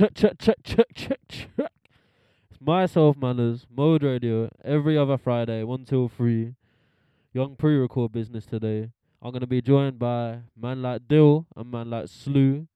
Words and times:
check, 0.00 0.14
check, 0.14 0.38
check, 0.38 0.56
check, 0.64 0.86
check, 0.94 1.18
check. 1.28 1.72
It's 2.50 2.58
myself, 2.58 3.18
manners, 3.18 3.66
mode 3.70 4.02
radio, 4.02 4.48
every 4.64 4.96
other 4.96 5.18
Friday, 5.18 5.62
one 5.62 5.84
till 5.84 6.08
three. 6.08 6.54
Young 7.34 7.54
pre-record 7.54 8.10
business 8.10 8.46
today. 8.46 8.92
I'm 9.20 9.30
gonna 9.30 9.46
be 9.46 9.60
joined 9.60 9.98
by 9.98 10.38
man 10.58 10.80
like 10.80 11.06
Dill 11.06 11.46
and 11.54 11.70
man 11.70 11.90
like 11.90 12.08
Slew. 12.08 12.66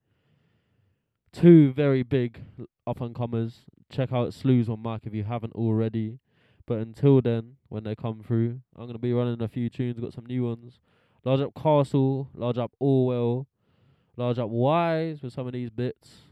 Two 1.32 1.72
very 1.72 2.02
big 2.02 2.42
up 2.86 3.00
and 3.00 3.14
comers. 3.14 3.60
Check 3.90 4.12
out 4.12 4.34
Slew's 4.34 4.68
on 4.68 4.82
mic 4.82 5.06
if 5.06 5.14
you 5.14 5.24
haven't 5.24 5.54
already. 5.54 6.18
But 6.66 6.80
until 6.80 7.22
then, 7.22 7.56
when 7.70 7.84
they 7.84 7.94
come 7.94 8.22
through, 8.22 8.60
I'm 8.76 8.86
gonna 8.86 8.98
be 8.98 9.14
running 9.14 9.40
a 9.40 9.48
few 9.48 9.70
tunes. 9.70 9.98
Got 9.98 10.12
some 10.12 10.26
new 10.26 10.44
ones. 10.44 10.78
Large 11.24 11.40
up 11.40 11.54
Castle, 11.54 12.28
large 12.34 12.58
up 12.58 12.72
Orwell, 12.78 13.46
large 14.14 14.38
up 14.38 14.50
Wise 14.50 15.22
with 15.22 15.32
some 15.32 15.46
of 15.46 15.54
these 15.54 15.70
bits. 15.70 16.24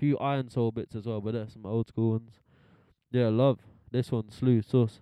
Few 0.00 0.16
Iron 0.16 0.48
Soul 0.48 0.70
bits 0.72 0.96
as 0.96 1.04
well, 1.04 1.20
but 1.20 1.34
there's 1.34 1.52
some 1.52 1.66
old 1.66 1.86
school 1.88 2.12
ones. 2.12 2.40
Yeah, 3.12 3.28
love 3.28 3.58
this 3.90 4.10
one. 4.10 4.30
Slew 4.30 4.62
sauce. 4.62 5.00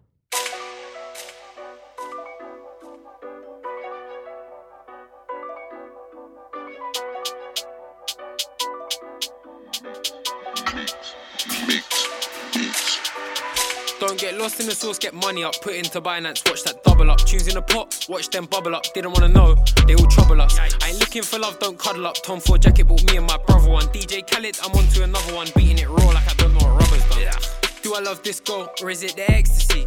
Don't 14.59 14.67
get 14.67 14.71
lost 14.71 14.83
in 14.83 14.89
the 14.89 14.95
sauce, 14.95 14.99
get 14.99 15.15
money 15.15 15.45
up, 15.45 15.55
put 15.63 15.75
into 15.75 16.01
Binance, 16.01 16.49
watch 16.49 16.65
that 16.65 16.83
double 16.83 17.11
up. 17.11 17.21
In 17.21 17.55
the 17.55 17.63
pot, 17.63 18.07
watch 18.09 18.29
them 18.29 18.47
bubble 18.47 18.75
up. 18.75 18.83
Didn't 18.93 19.13
wanna 19.13 19.29
know, 19.29 19.55
they 19.87 19.95
all 19.95 20.07
trouble 20.07 20.41
us. 20.41 20.59
I 20.59 20.89
ain't 20.89 20.99
looking 20.99 21.23
for 21.23 21.39
love, 21.39 21.59
don't 21.61 21.79
cuddle 21.79 22.07
up. 22.07 22.17
Tom 22.23 22.41
Ford 22.41 22.63
jacket 22.63 22.89
bought 22.89 23.05
me 23.05 23.19
and 23.19 23.27
my 23.27 23.37
brother 23.47 23.71
one. 23.71 23.87
DJ 23.89 24.27
Khaled, 24.29 24.59
I'm 24.65 24.73
on 24.73 24.85
to 24.95 25.05
another 25.05 25.35
one, 25.35 25.47
beating 25.55 25.79
it 25.79 25.89
raw 25.89 26.07
like 26.07 26.29
I 26.29 26.35
don't 26.39 26.55
know 26.55 26.67
what 26.67 26.81
rubber's 26.83 27.05
done. 27.09 27.35
Do 27.83 27.95
I 27.95 28.01
love 28.01 28.23
this 28.23 28.41
girl 28.41 28.73
or 28.83 28.91
is 28.91 29.03
it 29.03 29.15
the 29.15 29.31
ecstasy? 29.31 29.87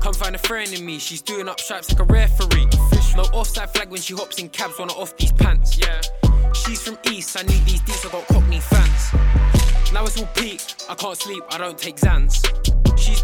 Come 0.00 0.14
find 0.14 0.34
a 0.34 0.38
friend 0.38 0.72
in 0.72 0.86
me, 0.86 0.98
she's 0.98 1.20
doing 1.20 1.48
up 1.48 1.60
stripes 1.60 1.90
like 1.90 2.00
a 2.00 2.04
referee. 2.04 2.68
Fish 2.90 3.14
no 3.14 3.24
offside 3.34 3.70
flag 3.70 3.90
when 3.90 4.00
she 4.00 4.14
hops 4.14 4.38
in 4.38 4.48
cabs, 4.48 4.78
wanna 4.78 4.92
off 4.94 5.16
these 5.18 5.32
pants. 5.32 5.76
Yeah. 5.76 6.00
She's 6.52 6.80
from 6.80 6.96
East, 7.10 7.36
I 7.38 7.42
need 7.42 7.64
these 7.66 7.82
deets, 7.82 8.06
I 8.06 8.12
got 8.12 8.26
Cockney 8.28 8.60
fans. 8.60 9.92
Now 9.92 10.04
it's 10.04 10.18
all 10.18 10.28
peak, 10.34 10.60
I 10.88 10.94
can't 10.94 11.16
sleep, 11.16 11.42
I 11.50 11.58
don't 11.58 11.76
take 11.76 11.96
Zans. 11.96 12.67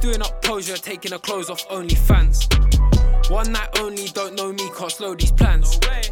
Doing 0.04 0.20
up 0.20 0.42
posure, 0.42 0.76
taking 0.76 1.12
her 1.12 1.18
clothes 1.18 1.48
off 1.48 1.66
OnlyFans. 1.68 3.30
One 3.30 3.50
night 3.52 3.78
only, 3.78 4.08
don't 4.08 4.34
know 4.34 4.52
me, 4.52 4.68
can't 4.76 4.92
slow 4.92 5.14
these 5.14 5.32
plans. 5.32 5.80
I 5.82 6.02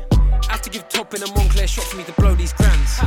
Have 0.48 0.62
to 0.62 0.70
give 0.70 0.88
top 0.88 1.12
in 1.12 1.22
a 1.22 1.26
Moncler 1.26 1.68
shot 1.68 1.84
for 1.84 1.98
me 1.98 2.04
to 2.04 2.12
blow 2.12 2.34
these 2.34 2.54
grands. 2.54 3.00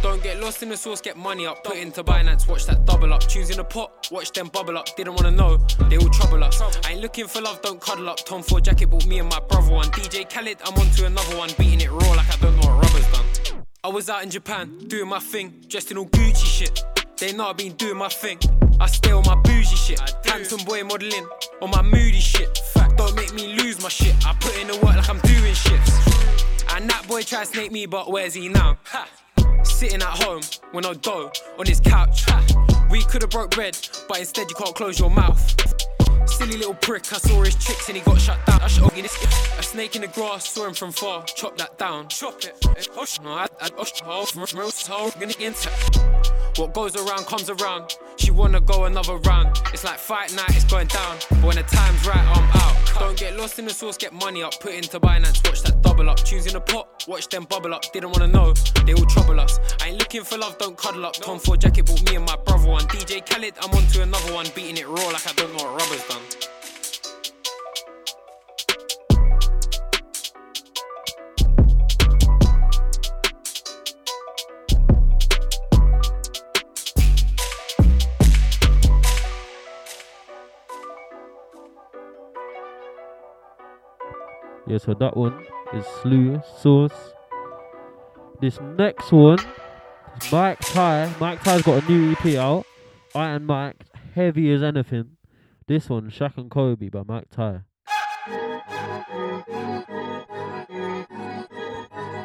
Don't 0.00 0.22
get 0.22 0.40
lost 0.40 0.62
in 0.62 0.70
the 0.70 0.78
sauce, 0.78 1.02
get 1.02 1.18
money 1.18 1.46
up, 1.46 1.62
put 1.62 1.76
into 1.76 2.02
Binance, 2.02 2.48
watch 2.48 2.64
that 2.64 2.86
double 2.86 3.12
up. 3.12 3.20
Tunes 3.20 3.50
in 3.50 3.58
the 3.58 3.64
pot, 3.64 4.08
watch 4.10 4.32
them 4.32 4.48
bubble 4.48 4.78
up. 4.78 4.96
Didn't 4.96 5.12
wanna 5.12 5.30
know, 5.30 5.58
they 5.90 5.98
all 5.98 6.08
trouble 6.08 6.42
us. 6.42 6.58
I 6.86 6.92
ain't 6.92 7.02
looking 7.02 7.26
for 7.26 7.42
love, 7.42 7.60
don't 7.60 7.78
cuddle 7.78 8.08
up. 8.08 8.24
Tom 8.24 8.42
Ford 8.42 8.64
jacket 8.64 8.88
bought 8.88 9.06
me 9.06 9.18
and 9.18 9.28
my 9.28 9.40
brother 9.40 9.70
one. 9.70 9.88
DJ 9.88 10.24
Khaled, 10.24 10.56
I'm 10.64 10.72
on 10.72 10.88
to 10.92 11.04
another 11.04 11.36
one, 11.36 11.50
beating 11.58 11.82
it 11.82 11.90
raw 11.90 12.12
like 12.12 12.32
I 12.32 12.36
don't 12.40 12.56
know 12.56 12.68
what 12.70 12.82
rubber's 12.82 13.06
done. 13.12 13.62
I 13.84 13.88
was 13.88 14.08
out 14.08 14.22
in 14.22 14.30
Japan, 14.30 14.78
doing 14.86 15.10
my 15.10 15.18
thing, 15.18 15.66
dressed 15.68 15.90
in 15.90 15.98
all 15.98 16.06
Gucci 16.06 16.46
shit. 16.46 16.82
They 17.18 17.34
know 17.34 17.48
I've 17.48 17.58
been 17.58 17.72
doing 17.72 17.98
my 17.98 18.08
thing. 18.08 18.38
I 18.80 18.86
stay 18.86 19.12
on 19.12 19.24
my 19.26 19.34
bougie 19.34 19.76
shit. 19.76 20.00
Handsome 20.24 20.64
boy 20.64 20.84
modeling 20.84 21.26
on 21.60 21.70
my 21.70 21.82
moody 21.82 22.20
shit. 22.20 22.58
Fact, 22.72 22.96
don't 22.96 23.14
make 23.14 23.32
me 23.34 23.54
lose 23.54 23.82
my 23.82 23.88
shit. 23.88 24.14
I 24.26 24.34
put 24.40 24.56
in 24.60 24.68
the 24.68 24.74
work 24.74 24.96
like 24.96 25.08
I'm 25.08 25.20
doing 25.20 25.54
shifts. 25.54 25.92
And 26.74 26.88
that 26.88 27.06
boy 27.08 27.22
tried 27.22 27.46
to 27.46 27.46
snake 27.46 27.72
me, 27.72 27.86
but 27.86 28.10
where's 28.10 28.34
he 28.34 28.48
now? 28.48 28.78
Ha. 28.84 29.08
Sitting 29.64 30.00
at 30.00 30.22
home 30.22 30.42
with 30.72 30.84
no 30.84 30.94
dough 30.94 31.32
on 31.58 31.66
his 31.66 31.80
couch. 31.80 32.24
Ha. 32.26 32.86
We 32.90 33.02
could've 33.02 33.30
broke 33.30 33.50
bread, 33.50 33.76
but 34.08 34.20
instead 34.20 34.48
you 34.48 34.56
can't 34.56 34.74
close 34.74 34.98
your 34.98 35.10
mouth. 35.10 35.38
Silly 36.26 36.56
little 36.56 36.74
prick, 36.74 37.12
I 37.12 37.16
saw 37.18 37.42
his 37.42 37.54
tricks 37.56 37.88
and 37.88 37.96
he 37.96 38.02
got 38.04 38.20
shut 38.20 38.38
down. 38.46 38.60
I 38.60 38.68
shot 38.68 38.94
this 38.94 39.58
a 39.58 39.62
snake 39.62 39.96
in 39.96 40.02
the 40.02 40.08
grass, 40.08 40.50
saw 40.50 40.66
him 40.66 40.74
from 40.74 40.92
far, 40.92 41.24
chop 41.24 41.56
that 41.58 41.78
down. 41.78 42.08
Chop 42.08 42.44
it. 42.44 42.64
Oh, 42.96 43.04
I, 43.24 43.46
I, 43.60 43.70
oh, 43.76 43.84
sh- 43.84 44.30
from 44.30 44.58
real 44.58 44.70
soul, 44.70 45.10
gonna 45.18 45.26
get 45.26 45.40
into. 45.40 45.70
What 46.56 46.74
goes 46.74 46.96
around 46.96 47.26
comes 47.26 47.50
around. 47.50 47.96
She 48.18 48.30
wanna 48.30 48.60
go 48.60 48.84
another 48.84 49.16
round. 49.18 49.56
It's 49.72 49.84
like 49.84 49.98
fight 49.98 50.34
night, 50.34 50.50
it's 50.50 50.64
going 50.64 50.88
down. 50.88 51.16
But 51.30 51.44
when 51.44 51.56
the 51.56 51.62
time's 51.62 52.06
right, 52.06 52.26
I'm 52.36 52.50
out. 52.62 52.76
Don't 52.98 53.16
get 53.16 53.36
lost 53.36 53.58
in 53.58 53.64
the 53.64 53.72
sauce, 53.72 53.96
get 53.96 54.12
money 54.12 54.42
up, 54.42 54.58
put 54.60 54.72
into 54.72 54.98
Binance, 55.00 55.46
watch 55.46 55.62
that 55.62 55.80
double 55.82 56.10
up. 56.10 56.18
Tunes 56.18 56.46
in 56.46 56.52
the 56.52 56.60
pot, 56.60 57.04
watch 57.06 57.28
them 57.28 57.44
bubble 57.44 57.72
up. 57.72 57.90
Didn't 57.92 58.10
wanna 58.10 58.26
know, 58.26 58.52
they 58.84 58.92
all 58.94 59.06
trouble 59.06 59.38
us. 59.40 59.58
I 59.80 59.88
ain't 59.88 59.98
looking 59.98 60.24
for 60.24 60.36
love, 60.36 60.58
don't 60.58 60.76
cuddle 60.76 61.06
up. 61.06 61.14
Tom 61.14 61.38
Ford 61.38 61.60
jacket 61.60 61.86
bought 61.86 62.02
me 62.10 62.16
and 62.16 62.26
my 62.26 62.36
brother 62.36 62.68
one. 62.68 62.82
DJ 62.88 63.24
Khaled, 63.24 63.54
I'm 63.62 63.70
on 63.70 63.86
to 63.92 64.02
another 64.02 64.34
one, 64.34 64.46
beating 64.54 64.76
it 64.76 64.88
raw 64.88 65.06
like 65.08 65.26
I 65.26 65.32
don't 65.34 65.56
know 65.56 65.64
what 65.64 65.80
rubber's 65.80 66.04
done. 66.08 66.57
Yeah, 84.68 84.76
so 84.76 84.92
that 84.92 85.16
one 85.16 85.46
is 85.72 85.86
Slew 86.02 86.42
Sauce. 86.60 86.92
This 88.38 88.60
next 88.76 89.10
one 89.10 89.38
is 90.20 90.30
Mike 90.30 90.60
Ty. 90.60 91.10
Mike 91.18 91.42
Ty's 91.42 91.62
got 91.62 91.82
a 91.82 91.90
new 91.90 92.12
EP 92.12 92.34
out. 92.34 92.66
I 93.14 93.30
and 93.30 93.46
Mike, 93.46 93.82
heavy 94.14 94.52
as 94.52 94.62
anything. 94.62 95.16
This 95.66 95.88
one, 95.88 96.10
Shaq 96.10 96.36
and 96.36 96.50
Kobe 96.50 96.90
by 96.90 97.02
Mike 97.06 97.30
Ty. 97.30 97.62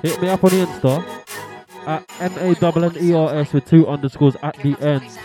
Hit 0.02 0.22
me 0.22 0.28
up 0.28 0.44
on 0.44 0.50
the 0.50 0.66
Insta 0.66 1.24
at 1.88 2.06
M 2.20 2.34
A 2.40 2.66
N 2.66 2.84
N 2.84 2.98
E 3.00 3.14
R 3.14 3.36
S 3.36 3.54
with 3.54 3.66
two 3.66 3.88
underscores 3.88 4.36
at 4.44 4.58
the 4.58 4.75
end. 4.81 5.18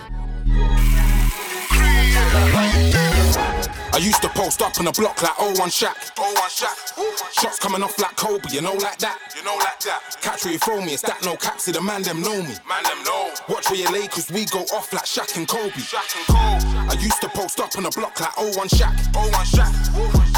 I 3.99 4.01
used 4.01 4.23
to 4.23 4.29
post 4.29 4.63
up 4.63 4.79
on 4.79 4.85
the 4.85 4.93
block 4.93 5.21
like 5.25 5.37
01 5.41 5.71
Shaq. 5.71 6.15
01 6.17 6.37
Shaq. 6.47 6.95
Shots 7.35 7.59
coming 7.59 7.83
off 7.83 7.99
like 7.99 8.15
Kobe, 8.15 8.47
you 8.53 8.63
know 8.63 8.75
like 8.75 8.97
that. 8.99 9.19
You 9.35 9.43
know 9.43 9.57
like 9.57 9.81
that. 9.81 10.15
Catch 10.23 10.45
where 10.45 10.53
you 10.53 10.61
throw 10.61 10.81
me, 10.81 10.95
it's 10.95 11.03
that 11.03 11.19
no 11.25 11.35
cap, 11.35 11.59
see 11.59 11.73
the 11.73 11.83
man 11.83 12.03
them 12.03 12.23
know 12.23 12.39
me. 12.39 12.55
Man 12.63 12.85
them 12.87 13.03
know. 13.03 13.35
Watch 13.49 13.69
where 13.71 13.81
you 13.81 13.91
lay, 13.91 14.07
cause 14.07 14.31
we 14.31 14.45
go 14.45 14.61
off 14.71 14.93
like 14.93 15.03
Shaq 15.03 15.37
and 15.37 15.49
Kobe. 15.49 15.75
Shaq 15.83 16.15
and 16.15 16.27
Kobe. 16.31 16.95
I 16.95 16.95
used 17.03 17.21
to 17.23 17.29
post 17.29 17.59
up 17.59 17.75
on 17.75 17.83
the 17.83 17.91
block 17.91 18.21
like 18.21 18.39
01 18.39 18.69
Shaq. 18.69 18.95
01 19.19 19.35
Shaq. 19.51 19.75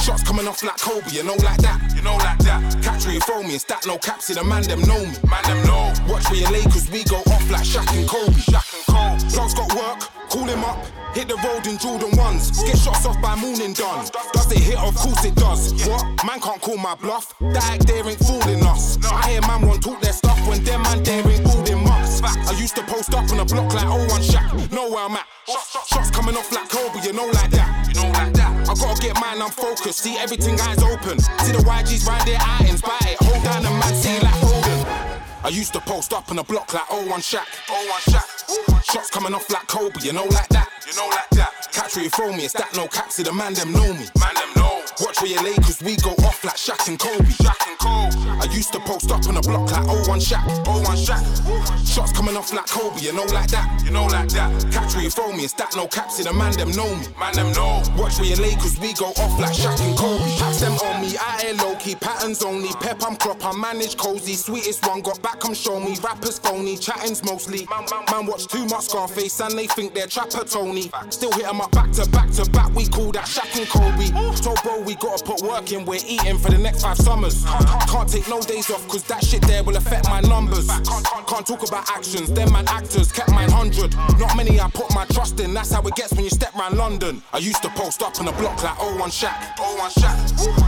Shots 0.04 0.22
coming 0.22 0.49
off 0.49 0.62
like 0.65 0.81
Kobe, 0.81 1.10
you 1.12 1.22
know 1.22 1.37
like 1.44 1.60
that. 1.60 1.93
You 1.94 2.00
know 2.00 2.16
like 2.16 2.38
that. 2.49 2.65
Catch 2.81 3.04
where 3.04 3.12
you 3.12 3.20
throw 3.20 3.43
me, 3.43 3.56
it's 3.56 3.65
that 3.65 3.87
no 3.87 3.99
cap, 3.99 4.22
see 4.22 4.32
the 4.32 4.43
man 4.43 4.62
them 4.62 4.81
know 4.88 5.04
me. 5.04 5.12
Man 5.28 5.44
them 5.44 5.60
know. 5.69 5.93
Watch 6.09 6.25
where 6.32 6.41
you 6.41 6.49
lay, 6.49 6.65
cause 6.72 6.88
we 6.88 7.04
go 7.04 7.20
off 7.28 7.44
like 7.53 7.69
Shaq 7.69 7.84
and 7.93 8.09
Kobe. 8.09 8.41
Shaq 8.41 8.65
and 8.72 8.84
Kobe. 8.88 9.20
Blogs 9.37 9.53
got 9.53 9.69
work, 9.76 10.00
call 10.32 10.49
him 10.49 10.65
up. 10.65 10.81
Hit 11.15 11.26
the 11.26 11.34
road 11.43 11.66
in 11.66 11.76
Jordan 11.76 12.16
ones. 12.16 12.62
Get 12.62 12.78
shots 12.78 13.04
off 13.04 13.20
by 13.20 13.34
Moonin 13.50 13.77
done. 13.77 14.06
Does 14.33 14.53
it 14.53 14.59
hit? 14.59 14.78
Of 14.78 14.94
course 14.94 15.25
it 15.25 15.34
does. 15.34 15.72
What? 15.87 16.05
Man 16.25 16.41
can't 16.41 16.61
call 16.61 16.77
my 16.77 16.94
bluff. 16.94 17.34
That 17.41 17.65
act 17.71 17.87
there 17.87 18.06
ain't 18.06 18.19
fooling 18.19 18.62
us. 18.65 18.99
I 19.05 19.31
hear 19.31 19.41
man 19.43 19.66
won't 19.66 19.83
talk 19.83 20.00
their 20.00 20.12
stuff 20.12 20.38
when 20.47 20.62
them 20.65 20.83
man 20.83 21.03
there 21.03 21.27
ain't 21.27 21.43
building 21.44 21.83
mucks. 21.84 22.22
I 22.22 22.53
used 22.59 22.77
to 22.77 22.83
post 22.83 23.12
up 23.15 23.31
on 23.31 23.41
a 23.41 23.44
block 23.44 23.72
like 23.75 23.88
01 23.88 24.09
Shaq. 24.22 24.72
Know 24.72 24.91
where 24.91 25.05
I'm 25.05 25.16
at. 25.16 25.27
Shots 25.88 26.11
coming 26.11 26.37
off 26.37 26.53
like 26.53 26.69
Kobe, 26.69 27.00
you 27.05 27.12
know 27.12 27.27
like 27.27 27.50
that. 27.50 27.88
You 27.88 28.03
know 28.03 28.11
like 28.11 28.33
that. 28.34 28.69
I 28.69 28.75
gotta 28.75 29.00
get 29.00 29.15
mine, 29.21 29.43
I'm 29.43 29.50
focused. 29.50 29.99
See 29.99 30.17
everything 30.17 30.61
eyes 30.61 30.82
open. 30.82 31.19
See 31.19 31.53
the 31.53 31.59
YGs 31.59 32.06
ride 32.06 32.27
their 32.27 32.38
items, 32.41 32.82
buy 32.82 32.99
it. 33.03 33.19
Hold 33.21 33.43
down 33.43 33.62
the 33.62 33.71
man, 33.71 33.94
see 33.94 34.19
like 34.21 34.38
Hogan. 34.38 34.87
I 35.43 35.49
used 35.49 35.72
to 35.72 35.81
post 35.81 36.12
up 36.12 36.31
on 36.31 36.38
a 36.38 36.44
block 36.44 36.72
like 36.72 36.91
01 36.91 37.21
Shaq. 37.21 37.47
01 37.69 37.88
Shaq. 38.12 38.93
Shots 38.93 39.11
coming 39.11 39.35
off 39.35 39.50
like 39.50 39.67
Kobe, 39.67 39.99
you 40.02 40.12
know 40.12 40.25
like 40.25 40.49
that. 40.50 40.69
You 40.87 40.94
know 40.97 41.08
like 41.08 41.31
that. 41.31 41.50
Catch 41.81 41.97
where 41.97 42.05
you 42.05 42.11
throw 42.11 42.31
me, 42.37 42.44
it's 42.44 42.53
that 42.53 42.77
no 42.77 42.88
cap, 42.88 43.11
see 43.11 43.23
the 43.23 43.32
man 43.32 43.55
them 43.55 43.73
know 43.73 43.94
me. 43.94 44.05
Man 44.21 44.35
them 44.35 44.50
know. 44.55 44.80
Watch 45.00 45.23
where 45.23 45.31
you 45.31 45.43
lay, 45.43 45.55
cause 45.56 45.81
we 45.82 45.97
go 45.97 46.11
off 46.29 46.44
like 46.44 46.56
Shaq 46.56 46.88
and 46.88 46.99
Kobe. 46.99 47.25
Shaq 47.25 47.56
and 47.69 47.79
Kobe. 47.79 48.41
I 48.41 48.44
used 48.52 48.73
to 48.73 48.81
post 48.81 49.11
up 49.11 49.26
on 49.26 49.37
a 49.37 49.41
block 49.41 49.70
like 49.73 49.87
01 49.87 50.20
Shaq. 50.20 50.44
01 50.67 50.85
Shaq. 50.97 51.25
Shots 51.88 52.12
coming 52.12 52.37
off 52.37 52.52
like 52.52 52.67
Kobe, 52.67 53.00
you 53.00 53.12
know 53.12 53.25
like 53.32 53.50
that. 53.50 53.82
You 53.85 53.93
know 53.93 54.05
like 54.06 54.29
that. 54.31 54.50
Catch 54.70 54.94
where 54.94 55.05
you 55.05 55.11
throw 55.11 55.32
me, 55.32 55.44
it's 55.44 55.55
that 55.55 55.75
no 55.75 55.87
cap, 55.87 56.11
see 56.11 56.23
the 56.23 56.32
man 56.32 56.52
them 56.52 56.73
know 56.73 56.94
me. 56.94 57.06
Man 57.19 57.32
them 57.32 57.52
know. 57.52 57.82
Watch 57.97 58.19
where 58.19 58.29
you 58.29 58.37
lay, 58.37 58.55
cause 58.56 58.79
we 58.79 58.93
go 58.93 59.06
off 59.06 59.41
like 59.41 59.56
Shaq 59.56 59.81
and 59.81 59.97
Kobe. 59.97 60.25
Packs 60.38 60.61
them 60.61 60.73
on 60.73 61.00
me, 61.00 61.17
I 61.17 61.49
ain't 61.49 61.58
low 61.58 61.75
key, 61.76 61.94
patterns 61.94 62.43
only. 62.43 62.69
Pep, 62.81 63.02
I'm 63.02 63.17
crop, 63.17 63.44
I 63.44 63.56
manage 63.56 63.97
cozy. 63.97 64.35
Sweetest 64.35 64.87
one, 64.87 65.00
got 65.00 65.23
back, 65.23 65.41
come 65.41 65.55
show 65.55 65.81
me. 65.81 65.97
Rappers 66.05 66.38
phony, 66.38 66.76
chatting's 66.76 67.25
mostly. 67.25 67.67
Man 68.11 68.26
watch 68.26 68.47
too 68.49 68.67
much 68.67 68.85
Scarface 68.85 69.41
and 69.41 69.58
they 69.58 69.67
think 69.67 69.94
they're 69.94 70.06
trapper 70.06 70.44
Tony. 70.44 70.91
Still 71.08 71.32
hit 71.32 71.47
'em 71.47 71.61
up 71.61 71.73
back 71.73 71.91
to 71.93 72.08
back 72.11 72.31
to 72.32 72.44
back, 72.50 72.75
we 72.75 72.87
call 72.87 73.12
that 73.12 73.25
Shaq 73.25 73.56
and 73.56 73.69
Kobe. 73.69 74.37
So 74.37 74.55
bro, 74.62 74.89
we 74.90 74.96
got 74.96 75.10
Gotta 75.10 75.25
put 75.25 75.42
work 75.42 75.72
in, 75.72 75.84
we're 75.84 75.98
eating 76.06 76.38
for 76.38 76.50
the 76.50 76.58
next 76.58 76.82
five 76.82 76.96
summers. 76.96 77.44
Can't 77.90 78.08
take 78.08 78.28
no 78.28 78.40
days 78.40 78.70
off, 78.70 78.87
cause 78.87 79.02
that 79.04 79.25
shit 79.25 79.42
there 79.42 79.64
will 79.64 79.76
affect 79.76 80.08
my 80.08 80.20
numbers. 80.20 80.69
Can't 81.26 81.46
talk 81.46 81.66
about 81.66 81.90
actions, 81.90 82.31
them 82.31 82.52
man 82.52 82.66
actors 82.69 83.10
kept 83.10 83.31
mine 83.31 83.50
hundred. 83.50 83.94
Not 84.19 84.37
many 84.37 84.60
I 84.60 84.70
put 84.70 84.94
my 84.94 85.04
trust 85.06 85.40
in, 85.40 85.52
that's 85.52 85.72
how 85.72 85.82
it 85.82 85.94
gets 85.96 86.12
when 86.12 86.22
you 86.22 86.31
step 86.31 86.54
round 86.54 86.76
London. 86.76 87.22
I 87.32 87.38
used 87.38 87.62
to 87.62 87.69
post 87.70 88.02
up 88.02 88.19
on 88.20 88.26
the 88.26 88.32
block 88.32 88.62
like 88.62 88.78
01 88.78 89.10
Shack. 89.10 89.58
01 89.58 89.90
Shack. 89.90 90.16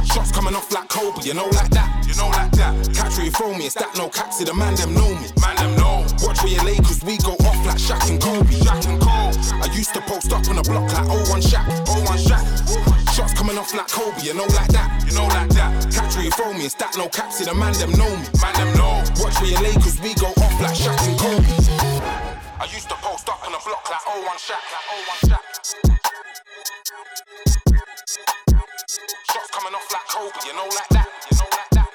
Shots 0.06 0.32
coming 0.32 0.56
off 0.56 0.72
like 0.72 0.88
Kobe, 0.88 1.22
you 1.22 1.34
know, 1.34 1.46
like 1.46 1.70
that. 1.70 2.04
You 2.08 2.14
know, 2.16 2.28
like 2.28 2.50
that. 2.52 2.74
Catch 2.94 3.16
where 3.16 3.26
you 3.26 3.30
throw 3.30 3.54
me, 3.54 3.66
it's 3.66 3.74
that 3.74 3.96
no 3.96 4.08
cap, 4.08 4.30
the 4.38 4.54
man 4.54 4.74
them 4.74 4.94
know 4.94 5.08
me. 5.08 5.28
Man 5.40 5.56
them 5.56 5.76
know. 5.76 6.06
Watch 6.22 6.42
where 6.42 6.52
you 6.52 6.62
lay, 6.64 6.76
cause 6.78 7.02
we 7.04 7.16
go 7.18 7.32
off 7.46 7.66
like 7.66 7.78
Shaq 7.78 8.10
and 8.10 8.20
Kobe. 8.20 8.58
Shaq 8.58 8.86
and. 8.86 9.02
I 9.62 9.72
used 9.74 9.94
to 9.94 10.00
post 10.02 10.32
up 10.32 10.48
on 10.48 10.56
the 10.56 10.62
block 10.62 10.92
like 10.92 11.08
01 11.28 11.42
Shack. 11.42 11.66
01 11.86 12.18
Shack. 12.18 12.61
Shots 13.12 13.34
coming 13.34 13.58
off 13.58 13.74
like 13.74 13.88
Kobe, 13.88 14.22
you 14.22 14.32
know, 14.32 14.46
like 14.56 14.72
that. 14.72 15.04
You 15.06 15.12
know, 15.12 15.26
like 15.28 15.50
that. 15.50 15.92
Catch 15.92 16.16
where 16.16 16.24
you 16.24 16.30
throw 16.30 16.54
me, 16.54 16.64
it's 16.64 16.72
that 16.80 16.96
no 16.96 17.08
cap, 17.08 17.30
see 17.30 17.44
the 17.44 17.52
man 17.52 17.74
them 17.76 17.92
know 17.92 18.08
me. 18.08 18.24
Man 18.40 18.54
them 18.56 18.72
know. 18.72 19.04
Watch 19.20 19.36
where 19.36 19.52
you 19.52 19.60
lay, 19.60 19.76
cause 19.76 20.00
we 20.00 20.14
go 20.16 20.32
off 20.32 20.56
like 20.64 20.72
Shaq 20.72 20.96
and 21.04 21.20
Kobe. 21.20 21.44
I 22.56 22.64
used 22.72 22.88
to 22.88 22.96
post 23.04 23.28
up 23.28 23.44
on 23.44 23.52
the 23.52 23.60
block 23.60 23.84
like 23.84 24.00
01 24.08 24.24
Shack. 24.40 24.64
Like 24.72 24.88
01 24.96 25.28
Shack. 25.28 25.44
Shots 29.28 29.50
coming 29.52 29.76
off 29.76 29.92
like 29.92 30.08
Kobe, 30.08 30.32
you 30.48 30.56
know, 30.56 30.72
like 30.72 30.88
that. 30.96 31.12
You 31.28 31.36
know, 31.36 31.52
like 31.52 31.68
that. 31.76 31.92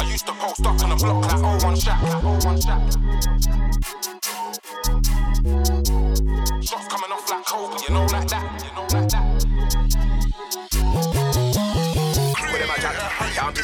I 0.00 0.08
used 0.08 0.24
to 0.24 0.32
post 0.40 0.64
up 0.64 0.80
on 0.80 0.88
the 0.88 0.96
block 0.96 1.20
like 1.28 1.44
01 1.60 1.76
Shack. 1.76 2.00
Like 2.00 2.24
01 2.48 2.64
Shack. 2.64 2.80
That. 7.52 7.84
You 7.86 7.94
know, 7.94 8.06
like 8.06 8.28
that. 8.28 8.71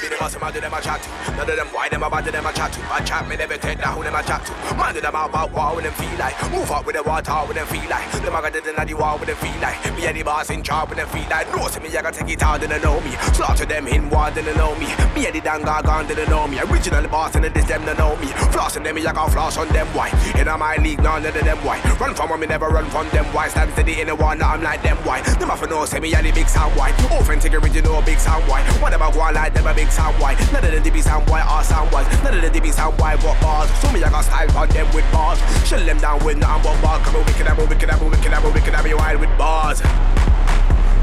Me 0.08 0.16
them 0.16 0.26
a 0.26 0.30
some 0.30 0.42
of 0.42 0.54
them 0.54 0.72
a 0.72 0.80
chat. 0.80 1.08
None 1.36 1.50
of 1.50 1.56
them 1.56 1.66
why 1.68 1.88
them 1.88 2.02
a 2.02 2.10
bad 2.10 2.24
them 2.24 2.46
a 2.46 2.52
chat 2.52 2.72
to. 2.72 2.80
I 2.92 3.00
chat 3.04 3.28
me 3.28 3.36
never 3.36 3.56
take 3.56 3.78
that 3.78 3.94
who 3.94 4.02
them 4.02 4.14
a 4.14 4.22
chat 4.22 4.44
to. 4.46 4.52
Man 4.76 4.94
them 4.94 5.04
about 5.04 5.52
war 5.52 5.74
when 5.76 5.84
them 5.84 5.92
feel 5.94 6.18
like. 6.18 6.36
Move 6.50 6.70
up 6.70 6.86
with 6.86 6.96
the 6.96 7.02
water 7.02 7.32
when 7.46 7.56
them 7.56 7.66
feel 7.66 7.88
like. 7.88 8.10
Them 8.12 8.34
a 8.34 8.40
got 8.40 8.52
the 8.52 8.60
the 8.60 8.94
war 8.94 9.18
when 9.18 9.26
them 9.26 9.36
feel 9.36 9.60
like. 9.60 9.78
Me 9.96 10.06
and 10.06 10.16
the 10.16 10.22
boss 10.22 10.50
in 10.50 10.62
charge 10.62 10.88
when 10.88 10.98
them 10.98 11.08
feel 11.08 11.28
like. 11.28 11.48
No 11.54 11.68
see 11.68 11.80
me 11.80 11.88
I 11.96 12.02
gotta 12.02 12.20
take 12.20 12.30
it 12.30 12.42
out, 12.42 12.60
they 12.60 12.68
know 12.80 13.00
me. 13.00 13.12
Slaughter 13.34 13.66
them 13.66 13.86
in 13.88 14.08
war, 14.10 14.30
they 14.30 14.42
know 14.56 14.74
me. 14.76 14.88
Me 15.14 15.26
and 15.26 15.34
the 15.34 15.40
danga 15.40 15.82
gone, 15.82 16.06
they 16.06 16.26
know 16.26 16.46
me. 16.46 16.60
Original 16.60 17.06
boss 17.08 17.34
and 17.34 17.44
this 17.44 17.64
them 17.64 17.84
don't 17.84 17.98
know 17.98 18.16
me. 18.16 18.28
Flossing 18.52 18.84
them, 18.84 18.94
me 18.94 19.06
I 19.06 19.12
got 19.12 19.30
floss 19.32 19.56
on 19.56 19.68
them 19.68 19.86
why. 19.88 20.08
In 20.38 20.46
my 20.58 20.76
league, 20.76 21.02
none 21.02 21.24
of 21.24 21.34
them 21.34 21.58
why. 21.64 21.80
Run 22.00 22.14
from 22.14 22.40
me 22.40 22.46
never 22.46 22.68
run 22.68 22.88
from 22.90 23.08
them 23.10 23.24
why. 23.26 23.48
Stand 23.48 23.72
steady 23.72 24.00
in 24.00 24.06
the 24.08 24.14
war, 24.14 24.34
now 24.34 24.54
I'm 24.54 24.62
like 24.62 24.82
them 24.82 24.96
why. 24.98 25.22
Them 25.38 25.50
off 25.50 25.68
no 25.68 25.84
say 25.84 26.00
me 26.00 26.14
and 26.14 26.26
the 26.26 26.32
big 26.32 26.48
sound 26.48 26.74
why. 26.76 26.90
Authentic 27.10 27.54
original 27.54 28.02
big 28.02 28.18
sound 28.18 28.44
why. 28.48 28.62
What 28.80 28.94
about 28.94 29.14
go 29.14 29.20
on 29.20 29.34
like 29.34 29.54
them 29.54 29.66
a 29.66 29.74
big 29.74 29.90
sound 29.98 30.14
why? 30.22 30.32
None 30.54 30.64
of 30.64 30.70
them 30.70 30.82
DB 30.86 31.02
sound 31.02 31.28
why 31.28 31.42
or 31.42 31.62
sound 31.64 31.90
wise. 31.90 32.06
None 32.22 32.34
of 32.34 32.40
them 32.40 32.52
DB 32.54 32.72
sound 32.72 32.94
why 33.00 33.16
what 33.16 33.34
bars. 33.42 33.68
So 33.82 33.90
me 33.90 33.98
I 34.04 34.10
got 34.10 34.24
style 34.24 34.56
on 34.56 34.68
them 34.70 34.86
with 34.94 35.06
bars. 35.10 35.38
Shut 35.66 35.84
them 35.84 35.98
down 35.98 36.24
with 36.24 36.38
nothing 36.38 36.62
but 36.62 36.78
bars. 36.82 37.02
Come 37.02 37.16
on, 37.16 37.26
wicked, 37.26 37.46
I'm 37.46 37.58
a 37.58 37.64
wicked, 37.66 37.90
I'm 37.90 38.02
a 38.02 38.06
wicked, 38.06 38.32
I'm 38.32 38.44
a 38.44 38.50
wicked, 38.54 38.74
I'm 38.74 38.86
a 38.86 38.94
wild 38.94 39.20
with 39.20 39.34
bars. 39.36 39.80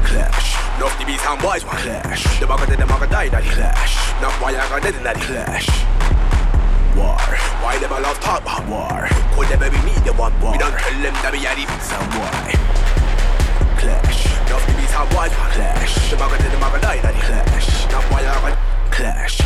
Clash. 0.08 0.48
Enough 0.80 0.96
DB 0.96 1.12
sound 1.20 1.40
boys 1.44 1.64
want 1.64 1.78
clash. 1.84 2.24
The 2.40 2.46
did 2.46 2.78
the 2.80 2.88
bugger 2.88 3.10
die 3.10 3.28
that 3.28 3.44
clash. 3.44 3.92
Not 4.22 4.32
why 4.40 4.56
I 4.56 4.64
got 4.68 4.80
dead 4.82 4.96
in 4.96 5.04
that 5.04 5.20
clash. 5.20 5.68
War. 6.96 7.20
Why 7.60 7.76
them 7.76 7.92
love 8.00 8.18
talk 8.20 8.40
about 8.40 8.64
war? 8.64 9.08
Could 9.36 9.52
never 9.52 9.68
be 9.68 9.80
me 9.84 9.92
the 10.08 10.12
one 10.16 10.32
war. 10.40 10.52
We 10.52 10.58
don't 10.58 10.72
tell 10.72 10.96
them 11.04 11.12
that 11.20 11.32
we 11.36 11.44
are 11.44 11.56
the 11.56 11.64
sound 11.84 12.08
boy. 12.16 12.48
Clash. 13.76 14.24
Enough 14.48 14.64
DB 14.64 14.80
sound 14.88 15.10
boys 15.12 15.32
want 15.36 15.52
clash. 15.52 15.92
The 16.08 16.16
bugger 16.16 16.40
did 16.40 16.48
the 16.48 16.60
bugger 16.64 16.80
die 16.80 17.00
that 17.04 17.16
clash. 17.20 17.68
Not 17.92 18.04
why 18.08 18.24
I 18.24 18.32
got 18.40 18.65
clash. 18.96 19.40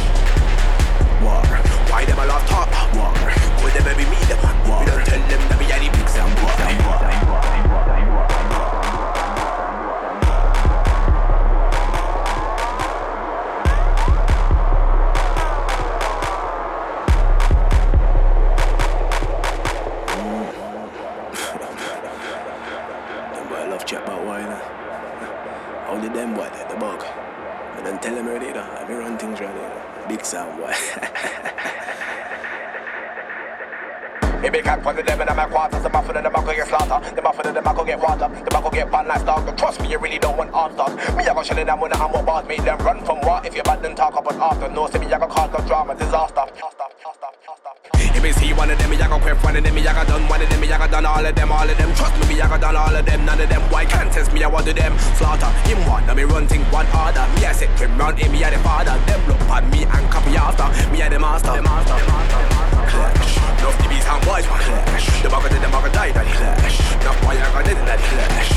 War. 1.20 1.43
Why 1.91 2.05
them 2.05 2.20
a 2.20 2.26
love 2.26 2.47
talk 2.47 2.70
war? 2.94 3.11
Could 3.58 3.75
never 3.75 3.94
be 3.99 4.05
me 4.06 4.20
war. 4.69 4.79
We 4.79 4.87
don't 4.87 5.05
tell 5.05 5.19
them 5.26 5.43
that 5.49 5.58
we 5.58 5.67
are 5.75 5.81
the 5.81 5.91
big 5.91 6.08
sound. 6.08 6.31
Them 23.35 23.52
love 23.69 23.85
chat 23.85 24.05
about 24.05 24.25
uh. 24.25 25.88
Only 25.88 26.08
them 26.08 26.37
like 26.37 26.69
the 26.69 26.76
bug. 26.76 27.02
I 27.02 27.82
don't 27.82 28.00
tell 28.00 28.14
them 28.14 28.29
already, 28.29 28.47
you 28.47 28.80
be 29.41 29.47
here. 29.47 29.73
Big 30.09 30.25
sound 30.25 30.61
boy. 30.61 30.75
If 34.43 34.53
they 34.53 34.63
can't 34.63 34.83
put 34.83 34.97
them 34.97 35.21
in 35.21 35.37
my 35.37 35.47
quarters, 35.47 35.83
the 35.83 35.91
muffin 35.91 36.17
and 36.17 36.25
the 36.25 36.31
muckle 36.31 36.55
get 36.55 36.67
slaughter. 36.67 37.15
The 37.15 37.21
muffin 37.21 37.47
and 37.49 37.57
the 37.57 37.63
muckle 37.63 37.85
get 37.85 38.01
water. 38.01 38.29
The 38.29 38.51
muckle 38.53 38.71
get 38.71 38.91
bad 38.91 39.07
like 39.07 39.25
dog. 39.27 39.57
Trust 39.59 39.83
me, 39.83 39.91
you 39.91 39.99
really 39.99 40.19
don't 40.19 40.37
want 40.37 40.51
stars. 40.51 40.97
Me, 41.15 41.25
I 41.25 41.35
go 41.35 41.43
shell 41.43 41.63
them 41.63 41.81
when 41.81 41.93
I'm 41.93 42.25
bars. 42.25 42.49
Make 42.49 42.65
them 42.65 42.79
run 42.79 43.05
from 43.05 43.21
what 43.21 43.45
if 43.47 43.55
you're 43.55 43.65
bad 43.65 43.83
then 43.83 43.95
talk 43.95 44.15
up 44.15 44.31
and 44.31 44.41
after. 44.41 44.69
No, 44.69 44.89
see 44.89 44.99
me, 44.99 45.13
I 45.13 45.19
go 45.19 45.27
cause 45.27 45.51
the 45.53 45.59
drama, 45.69 45.95
disaster. 45.95 46.45
If 48.21 48.37
me 48.37 48.49
see 48.49 48.53
one 48.53 48.69
of 48.69 48.77
them, 48.77 48.91
me 48.93 49.01
I 49.01 49.09
go 49.09 49.17
quit 49.17 49.33
one 49.41 49.57
of 49.57 49.65
them, 49.65 49.75
me 49.75 49.81
I 49.81 49.97
go 49.97 50.05
done 50.05 50.29
one 50.29 50.43
of 50.45 50.49
them, 50.53 50.61
me 50.61 50.69
I 50.69 50.77
go 50.77 50.85
done 50.93 51.09
all 51.09 51.25
of 51.25 51.33
them, 51.33 51.49
all 51.49 51.65
of 51.65 51.73
them. 51.73 51.89
Trust 51.97 52.13
me, 52.21 52.29
me 52.29 52.37
I 52.37 52.53
go 52.53 52.61
done 52.61 52.77
all 52.77 52.93
of 52.93 53.01
them, 53.01 53.25
none 53.25 53.41
of 53.41 53.49
them. 53.49 53.63
Why 53.73 53.89
can't 53.89 54.13
test 54.13 54.31
me? 54.37 54.45
I 54.45 54.47
want 54.47 54.69
to 54.69 54.77
them 54.77 54.93
slaughter. 55.17 55.49
Him 55.65 55.81
one, 55.89 56.05
me 56.13 56.29
run 56.29 56.45
thing 56.45 56.61
one 56.69 56.85
order. 56.93 57.25
Me 57.41 57.49
I 57.49 57.57
set 57.57 57.73
him 57.81 57.97
round 57.97 58.21
him, 58.21 58.29
me 58.29 58.45
I 58.45 58.53
the 58.53 58.61
father. 58.61 58.93
Them 59.09 59.25
look 59.25 59.41
at 59.49 59.65
me 59.73 59.89
and 59.89 60.05
copy 60.13 60.37
after. 60.37 60.69
Me 60.93 61.01
I 61.01 61.09
the 61.09 61.17
master. 61.17 61.49
The 61.49 61.65
master. 61.65 61.97
Clash. 62.93 63.41
Enough 63.41 63.77
to 63.81 63.89
be 63.89 63.97
some 64.05 64.21
boys 64.29 64.45
want 64.53 64.69
clash. 64.69 65.07
The 65.25 65.29
bugger 65.33 65.49
did 65.49 65.65
the 65.65 65.73
bugger 65.73 65.89
died 65.89 66.13
that 66.13 66.29
clash. 66.29 66.77
Enough 67.01 67.25
why 67.25 67.41
I 67.41 67.49
got 67.57 67.73
in 67.73 67.81
that 67.89 68.01
clash. 68.05 68.53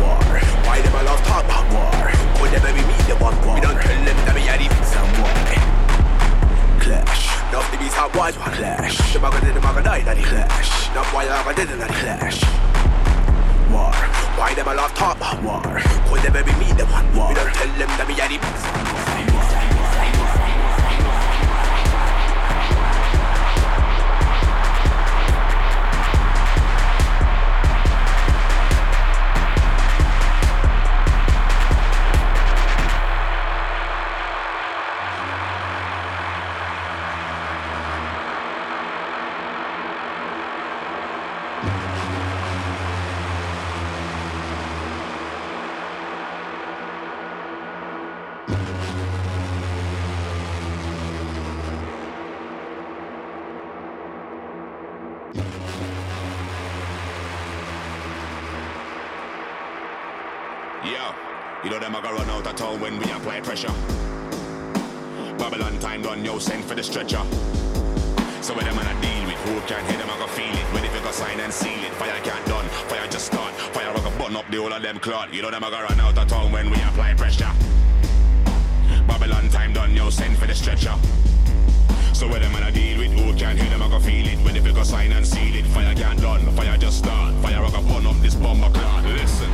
War. 0.00 0.16
Why 0.64 0.80
them 0.80 0.96
a 0.96 1.02
love 1.04 1.20
talk 1.28 1.44
about 1.44 1.68
war? 1.76 1.92
Could 2.40 2.56
never 2.56 2.72
be 2.72 2.88
me 2.88 2.96
the 3.04 3.20
one 3.20 3.36
war. 3.44 3.52
We 3.52 3.60
don't 3.60 3.76
tell 3.76 4.00
them 4.00 4.16
that 4.24 4.32
we 4.32 4.48
the 4.48 4.64
big 4.64 4.84
some 4.88 5.12
boy. 5.20 5.60
Clash. 6.80 7.19
Enough 7.50 7.72
to 7.72 7.78
be 7.78 7.88
some 7.88 8.12
boys 8.12 8.38
want 8.38 8.54
clash. 8.54 9.12
The 9.12 9.18
bugger 9.18 9.40
did 9.40 9.54
the 9.54 9.60
bugger 9.60 9.82
died 9.82 10.04
that 10.04 10.16
he 10.16 10.22
clash. 10.22 10.88
Enough 10.92 11.12
why 11.12 11.26
I 11.26 11.52
in 11.68 11.80
that 11.80 11.90
clash. 11.90 12.38
War. 13.74 13.90
Why 14.38 14.54
them 14.54 14.68
a 14.68 14.74
love 14.74 14.94
talk 14.94 15.18
war? 15.42 15.58
Could 16.06 16.22
never 16.22 16.44
be 16.46 16.54
me 16.62 16.70
the 16.78 16.86
one 16.86 17.10
war. 17.10 17.30
We 17.30 17.34
don't 17.34 17.50
tell 17.50 17.66
them 17.74 17.90
that 17.98 18.06
we 18.06 18.14
are 18.22 18.30
the 18.30 18.38
big 18.38 19.59
apply 63.30 63.40
pressure. 63.40 63.72
Babylon 65.38 65.78
time 65.78 66.02
done, 66.02 66.24
yo, 66.24 66.38
send 66.38 66.64
for 66.64 66.74
the 66.74 66.82
stretcher. 66.82 67.22
So 68.42 68.54
when 68.54 68.64
them 68.64 68.74
man 68.74 68.86
a 68.86 69.00
deal 69.00 69.26
with 69.26 69.38
who 69.46 69.60
can 69.68 69.84
hear 69.86 69.98
them, 69.98 70.10
I 70.10 70.18
go 70.18 70.26
feel 70.26 70.52
it. 70.52 70.66
When 70.74 70.84
if 70.84 70.92
you 70.94 71.00
go 71.00 71.12
sign 71.12 71.38
and 71.38 71.52
seal 71.52 71.84
it, 71.84 71.92
fire 71.94 72.18
can't 72.22 72.44
done, 72.46 72.66
fire 72.88 73.06
just 73.08 73.26
start. 73.26 73.54
Fire 73.74 73.90
I 73.90 74.00
go 74.00 74.10
burn 74.18 74.34
up 74.34 74.50
the 74.50 74.56
whole 74.56 74.72
of 74.72 74.82
them 74.82 74.98
clot. 74.98 75.32
You 75.32 75.42
know 75.42 75.50
them 75.50 75.62
a 75.62 75.70
go 75.70 75.80
run 75.80 76.00
out 76.00 76.18
of 76.18 76.28
town 76.28 76.50
when 76.50 76.70
we 76.70 76.76
apply 76.82 77.14
pressure. 77.14 77.52
Babylon 79.06 79.48
time 79.50 79.72
done, 79.72 79.94
yo, 79.94 80.10
send 80.10 80.36
for 80.36 80.46
the 80.46 80.54
stretcher. 80.54 80.94
So 82.12 82.26
when 82.28 82.42
them 82.42 82.52
man 82.52 82.64
a 82.64 82.72
deal 82.72 82.98
with 82.98 83.12
who 83.12 83.32
can 83.38 83.56
hear 83.56 83.70
them, 83.70 83.82
I 83.82 83.88
go 83.88 84.00
feel 84.00 84.26
it. 84.26 84.38
When 84.44 84.56
if 84.56 84.66
you 84.66 84.72
go 84.72 84.82
sign 84.82 85.12
and 85.12 85.26
seal 85.26 85.54
it, 85.54 85.66
fire 85.66 85.94
can't 85.94 86.20
done, 86.20 86.44
fire 86.56 86.76
just 86.76 86.98
start. 86.98 87.34
Fire 87.42 87.62
I 87.62 87.70
go 87.70 87.82
burn 87.82 88.06
up 88.06 88.16
this 88.16 88.34
bomber 88.34 88.70
clot. 88.70 89.04
Listen 89.04 89.49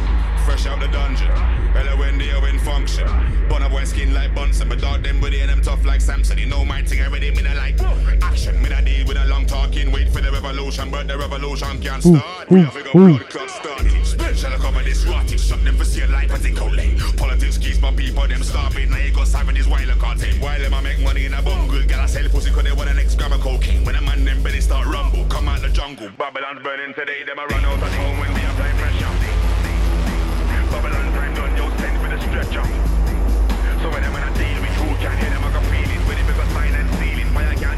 fresh 0.47 0.67
out 0.67 0.79
the 0.79 0.87
dungeon. 0.89 1.27
Hello 1.75 1.99
when 1.99 2.19
they 2.19 2.31
are 2.31 2.49
in 2.49 2.59
function. 2.61 3.09
Burn 3.49 3.65
up 3.65 3.73
white 3.73 3.89
skin 3.89 4.15
like 4.15 4.33
Bunsen, 4.33 4.69
but 4.69 4.81
dog 4.81 5.03
them 5.03 5.21
body 5.21 5.41
and 5.41 5.51
them 5.51 5.61
tough 5.61 5.85
like 5.85 6.01
Samson. 6.01 6.39
You 6.39 6.47
know 6.47 6.65
my 6.65 6.83
thing 6.83 7.03
already, 7.03 7.33
me 7.33 7.43
not 7.43 7.57
like 7.57 7.81
action. 8.23 8.63
Me 8.63 8.69
not 8.69 8.85
deal 8.85 9.05
with 9.09 9.17
a 9.17 9.25
long 9.27 9.45
talking, 9.45 9.91
wait 9.91 10.09
for 10.09 10.21
the 10.21 10.31
revolution, 10.31 10.89
but 10.89 11.09
the 11.09 11.19
revolution 11.19 11.81
can't 11.83 12.01
start. 12.01 12.49
We 12.49 12.61
have 12.61 12.75
to 12.75 12.83
go 12.85 12.93
blood 12.93 13.29
clot 13.29 13.51
started. 13.51 14.07
Spiritual 14.07 14.59
cover 14.63 14.85
this 14.85 15.05
it's. 15.05 15.43
Shut 15.47 15.65
them 15.65 15.77
for 15.77 15.85
see 15.85 16.03
a 16.03 16.07
life 16.07 16.31
as 16.31 16.45
it 16.45 16.55
go 16.55 16.67
late. 16.67 16.97
Politics 17.17 17.59
keeps 17.59 17.81
my 17.81 17.93
people, 17.93 18.29
them 18.29 18.45
starving. 18.45 18.91
Now 18.91 18.99
you 18.99 19.13
got 19.13 19.27
siren 19.27 19.57
is 19.57 19.67
while 19.67 19.91
I 19.91 19.95
can't. 19.99 20.23
While 20.41 20.61
them 20.61 20.75
I 20.75 20.81
make 20.81 21.01
money 21.01 21.27
in 21.27 21.35
a 21.35 21.43
bungle. 21.43 21.83
I 22.07 22.09
sell 22.09 22.29
pussy 22.29 22.53
cause 22.53 22.63
they 22.63 22.73
want 22.73 22.89
an 22.89 22.95
next 22.95 23.17
gram 23.17 23.33
of 23.33 23.41
cocaine. 23.41 23.85
When 23.85 23.97
a 23.97 24.01
man 24.01 24.25
them 24.25 24.41
belly 24.45 24.61
start 24.61 24.87
rumble, 24.87 25.25
come 25.25 25.49
out 25.49 25.61
the 25.61 25.71
jungle. 25.71 26.09
Babylon's 26.17 26.63
burning 26.63 26.95
today, 26.95 27.25
them 27.27 27.41
I 27.41 27.47
run 27.47 27.65
out 27.65 27.83
of 27.83 27.95
home 27.99 28.21
when 28.21 28.33
we 28.33 28.41
apply 28.43 28.86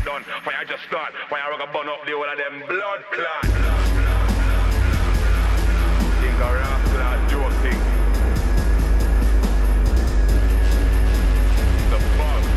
done. 0.09 0.25
Fire 0.43 0.65
just 0.67 0.85
start. 0.85 1.13
Fire 1.29 1.53
I 1.53 1.57
can 1.59 1.73
burn 1.73 1.89
up 1.89 2.01
the 2.07 2.13
whole 2.13 2.25
of 2.25 2.39
them 2.39 2.63
blood 2.67 3.05
clot. 3.13 3.45
Things 6.21 6.41
are 6.41 6.57
rough, 6.57 6.85
clot, 6.95 7.19
joke 7.31 7.53
thing. 7.63 7.81
The 11.91 11.99
bug, 12.17 12.49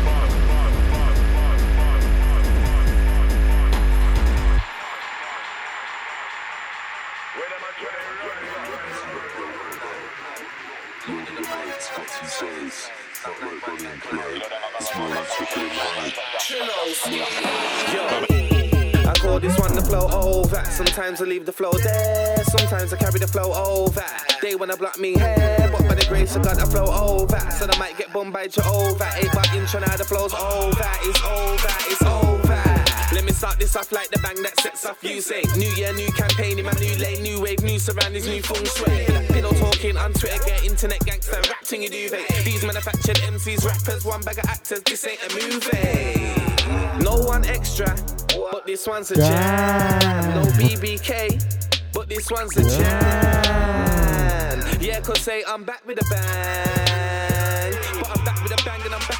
a 12.72 13.01
I 13.24 13.28
call 19.20 19.38
this 19.38 19.56
one 19.60 19.76
the 19.76 19.82
flow 19.82 20.08
over. 20.10 20.64
Sometimes 20.64 21.20
I 21.20 21.24
leave 21.26 21.46
the 21.46 21.52
flow 21.52 21.70
there, 21.72 22.42
sometimes 22.44 22.92
I 22.92 22.96
carry 22.96 23.20
the 23.20 23.28
flow 23.28 23.52
over. 23.52 24.04
They 24.40 24.56
wanna 24.56 24.76
block 24.76 24.98
me 24.98 25.12
here, 25.14 25.68
but 25.70 25.86
by 25.86 25.94
the 25.94 26.04
grace 26.08 26.34
of 26.34 26.42
God 26.42 26.58
I 26.58 26.64
flow 26.64 26.86
over. 26.86 27.38
So 27.52 27.68
I 27.70 27.78
might 27.78 27.96
get 27.96 28.12
bombed 28.12 28.32
by 28.32 28.48
Jehovah. 28.48 29.12
Eight 29.16 29.30
bar 29.32 29.44
intro 29.54 29.78
now 29.78 29.96
the 29.96 30.04
flow's 30.04 30.34
over. 30.34 30.90
It's 31.02 31.22
over, 31.22 31.68
it's 31.90 32.02
over. 32.02 32.71
Let 33.12 33.24
me 33.24 33.32
start 33.32 33.58
this 33.58 33.76
off 33.76 33.92
like 33.92 34.08
the 34.10 34.18
bang 34.20 34.42
that 34.42 34.58
sets 34.58 34.86
off 34.86 35.04
you 35.04 35.20
say. 35.20 35.42
New 35.56 35.68
year, 35.76 35.92
new 35.92 36.10
campaign 36.12 36.58
in 36.58 36.64
my 36.64 36.72
new 36.72 36.96
lane, 36.96 37.22
new 37.22 37.42
wave, 37.42 37.62
new 37.62 37.78
surroundings, 37.78 38.26
new 38.26 38.42
feng 38.42 38.64
shui. 38.64 39.04
Pillow 39.28 39.52
talking 39.52 39.96
on 39.98 40.12
Twitter, 40.14 40.42
get 40.46 40.64
internet 40.64 41.00
gangster, 41.04 41.36
rap 41.48 41.60
ting 41.62 41.82
you 41.82 41.90
duvet. 41.90 42.26
These 42.44 42.64
manufactured 42.64 43.16
MCs, 43.16 43.66
rappers, 43.66 44.04
one 44.04 44.22
bag 44.22 44.38
of 44.38 44.46
actors, 44.46 44.82
this 44.82 45.06
ain't 45.06 45.20
a 45.22 45.34
movie. 45.34 47.02
No 47.04 47.16
one 47.26 47.44
extra, 47.44 47.94
but 48.50 48.64
this 48.64 48.86
one's 48.86 49.10
a 49.10 49.16
jam. 49.16 50.34
No 50.34 50.50
BBK, 50.52 51.92
but 51.92 52.08
this 52.08 52.30
one's 52.30 52.56
a 52.56 52.62
jam. 52.62 54.22
Yeah, 54.80 55.00
cause 55.00 55.20
say 55.20 55.44
I'm 55.46 55.64
back 55.64 55.86
with 55.86 56.00
a 56.00 56.04
bang. 56.08 57.74
But 58.00 58.18
I'm 58.18 58.24
back 58.24 58.42
with 58.42 58.52
a 58.52 58.64
bang 58.64 58.80
and 58.84 58.94
I'm 58.94 59.00
back 59.00 59.11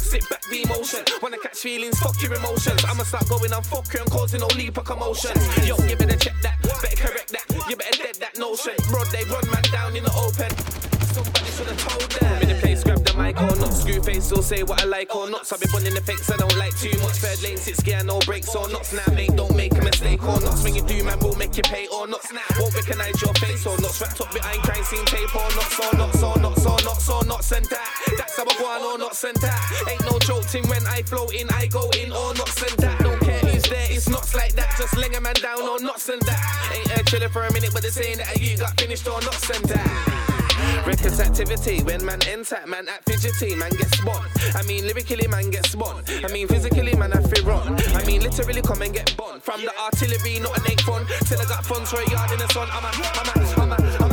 Sit 0.00 0.28
back 0.30 0.42
the 0.50 0.62
emotion. 0.62 1.04
When 1.20 1.34
I 1.34 1.38
catch 1.38 1.58
feelings, 1.58 1.98
fuck 1.98 2.20
your 2.22 2.34
emotions. 2.34 2.84
I'ma 2.84 3.04
start 3.04 3.28
going 3.28 3.52
and 4.00 4.10
causing 4.10 4.40
no 4.40 4.46
leap 4.56 4.76
of 4.78 4.84
commotions. 4.84 5.40
Yo, 5.66 5.76
you 5.86 5.96
better 5.96 6.16
check 6.16 6.34
that, 6.42 6.62
better 6.62 6.96
correct 6.96 7.32
that. 7.32 7.68
You 7.68 7.76
better 7.76 8.02
dead 8.02 8.16
that 8.16 8.38
notion. 8.38 8.74
Bro, 8.88 9.04
they 9.06 9.24
run 9.24 9.44
man 9.50 9.62
down 9.70 9.96
in 9.96 10.04
the 10.04 10.12
open. 10.14 10.87
Told 10.98 12.10
them. 12.18 12.42
In 12.42 12.48
the 12.48 12.58
place, 12.60 12.82
grab 12.82 13.04
the 13.04 13.14
mic 13.14 13.36
or 13.40 13.54
not. 13.56 13.72
Screw 13.72 14.02
face 14.02 14.32
or 14.32 14.42
say 14.42 14.62
what 14.62 14.82
I 14.82 14.84
like 14.84 15.14
or 15.14 15.30
not. 15.30 15.46
So 15.46 15.56
I 15.56 15.58
be 15.58 15.66
running 15.72 15.94
the 15.94 16.00
fakes, 16.00 16.30
I 16.30 16.36
don't 16.36 16.56
like 16.58 16.76
too 16.78 16.94
much. 17.00 17.22
Third 17.22 17.42
lane, 17.42 17.56
six 17.56 17.80
gear, 17.80 18.02
no 18.04 18.18
brakes 18.26 18.54
or 18.54 18.68
not. 18.68 18.86
Now, 18.92 19.14
mate, 19.14 19.34
don't 19.36 19.54
make 19.54 19.72
a 19.72 19.82
mistake 19.82 20.22
or 20.22 20.40
not. 20.40 20.58
When 20.62 20.74
you 20.74 20.82
do, 20.82 21.02
man, 21.04 21.18
will 21.20 21.36
make 21.36 21.56
you 21.56 21.62
pay 21.62 21.86
or 21.88 22.06
not. 22.06 22.22
Won't 22.58 22.74
recognize 22.74 23.20
your 23.22 23.34
face 23.34 23.66
or 23.66 23.78
not. 23.78 23.94
Wrapped 24.00 24.20
up 24.20 24.32
behind 24.32 24.62
crime 24.62 24.84
scene 24.84 25.04
tape 25.06 25.34
or 25.34 25.50
not. 25.54 25.70
So 25.70 25.86
not, 25.96 26.14
so 26.14 26.34
not, 26.34 26.56
so 26.58 26.74
not, 26.82 26.98
so 26.98 27.20
not 27.26 27.44
sent 27.44 27.70
that. 27.70 27.88
That's 28.16 28.36
how 28.36 28.44
I 28.44 28.54
go 28.58 28.66
on 28.66 28.82
or 28.82 28.98
not 28.98 29.14
sent 29.14 29.40
that. 29.40 29.58
Ain't 29.90 30.04
no 30.10 30.18
joke 30.18 30.44
thing 30.44 30.66
when 30.68 30.84
I 30.86 31.02
flow 31.02 31.26
in, 31.30 31.48
I 31.50 31.66
go 31.66 31.88
in 31.98 32.10
or 32.12 32.34
not 32.34 32.48
sent 32.48 32.76
that. 32.78 32.98
Don't 33.00 33.20
care 33.20 33.38
who's 33.40 33.64
there, 33.70 33.86
it's 33.90 34.08
not 34.08 34.26
like 34.34 34.54
that. 34.54 34.74
Just 34.78 34.96
ling 34.96 35.14
a 35.14 35.20
man 35.20 35.34
down 35.42 35.62
or 35.62 35.78
not 35.80 36.00
send 36.00 36.22
that. 36.22 36.40
Ain't 36.74 36.90
here 36.90 37.04
chilling 37.04 37.30
for 37.30 37.44
a 37.46 37.52
minute, 37.52 37.70
but 37.72 37.82
they're 37.82 37.90
saying 37.90 38.18
that 38.18 38.40
you 38.40 38.56
got 38.56 38.78
finished 38.80 39.06
or 39.06 39.20
not 39.22 39.34
send 39.34 39.64
that. 39.66 40.47
Records 40.86 41.20
activity 41.20 41.82
when 41.82 42.04
man 42.04 42.20
enter, 42.28 42.58
man 42.66 42.88
act 42.88 43.08
fidgety, 43.08 43.54
man 43.54 43.70
get 43.70 43.88
spun. 43.94 44.22
I 44.54 44.62
mean 44.62 44.86
lyrically 44.86 45.26
man 45.28 45.50
get 45.50 45.66
spun. 45.66 46.02
I 46.24 46.32
mean 46.32 46.48
physically 46.48 46.94
man 46.94 47.12
I 47.12 47.22
feel 47.22 47.44
run. 47.44 47.76
I 47.94 48.04
mean 48.04 48.22
literally 48.22 48.62
come 48.62 48.82
and 48.82 48.94
get 48.94 49.16
bun. 49.16 49.40
From 49.40 49.60
the 49.62 49.72
artillery, 49.78 50.40
not 50.40 50.56
an 50.58 50.70
eight 50.70 50.80
fun. 50.82 51.06
Till 51.26 51.40
I 51.40 51.44
got 51.44 51.64
funds 51.64 51.90
for 51.90 52.00
a 52.00 52.10
yard 52.10 52.30
in 52.32 52.38
the 52.38 52.48
sun. 52.48 52.68
I'm 52.72 52.84
a, 52.84 52.88
I'm 52.88 53.28
a, 53.28 53.60
I'm 53.60 53.72
a, 53.72 53.96
I'm 54.02 54.02
a 54.02 54.07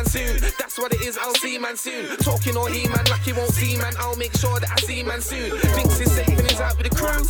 man 0.00 0.10
soon. 0.10 0.40
That's 0.58 0.78
what 0.78 0.92
it 0.92 1.02
is, 1.02 1.18
I'll 1.18 1.34
see 1.34 1.58
man 1.58 1.76
soon. 1.76 2.16
Talking 2.18 2.56
or 2.56 2.68
he 2.68 2.88
man 2.88 3.04
like 3.10 3.20
he 3.20 3.32
won't 3.32 3.52
see 3.52 3.76
man. 3.76 3.92
I'll 3.98 4.16
make 4.16 4.34
sure 4.36 4.58
that 4.60 4.70
I 4.70 4.76
see 4.80 5.02
man 5.02 5.20
soon. 5.20 5.50
Thinks 5.76 5.98
he's 5.98 6.12
safe 6.12 6.28
and 6.28 6.48
he's 6.48 6.60
out 6.60 6.76
with 6.78 6.88
the 6.88 6.94
crew. 6.96 7.20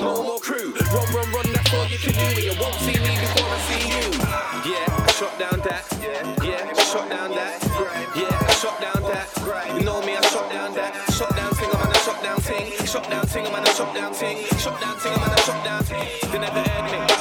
No 0.00 0.22
more 0.22 0.40
crew. 0.40 0.74
Run, 0.94 1.06
run, 1.14 1.26
run, 1.32 1.46
that's 1.52 1.74
all 1.74 1.86
you 1.86 1.98
can 1.98 2.14
do. 2.14 2.42
You 2.42 2.54
won't 2.60 2.74
see 2.86 2.94
me 2.94 3.12
before 3.18 3.48
I 3.50 3.58
see 3.66 3.82
you. 3.90 4.06
Yeah, 4.70 5.06
shot 5.18 5.34
down 5.38 5.58
that. 5.66 5.84
Yeah, 6.42 6.72
shot 6.92 7.08
down 7.08 7.30
that. 7.34 7.58
Yeah, 8.14 8.46
shot 8.62 8.80
down 8.80 9.02
that. 9.10 9.26
You 9.74 9.84
know 9.84 10.00
me, 10.02 10.16
I 10.16 10.22
shot 10.30 10.50
down 10.50 10.74
that. 10.74 10.92
Shot 11.12 11.34
down 11.34 11.52
thing, 11.54 11.70
I'm 11.70 11.82
on 11.82 11.90
a 11.90 11.98
shot 11.98 12.22
down 12.22 12.40
thing. 12.40 12.86
Shot 12.86 13.10
down 13.10 13.26
thing, 13.26 13.46
I'm 13.46 13.54
on 13.54 13.62
a 13.62 13.74
shot 13.74 13.94
down 13.94 14.14
thing. 14.14 14.44
Shot 14.58 14.80
down 14.80 14.96
thing, 14.98 15.12
I'm 15.12 15.22
on 15.22 15.32
a 15.32 15.40
shot 15.42 15.64
down 15.64 15.82
thing. 15.82 16.06
They 16.30 16.38
never 16.38 16.60
heard 16.60 17.08
me. 17.08 17.13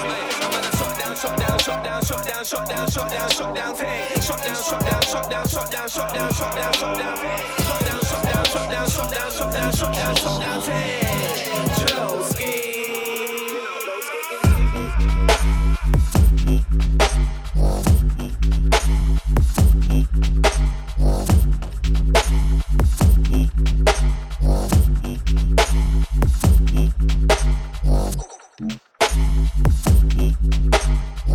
Shot 2.03 2.25
down, 2.25 2.43
shot 2.43 2.67
down, 2.67 2.89
shot 2.89 3.09
down, 3.09 3.29
shot 3.29 3.55
down, 3.55 3.75
shot 3.75 3.77
down. 3.77 4.21
Shot 4.21 4.43
down, 4.43 4.55
shot 4.55 4.81
down, 4.81 5.01
shot 5.01 5.29
down, 5.29 5.47
shot 5.47 5.71
down, 5.71 5.87
shot 5.87 6.13
down, 6.13 6.31
shot 6.33 6.55
down, 6.55 6.73
shot 6.73 6.97
down. 6.97 7.17
Shot 7.63 7.85
down, 7.85 8.01
shot 8.01 8.23
down, 8.23 8.45
shot 8.45 8.71
down, 8.71 9.31
shot 9.31 9.53
down, 9.53 9.71
shot 9.73 9.93
down, 9.93 9.93
shot 9.93 9.93
down, 9.93 10.15
shot 10.15 10.41
down 10.41 10.93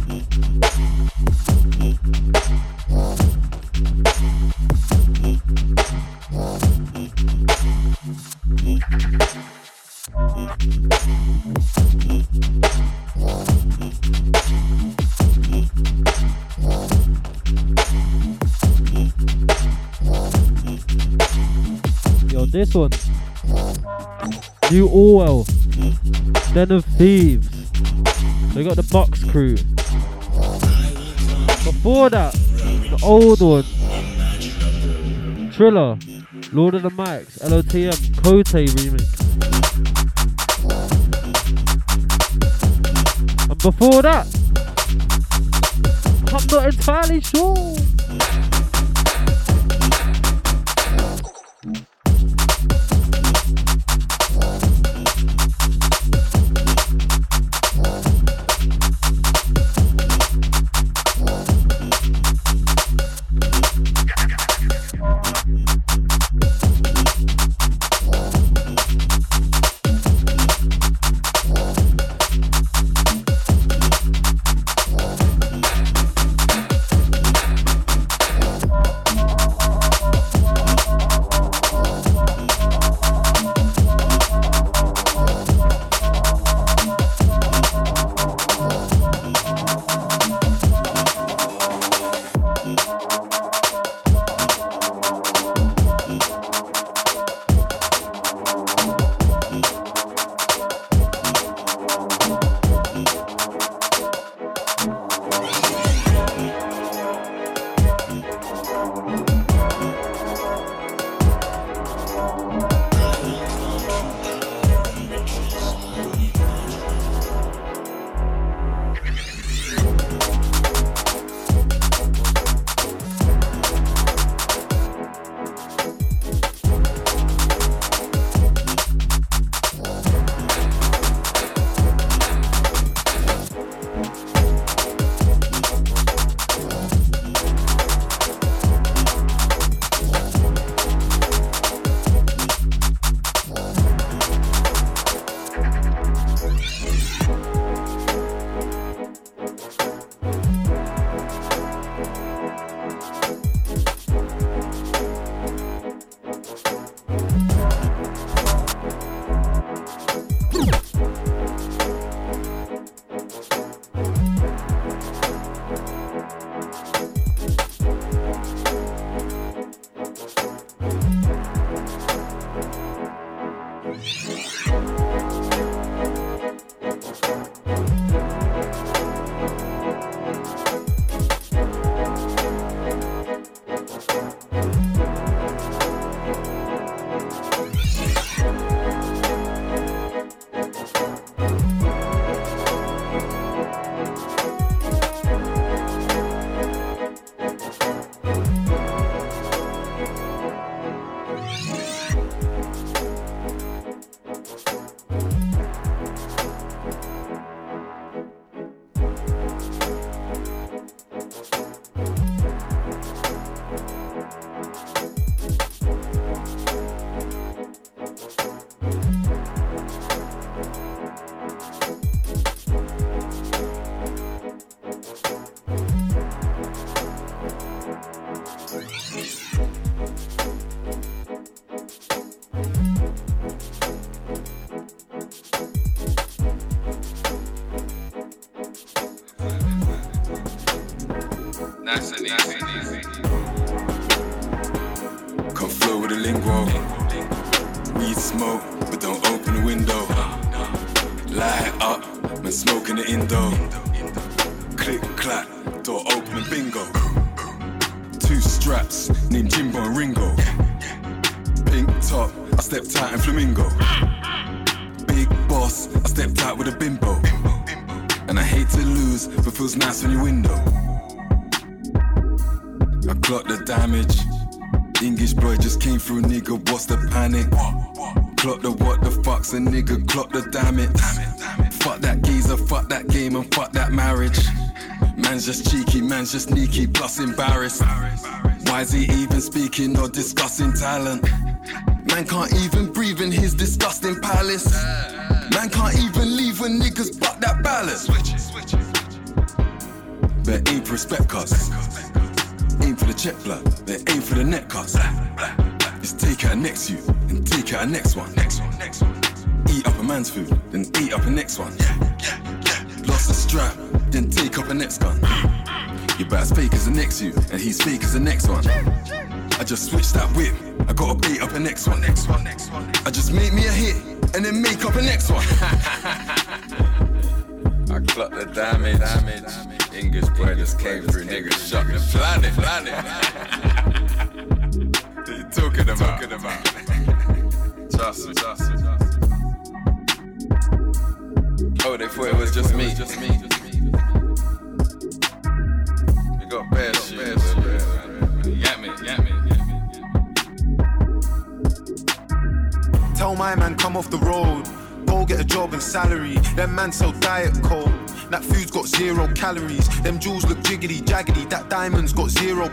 This 22.72 22.74
one. 22.74 22.90
New 24.70 24.88
Orwell. 24.88 25.44
Den 26.54 26.70
of 26.70 26.84
Thieves. 26.84 27.48
They 28.54 28.64
got 28.64 28.76
the 28.76 28.88
Box 28.90 29.24
Crew. 29.24 29.56
Before 31.64 32.10
that, 32.10 32.32
the 32.32 33.00
old 33.02 33.40
one. 33.40 33.64
Triller. 35.52 35.98
Lord 36.52 36.74
of 36.74 36.82
the 36.82 36.90
Mics. 36.90 37.38
LOTM. 37.40 38.22
Kote 38.22 38.46
remix. 38.46 39.08
And 43.50 43.58
before 43.58 44.02
that, 44.02 44.26
I'm 46.28 46.46
not 46.46 46.66
entirely 46.74 47.20
sure. 47.20 47.91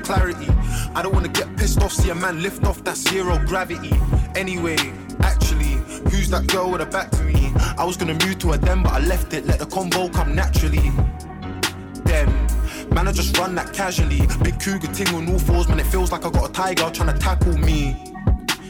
Clarity. 0.09 0.47
I 0.95 1.03
don't 1.03 1.13
wanna 1.13 1.27
get 1.27 1.55
pissed 1.55 1.83
off, 1.83 1.93
see 1.93 2.09
a 2.09 2.15
man 2.15 2.41
lift 2.41 2.65
off 2.65 2.83
that 2.83 2.97
zero 2.97 3.37
gravity. 3.45 3.93
Anyway, 4.33 4.77
actually, 5.19 5.73
who's 6.09 6.31
that 6.31 6.47
girl 6.47 6.71
with 6.71 6.81
her 6.81 6.87
back 6.87 7.11
to 7.11 7.21
me? 7.21 7.53
I 7.77 7.83
was 7.85 7.95
gonna 7.95 8.17
move 8.25 8.39
to 8.39 8.53
a 8.53 8.57
den, 8.57 8.81
but 8.81 8.91
I 8.93 8.99
left 9.01 9.33
it. 9.33 9.45
Let 9.45 9.59
the 9.59 9.67
convo 9.67 10.11
come 10.11 10.33
naturally. 10.33 10.89
Them. 12.09 12.27
Man, 12.89 13.07
I 13.07 13.11
just 13.11 13.37
run 13.37 13.53
that 13.53 13.71
casually. 13.71 14.21
Big 14.41 14.59
cougar 14.59 14.91
ting 14.91 15.13
on 15.13 15.31
all 15.31 15.37
fours, 15.37 15.67
man. 15.67 15.79
It 15.79 15.85
feels 15.85 16.11
like 16.11 16.25
I 16.25 16.31
got 16.31 16.49
a 16.49 16.53
tiger 16.53 16.89
trying 16.89 17.13
to 17.13 17.19
tackle 17.19 17.55
me. 17.59 18.08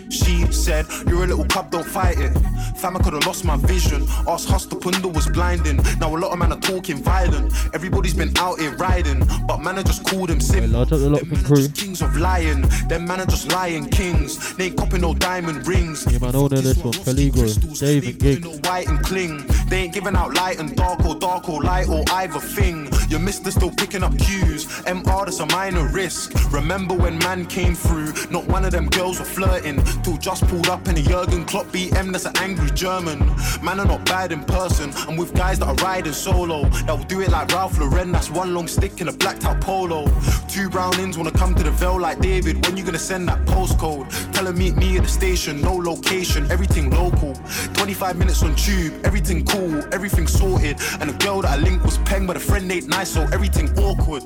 She 0.09 0.51
said, 0.51 0.85
You're 1.07 1.23
a 1.23 1.27
little 1.27 1.45
cub, 1.45 1.71
don't 1.71 1.85
fight 1.85 2.17
it. 2.19 2.31
Fam, 2.77 2.95
I 2.95 2.99
could've 2.99 3.25
lost 3.25 3.43
my 3.45 3.57
vision. 3.57 4.03
Ask 4.27 4.47
Hus, 4.49 4.65
the 4.65 4.75
punda 4.75 5.11
was 5.13 5.27
blinding. 5.29 5.77
Now 5.99 6.15
a 6.15 6.17
lot 6.17 6.31
of 6.31 6.39
men 6.39 6.51
are 6.53 6.59
talking 6.59 6.97
violent. 6.97 7.53
Everybody's 7.73 8.13
been 8.13 8.31
out 8.37 8.59
here 8.59 8.71
riding, 8.75 9.25
but 9.47 9.59
man, 9.61 9.77
I 9.77 9.83
just 9.83 10.05
called 10.05 10.29
them 10.29 10.39
simple. 10.39 10.69
large 10.69 10.91
up 10.91 10.99
the 10.99 11.09
lot 11.09 11.19
Them 11.19 11.29
from 11.29 11.37
man 11.37 11.45
are 11.45 11.47
crew. 11.55 11.67
kings 11.69 12.01
of 12.01 12.15
lying. 12.17 12.61
Them 12.87 13.05
man 13.05 13.19
are 13.21 13.25
just 13.25 13.51
lying 13.51 13.89
kings. 13.89 14.55
They 14.55 14.65
ain't 14.67 14.77
copping 14.77 15.01
no 15.01 15.13
diamond 15.13 15.67
rings. 15.67 16.07
Yeah, 16.11 16.19
man, 16.19 16.35
all 16.35 16.49
know 16.49 16.61
this 16.61 16.77
one. 16.77 16.93
Feligro, 16.93 17.79
Dave 17.79 18.05
and 18.07 18.19
Gig. 18.19 18.43
No 18.43 18.51
white 18.69 18.87
and 18.87 19.03
cling. 19.05 19.45
They 19.69 19.81
ain't 19.83 19.93
giving 19.93 20.15
out 20.15 20.33
light 20.33 20.59
and 20.59 20.75
dark 20.75 21.05
or 21.05 21.15
dark 21.15 21.49
or 21.49 21.61
light 21.61 21.87
or 21.89 22.03
either 22.13 22.39
thing. 22.39 22.89
Your 23.09 23.19
mister 23.19 23.51
still 23.51 23.71
picking 23.71 24.03
up 24.03 24.17
cues. 24.17 24.65
MR, 24.85 25.25
that's 25.25 25.39
a 25.39 25.45
minor 25.47 25.87
risk. 25.89 26.31
Remember 26.53 26.95
when 26.95 27.17
man 27.19 27.45
came 27.45 27.75
through? 27.75 28.13
Not 28.31 28.47
one 28.47 28.63
of 28.65 28.71
them 28.71 28.87
girls 28.89 29.19
were 29.19 29.25
flirting. 29.25 29.83
Till 30.03 30.17
just 30.17 30.47
pulled 30.47 30.67
up 30.67 30.87
in 30.87 30.97
a 30.97 31.01
Jurgen 31.01 31.45
Klopp 31.45 31.67
BM 31.67 32.11
that's 32.11 32.25
an 32.25 32.35
angry 32.37 32.69
German. 32.71 33.19
Man 33.61 33.79
are 33.79 33.85
not 33.85 34.05
bad 34.05 34.31
in 34.31 34.43
person. 34.43 34.91
I'm 35.07 35.17
with 35.17 35.33
guys 35.33 35.59
that 35.59 35.67
are 35.67 35.75
riding 35.75 36.13
solo. 36.13 36.65
That 36.85 36.97
will 36.97 37.03
do 37.05 37.21
it 37.21 37.29
like 37.29 37.51
Ralph 37.51 37.77
Lauren. 37.79 38.11
That's 38.11 38.29
one 38.29 38.53
long 38.53 38.67
stick 38.67 39.01
in 39.01 39.07
a 39.07 39.11
blacked 39.13 39.45
out 39.45 39.61
polo. 39.61 40.07
Two 40.47 40.69
brownings 40.69 41.17
wanna 41.17 41.31
come 41.31 41.55
to 41.55 41.63
the 41.63 41.71
Vale 41.71 41.99
like 41.99 42.19
David. 42.19 42.65
When 42.65 42.77
you 42.77 42.83
gonna 42.83 42.97
send 42.99 43.27
that 43.27 43.45
postcode? 43.45 44.09
Tell 44.33 44.45
her 44.45 44.53
meet 44.53 44.75
me 44.75 44.97
at 44.97 45.03
the 45.03 45.09
station. 45.09 45.61
No 45.61 45.75
location, 45.75 46.49
everything 46.51 46.89
local. 46.91 47.33
25 47.73 48.17
minutes 48.17 48.43
on 48.43 48.55
tube, 48.55 48.93
everything 49.03 49.45
cool, 49.45 49.83
everything 49.93 50.27
sorted. 50.27 50.77
And 50.99 51.09
the 51.09 51.17
girl 51.23 51.41
that 51.41 51.51
I 51.51 51.57
linked 51.57 51.83
was 51.83 51.97
peng, 51.99 52.25
but 52.25 52.37
a 52.37 52.39
friend 52.39 52.71
ain't 52.71 52.87
nice, 52.87 53.09
so 53.09 53.21
everything 53.33 53.69
awkward. 53.79 54.23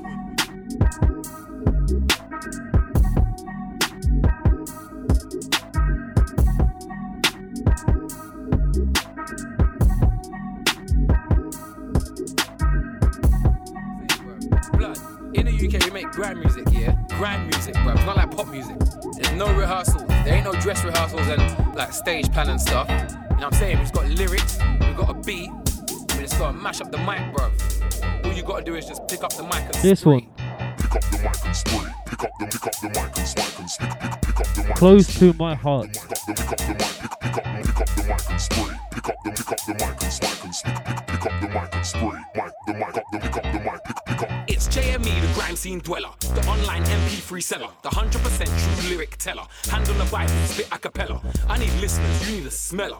UK, 16.16 16.34
we 16.34 16.34
make 16.34 16.34
grand 16.34 16.40
music, 16.40 16.64
yeah? 16.72 16.96
Grand 17.18 17.50
music, 17.50 17.74
bro. 17.74 17.92
It's 17.92 18.04
not 18.04 18.16
like 18.16 18.30
pop 18.36 18.48
music. 18.48 18.76
There's 19.14 19.32
no 19.32 19.52
rehearsals. 19.54 20.04
There 20.06 20.34
ain't 20.34 20.44
no 20.44 20.52
dress 20.60 20.84
rehearsals 20.84 21.26
and 21.28 21.74
like 21.74 21.92
stage 21.92 22.30
plan 22.32 22.48
and 22.48 22.60
stuff. 22.60 22.88
You 22.88 22.96
know 22.96 23.04
what 23.36 23.44
I'm 23.44 23.52
saying? 23.54 23.78
We've 23.78 23.92
got 23.92 24.08
lyrics, 24.08 24.58
we've 24.80 24.96
got 24.96 25.10
a 25.10 25.14
beat, 25.14 25.50
we 25.50 26.22
just 26.22 26.38
gotta 26.38 26.56
mash 26.56 26.80
up 26.80 26.90
the 26.90 26.98
mic, 26.98 27.34
bro. 27.34 27.50
All 28.24 28.32
you 28.32 28.42
gotta 28.42 28.64
do 28.64 28.74
is 28.76 28.86
just 28.86 29.06
pick 29.08 29.24
up 29.24 29.32
the 29.34 29.42
mic 29.42 29.62
and 29.64 29.74
This 29.74 30.00
spray. 30.00 30.12
one. 30.12 30.76
Pick 30.76 30.94
up 30.94 31.02
the 31.10 31.18
mic 31.18 31.44
and 31.44 31.56
spray. 31.56 31.92
pick 32.06 32.24
up 32.24 32.30
the 32.38 32.46
pick 32.46 32.66
up 32.66 32.80
the 32.80 32.88
mic 32.88 33.18
and 33.18 33.34
mic 33.36 33.58
and 33.58 33.68
pick, 33.78 34.00
pick, 34.00 34.20
pick 34.22 34.40
up 34.40 34.54
the 34.54 34.62
mic. 34.62 34.76
Close 34.76 35.18
to 35.18 35.32
my 35.34 35.54
heart. 35.54 35.92
Pick 35.92 36.10
up 36.12 36.18
the 36.26 36.34
pick 36.34 36.52
up 36.52 36.58
the 36.58 36.74
mic, 36.74 36.78
pick, 36.78 37.20
pick 37.20 37.36
up 37.38 37.44
pick 37.64 37.80
up 37.80 37.88
the 37.96 38.02
mic 38.04 38.30
and 38.30 38.40
spray. 38.40 38.76
Pick 38.92 39.08
up 39.08 39.16
the 39.24 39.30
pick 39.30 39.52
up 39.52 39.60
the 39.66 39.74
mic 39.74 39.82
and 39.82 40.20
mic 40.22 40.44
and 40.44 40.54
pick, 40.64 40.84
pick, 40.84 41.06
pick 41.06 41.26
up 41.26 41.40
the 41.40 41.48
mic 41.48 41.74
and 41.74 41.86
spray. 41.86 42.18
Mic 42.34 42.52
the 42.66 42.74
mic 42.74 42.96
up 42.96 43.04
the 43.12 43.18
pick 43.18 43.36
up 43.36 43.42
the 43.42 43.58
mic, 43.58 43.84
pick 43.84 43.96
pick 44.06 44.08
up. 44.08 44.13
It's 44.48 44.68
JME, 44.68 45.20
the 45.20 45.34
grime 45.34 45.56
scene 45.56 45.80
dweller, 45.80 46.10
the 46.20 46.46
online 46.46 46.84
MP3 46.84 47.42
seller, 47.42 47.68
the 47.82 47.90
100% 47.90 48.80
true 48.80 48.90
lyric 48.90 49.16
teller. 49.18 49.44
Handle 49.70 49.94
the 49.94 50.04
Bible, 50.10 50.32
spit 50.46 50.68
a 50.72 50.78
cappella. 50.78 51.20
I 51.48 51.58
need 51.58 51.72
listeners, 51.80 52.28
you 52.30 52.36
need 52.38 52.46
a 52.46 52.50
smeller. 52.50 52.98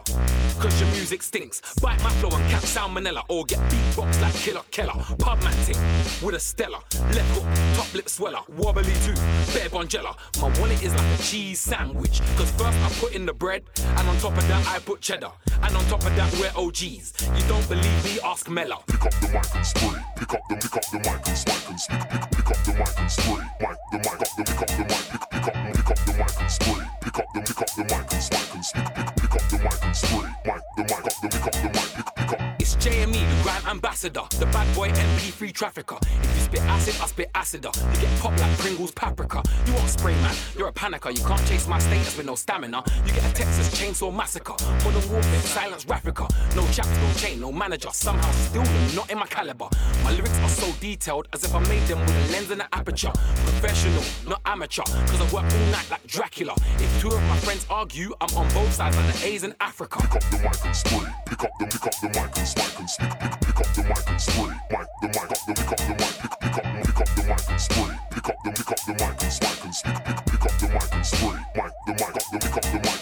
Cause 0.58 0.80
your 0.80 0.90
music 0.90 1.22
stinks. 1.22 1.60
Bite 1.80 2.02
my 2.02 2.10
flow 2.10 2.30
and 2.36 2.50
cap 2.50 2.62
salmonella, 2.62 3.22
or 3.28 3.44
get 3.44 3.58
beatbox 3.70 4.20
like 4.20 4.34
Killa 4.34 4.62
Kela. 4.70 5.18
Pub 5.18 5.42
man 5.42 5.54
ting 5.64 5.78
with 6.22 6.34
a 6.34 6.40
Stella. 6.40 6.80
Left 7.14 7.30
hook, 7.34 7.76
top 7.76 7.94
lip 7.94 8.08
sweller, 8.08 8.40
wobbly 8.48 8.92
too, 9.04 9.14
bare 9.54 9.68
Bonjela. 9.70 10.16
My 10.40 10.48
wallet 10.60 10.82
is 10.82 10.94
like 10.94 11.20
a 11.20 11.22
cheese 11.22 11.60
sandwich. 11.60 12.20
Cause 12.36 12.50
first 12.52 12.78
I 12.78 12.88
put 13.00 13.14
in 13.14 13.26
the 13.26 13.34
bread, 13.34 13.62
and 13.96 14.08
on 14.08 14.16
top 14.18 14.36
of 14.36 14.46
that 14.48 14.66
I 14.68 14.78
put 14.78 15.00
cheddar. 15.00 15.32
And 15.62 15.74
on 15.76 15.84
top 15.86 16.04
of 16.04 16.14
that 16.16 16.32
we're 16.34 16.52
OGs. 16.56 17.14
You 17.36 17.48
don't 17.48 17.66
believe 17.68 18.04
me? 18.04 18.18
Ask 18.24 18.50
Mella. 18.50 18.78
Pick 18.86 19.04
up 19.06 19.12
the 19.20 19.28
mic 19.28 19.54
and 19.54 19.66
spray. 19.66 20.02
Pick 20.16 20.34
up 20.34 20.40
the 20.48 20.56
pick 20.56 20.76
up 20.76 20.84
the 20.90 20.98
mic 20.98 21.13
and 21.14 21.38
mic 21.46 21.68
and 21.68 21.78
pick, 22.10 22.22
pick, 22.30 22.50
up 22.50 22.58
the 22.64 22.72
mic 22.72 22.98
and 22.98 23.10
spray. 23.10 23.44
Mic 23.60 23.78
the 23.92 23.98
mic 23.98 24.20
up 24.20 24.30
the 24.36 24.42
up 24.54 24.70
the 24.74 24.84
mic. 24.84 25.04
Pick 25.10 25.30
pick 25.30 25.46
up 25.48 25.56
pick 25.74 25.90
up 25.90 25.98
the 26.06 26.12
mic 26.14 26.40
and 26.40 26.50
spray. 26.50 26.84
Pick 27.00 27.18
up 27.18 27.26
the 27.34 27.40
up 27.40 27.70
the 27.74 27.82
mic 27.84 28.12
and 28.12 28.24
mic 28.30 28.54
and 28.54 28.64
pick, 28.74 29.16
pick, 29.16 29.34
up 29.34 29.44
the 29.50 29.58
mic 29.58 29.84
and 29.84 29.96
spray. 29.96 30.28
Mic 30.44 30.62
the 30.76 30.82
mic 30.82 31.04
up 31.04 31.16
the 31.20 31.28
up 31.44 31.54
the 31.54 31.68
mic. 31.68 31.90
Pick 31.94 32.14
pick 32.14 32.32
up. 32.32 32.40
It's 32.60 32.76
JME, 32.76 33.12
the 33.12 33.42
grand 33.42 33.66
ambassador, 33.66 34.22
the 34.38 34.46
bad 34.46 34.74
boy 34.74 34.88
MP3 34.88 35.52
trafficker. 35.52 35.98
If 36.02 36.34
you 36.34 36.42
spit 36.42 36.62
acid, 36.62 36.94
I 37.02 37.06
spit 37.06 37.32
acider. 37.34 37.94
You 37.94 38.00
get 38.00 38.20
popped 38.20 38.40
like 38.40 38.58
Pringles 38.58 38.92
paprika. 38.92 39.42
You 39.66 39.74
want 39.74 39.88
spray 39.88 40.14
man, 40.14 40.34
you're 40.56 40.68
a 40.68 40.72
panicker. 40.72 41.16
You 41.16 41.24
can't 41.24 41.44
chase 41.46 41.66
my 41.68 41.78
status 41.78 42.16
with 42.16 42.26
no 42.26 42.34
stamina. 42.34 42.82
You 43.06 43.12
get 43.12 43.30
a 43.30 43.34
Texas 43.34 43.68
chainsaw 43.78 44.14
massacre. 44.14 44.54
Modern 44.84 45.12
warfare, 45.12 45.40
silence 45.40 45.84
Raffica. 45.84 46.28
No 46.56 46.66
chaps, 46.72 46.88
no 46.88 47.12
chain, 47.14 47.40
no 47.40 47.52
manager. 47.52 47.90
Somehow 47.92 48.30
still 48.32 48.64
not 48.94 49.10
in 49.10 49.18
my 49.18 49.26
caliber. 49.26 49.68
My 50.02 50.10
lyrics 50.12 50.38
are 50.38 50.48
so 50.48 50.66
detailed 50.94 51.26
as 51.32 51.42
if 51.42 51.52
I 51.52 51.58
made 51.66 51.82
them 51.88 51.98
with 52.00 52.10
a 52.10 52.32
lens 52.32 52.50
and 52.52 52.60
an 52.60 52.68
aperture. 52.72 53.10
Professional, 53.50 54.04
not 54.28 54.40
amateur. 54.46 54.84
Cause 55.10 55.20
I 55.20 55.24
work 55.34 55.44
all 55.44 55.66
night 55.72 55.88
like 55.90 56.06
Dracula. 56.06 56.54
If 56.78 57.00
two 57.00 57.08
of 57.08 57.22
my 57.24 57.36
friends 57.38 57.66
argue, 57.68 58.14
I'm 58.20 58.32
on 58.36 58.46
both 58.54 58.72
sides 58.72 58.96
like 58.96 59.12
the 59.12 59.26
A's 59.26 59.42
in 59.42 59.54
Africa. 59.60 59.98
Pick 60.02 60.14
up 60.14 60.24
the 60.30 60.38
mic 60.38 60.64
and 60.64 60.76
spray. 60.76 61.10
Pick 61.26 61.42
up 61.42 61.50
the 61.58 61.66
pick 61.66 61.86
up 61.86 61.94
the 62.00 62.08
mic 62.14 62.30
and 62.38 62.46
and 62.78 62.88
pick, 62.98 63.20
pick, 63.20 63.40
pick 63.42 63.58
up 63.60 63.74
the 63.74 63.82
mic 63.82 64.08
and 64.08 64.20
spray. 64.20 64.54
Mic 64.70 64.88
the 65.02 65.08
mic 65.08 65.30
up 65.34 65.42
the 65.46 65.54
pick 65.58 65.72
up 65.74 65.82
the 65.88 65.94
mic. 65.98 66.14
Pick 66.30 66.40
pick 66.40 66.58
up 66.58 66.66
pick 66.86 67.00
up 67.02 67.10
the 67.16 67.22
mic 67.26 67.50
and 67.50 67.60
spray. 67.60 67.94
Pick 68.14 68.28
up 68.28 68.36
the 68.44 68.50
pick 68.54 68.70
up 68.70 68.80
the 68.86 68.92
mic 68.92 69.22
and 69.24 69.32
and 69.64 69.74
pick, 69.82 69.98
pick, 70.06 70.26
pick 70.30 70.44
up 70.46 70.54
the 70.60 70.66
mic 70.74 70.94
and 70.94 71.06
spray. 71.06 71.38
Mic 71.58 71.72
the 71.86 71.92
mic 71.98 72.14
up 72.14 72.26
the 72.30 72.38
pick 72.38 72.56
up 72.56 72.66
the 72.70 72.78
mic. 72.78 72.93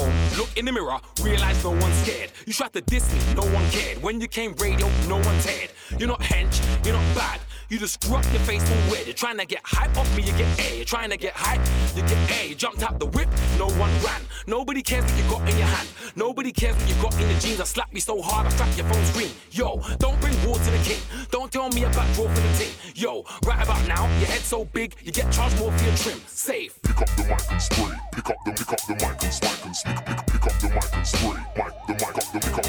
Home, 0.00 0.38
look 0.38 0.56
in 0.56 0.64
the 0.64 0.72
mirror, 0.72 0.98
realize 1.22 1.62
no 1.62 1.70
one's 1.70 1.96
scared. 2.02 2.32
You 2.46 2.52
tried 2.52 2.72
to 2.72 2.80
diss 2.80 3.12
me, 3.12 3.34
no 3.34 3.42
one 3.52 3.68
cared. 3.70 4.02
When 4.02 4.20
you 4.20 4.28
came 4.28 4.54
radio, 4.54 4.88
no 5.08 5.16
one 5.16 5.40
cared. 5.40 5.70
You're 5.98 6.08
not 6.08 6.20
hench, 6.20 6.56
you're 6.84 6.94
not 6.94 7.14
bad. 7.14 7.40
You 7.70 7.78
just 7.78 8.02
screw 8.02 8.16
up 8.16 8.24
your 8.32 8.42
face 8.42 8.68
all 8.68 8.90
weird. 8.90 9.06
You're 9.06 9.14
trying 9.14 9.38
to 9.38 9.46
get 9.46 9.60
hype 9.62 9.96
off 9.96 10.16
me, 10.16 10.24
you 10.24 10.32
get 10.32 10.58
A. 10.58 10.76
You're 10.78 10.84
trying 10.84 11.08
to 11.10 11.16
get 11.16 11.34
hype, 11.34 11.60
you 11.94 12.02
get 12.02 12.42
A. 12.42 12.48
You 12.48 12.56
jumped 12.56 12.82
out 12.82 12.98
the 12.98 13.06
whip, 13.06 13.28
no 13.58 13.68
one 13.78 13.92
ran. 14.02 14.22
Nobody 14.48 14.82
cares 14.82 15.04
what 15.04 15.16
you 15.16 15.30
got 15.30 15.48
in 15.48 15.56
your 15.56 15.68
hand. 15.68 15.88
Nobody 16.16 16.50
cares 16.50 16.74
what 16.74 16.88
you 16.88 17.00
got 17.00 17.14
in 17.20 17.30
your 17.30 17.38
jeans. 17.38 17.60
I 17.60 17.64
slap 17.64 17.92
me 17.92 18.00
so 18.00 18.20
hard, 18.20 18.48
I 18.48 18.50
crack 18.56 18.76
your 18.76 18.86
phone 18.86 19.04
screen. 19.04 19.30
Yo, 19.52 19.80
don't 20.00 20.20
bring 20.20 20.34
war 20.44 20.56
to 20.56 20.70
the 20.70 20.78
king. 20.78 21.00
Don't 21.30 21.52
tell 21.52 21.68
me 21.68 21.84
about 21.84 22.12
draw 22.14 22.26
for 22.26 22.40
the 22.40 22.58
team. 22.58 22.72
Yo, 22.96 23.24
right 23.46 23.62
about 23.62 23.86
now, 23.86 24.02
your 24.18 24.26
head 24.26 24.40
so 24.40 24.64
big, 24.64 24.96
you 25.04 25.12
get 25.12 25.30
charged 25.30 25.56
more 25.60 25.70
for 25.70 25.84
your 25.84 25.94
trim. 25.94 26.20
Safe. 26.26 26.76
Pick 26.82 27.00
up 27.00 27.08
the 27.16 27.22
mic 27.22 27.52
and 27.52 27.62
spray. 27.62 27.96
Pick 28.10 28.30
up 28.30 28.36
the 28.46 28.50
pick 28.50 28.72
up 28.72 28.80
the 28.88 28.94
mic 28.94 29.04
and 29.04 29.38
mic 29.46 29.64
and 29.64 29.74
pick, 29.86 30.06
pick, 30.06 30.26
pick 30.26 30.42
up 30.44 30.60
the 30.60 30.68
mic 30.70 30.96
and 30.96 31.06
spray. 31.06 31.38
Mic 31.54 31.74
the 31.86 31.92
mic 31.92 32.18
up 32.18 32.32
the 32.32 32.50
mic. 32.50 32.59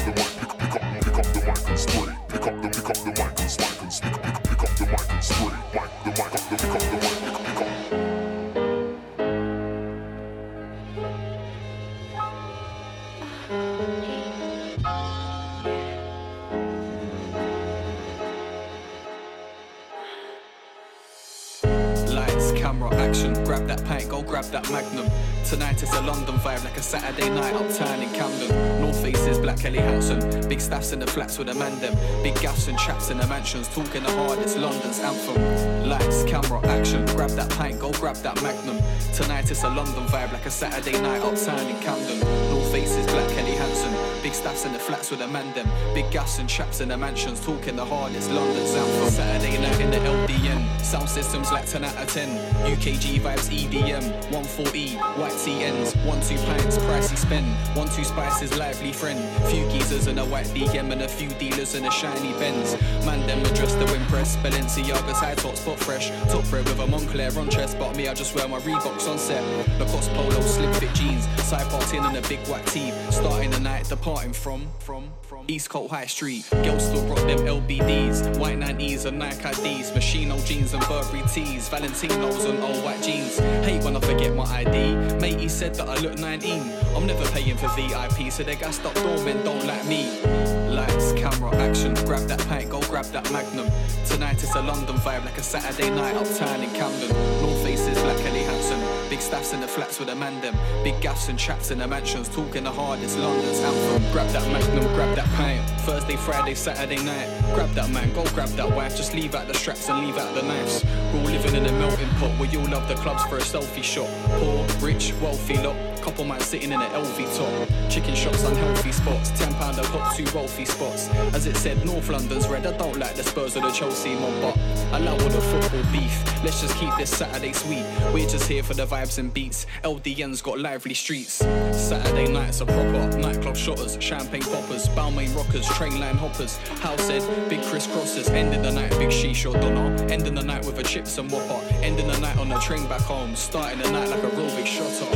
Tonight 25.52 25.82
it's 25.82 25.92
a 25.92 26.00
London 26.00 26.36
vibe 26.36 26.64
like 26.64 26.78
a 26.78 26.82
Saturday 26.82 27.28
night 27.28 27.52
uptown 27.52 28.02
in 28.02 28.08
Camden. 28.14 28.80
North 28.80 28.98
faces, 29.02 29.38
Black 29.38 29.58
Helly 29.58 29.80
Hansen. 29.80 30.48
Big 30.48 30.62
staffs 30.62 30.92
in 30.92 30.98
the 30.98 31.06
flats 31.06 31.36
with 31.36 31.50
a 31.50 31.54
man 31.54 31.78
them. 31.78 31.94
Big 32.22 32.34
gaffs 32.40 32.68
and 32.68 32.78
chaps 32.78 33.10
in 33.10 33.18
the 33.18 33.26
mansions. 33.26 33.68
Talking 33.68 34.02
the 34.02 34.10
hard, 34.12 34.38
it's 34.38 34.56
London's 34.56 34.98
anthem. 35.00 35.86
Lights, 35.86 36.24
camera, 36.24 36.66
action. 36.68 37.04
Grab 37.04 37.32
that 37.32 37.50
pint, 37.50 37.78
go 37.78 37.92
grab 37.92 38.16
that 38.22 38.42
magnum. 38.42 38.78
Tonight 39.12 39.50
it's 39.50 39.62
a 39.62 39.68
London 39.68 40.06
vibe 40.06 40.32
like 40.32 40.46
a 40.46 40.50
Saturday 40.50 40.98
night 41.02 41.20
uptown 41.20 41.66
in 41.66 41.78
Camden. 41.80 42.20
North 42.48 42.72
faces, 42.72 43.04
Black 43.08 43.28
Helly 43.32 43.52
Hansen. 43.52 43.92
Big 44.22 44.34
staffs 44.34 44.64
in 44.64 44.72
the 44.72 44.78
flats 44.78 45.10
with 45.10 45.20
a 45.20 45.26
man 45.26 45.52
them. 45.52 45.68
Big 45.94 46.08
gaffs 46.12 46.38
and 46.38 46.48
chaps 46.48 46.80
in 46.80 46.88
the 46.88 46.96
mansions. 46.96 47.44
Talking 47.44 47.74
the 47.74 47.84
hard, 47.84 48.12
London 48.12 48.36
London's 48.36 48.74
anthem. 48.74 49.10
Saturday 49.10 49.58
night 49.58 49.80
in 49.80 49.90
the 49.90 49.96
LDN. 49.96 50.80
Sound 50.80 51.08
systems 51.08 51.50
like 51.50 51.66
10 51.66 51.82
out 51.82 51.96
of 51.96 52.06
10. 52.06 52.28
UKG 52.70 53.18
vibes 53.18 53.50
EDM. 53.50 54.04
140, 54.30 54.94
white 55.18 55.32
TNs. 55.32 55.96
1 56.06 56.20
2 56.20 56.36
pints, 56.46 56.78
pricey 56.78 57.16
spend. 57.16 57.46
1 57.76 57.88
2 57.88 58.04
spices, 58.04 58.56
lively 58.56 58.92
friend. 58.92 59.18
Few 59.50 59.68
geezers 59.70 60.06
and 60.06 60.20
a 60.20 60.24
white 60.26 60.46
DM 60.46 60.92
and 60.92 61.02
a 61.02 61.08
few 61.08 61.28
dealers 61.30 61.74
and 61.74 61.84
a 61.86 61.90
shiny 61.90 62.32
Benz. 62.34 62.80
Man, 63.04 63.26
them 63.26 63.44
address 63.44 63.74
the 63.74 63.92
impress. 63.92 64.36
Balenciaga's 64.36 65.18
high 65.18 65.34
top 65.34 65.56
spot 65.56 65.80
fresh. 65.80 66.10
Top 66.30 66.44
red 66.52 66.64
with 66.68 66.78
a 66.78 66.86
Moncler 66.86 67.36
on 67.36 67.50
chest. 67.50 67.76
But 67.76 67.96
me, 67.96 68.06
I 68.06 68.14
just 68.14 68.36
wear 68.36 68.46
my 68.46 68.60
Reeboks 68.60 69.08
on 69.08 69.18
set. 69.18 69.42
Lacoste 69.80 70.12
polo, 70.12 70.40
slim 70.42 70.72
fit 70.74 70.94
jeans. 70.94 71.26
Side 71.42 71.68
parting 71.70 72.04
in 72.04 72.14
a 72.14 72.22
big 72.28 72.46
white 72.46 72.66
tee. 72.66 72.92
Starting 73.10 73.50
the 73.50 73.58
night, 73.58 73.88
departing 74.12 74.32
from, 74.34 74.68
from, 74.80 75.10
from 75.22 75.46
East 75.48 75.70
Coast 75.70 75.90
High 75.90 76.04
Street. 76.04 76.46
Girls 76.50 76.84
still 76.84 77.02
rock 77.06 77.18
them 77.26 77.38
LBDs. 77.38 78.38
White 78.38 78.58
90s 78.58 79.06
and 79.06 79.18
Nike 79.18 79.48
IDs. 79.48 79.90
Moschino 79.92 80.44
jeans 80.46 80.74
and 80.74 80.82
Burberry 80.86 81.22
tees. 81.28 81.70
Valentinos 81.70 82.48
and 82.48 82.62
old 82.62 82.84
white 82.84 83.02
jeans. 83.02 83.38
Hate 83.64 83.82
when 83.82 83.96
I 83.96 84.00
forget 84.00 84.34
my 84.34 84.44
ID. 84.44 84.94
Matey 85.18 85.48
said 85.48 85.74
that 85.76 85.88
I 85.88 85.96
look 86.00 86.18
19. 86.18 86.62
I'm 86.94 87.06
never 87.06 87.24
paying 87.30 87.56
for 87.56 87.68
VIP, 87.68 88.30
so 88.30 88.42
they 88.42 88.56
gassed 88.56 88.84
up 88.84 88.94
doormen 88.96 89.42
don't 89.44 89.64
like 89.66 89.84
me. 89.86 90.20
Lights, 90.68 91.12
camera, 91.12 91.54
action. 91.56 91.94
Grab 92.04 92.28
that 92.28 92.40
pint, 92.48 92.68
go 92.68 92.80
grab 92.82 93.06
that 93.06 93.30
magnum. 93.32 93.70
Tonight 94.04 94.42
it's 94.42 94.54
a 94.54 94.60
London 94.60 94.96
vibe 94.96 95.24
like 95.24 95.38
a 95.38 95.42
Saturday 95.42 95.88
night 95.88 96.16
uptown 96.16 96.62
in 96.62 96.70
Camden. 96.74 97.08
North 97.40 97.62
faces, 97.62 97.98
Black 98.02 98.18
Helly 98.18 98.42
Hansen. 98.42 99.01
Big 99.12 99.20
staffs 99.20 99.52
in 99.52 99.60
the 99.60 99.68
flats 99.68 99.98
with 99.98 100.08
a 100.08 100.14
man 100.14 100.40
them. 100.40 100.56
Big 100.82 100.98
gaffs 101.02 101.28
and 101.28 101.38
chaps 101.38 101.70
in 101.70 101.76
the 101.76 101.86
mansions. 101.86 102.30
Talking 102.30 102.64
the 102.64 102.70
hardest, 102.70 103.18
London's 103.18 103.60
anthem. 103.60 104.10
Grab 104.10 104.26
that 104.30 104.50
magnum, 104.50 104.84
grab 104.94 105.14
that 105.16 105.28
pint. 105.36 105.62
Thursday, 105.82 106.16
Friday, 106.16 106.54
Saturday 106.54 106.96
night. 107.04 107.28
Grab 107.54 107.68
that 107.72 107.90
man, 107.90 108.10
go 108.14 108.24
grab 108.30 108.48
that 108.50 108.74
wife. 108.74 108.96
Just 108.96 109.12
leave 109.12 109.34
out 109.34 109.48
the 109.48 109.52
straps 109.52 109.90
and 109.90 110.06
leave 110.06 110.16
out 110.16 110.34
the 110.34 110.40
knives. 110.40 110.82
We're 111.12 111.20
all 111.20 111.26
living 111.26 111.54
in 111.56 111.66
a 111.66 111.72
melting 111.72 112.08
pot 112.20 112.30
where 112.40 112.48
you 112.48 112.60
all 112.60 112.70
love 112.70 112.88
the 112.88 112.94
clubs 112.94 113.22
for 113.24 113.36
a 113.36 113.40
selfie 113.40 113.84
shot. 113.84 114.08
Poor, 114.40 114.66
rich, 114.80 115.12
wealthy 115.20 115.58
lot. 115.58 115.76
Couple 116.00 116.24
man 116.24 116.40
sitting 116.40 116.72
in 116.72 116.80
an 116.80 116.90
LV 116.90 117.36
top. 117.36 117.90
Chicken 117.90 118.14
shops, 118.14 118.42
unhealthy 118.44 118.90
spots. 118.92 119.30
Ten 119.38 119.52
pound 119.54 119.78
a 119.78 119.82
pop, 119.82 120.16
two 120.16 120.24
wealthy 120.34 120.64
spots. 120.64 121.08
As 121.34 121.46
it 121.46 121.56
said, 121.56 121.84
North 121.84 122.08
London's 122.08 122.48
red. 122.48 122.66
I 122.66 122.76
don't 122.76 122.98
like 122.98 123.14
the 123.14 123.22
Spurs 123.22 123.56
or 123.56 123.60
the 123.60 123.70
Chelsea 123.70 124.14
mob, 124.14 124.40
but 124.40 124.58
I 124.92 124.98
love 124.98 125.22
all 125.22 125.28
the 125.28 125.40
football 125.40 125.92
beef. 125.92 126.42
Let's 126.42 126.60
just 126.60 126.76
keep 126.76 126.90
this 126.96 127.10
Saturday 127.10 127.52
sweet. 127.52 127.86
We're 128.12 128.28
just 128.28 128.48
here 128.48 128.64
for 128.64 128.74
the 128.74 128.84
vibes 129.02 129.18
and 129.18 129.32
beats. 129.32 129.66
LDN's 129.84 130.42
got 130.42 130.58
lively 130.58 130.94
streets. 130.94 131.34
Saturday 131.72 132.28
nights 132.30 132.60
are 132.60 132.66
proper. 132.66 133.18
Nightclub 133.18 133.56
shotters, 133.56 133.96
champagne 134.00 134.42
poppers, 134.42 134.88
Balmain 134.90 135.34
rockers, 135.34 135.66
train 135.68 135.98
line 135.98 136.16
hoppers. 136.16 136.56
House 136.80 137.02
said, 137.02 137.22
big 137.48 137.60
crisscrossers. 137.60 138.30
Ending 138.30 138.62
the 138.62 138.70
night, 138.70 138.90
big 138.92 139.10
shisha 139.10 139.52
donor. 139.60 139.90
Ending 140.10 140.34
the 140.34 140.42
night 140.42 140.64
with 140.64 140.78
a 140.78 140.82
chips 140.82 141.18
and 141.18 141.30
whopper. 141.30 141.60
Ending 141.82 142.06
the 142.06 142.18
night 142.18 142.36
on 142.38 142.48
the 142.48 142.58
train 142.60 142.88
back 142.88 143.00
home. 143.00 143.34
Starting 143.34 143.80
the 143.80 143.90
night 143.90 144.08
like 144.08 144.22
a 144.22 144.28
real 144.28 144.54
big 144.56 144.66
shotter. 144.66 145.06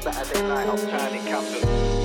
Saturday 0.00 0.42
night 0.48 0.66
Camden. 1.26 1.62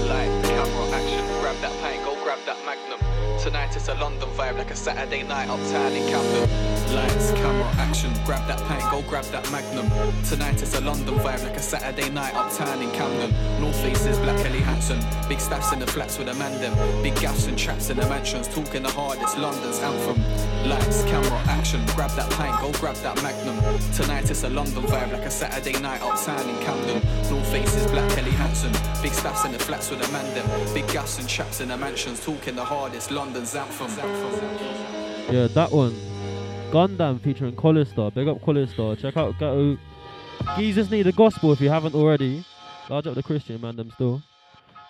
Light, 0.07 0.43
camera, 0.43 0.89
action. 0.91 1.23
Grab 1.39 1.55
that 1.61 1.73
pint, 1.81 2.03
go 2.03 2.15
grab 2.23 2.39
that 2.45 2.57
magnum. 2.65 3.10
Tonight 3.41 3.75
it's 3.75 3.87
a 3.87 3.95
London 3.95 4.29
vibe 4.37 4.59
like 4.59 4.69
a 4.69 4.75
Saturday 4.75 5.23
night 5.23 5.49
uptown 5.49 5.93
in 5.93 6.07
Camden. 6.07 6.93
Lights, 6.93 7.31
camera, 7.31 7.65
action, 7.77 8.13
grab 8.23 8.47
that 8.47 8.59
pint, 8.67 8.83
go 8.91 9.01
grab 9.09 9.25
that 9.31 9.51
magnum. 9.51 9.89
Tonight 10.25 10.61
it's 10.61 10.75
a 10.75 10.81
London 10.81 11.15
vibe 11.15 11.43
like 11.43 11.57
a 11.57 11.61
Saturday 11.61 12.07
night 12.11 12.35
uptown 12.35 12.83
in 12.83 12.91
Camden. 12.91 13.31
North 13.59 13.75
faces, 13.81 14.19
Black 14.19 14.37
Helly 14.41 14.59
Hansen. 14.59 14.99
Big 15.27 15.39
staffs 15.39 15.73
in 15.73 15.79
the 15.79 15.87
flats 15.87 16.19
with 16.19 16.27
a 16.27 16.35
man 16.35 16.61
them. 16.61 16.75
Big 17.01 17.15
gaffs 17.15 17.47
and 17.47 17.57
traps 17.57 17.89
in 17.89 17.97
the 17.97 18.07
mansions, 18.07 18.47
talking 18.47 18.83
the 18.83 18.91
hardest, 18.91 19.35
London's 19.39 19.79
anthem. 19.79 20.21
Lights, 20.69 21.03
camera, 21.05 21.41
action, 21.47 21.83
grab 21.95 22.11
that 22.11 22.29
pint, 22.33 22.61
go 22.61 22.71
grab 22.79 22.95
that 22.97 23.15
magnum. 23.23 23.57
Tonight 23.91 24.29
it's 24.29 24.43
a 24.43 24.49
London 24.49 24.83
vibe 24.83 25.13
like 25.13 25.25
a 25.25 25.31
Saturday 25.31 25.79
night 25.79 26.03
uptown 26.03 26.47
in 26.47 26.59
Camden. 26.63 27.01
North 27.31 27.51
faces, 27.51 27.89
Black 27.89 28.11
Helly 28.11 28.31
Hansen. 28.31 28.71
Big 29.01 29.13
staffs 29.13 29.45
in 29.45 29.51
the 29.51 29.57
flats 29.57 29.89
with 29.89 30.07
a 30.07 30.11
man 30.11 30.31
them. 30.35 30.45
Big 30.75 30.87
gaffs 30.89 31.17
and 31.17 31.27
traps 31.27 31.59
in 31.59 31.69
the 31.69 31.77
mansions, 31.77 32.23
talking 32.23 32.55
the 32.55 32.63
hardest, 32.63 33.09
London's 33.09 33.30
anthem. 33.35 35.33
Yeah, 35.33 35.47
that 35.47 35.71
one. 35.71 35.95
Gundam 36.71 37.21
featuring 37.21 37.55
Collister. 37.55 38.13
Big 38.13 38.27
up 38.27 38.39
Collister. 38.41 38.97
Check 38.97 39.17
out 39.17 39.37
Ghetto. 39.39 39.77
Jesus 40.57 40.89
Need 40.89 41.03
the 41.03 41.11
Gospel 41.11 41.53
if 41.53 41.61
you 41.61 41.69
haven't 41.69 41.95
already. 41.95 42.43
Large 42.89 43.07
up 43.07 43.15
the 43.15 43.23
Christian 43.23 43.61
man, 43.61 43.75
them 43.75 43.91
still. 43.91 44.21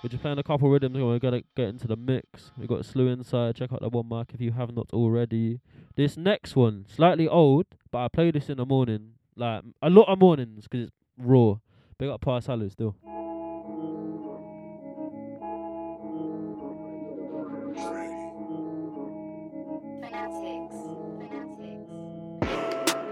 We're 0.01 0.09
just 0.09 0.23
playing 0.23 0.39
a 0.39 0.43
couple 0.43 0.69
rhythms 0.69 0.95
and 0.95 1.05
we're 1.05 1.19
gonna 1.19 1.43
get 1.55 1.69
into 1.69 1.87
the 1.87 1.95
mix. 1.95 2.51
We 2.57 2.65
got 2.65 2.85
slew 2.85 3.07
inside. 3.07 3.55
Check 3.55 3.71
out 3.71 3.81
that 3.81 3.91
one 3.91 4.07
mark 4.07 4.33
if 4.33 4.41
you 4.41 4.51
have 4.53 4.73
not 4.73 4.87
already. 4.93 5.59
This 5.95 6.17
next 6.17 6.55
one, 6.55 6.85
slightly 6.87 7.27
old, 7.27 7.67
but 7.91 7.99
I 8.05 8.07
play 8.07 8.31
this 8.31 8.49
in 8.49 8.57
the 8.57 8.65
morning. 8.65 9.13
Like 9.35 9.63
a 9.81 9.89
lot 9.89 10.07
of 10.07 10.19
mornings 10.19 10.63
because 10.63 10.87
it's 10.87 10.95
raw. 11.17 11.55
Big 11.99 12.09
up 12.09 12.21
Pa 12.21 12.39
Salieu 12.39 12.71
still. 12.71 12.95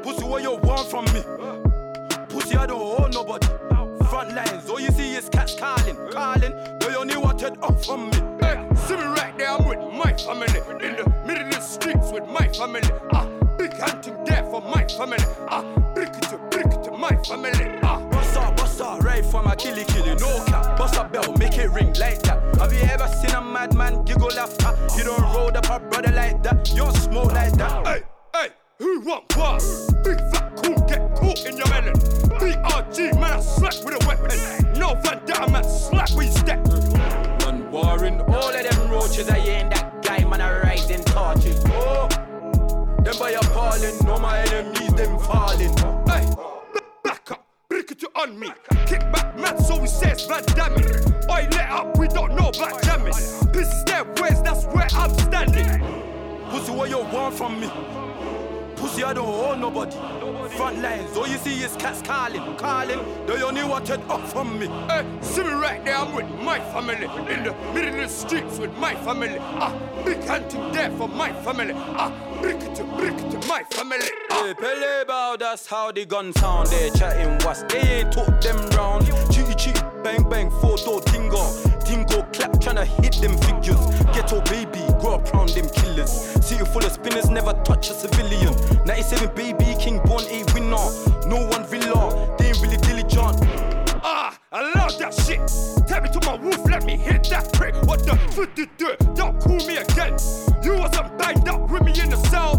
Pussy, 0.10 0.26
what 0.26 0.42
you 0.42 0.56
want 0.64 0.90
from 0.90 1.06
me? 1.14 1.22
Pussy, 2.30 2.56
I 2.58 2.66
don't 2.66 2.82
owe 2.82 3.08
nobody. 3.14 3.46
Front 4.10 4.34
lines, 4.34 4.68
all 4.68 4.80
you 4.80 4.90
see 4.90 5.14
is 5.14 5.30
cats 5.30 5.54
calling, 5.54 5.96
calling. 6.10 6.52
They 6.80 6.96
only 6.96 7.16
wanted 7.16 7.60
up 7.62 7.86
from 7.86 8.10
me. 8.10 8.18
Hey, 8.42 8.68
see 8.88 8.96
me 8.96 9.04
right 9.04 9.38
there, 9.38 9.52
I'm 9.52 9.68
with 9.68 9.78
my 9.94 10.14
family. 10.14 10.62
In 10.84 10.96
the 10.96 11.14
middle 11.28 11.46
of 11.46 11.52
the 11.54 11.60
streets 11.60 12.12
with 12.12 12.28
my 12.28 12.48
family. 12.48 12.90
Ah, 13.14 13.28
big 13.56 13.72
hunting 13.74 14.24
there 14.26 14.44
for 14.46 14.62
my 14.62 14.84
family. 14.88 15.24
Ah, 15.48 15.62
brick 15.94 16.10
it 16.10 16.24
to 16.24 16.40
brick 16.50 16.66
it 16.66 16.84
to 16.86 16.92
my 16.92 17.16
family. 17.18 17.78
Ah, 17.84 18.00
bust 18.10 18.36
up, 18.36 18.58
bust 18.58 18.82
up, 18.82 19.04
right 19.04 19.24
from 19.24 19.46
a 19.46 19.56
killy 19.56 19.86
killy, 19.86 20.16
no 20.16 20.44
cap. 20.46 20.76
Bust 20.76 20.96
a 20.96 21.04
bell, 21.04 21.34
make 21.34 21.56
it 21.60 21.70
ring 21.70 21.94
like 22.00 22.24
that. 22.24 22.42
Have 22.58 22.74
you 22.74 22.82
ever 22.90 23.08
seen 23.22 23.36
a 23.36 23.42
madman 23.42 24.04
giggle 24.06 24.40
after? 24.40 24.76
You 24.98 25.04
don't 25.04 25.22
roll 25.36 25.56
up 25.56 25.70
a 25.70 25.80
brother 25.80 26.12
like 26.12 26.42
that, 26.42 26.68
you 26.72 26.78
don't 26.78 26.96
smoke 26.96 27.32
like 27.32 27.54
that. 27.54 27.86
Hey. 27.86 28.09
Who 28.80 29.02
want 29.02 29.36
what? 29.36 29.62
Big 30.06 30.18
fat 30.32 30.56
cool, 30.56 30.76
get 30.88 31.14
caught 31.14 31.46
in 31.46 31.58
your 31.58 31.68
melon. 31.68 31.96
BRG, 32.40 33.14
man, 33.20 33.34
I 33.34 33.40
slap 33.42 33.74
with 33.84 34.02
a 34.02 34.08
weapon. 34.08 34.80
No 34.80 34.96
Van 35.04 35.20
Damme, 35.26 35.52
man, 35.52 35.66
slap 35.66 36.10
with 36.16 36.28
your 36.28 36.38
step. 36.38 36.66
Man, 37.42 37.70
warring 37.72 38.22
all 38.22 38.50
of 38.50 38.54
them 38.54 38.90
roaches, 38.90 39.30
I 39.30 39.36
ain't 39.36 39.72
that 39.72 40.02
guy, 40.02 40.24
man, 40.24 40.40
I 40.40 40.62
rising 40.62 41.04
torches. 41.04 41.62
Oh, 41.68 42.08
them 43.04 43.16
by 43.20 43.32
appalling, 43.32 43.98
no 44.06 44.18
my 44.18 44.40
enemies, 44.40 44.94
them 44.94 45.20
falling. 45.20 45.76
Hey, 46.08 46.34
back 47.04 47.32
up, 47.32 47.46
brick 47.68 47.92
it 47.92 48.02
on 48.16 48.40
me. 48.40 48.50
Kick 48.86 49.02
back, 49.12 49.38
man, 49.38 49.62
so 49.62 49.78
we 49.78 49.88
says 49.88 50.26
Van 50.26 50.42
Damme. 50.56 50.82
Oi, 51.30 51.48
let 51.52 51.70
up, 51.70 51.98
we 51.98 52.08
don't 52.08 52.34
know 52.34 52.48
about 52.48 52.82
jamming. 52.84 53.12
This 53.52 53.74
is 53.74 53.84
their 53.84 54.06
ways, 54.22 54.42
that's 54.42 54.64
where 54.68 54.88
I'm 54.94 55.14
standing. 55.20 55.68
Pussy, 56.50 56.72
what 56.72 56.90
you 56.90 57.00
want 57.00 57.36
from 57.36 57.60
me? 57.60 57.70
Pussy, 58.80 59.04
I 59.04 59.14
don't 59.14 59.28
owe 59.28 59.56
nobody. 59.56 59.98
Front 60.56 60.80
lines, 60.82 61.16
all 61.18 61.28
you 61.28 61.38
see 61.38 61.62
is 61.64 61.76
cats 61.76 62.02
calling, 62.02 62.56
calling. 62.56 63.00
They 63.26 63.42
only 63.44 63.64
wanted 63.64 64.00
up 64.10 64.26
from 64.30 64.58
me. 64.58 64.68
Hey, 64.88 65.06
see 65.22 65.44
me 65.44 65.50
right 65.50 65.84
there, 65.84 65.98
I'm 65.98 66.16
with 66.16 66.30
my 66.42 66.60
family. 66.72 67.06
In 67.34 67.44
the 67.44 67.54
middle 67.74 67.90
of 67.90 67.98
the 67.98 68.08
streets 68.08 68.58
with 68.58 68.74
my 68.78 68.96
family. 68.96 69.38
Ah, 69.40 69.78
big 70.06 70.24
hunting 70.24 70.72
there 70.72 70.90
for 70.92 71.10
my 71.10 71.34
family. 71.44 71.74
Ah, 71.76 72.12
brick 72.42 72.60
to 72.76 72.84
brick 72.96 73.18
to 73.18 73.48
my 73.48 73.64
family. 73.72 74.10
Ah. 74.32 74.46
Hey, 74.46 74.54
Pele 74.54 75.04
bow, 75.06 75.36
that's 75.38 75.68
how 75.68 75.92
the 75.92 76.06
gun 76.06 76.32
sound. 76.34 76.68
They 76.70 76.90
chatting 76.92 77.38
what's 77.46 77.64
they 77.64 77.82
ain't 78.00 78.14
talk 78.14 78.40
them 78.42 78.58
round. 78.78 79.04
Cheaty 79.32 79.56
cheaty, 79.56 80.04
bang 80.04 80.28
bang, 80.30 80.50
four 80.50 80.78
door 80.78 81.02
tingo. 81.02 81.79
Tingo 81.90 82.22
clap, 82.32 82.52
tryna 82.62 82.86
hit 83.02 83.14
them 83.14 83.36
figures. 83.40 83.84
Ghetto 84.14 84.42
baby, 84.42 84.86
grow 85.02 85.16
up 85.16 85.34
round 85.34 85.50
them 85.50 85.68
killers. 85.70 86.12
City 86.46 86.64
full 86.64 86.86
of 86.86 86.92
spinners, 86.92 87.32
never 87.32 87.52
touch 87.64 87.90
a 87.90 87.94
civilian. 87.94 88.54
97 88.86 89.34
baby, 89.34 89.76
king 89.80 89.98
born 90.06 90.24
a 90.26 90.44
winner. 90.54 90.86
No 91.26 91.48
one 91.48 91.66
villa, 91.66 92.36
they 92.38 92.50
ain't 92.50 92.62
really 92.62 92.78
diligent. 92.78 93.42
Ah, 94.04 94.38
I 94.52 94.72
love 94.76 95.00
that 95.00 95.16
shit. 95.16 95.42
Tell 95.88 96.02
me 96.02 96.10
to 96.10 96.20
my 96.28 96.36
wolf, 96.36 96.64
let 96.70 96.86
me 96.86 96.96
hit 96.96 97.24
that 97.32 97.52
prick. 97.54 97.74
What 97.88 98.06
the 98.06 98.16
fuck 98.34 98.54
did 98.54 98.70
do? 98.78 98.96
Don't 99.16 99.42
call 99.42 99.58
me 99.58 99.78
again. 99.78 100.16
You 100.62 100.78
wasn't 100.78 101.18
banged 101.18 101.50
up 101.50 101.72
with 101.72 101.82
me 101.82 102.00
in 102.00 102.12
the 102.12 102.18
cell. 102.30 102.56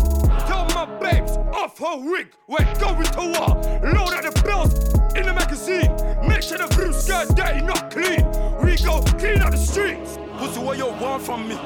My 0.80 0.86
babes 0.98 1.32
off 1.52 1.76
her 1.76 1.98
wig. 1.98 2.28
We're 2.48 2.64
going 2.80 3.04
to 3.04 3.18
war. 3.18 3.48
Load 3.92 4.14
out 4.14 4.22
the 4.22 4.42
bills 4.42 4.72
in 5.14 5.26
the 5.26 5.34
magazine. 5.34 5.94
Make 6.26 6.40
sure 6.40 6.56
the 6.56 6.74
blue 6.74 6.90
skirt 6.94 7.36
dirty, 7.36 7.60
not 7.60 7.90
clean. 7.90 8.24
We 8.64 8.78
go 8.78 9.02
clean 9.18 9.42
out 9.42 9.50
the 9.50 9.58
streets. 9.58 10.18
Pussy, 10.38 10.58
what 10.58 10.78
you 10.78 10.86
want 10.86 11.22
from 11.22 11.46
me? 11.46 11.58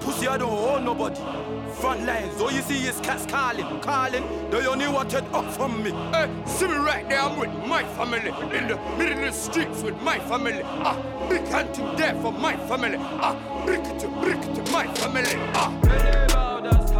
Pussy, 0.00 0.28
I 0.28 0.38
don't 0.38 0.50
owe 0.50 0.78
nobody. 0.78 1.20
Front 1.74 2.06
lines, 2.06 2.40
all 2.40 2.50
you 2.50 2.62
see 2.62 2.86
is 2.86 2.98
cats 3.00 3.26
calling, 3.26 3.80
calling. 3.80 4.24
They 4.48 4.66
only 4.66 4.88
wanted 4.88 5.24
up 5.34 5.52
from 5.52 5.82
me. 5.82 5.90
Hey, 5.90 6.30
see 6.46 6.68
me 6.68 6.76
right 6.76 7.06
there, 7.10 7.20
I'm 7.20 7.38
with 7.38 7.52
my 7.68 7.84
family. 7.96 8.30
In 8.56 8.66
the 8.66 8.76
middle 8.96 9.18
of 9.18 9.24
the 9.26 9.32
streets 9.32 9.82
with 9.82 10.00
my 10.00 10.18
family. 10.20 10.62
Ah, 10.64 10.96
big 11.28 11.46
hunting 11.48 11.94
there 11.96 12.14
for 12.22 12.32
my 12.32 12.56
family. 12.66 12.96
Ah, 12.98 13.36
brick 13.66 13.84
it 13.84 13.98
to 13.98 14.08
brick 14.08 14.38
it 14.38 14.54
to 14.54 14.72
my 14.72 14.86
family. 14.94 15.34
Ah. 15.52 16.95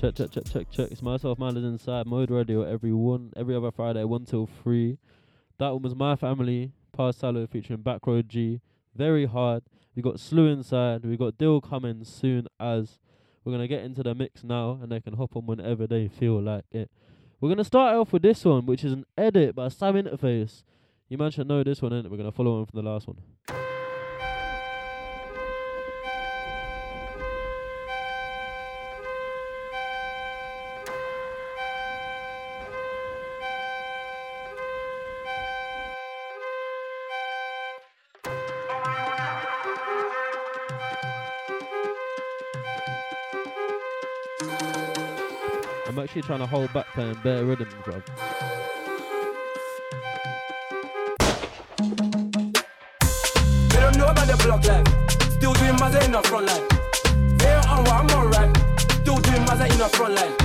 Check, 0.00 0.14
check, 0.14 0.30
check, 0.30 0.44
check, 0.50 0.70
check. 0.70 0.90
It's 0.90 1.02
myself, 1.02 1.38
Minded 1.38 1.62
Inside, 1.62 2.06
Mode 2.06 2.30
Radio 2.30 2.62
every 2.62 2.90
one, 2.90 3.34
every 3.36 3.54
other 3.54 3.70
Friday, 3.70 4.02
1 4.02 4.24
till 4.24 4.46
3. 4.46 4.96
That 5.58 5.72
one 5.74 5.82
was 5.82 5.94
My 5.94 6.16
Family, 6.16 6.72
Pa 6.90 7.12
Salieu 7.12 7.46
featuring 7.46 7.80
BackRoad 7.80 8.26
Gee. 8.26 8.62
Very 8.96 9.26
hard. 9.26 9.62
We 9.94 10.00
got 10.00 10.18
Slew 10.18 10.46
Inside. 10.46 11.04
We 11.04 11.18
got 11.18 11.36
Dill 11.36 11.60
coming 11.60 12.02
soon 12.04 12.46
as. 12.58 12.98
We're 13.44 13.52
to 13.58 13.68
get 13.68 13.84
into 13.84 14.02
the 14.02 14.14
mix 14.14 14.42
now 14.42 14.78
and 14.82 14.90
they 14.90 15.00
can 15.00 15.16
hop 15.16 15.36
on 15.36 15.44
whenever 15.44 15.86
they 15.86 16.08
feel 16.08 16.40
like 16.40 16.64
it. 16.72 16.90
We're 17.38 17.50
to 17.58 17.64
start 17.64 17.94
off 17.94 18.10
with 18.14 18.22
this 18.22 18.42
one, 18.42 18.64
which 18.64 18.84
is 18.84 18.94
an 18.94 19.04
edit 19.18 19.54
by 19.54 19.68
Sam 19.68 19.96
Interface. 19.96 20.64
You 21.10 21.18
man 21.18 21.30
should 21.30 21.46
know 21.46 21.62
this 21.62 21.82
one, 21.82 21.92
and 21.92 22.10
we're 22.10 22.16
to 22.30 22.32
follow 22.32 22.58
on 22.60 22.64
from 22.64 22.82
the 22.82 22.90
last 22.90 23.06
one. 23.06 23.18
Actually 46.00 46.22
trying 46.22 46.38
to 46.38 46.46
hold 46.46 46.72
back 46.72 46.86
playing 46.94 47.16
bare 47.22 47.44
rhythms, 47.44 47.74
bro. 47.84 48.02
They 53.68 53.80
don't 53.80 53.96
know 53.96 54.08
about 54.08 54.26
the 54.26 54.36
block 54.44 54.64
life. 54.64 54.86
Still 55.36 55.52
doing 55.54 55.76
Mazza 55.76 56.04
in 56.04 56.12
the 56.12 56.22
front 56.22 56.46
line. 56.46 56.66
They 57.38 57.52
on 57.68 57.84
what 57.84 58.38
I'm. 58.38 58.54
Still 59.02 59.18
doing 59.18 59.44
Mazza 59.44 59.70
in 59.70 59.78
the 59.78 59.88
front 59.88 60.14
line. 60.14 60.36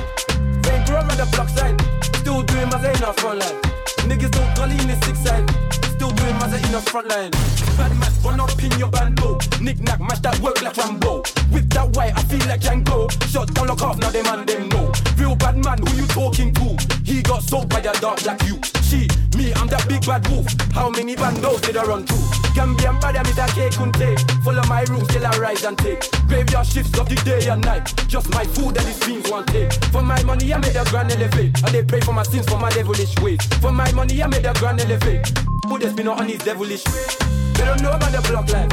They 0.64 0.84
grow 0.86 1.02
the 1.04 1.28
block 1.32 1.50
side. 1.50 1.80
Still 2.18 2.44
doing 2.44 2.68
Mazza 2.70 2.94
in 2.94 3.02
the 3.02 3.14
front 3.14 3.40
line. 3.40 3.62
Niggas 4.10 4.56
gully 4.56 4.78
in 4.80 4.88
the 4.88 5.06
six 5.06 5.20
side. 5.20 5.50
Still 5.96 6.12
doing 6.12 6.36
Mazza 6.36 6.64
in 6.64 6.72
the 6.72 6.82
front 6.82 7.08
line. 7.08 7.32
Bad 7.78 7.98
man, 8.00 8.12
run 8.24 8.40
up 8.40 8.64
in 8.64 8.72
your 8.80 8.90
bando. 8.90 9.38
Oh. 9.38 9.60
Knick 9.62 9.80
knack, 9.80 10.00
match 10.00 10.22
that 10.22 10.40
work 10.40 10.62
like 10.62 10.76
Rambo. 10.78 11.24
With 11.52 11.70
that 11.72 11.90
white, 11.96 12.14
I 12.16 12.24
feel 12.24 12.46
like 12.48 12.62
Django. 12.62 13.12
Shut 13.32 13.54
down, 13.54 13.68
lock 13.68 13.82
off, 13.82 13.98
now 13.98 14.10
them 14.10 14.26
and 14.28 14.48
them 14.48 14.70
know. 14.70 14.92
Real 15.18 15.36
bad 15.36 15.58
man, 15.64 15.80
who 15.80 15.96
you 15.96 16.08
talking 16.08 16.54
to? 16.54 16.78
He 17.04 17.22
got 17.22 17.44
sold 17.44 17.70
by 17.70 17.80
a 17.80 17.94
dark 18.00 18.24
black 18.24 18.42
you. 18.44 18.60
She, 18.82 19.08
me, 19.38 19.54
I'm 19.54 19.68
that 19.68 19.86
big 19.88 20.06
bad 20.06 20.28
wolf. 20.30 20.48
How 20.72 20.90
many 20.90 21.16
bandos 21.16 21.62
did 21.62 21.78
I 21.78 21.84
run 21.84 22.06
to? 22.06 22.14
Gambian 22.56 23.00
body, 23.02 23.20
me 23.20 23.32
that 23.36 23.52
cake 23.52 23.76
take. 24.00 24.20
Follow 24.44 24.64
my 24.68 24.84
rules 24.90 25.08
till 25.10 25.26
I 25.26 25.38
rise 25.38 25.64
and 25.64 25.78
take. 25.78 26.10
Graveyard 26.28 26.66
shifts 26.66 26.98
of 26.98 27.10
the 27.10 27.16
day 27.26 27.50
and 27.50 27.62
night. 27.62 27.94
Just 28.08 28.30
my 28.32 28.46
food 28.46 28.78
and 28.78 28.86
these 28.88 28.98
fiends 29.04 29.30
want 29.30 29.48
take. 29.48 29.74
For 29.92 30.02
my 30.02 30.22
money, 30.24 30.54
I 30.54 30.58
made 30.58 30.76
a 30.76 30.86
grand 30.86 31.12
elevate. 31.12 31.62
And 31.64 31.72
they 31.74 31.84
pray 31.84 32.02
for 32.02 32.14
my 32.14 32.24
sins 32.24 32.48
for 32.48 32.58
my 32.58 32.70
devilish 32.70 33.16
ways. 33.20 33.44
For 33.62 33.72
my 33.72 33.92
money, 33.92 34.24
I 34.24 34.28
made 34.28 34.46
a 34.46 34.54
grand 34.54 34.80
elevate. 34.80 35.32
Put 35.64 35.82
this 35.82 35.92
spin 35.92 36.08
on 36.08 36.28
his 36.28 36.40
devilish 36.40 36.86
ways. 36.86 37.18
They 37.56 37.66
don't 37.66 37.82
know 37.82 37.92
about 37.92 38.12
the 38.12 38.22
block 38.30 38.50
life. 38.52 38.72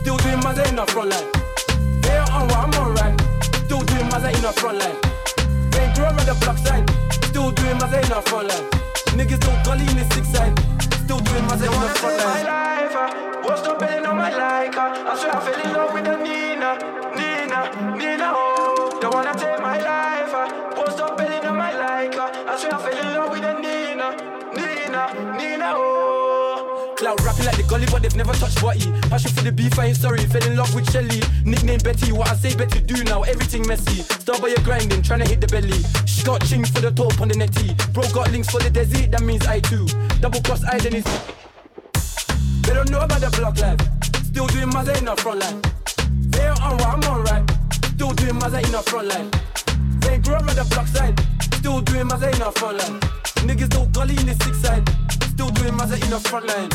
Still 0.00 0.16
doing 0.18 0.40
my 0.40 0.52
in 0.68 0.76
the 0.76 0.86
front 0.86 1.10
line. 1.10 1.43
On 2.34 2.48
what 2.48 2.58
I'm 2.58 2.74
on 2.82 2.94
right. 2.94 3.20
Still 3.64 3.82
doing 3.82 4.08
my 4.10 4.18
in 4.30 4.42
the 4.42 4.52
front 4.52 4.78
line. 4.78 4.98
On 6.04 6.16
the 6.16 6.34
block 6.40 6.58
side. 6.58 6.84
Still 7.24 7.50
doing 7.52 7.78
my 7.78 7.86
in 7.86 8.08
the 8.08 8.20
front 8.26 8.48
line. 8.48 8.68
Niggas 9.16 9.40
don't 9.40 9.64
gully 9.64 9.86
in 9.88 9.96
the 9.96 10.04
six 10.12 10.28
side. 10.28 10.52
Still 11.04 11.18
doing 11.20 11.46
my 11.46 11.54
in 11.54 11.60
the 11.60 11.92
front 11.96 12.18
line. 12.18 12.44
Life, 12.44 12.94
uh, 12.94 13.40
what's 13.42 13.62
up 13.62 13.78
betting 13.78 14.04
on 14.04 14.16
my 14.18 14.30
like? 14.36 14.76
Uh, 14.76 15.10
I 15.10 15.16
swear 15.16 15.36
I 15.36 15.40
fell 15.40 15.60
in 15.64 15.72
love 15.72 15.92
with 15.94 16.04
the 16.04 16.16
Nina, 16.16 16.70
Nina, 17.16 17.96
Nina. 17.96 18.32
Oh, 18.34 18.98
don't 19.00 19.14
wanna 19.14 19.32
take 19.32 19.60
my 19.60 19.78
life. 19.80 20.34
Uh, 20.34 20.74
what's 20.76 21.00
up 21.00 21.16
betting 21.16 21.48
on 21.48 21.56
my 21.56 21.72
like? 21.72 22.16
Uh, 22.16 22.50
I 22.50 22.58
swear 22.58 22.74
I 22.74 22.82
fell 22.82 22.98
in 22.98 23.14
love 23.14 23.30
with 23.30 23.42
the 23.42 23.52
Nina, 23.64 24.08
Nina, 24.52 25.38
Nina. 25.38 25.72
Oh. 25.74 25.93
Cloud 27.04 27.20
rapping 27.20 27.44
like 27.44 27.56
the 27.58 27.64
gully, 27.64 27.84
but 27.92 28.00
they've 28.00 28.16
never 28.16 28.32
touched 28.32 28.62
body. 28.62 28.88
Passion 29.12 29.30
for 29.36 29.44
the 29.44 29.52
beef, 29.52 29.78
I 29.78 29.92
ain't 29.92 29.96
sorry. 29.98 30.24
Fell 30.24 30.42
in 30.48 30.56
love 30.56 30.74
with 30.74 30.90
Shelly. 30.90 31.20
Nickname 31.44 31.80
Betty, 31.84 32.12
what 32.12 32.30
I 32.30 32.34
say 32.34 32.56
Betty 32.56 32.80
do 32.80 33.04
now, 33.04 33.20
everything 33.24 33.60
messy. 33.68 34.00
Start 34.24 34.40
by 34.40 34.48
your 34.48 34.64
grinding, 34.64 35.02
trying 35.02 35.20
to 35.20 35.28
hit 35.28 35.42
the 35.42 35.46
belly. 35.48 35.84
She 36.08 36.24
got 36.24 36.40
for 36.40 36.80
the 36.80 36.90
top 36.96 37.20
on 37.20 37.28
the 37.28 37.36
netty. 37.36 37.76
Bro 37.92 38.08
got 38.16 38.32
links 38.32 38.48
for 38.48 38.58
the 38.58 38.70
desert, 38.70 39.10
that 39.10 39.20
means 39.20 39.44
I 39.46 39.60
too. 39.60 39.84
Double 40.24 40.40
cross 40.40 40.64
identity. 40.64 41.04
They 42.64 42.72
don't 42.72 42.88
know 42.88 43.00
about 43.04 43.20
the 43.20 43.28
block 43.36 43.60
life. 43.60 43.84
Still 44.24 44.46
doing 44.46 44.72
Mazza 44.72 44.96
in 44.96 45.04
the 45.04 45.14
front 45.20 45.40
line. 45.44 45.60
They 46.32 46.40
ain't 46.40 46.62
on 46.64 46.78
what 46.80 46.88
I'm 46.88 47.04
on 47.04 47.20
right. 47.28 47.44
Still 47.92 48.16
doing 48.16 48.40
Mazza 48.40 48.64
in 48.64 48.72
the 48.72 48.80
front 48.80 49.08
line. 49.12 49.28
They 50.00 50.14
ain't 50.14 50.24
grew 50.24 50.36
up 50.36 50.48
on 50.48 50.56
the 50.56 50.64
block 50.72 50.88
side. 50.88 51.20
Still 51.52 51.82
doing 51.82 52.08
Mazza 52.08 52.32
in 52.32 52.40
the 52.40 52.50
front 52.56 52.78
line. 52.80 52.96
Niggas 53.44 53.68
don't 53.68 53.92
gully 53.92 54.16
in 54.16 54.24
the 54.24 54.34
six 54.40 54.56
side. 54.64 54.88
Still 55.34 55.50
doing 55.50 55.74
Mazza 55.74 56.00
in 56.00 56.10
the 56.10 56.20
front 56.20 56.46
line. 56.46 56.70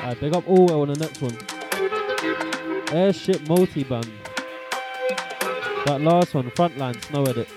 Alright, 0.00 0.20
big 0.20 0.34
up 0.34 0.44
Allwell 0.46 0.82
on 0.82 0.88
the 0.92 0.98
next 0.98 1.22
one. 1.22 1.38
Airship 2.92 3.46
multi 3.48 3.84
band. 3.84 4.10
That 5.84 6.00
last 6.00 6.34
one, 6.34 6.50
Frontline, 6.50 7.00
Snow 7.04 7.24
Edit. 7.26 7.48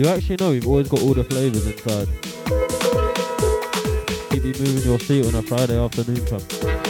You 0.00 0.06
actually 0.08 0.36
know 0.36 0.50
we've 0.52 0.66
always 0.66 0.88
got 0.88 1.02
all 1.02 1.12
the 1.12 1.24
flavours 1.24 1.66
inside. 1.66 2.29
You 4.90 4.94
moving 4.94 5.16
your 5.16 5.22
feet 5.22 5.34
on 5.34 5.38
a 5.38 5.42
Friday 5.46 5.78
afternoon, 5.78 6.26
fam. 6.26 6.89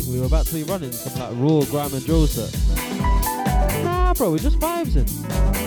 Think 0.00 0.08
we 0.08 0.18
were 0.18 0.24
about 0.24 0.46
to 0.46 0.54
be 0.54 0.62
running 0.62 0.90
some 0.90 1.20
like 1.20 1.32
raw 1.36 1.62
grime 1.70 1.92
and 1.92 2.02
drill 2.06 2.26
set? 2.26 2.50
Nah, 3.84 4.14
bro, 4.14 4.30
we're 4.30 4.38
just 4.38 4.58
vibes 4.58 4.96
in. 4.96 5.61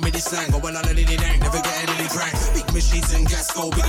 mummy 0.00 0.10
this 0.10 0.24
sang. 0.24 0.50
Go 0.50 0.58
well, 0.58 0.76
I 0.76 0.82
let 0.82 0.98
it 0.98 1.10
in, 1.10 1.40
never 1.40 1.60
get 1.60 1.88
any 1.88 2.08
crack. 2.08 2.34
Big 2.54 2.72
machines 2.72 3.12
and 3.14 3.26
gas 3.26 3.50
go, 3.52 3.70
big 3.70 3.87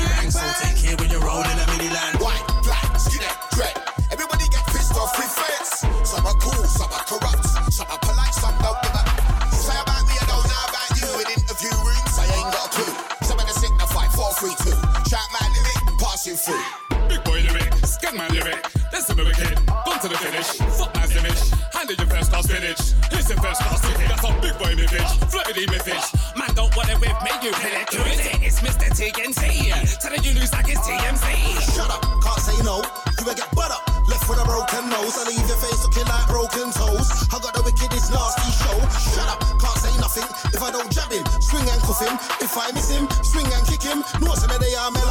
goals. 35.10 35.28
I 35.28 35.30
leave 35.30 35.48
your 35.48 35.58
face 35.58 35.84
looking 35.84 36.06
like 36.06 36.28
broken 36.28 36.72
toes. 36.72 37.10
I 37.34 37.40
got 37.40 37.54
the 37.54 37.64
wickedest 37.64 38.12
nasty 38.12 38.52
show. 38.62 38.78
Shut 39.14 39.28
up, 39.30 39.40
can't 39.60 39.78
say 39.78 39.94
nothing 40.00 40.30
if 40.54 40.62
I 40.62 40.72
don't 40.72 40.92
jab 40.92 41.12
him. 41.12 41.26
Swing 41.42 41.68
and 41.70 41.82
cuff 41.82 42.02
him. 42.02 42.16
If 42.42 42.58
I 42.58 42.72
miss 42.72 42.90
him, 42.90 43.08
swing 43.24 43.46
and 43.46 43.66
kick 43.68 43.84
him. 43.84 44.04
No, 44.22 44.34
some 44.36 44.52
of 44.52 44.60
they 44.60 44.76
are 44.76 44.92
mellow. 44.92 45.09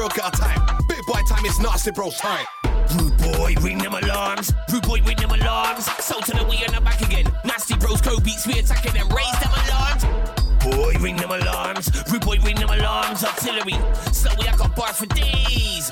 real 0.00 0.08
girl 0.08 0.30
time. 0.30 0.60
Big 0.88 1.04
boy 1.06 1.20
time 1.28 1.44
is 1.44 1.60
nasty 1.60 1.90
bro's 1.90 2.16
time. 2.16 2.46
Rude 2.96 3.16
boy, 3.18 3.54
ring 3.60 3.78
them 3.78 3.92
alarms. 3.92 4.52
Rude 4.72 4.82
boy, 4.82 5.02
ring 5.02 5.16
them 5.16 5.30
alarms. 5.30 5.84
So 6.02 6.18
to 6.20 6.32
the 6.32 6.44
wheel 6.44 6.60
and 6.66 6.74
I'm 6.74 6.84
back 6.84 7.02
again. 7.02 7.26
Nasty 7.44 7.76
bros, 7.76 8.00
code 8.00 8.24
beats, 8.24 8.46
we 8.46 8.58
attacking 8.58 8.94
them. 8.94 9.08
Raise 9.10 9.38
them 9.40 9.52
alarms. 9.66 10.04
Boy, 10.64 10.94
ring 11.00 11.16
them 11.16 11.30
alarms. 11.30 11.90
Rude 12.10 12.24
boy, 12.24 12.38
ring 12.40 12.56
them 12.56 12.70
alarms. 12.70 13.22
Artillery. 13.24 13.76
So 14.12 14.30
we 14.38 14.48
I 14.48 14.56
got 14.56 14.74
bars 14.74 14.96
for 14.96 15.06
days. 15.06 15.89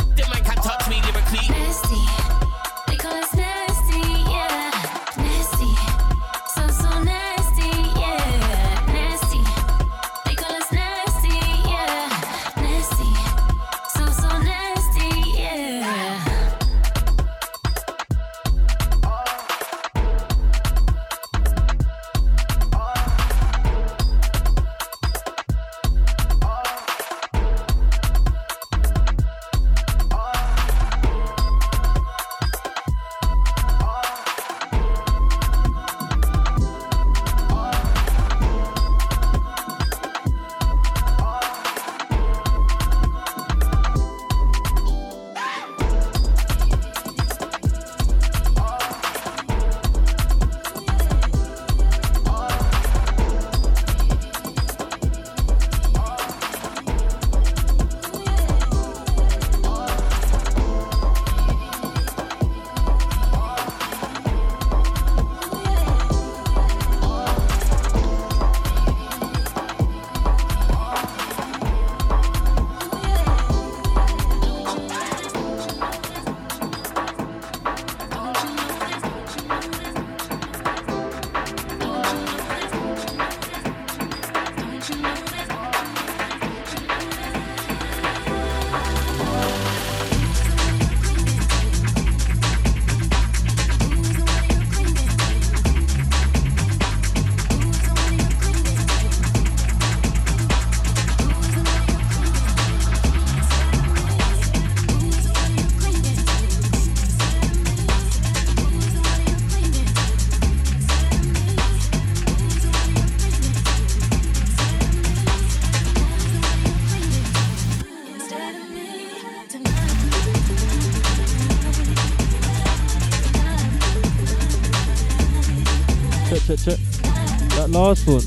Northbourne, 127.79 128.27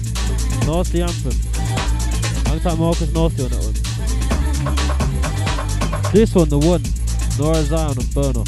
North 0.65 0.95
Anthem. 0.95 1.35
Alongside 2.45 2.79
Marcus 2.79 3.09
Northey 3.09 3.43
on 3.43 3.49
that 3.51 3.61
one. 3.61 3.73
This 6.13 6.33
one, 6.33 6.47
the 6.47 6.57
one, 6.57 6.81
Nora 7.37 7.61
Zion 7.63 7.97
and 7.99 8.13
Burner. 8.13 8.45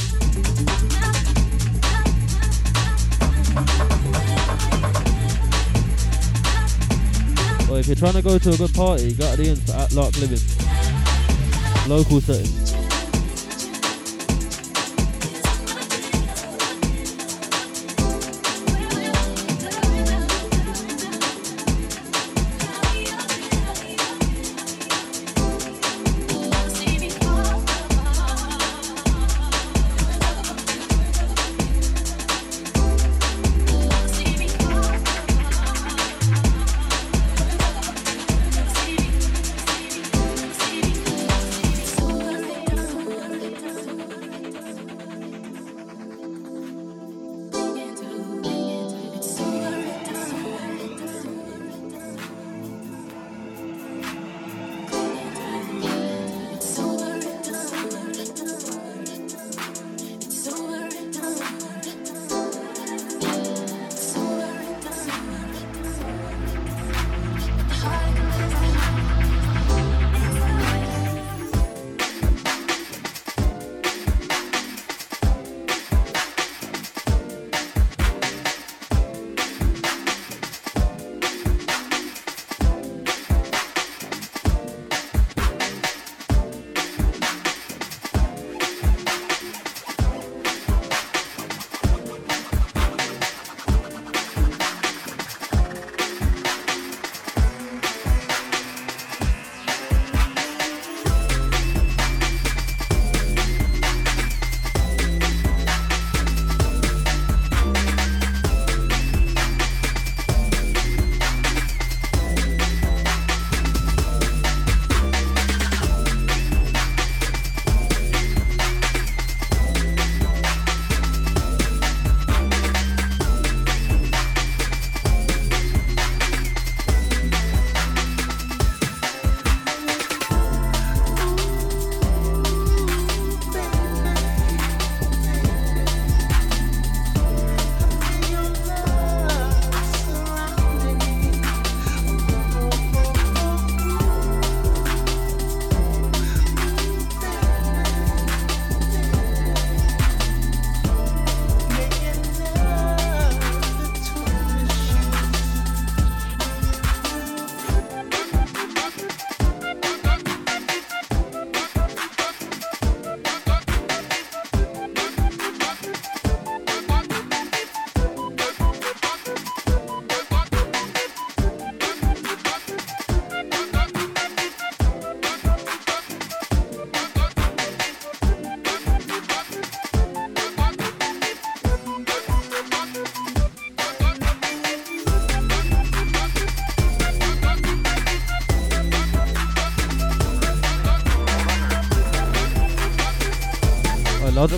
Well, 7.68 7.80
if 7.80 7.88
you're 7.88 7.98
trying 7.98 8.14
to 8.14 8.22
go 8.22 8.40
to 8.40 8.52
a 8.52 8.56
good 8.56 8.74
party, 8.74 9.10
you 9.10 9.16
gotta 9.16 9.38
be 9.38 9.54
for 9.56 9.74
At 9.74 9.92
Lark 9.92 10.16
Living. 10.22 10.40
Local 11.90 12.22
setting. 12.22 12.73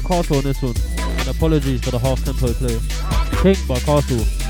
Castle 0.06 0.38
on 0.38 0.44
this 0.44 0.62
one. 0.62 0.76
And 0.98 1.28
apologies 1.28 1.84
for 1.84 1.92
the 1.92 2.00
half 2.00 2.24
tempo 2.24 2.54
play. 2.54 2.80
King 3.42 3.68
by 3.68 3.80
Castle. 3.80 4.45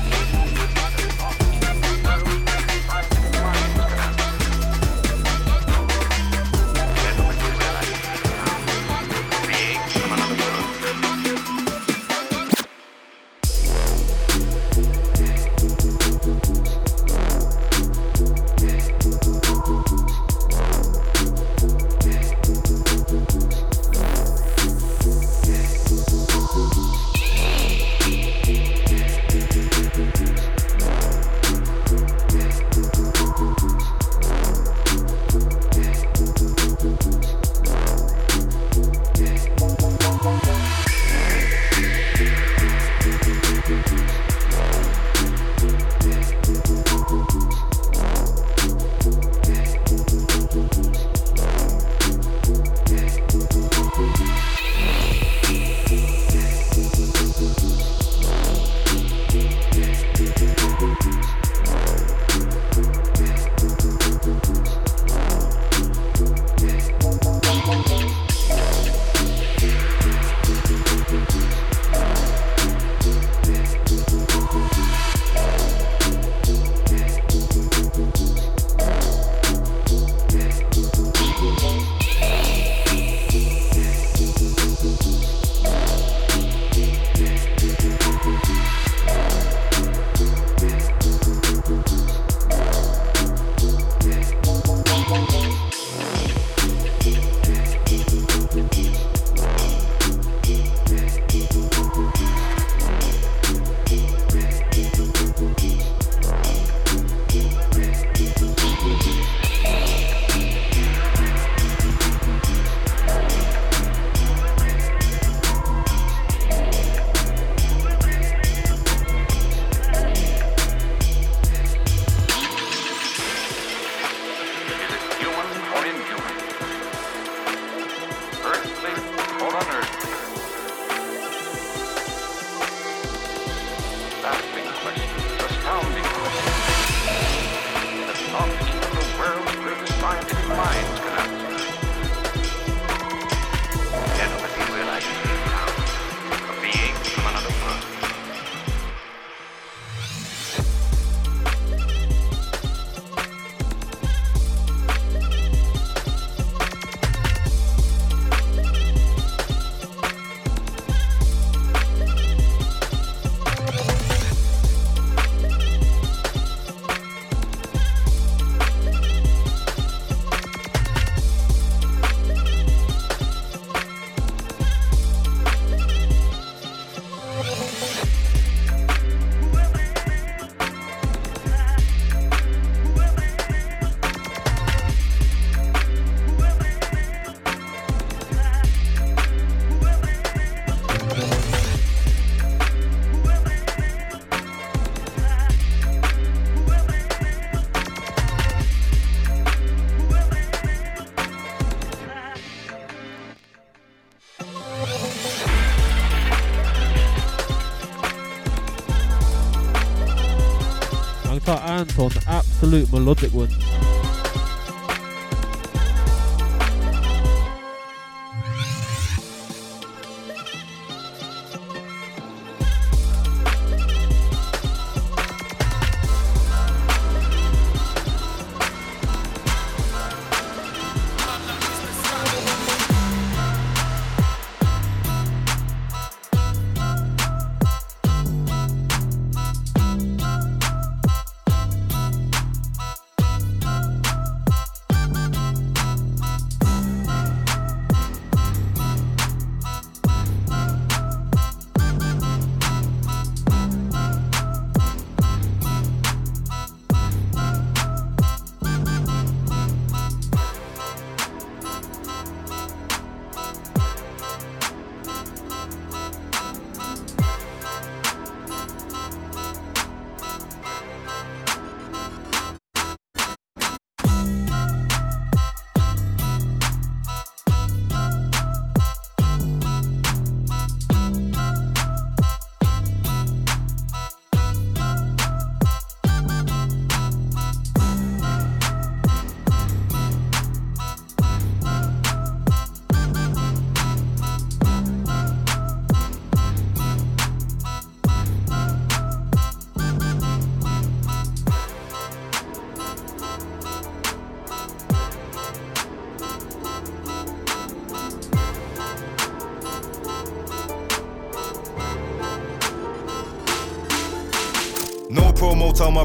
absolute 212.66 212.92
melodic 212.92 213.32
one. 213.32 213.85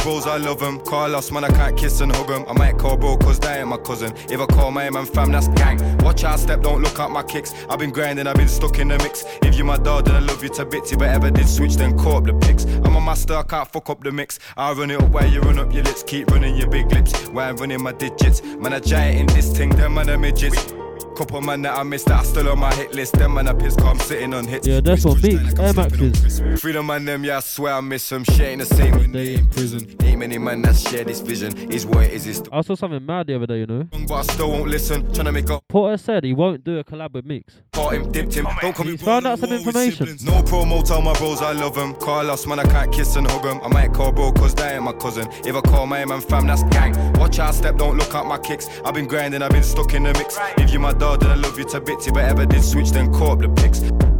Bros 0.02 0.28
I 0.28 0.38
love 0.38 0.60
them. 0.60 0.80
Carlos, 0.82 1.32
man, 1.32 1.44
I 1.44 1.50
can't 1.50 1.78
kiss 1.78 2.02
and 2.02 2.14
hug 2.16 2.28
them. 2.28 2.46
I 2.48 2.54
might 2.54 2.78
call 2.78 2.98
bro, 2.98 3.18
cause 3.18 3.40
they 3.40 3.60
ain't 3.60 3.68
my 3.68 3.78
cousin. 3.78 4.14
If 4.30 4.40
I 4.40 4.46
call 4.46 4.72
my 4.72 4.90
man 4.90 5.06
fam, 5.06 5.32
that's 5.32 5.48
gang. 5.50 5.98
Watch 6.00 6.24
out, 6.24 6.40
step, 6.40 6.62
don't 6.62 6.82
look 6.82 7.00
at 7.00 7.12
my 7.12 7.24
kicks. 7.24 7.54
I've 7.70 7.80
been 7.80 7.92
grinding, 7.92 8.28
I've 8.28 8.36
been 8.36 8.48
stuck 8.48 8.80
in 8.80 8.90
the 8.90 8.98
mix. 8.98 9.24
If 9.44 9.58
you 9.58 9.64
my 9.64 9.78
dog, 9.78 10.06
then 10.06 10.16
I 10.16 10.20
love 10.20 10.44
you 10.44 10.50
to 10.50 10.66
bits. 10.66 10.92
If 10.92 11.02
I 11.02 11.08
ever 11.08 11.32
did 11.32 11.48
switch, 11.48 11.76
then 11.76 11.98
call 11.98 12.18
up 12.18 12.26
the 12.26 12.34
pics. 12.34 12.66
I'm 12.66 12.96
a 12.96 13.02
master, 13.02 13.36
I 13.36 13.44
can't 13.44 13.72
fuck 13.72 13.90
up 13.90 14.04
the 14.04 14.12
mix. 14.12 14.40
I 14.58 14.72
run 14.74 14.92
it 14.92 15.02
up 15.02 15.10
while 15.10 15.28
you 15.28 15.42
run 15.42 15.60
up 15.60 15.74
your 15.74 15.84
lips. 15.84 16.04
Keep 16.04 16.32
running 16.32 16.56
your 16.56 16.70
big 16.70 16.92
lips 16.92 17.28
while 17.28 17.50
I'm 17.50 17.58
running 17.58 17.82
my 17.82 17.92
digits. 17.92 18.44
Man, 18.44 18.74
I 18.74 18.80
giant 18.80 19.20
in 19.20 19.26
this 19.36 19.56
thing, 19.56 19.70
them 19.70 19.96
man, 19.96 20.10
are 20.10 20.18
midgets. 20.18 20.81
Couple 21.16 21.42
man 21.42 21.62
that 21.64 21.78
I 21.78 21.84
missed 21.84 22.08
that 22.08 22.20
are 22.20 22.26
still 22.26 22.50
on 22.50 22.60
my 22.60 22.74
hit 22.74 22.94
list. 22.94 23.14
Them 23.14 23.34
man, 23.34 23.48
I 23.48 23.54
piss, 23.54 23.78
I'm 23.80 24.00
sitting 24.00 24.34
on 24.34 24.46
hits. 24.46 24.68
Yeah, 24.68 24.80
that's 24.80 25.06
what 25.06 25.22
Meeks, 25.22 25.60
Air 25.60 25.74
Maxes. 25.74 26.62
Freedom 26.62 26.86
man, 26.86 27.06
them, 27.06 27.24
yeah, 27.24 27.38
I 27.38 27.40
swear 27.42 27.74
I 27.74 27.82
miss 27.82 28.08
them. 28.10 28.24
Shit 28.24 28.40
ain't 28.42 28.60
the 28.60 28.66
same 28.66 28.98
when 28.98 29.12
they 29.12 29.36
in 29.36 29.48
prison. 29.48 29.96
Ain't 30.04 30.20
many 30.20 30.38
man 30.38 30.62
that 30.64 30.76
share 30.76 31.04
this 31.04 31.20
vision. 31.20 31.72
Is 31.72 31.86
what 31.86 32.06
it 32.06 32.14
is, 32.14 32.28
it's 32.28 32.42
I 32.52 32.62
saw 32.62 32.76
something 32.76 33.06
mad 33.06 33.28
the 33.28 33.36
other 33.36 33.46
day, 33.46 33.60
you 33.60 33.68
know. 33.68 33.88
but 34.08 34.14
I 34.14 34.22
still 34.24 34.52
won't 34.52 34.70
listen. 34.70 35.04
Tryna 35.08 35.34
make 35.34 35.50
up 35.50 35.64
Porter 35.68 35.98
said 35.98 36.24
he 36.24 36.34
won't 36.34 36.64
do 36.64 36.80
a 36.80 36.84
collab 36.84 37.14
with 37.14 37.26
Meeks. 37.26 37.62
part 37.72 37.96
him, 37.96 38.12
dipped 38.12 38.34
him. 38.34 38.48
Don't 38.62 38.76
come 38.76 38.98
found 38.98 39.28
out 39.28 39.40
some 39.40 39.52
information. 39.52 40.06
No 40.24 40.42
promo, 40.44 40.84
tell 40.84 41.02
my 41.02 41.14
bros 41.14 41.42
I 41.42 41.52
love 41.52 41.76
them. 41.76 41.94
Carlos, 41.96 42.48
man, 42.48 42.60
I 42.60 42.66
can't 42.66 42.92
kiss 42.92 43.16
and 43.16 43.30
hug 43.30 43.44
them. 43.44 43.60
I 43.64 43.68
might 43.68 43.94
call 43.94 44.12
bro, 44.12 44.32
cause 44.32 44.56
they 44.56 44.76
ain't 44.76 44.84
my 44.84 44.94
cousin. 44.94 45.28
If 45.46 45.56
I 45.56 45.62
call 45.62 45.86
my 45.86 46.06
man 46.06 46.22
fam, 46.22 46.48
that's 46.48 46.64
gang. 46.64 46.94
Watch 47.14 47.40
out, 47.40 47.56
step, 47.56 47.78
don't 47.78 47.98
look 47.98 48.14
at 48.16 48.26
my 48.26 48.38
kicks. 48.38 48.68
I've 48.86 48.94
been 48.94 49.08
grinding, 49.08 49.42
I've 49.42 49.52
been 49.52 49.64
stuck 49.64 49.94
in 49.94 50.04
the 50.04 50.14
mix. 50.14 50.38
If 50.58 50.72
you 50.72 50.80
my 50.80 50.94
dog, 51.02 51.20
then 51.20 51.32
I 51.32 51.36
love 51.36 51.58
you 51.58 51.66
to 51.66 51.82
bits. 51.82 52.06
If 52.06 52.16
I 52.16 52.22
ever 52.22 52.46
did 52.46 52.64
switch, 52.64 52.92
then 52.92 53.12
call 53.12 53.32
up 53.32 53.40
the 53.40 53.50
pics. 53.50 54.11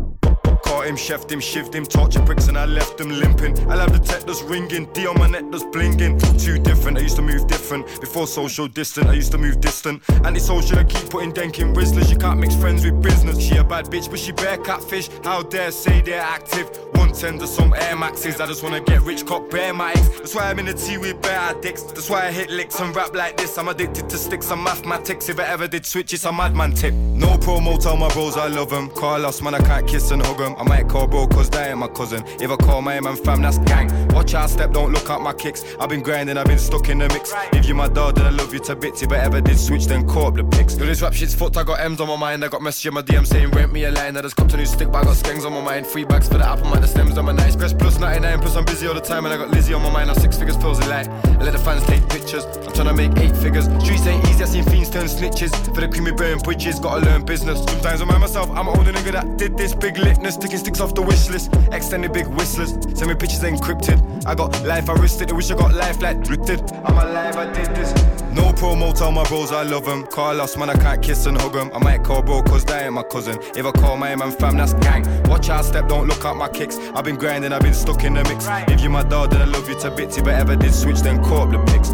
Caught 0.82 0.90
him, 0.90 0.96
chefed 0.96 1.32
him, 1.32 1.40
shivved 1.40 1.76
him, 1.76 1.86
torture 1.86 2.24
bricks, 2.24 2.48
and 2.48 2.58
I 2.58 2.66
left 2.66 3.00
him 3.00 3.12
limping. 3.12 3.56
I 3.70 3.76
love 3.76 3.94
the 3.94 4.00
tech 4.00 4.24
that's 4.24 4.42
ringing, 4.42 4.92
D 4.94 5.06
on 5.06 5.20
my 5.20 5.28
neck 5.28 5.44
that's 5.52 5.64
blinging. 5.64 6.20
Too 6.44 6.58
different, 6.58 6.98
I 6.98 7.02
used 7.02 7.18
to 7.18 7.22
move 7.22 7.46
different. 7.46 7.86
Before 8.02 8.26
social 8.26 8.68
distant, 8.68 9.06
I 9.08 9.14
used 9.14 9.32
to 9.34 9.38
move 9.38 9.62
distant. 9.62 10.02
Antisocial, 10.26 10.80
I 10.80 10.86
keep 10.86 11.08
putting 11.12 11.34
denk 11.34 11.60
in 11.60 11.76
Rizlas. 11.76 12.10
You 12.10 12.18
can't 12.18 12.40
mix 12.40 12.56
friends 12.56 12.84
with 12.84 13.00
business. 13.00 13.40
She 13.40 13.58
a 13.58 13.64
bad 13.64 13.92
bitch, 13.92 14.10
but 14.10 14.18
she 14.18 14.32
bare 14.32 14.58
catfish. 14.58 15.08
How 15.24 15.44
dare 15.44 15.70
say 15.70 16.02
they're 16.02 16.20
active? 16.20 16.68
One 16.96 17.14
tender, 17.14 17.46
some 17.46 17.76
Air 17.76 17.96
Maxes. 17.96 18.42
I 18.42 18.48
just 18.48 18.64
wanna 18.64 18.82
get 18.82 19.02
rich, 19.04 19.24
cop 19.24 19.52
bare 19.52 19.76
my 19.76 19.92
ex. 19.92 20.08
That's 20.18 20.34
why 20.34 20.50
I'm 20.50 20.58
in 20.58 20.66
the 20.66 20.74
tea 20.74 20.98
with 20.98 21.22
bare 21.22 21.38
addicts. 21.38 21.84
That's 21.84 22.10
why 22.10 22.26
I 22.26 22.32
hit 22.32 22.50
licks 22.50 22.80
and 22.80 22.96
rap 22.96 23.14
like 23.14 23.38
this. 23.38 23.56
I'm 23.60 23.68
addicted 23.68 24.10
to 24.10 24.18
sticks 24.18 24.50
and 24.50 24.64
mathematics. 24.64 25.30
If 25.30 25.40
I 25.40 25.44
ever 25.44 25.68
did 25.68 25.86
switch, 25.86 26.12
it's 26.12 26.26
a 26.26 26.32
madman 26.32 26.74
tip. 26.74 26.96
No 26.96 27.38
promo, 27.38 27.80
tell 27.80 27.98
my 27.98 28.10
bros 28.10 28.36
I 28.36 28.48
love 28.48 28.72
them. 28.72 28.90
Carlos, 28.90 29.44
man, 29.44 29.54
I 29.54 29.60
can't 29.60 29.88
kiss 29.88 30.10
and 30.10 30.26
hug 30.26 30.40
them. 30.40 30.56
Might 30.72 30.88
call 30.88 31.06
bro, 31.06 31.28
cause 31.28 31.50
they 31.50 31.70
ain't 31.70 31.80
my 31.80 31.88
cousin. 31.90 32.24
If 32.40 32.50
I 32.50 32.56
call 32.56 32.82
my 32.82 32.98
man 33.02 33.18
fam, 33.18 33.42
that's 33.42 33.58
gang. 33.70 33.88
Watch 34.16 34.34
out, 34.34 34.50
step, 34.50 34.72
don't 34.72 34.92
look 34.94 35.10
at 35.10 35.20
my 35.20 35.34
kicks. 35.34 35.66
I've 35.82 35.90
been 35.90 36.02
grinding, 36.02 36.38
I've 36.38 36.46
been 36.46 36.60
stuck 36.60 36.88
in 36.88 37.00
the 37.00 37.10
mix. 37.10 37.34
If 37.52 37.68
you 37.68 37.76
my 37.76 37.90
dog, 37.90 38.16
then 38.16 38.26
I 38.26 38.30
love 38.30 38.54
you 38.54 38.62
to 38.62 38.76
bits. 38.76 39.04
If 39.04 39.12
I 39.12 39.18
ever 39.18 39.42
did 39.42 39.60
switch, 39.60 39.86
then 39.88 40.08
call 40.08 40.28
up 40.28 40.36
the 40.36 40.46
pics. 40.46 40.78
Yo, 40.78 40.86
this 40.86 41.02
rap 41.02 41.14
shit's 41.14 41.36
fucked, 41.36 41.58
I 41.58 41.64
got 41.64 41.82
M's 41.82 42.00
on 42.00 42.08
my 42.08 42.16
mind. 42.16 42.46
I 42.46 42.48
got 42.48 42.62
message 42.62 42.86
in 42.86 42.94
my 42.94 43.02
DM 43.02 43.28
saying 43.28 43.52
rent 43.52 43.74
me 43.74 43.84
a 43.84 43.92
line. 43.92 44.16
I 44.16 44.22
just 44.22 44.38
copped 44.38 44.54
a 44.54 44.58
new 44.58 44.66
stick, 44.66 44.90
but 44.94 45.00
I 45.00 45.04
got 45.04 45.18
skangs 45.18 45.46
on 45.46 45.52
my 45.52 45.62
mind. 45.62 45.88
Three 45.88 46.06
bags 46.06 46.30
for 46.30 46.38
the 46.38 46.48
apple, 46.48 46.70
man, 46.70 46.80
the 46.80 46.88
stems 46.88 47.18
on 47.18 47.26
my 47.26 47.34
nice. 47.34 47.58
Press 47.58 47.74
plus 47.74 48.00
99, 48.00 48.40
plus 48.40 48.56
I'm 48.56 48.64
busy 48.64 48.88
all 48.88 48.94
the 48.94 49.02
time. 49.02 49.26
And 49.26 49.34
I 49.34 49.38
got 49.38 49.50
Lizzie 49.50 49.74
on 49.74 49.84
my 49.84 49.92
mind, 49.92 50.08
now 50.08 50.14
six 50.14 50.38
figures 50.38 50.56
feels 50.56 50.80
a 50.80 50.88
light. 50.88 51.10
I 51.10 51.44
let 51.44 51.52
the 51.52 51.60
fans 51.60 51.84
take 51.86 52.08
pictures. 52.08 52.46
I'm 52.46 52.72
trying 52.72 52.88
to 52.88 52.94
make 52.94 53.12
eight 53.18 53.36
figures. 53.36 53.66
Streets 53.84 54.08
ain't 54.08 54.26
easy, 54.30 54.44
I 54.44 54.48
seen 54.48 54.64
fiends 54.64 54.90
turn 54.90 55.08
snitches. 55.08 55.52
For 55.76 55.82
the 55.82 55.90
creamy 55.90 56.12
burn 56.12 56.40
bridges, 56.40 56.80
gotta 56.80 57.06
learn 57.06 57.26
business. 57.26 57.60
Sometimes 57.60 58.02
I 58.02 58.06
mind 58.06 58.22
myself, 58.22 58.50
I'm 58.52 58.70
an 58.70 58.78
older 58.78 58.94
nigga 58.94 59.12
that 59.12 59.38
did 59.38 59.58
this. 59.58 59.76
Big 59.76 59.96
litness, 59.96 60.34
sticking 60.34 60.61
sticks 60.62 60.80
off 60.80 60.94
the 60.94 61.02
wish 61.02 61.30
list. 61.30 61.54
Extended 61.72 62.14
big 62.14 62.28
whistlers, 62.28 62.72
send 62.98 63.08
me 63.08 63.16
pictures 63.16 63.42
encrypted. 63.42 64.00
I 64.26 64.36
got 64.36 64.50
life, 64.64 64.90
I 64.90 64.94
risked 64.94 65.22
it. 65.22 65.32
I 65.32 65.36
wish 65.36 65.52
I 65.52 65.56
got 65.56 65.74
life 65.74 66.02
like 66.02 66.24
drifted. 66.24 66.60
I'm 66.86 66.98
alive, 66.98 67.36
I 67.36 67.52
did 67.52 67.76
this. 67.76 67.92
No 68.32 68.54
promo, 68.54 68.94
tell 68.94 69.12
my 69.12 69.24
bros 69.26 69.52
I 69.52 69.64
love 69.64 69.86
them. 69.86 70.06
Carlos, 70.06 70.56
man, 70.56 70.70
I 70.70 70.76
can't 70.76 71.02
kiss 71.02 71.26
and 71.26 71.40
hug 71.42 71.54
them. 71.54 71.72
I 71.74 71.80
might 71.80 72.04
call 72.04 72.22
bro, 72.22 72.44
cause 72.44 72.64
they 72.64 72.86
ain't 72.86 72.94
my 72.94 73.04
cousin. 73.04 73.38
If 73.56 73.66
I 73.66 73.72
call 73.72 73.98
my 73.98 74.16
man 74.16 74.32
fam, 74.32 74.58
that's 74.58 74.74
gang. 74.76 75.04
Watch 75.24 75.50
out, 75.50 75.66
step, 75.66 75.88
don't 75.90 76.08
look 76.08 76.24
at 76.24 76.36
my 76.36 76.48
kicks. 76.48 76.78
I've 76.96 77.04
been 77.04 77.18
grinding, 77.18 77.52
I've 77.52 77.62
been 77.62 77.74
stuck 77.74 78.04
in 78.04 78.14
the 78.14 78.24
mix. 78.24 78.46
If 78.72 78.82
you 78.82 78.90
my 78.90 79.04
dog, 79.04 79.32
then 79.32 79.42
I 79.42 79.46
love 79.46 79.68
you 79.68 79.80
to 79.80 79.92
bits. 79.92 80.18
If 80.18 80.28
I 80.28 80.34
ever 80.34 80.56
did 80.56 80.74
switch, 80.74 81.00
then 81.00 81.24
call 81.24 81.42
up 81.42 81.52
the 81.52 81.60
pics. 81.72 81.90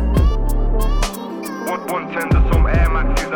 One, 1.91 2.11
tender, 2.11 2.43
some 2.51 2.67
Air 2.67 2.89
Maxes, 2.89 3.27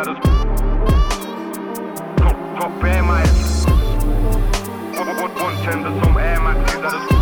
I 2.64 2.68
bare 2.80 3.02
my 3.02 3.41
one, 5.64 5.74
one, 5.74 5.84
one 5.84 5.92
tender, 5.92 6.04
some 6.04 6.16
Air 6.16 6.40
Maxes, 6.40 6.76
I 6.76 6.90
just 6.90 7.12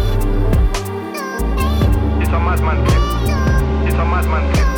It's 2.23 2.31
a 2.31 2.39
madman 2.39 2.87
clip. 2.87 3.03
It's 3.87 3.95
a 3.95 4.05
madman. 4.05 4.70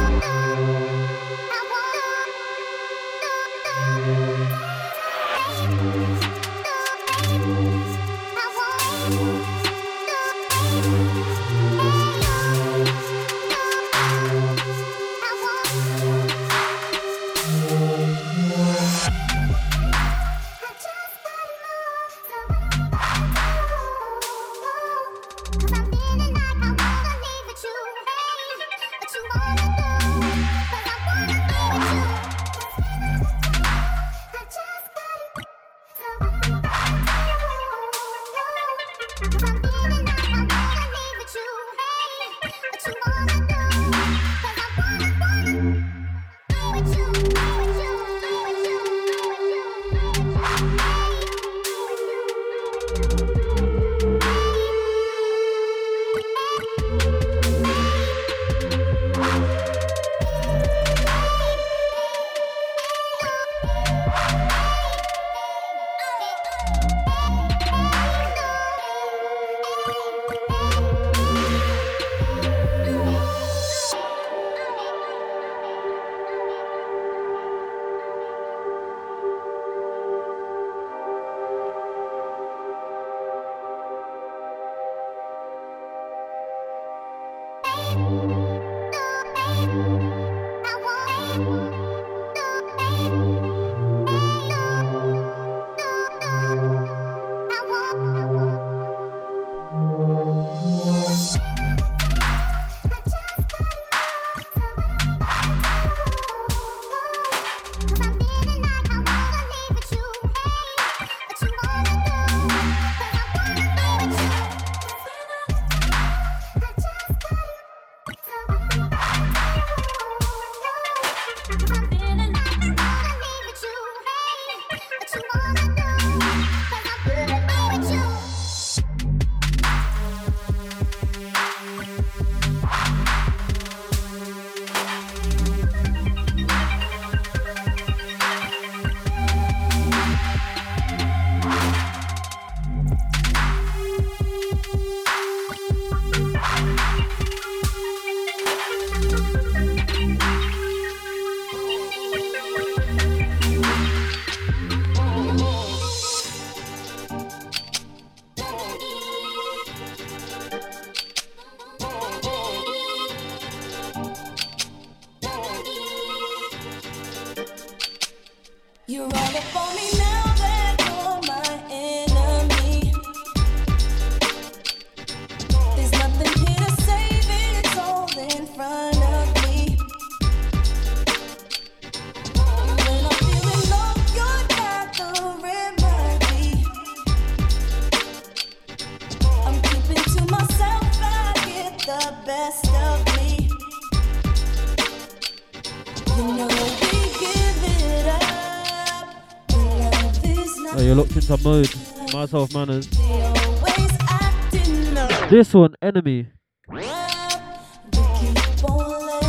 Mode. 201.43 201.75
Myself 202.13 202.55
manners. 202.55 202.89
always 202.99 203.91
acting 204.01 204.97
up. 204.97 205.31
This 205.31 205.53
one, 205.53 205.75
enemy. 205.83 206.29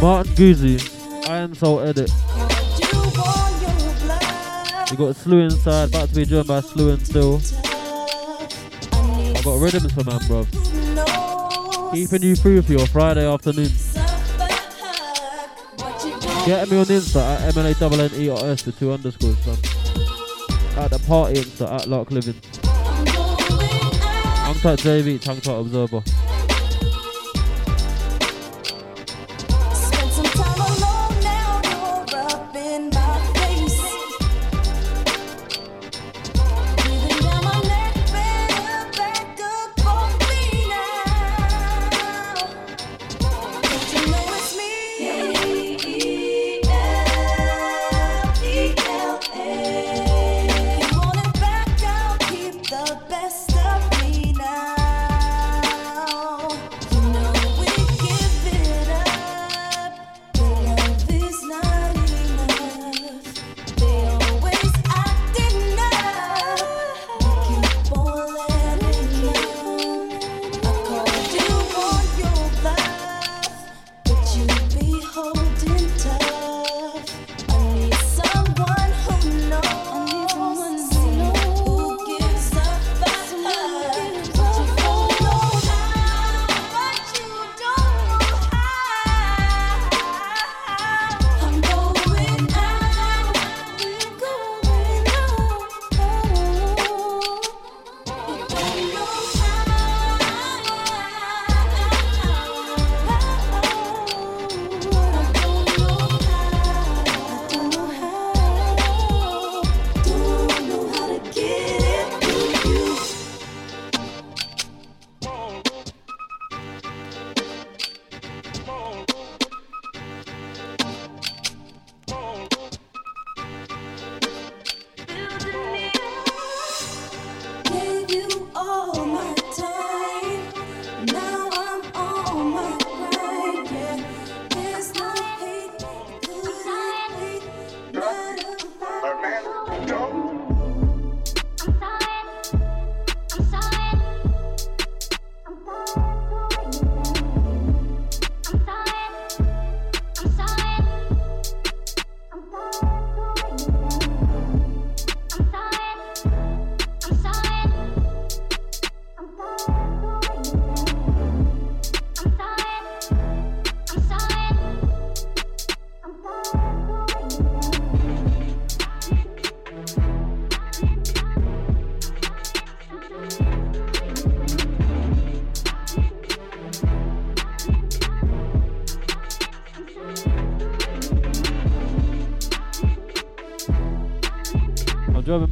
Martin 0.01 0.33
Guzzi. 0.35 1.29
Iron 1.29 1.55
Soul 1.55 1.79
edit. 1.79 2.11
We 4.91 4.97
got 4.97 5.15
Slew 5.15 5.39
inside, 5.39 5.89
about 5.89 6.09
to 6.09 6.15
be 6.15 6.25
joined 6.25 6.47
by 6.47 6.59
Slew 6.59 6.91
and 6.91 7.05
Still. 7.05 7.41
I 8.91 9.41
got 9.43 9.59
rhythms 9.59 9.91
for 9.93 10.03
man, 10.03 10.19
bruv. 10.21 11.93
Keeping 11.93 12.21
you 12.21 12.35
through 12.35 12.61
for 12.61 12.73
your 12.73 12.85
Friday 12.87 13.25
afternoon. 13.25 13.71
Get 16.45 16.69
me 16.69 16.77
on 16.77 16.85
Insta 16.85 17.39
at 17.39 17.53
MLA-N-N-E-R-S 17.53 18.65
with 18.65 18.77
two 18.77 18.91
underscores, 18.91 19.37
fam. 19.37 19.72
At 20.75 20.89
the 20.89 20.99
party 21.07 21.35
Insta 21.35 21.71
at 21.71 21.87
Lark 21.87 22.09
Living. 22.11 22.33
Tongue 24.43 24.55
Tight 24.55 24.79
JV, 24.79 25.21
Tongue 25.21 25.39
Tight 25.39 25.59
Observer. 25.59 26.03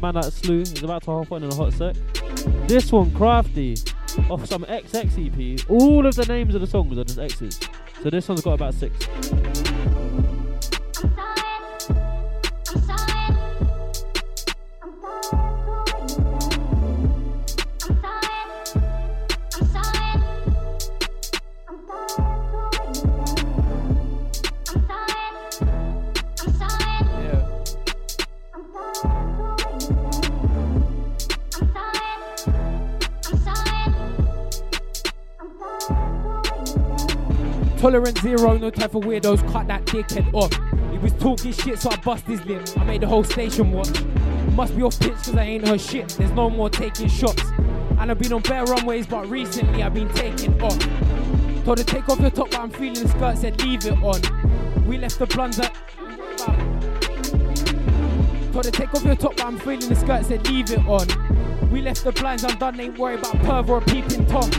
Man 0.02 0.14
like 0.16 0.24
Slew. 0.24 0.58
He's 0.58 0.82
about 0.82 1.04
to 1.04 1.12
hop 1.12 1.32
on 1.32 1.44
in 1.44 1.50
a 1.50 1.54
hot 1.54 1.72
sec. 1.72 1.94
This 2.66 2.90
one, 2.90 3.12
Crafty, 3.12 3.76
off 4.28 4.44
some 4.46 4.64
XX 4.64 5.60
EP. 5.60 5.70
All 5.70 6.04
of 6.04 6.14
the 6.16 6.26
names 6.26 6.54
of 6.54 6.60
the 6.60 6.66
songs 6.66 6.98
are 6.98 7.04
just 7.04 7.18
X's. 7.18 7.60
So 8.02 8.10
this 8.10 8.28
one's 8.28 8.42
got 8.42 8.54
about 8.54 8.74
six. 8.74 9.01
Tolerant 37.92 38.18
zero, 38.20 38.56
no 38.56 38.70
time 38.70 38.88
for 38.88 39.02
weirdos, 39.02 39.46
cut 39.52 39.68
that 39.68 39.84
dickhead 39.84 40.32
off. 40.32 40.50
He 40.90 40.96
was 40.96 41.12
talking 41.12 41.52
shit, 41.52 41.78
so 41.78 41.90
I 41.90 41.96
bust 41.96 42.24
his 42.24 42.42
lip. 42.46 42.66
I 42.78 42.84
made 42.84 43.02
the 43.02 43.06
whole 43.06 43.22
station 43.22 43.70
watch. 43.70 44.02
Must 44.52 44.74
be 44.74 44.82
off 44.82 44.98
pitch, 44.98 45.12
cause 45.12 45.36
I 45.36 45.42
ain't 45.42 45.68
her 45.68 45.76
shit. 45.76 46.08
There's 46.08 46.30
no 46.30 46.48
more 46.48 46.70
taking 46.70 47.08
shots. 47.08 47.42
And 47.98 48.10
I've 48.10 48.18
been 48.18 48.32
on 48.32 48.40
bare 48.40 48.64
runways, 48.64 49.06
but 49.06 49.28
recently 49.28 49.82
I've 49.82 49.92
been 49.92 50.08
taking 50.14 50.58
off. 50.62 50.78
Told 51.66 51.76
her 51.80 51.84
take 51.84 52.08
off 52.08 52.18
your 52.18 52.30
top, 52.30 52.52
but 52.52 52.60
I'm 52.60 52.70
feeling 52.70 52.94
the 52.94 53.08
skirt, 53.10 53.36
said 53.36 53.62
leave 53.62 53.84
it 53.84 54.02
on. 54.02 54.86
We 54.86 54.96
left 54.96 55.18
the 55.18 55.26
blunder. 55.26 55.68
Told 58.52 58.64
her 58.64 58.70
take 58.70 58.94
off 58.94 59.04
your 59.04 59.16
top, 59.16 59.36
but 59.36 59.44
I'm 59.44 59.58
feeling 59.58 59.86
the 59.86 59.96
skirt, 59.96 60.24
said 60.24 60.48
leave 60.48 60.70
it 60.70 60.78
on. 60.86 61.70
We 61.70 61.82
left 61.82 62.04
the 62.04 62.12
blinds 62.12 62.42
undone, 62.44 62.80
ain't 62.80 62.98
worried 62.98 63.18
about 63.18 63.34
perv 63.34 63.68
or 63.68 63.78
a 63.78 63.80
peeping 63.82 64.24
tom. 64.28 64.50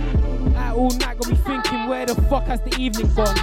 Out 0.56 0.78
all 0.78 0.92
night, 0.92 1.18
got 1.18 1.30
me 1.30 1.36
where 1.88 2.06
the 2.06 2.16
fuck 2.24 2.46
has 2.46 2.62
the 2.62 2.76
evening 2.80 3.14
gone? 3.14 3.36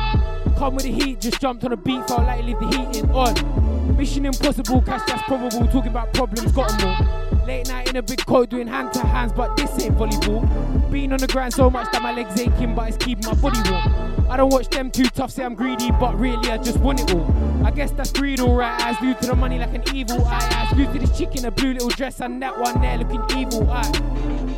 Come 0.57 0.75
with 0.75 0.85
the 0.85 0.93
heat, 0.93 1.21
just 1.21 1.41
jumped 1.41 1.65
on 1.65 1.73
a 1.73 1.77
beat, 1.77 2.07
felt 2.07 2.23
like 2.23 2.45
leave 2.45 2.59
the 2.59 2.67
heating 2.67 3.11
on. 3.11 3.97
Mission 3.97 4.27
impossible, 4.27 4.83
cash 4.83 5.03
that's 5.07 5.23
probable. 5.23 5.67
Talking 5.67 5.89
about 5.89 6.13
problems, 6.15 6.53
got 6.53 6.73
'em 6.81 6.89
all. 6.89 7.47
Late 7.47 7.69
night 7.69 7.89
in 7.89 7.97
a 7.97 8.03
big 8.03 8.25
coat 8.27 8.51
doing 8.51 8.67
hand 8.67 8.93
to 8.93 9.01
hands, 9.01 9.33
but 9.33 9.57
this 9.57 9.71
ain't 9.83 9.97
volleyball. 9.97 10.91
Been 10.91 11.13
on 11.13 11.19
the 11.19 11.27
grind 11.27 11.53
so 11.53 11.71
much 11.71 11.91
that 11.93 12.03
my 12.03 12.13
legs 12.13 12.41
aching, 12.41 12.75
but 12.75 12.89
it's 12.89 12.97
keeping 12.97 13.27
my 13.27 13.35
body 13.35 13.59
warm. 13.71 14.27
I 14.31 14.37
don't 14.37 14.53
watch 14.53 14.69
them 14.69 14.91
too 14.91 15.05
tough, 15.05 15.31
say 15.31 15.45
I'm 15.45 15.55
greedy, 15.55 15.91
but 15.91 16.19
really 16.19 16.51
I 16.51 16.59
just 16.59 16.79
want 16.79 17.01
it 17.01 17.15
all. 17.15 17.31
I 17.65 17.71
guess 17.71 17.91
that's 17.91 18.13
greed, 18.13 18.41
alright. 18.41 18.81
Eyes 18.81 18.97
glued 18.99 19.21
to 19.23 19.29
the 19.29 19.35
money 19.37 19.59
like 19.59 19.75
an 19.75 19.83
evil 19.95 20.25
eye. 20.25 20.49
Eyes 20.57 20.73
glued 20.73 20.93
to 20.93 20.99
this 20.99 21.19
chick 21.19 21.35
in 21.37 21.45
a 21.45 21.51
blue 21.51 21.73
little 21.73 21.89
dress 21.89 22.21
and 22.21 22.41
that 22.43 22.59
one 22.59 22.81
there 22.81 22.99
looking 22.99 23.23
evil 23.37 23.69
eye. 23.71 23.91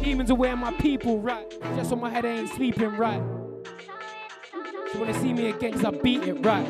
Demons 0.02 0.30
are 0.30 0.34
wearing 0.34 0.58
my 0.58 0.72
people, 0.72 1.18
right? 1.20 1.50
Just 1.76 1.92
on 1.92 2.00
my 2.00 2.10
head, 2.10 2.24
I 2.24 2.28
ain't 2.28 2.50
sleeping, 2.50 2.96
right? 2.96 3.22
She 4.92 4.98
wanna 4.98 5.18
see 5.20 5.32
me 5.32 5.48
again, 5.48 5.72
cause 5.72 5.84
I 5.86 5.90
beat 5.90 6.22
it, 6.24 6.34
right? 6.44 6.66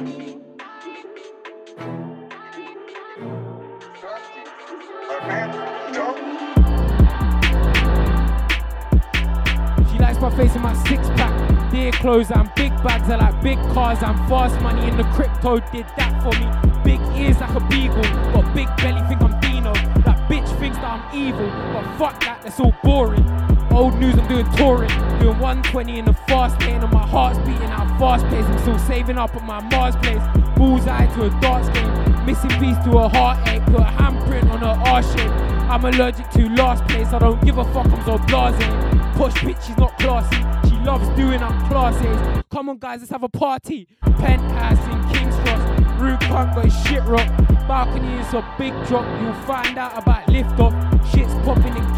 She 9.91 9.99
likes 9.99 10.21
my 10.21 10.31
face 10.37 10.55
and 10.55 10.63
my 10.63 10.73
six 10.87 11.09
pack. 11.17 11.71
Dear 11.73 11.91
clothes 11.91 12.31
and 12.31 12.49
big 12.55 12.71
bags. 12.85 13.11
I 13.11 13.17
like 13.17 13.43
big 13.43 13.59
cars 13.75 13.99
and 14.03 14.17
fast 14.29 14.61
money. 14.61 14.87
In 14.89 14.97
the 14.97 15.05
crypto 15.15 15.59
did 15.73 15.87
that 15.97 16.23
for 16.23 16.31
me. 16.39 16.47
Big 16.85 17.01
ears 17.19 17.41
like 17.41 17.57
a 17.57 17.61
beagle. 17.67 18.03
Got 18.33 18.55
big 18.55 18.69
belly, 18.77 19.01
think 19.09 19.21
I'm 19.21 19.41
Dino. 19.41 19.73
That 20.05 20.31
bitch 20.31 20.47
thinks 20.61 20.77
that 20.77 20.85
I'm 20.85 21.17
evil. 21.19 21.49
But 21.73 21.99
fuck 21.99 22.21
that, 22.21 22.43
that's 22.43 22.61
all 22.61 22.73
boring. 22.85 23.27
Old 23.75 23.99
news, 23.99 24.19
I'm 24.19 24.29
doing 24.29 24.51
touring. 24.53 24.91
Doing 25.19 25.39
120 25.39 25.99
in 25.99 26.05
the 26.05 26.15
fast 26.29 26.61
lane. 26.61 26.83
And 26.83 26.93
my 26.93 27.07
heart's 27.07 27.39
beating 27.41 27.71
out 27.71 27.89
fast 27.99 28.27
pace. 28.27 28.45
I'm 28.45 28.59
still 28.59 28.79
saving 28.79 29.19
up 29.19 29.35
at 29.35 29.45
my 29.45 29.61
Mars 29.61 29.97
place. 29.97 30.23
Bullseye 30.57 31.07
to 31.15 31.25
a 31.25 31.41
darts 31.41 31.69
game. 31.71 32.27
Missing 32.27 32.51
piece 32.61 32.79
to 32.85 32.99
a 32.99 33.09
heartache. 33.09 33.65
Put 33.67 33.81
a 33.81 33.85
handprint 33.85 34.51
on 34.51 34.59
her 34.61 34.91
R 34.91 35.03
shape. 35.03 35.53
I'm 35.73 35.85
allergic 35.87 36.29
to 36.33 36.49
last 36.51 36.87
place. 36.87 37.09
I 37.09 37.19
don't 37.19 37.43
give 37.43 37.57
a 37.57 37.65
fuck, 37.73 37.87
I'm 37.87 38.05
so 38.05 38.19
blasé. 38.19 39.17
Push 39.17 39.35
bitch, 39.37 39.63
she's 39.67 39.77
not 39.79 39.99
classy. 39.99 40.37
She 40.69 40.77
loves 40.85 41.09
doing 41.17 41.43
up 41.43 41.57
classes. 41.71 42.45
Come 42.51 42.69
on, 42.69 42.79
guys, 42.79 43.01
let's 43.01 43.11
have 43.11 43.23
a 43.23 43.29
party. 43.29 43.89
Penthouse 44.03 44.79
in 44.85 45.15
King's 45.15 45.35
Cross. 45.37 45.81
Roof 45.99 46.21
can't 46.21 46.73
shit 46.87 47.03
rock. 47.05 47.27
Balcony 47.67 48.19
is 48.19 48.35
a 48.35 48.45
big 48.59 48.75
drop. 48.87 49.07
You'll 49.23 49.33
find 49.47 49.79
out 49.79 49.97
about 49.97 50.29
lift 50.29 50.61
off. 50.61 50.75
Shit's 51.11 51.33
popping 51.47 51.75
and 51.75 51.92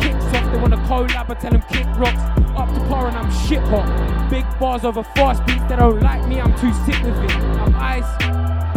collab, 0.87 1.30
I 1.30 1.35
tell 1.35 1.51
them 1.51 1.62
kick 1.70 1.87
rocks. 1.99 2.20
Up 2.57 2.68
to 2.72 2.80
par 2.89 3.09
and 3.09 3.16
I'm 3.16 3.30
shit 3.47 3.61
hot. 3.61 4.30
Big 4.30 4.45
bars 4.59 4.85
over 4.85 5.03
fast 5.03 5.45
beats. 5.47 5.64
They 5.68 5.76
don't 5.76 6.01
like 6.01 6.26
me, 6.28 6.41
I'm 6.41 6.55
too 6.59 6.72
sick 6.85 7.03
with 7.03 7.18
it. 7.24 7.30
I'm 7.32 7.74
ice. 7.76 8.73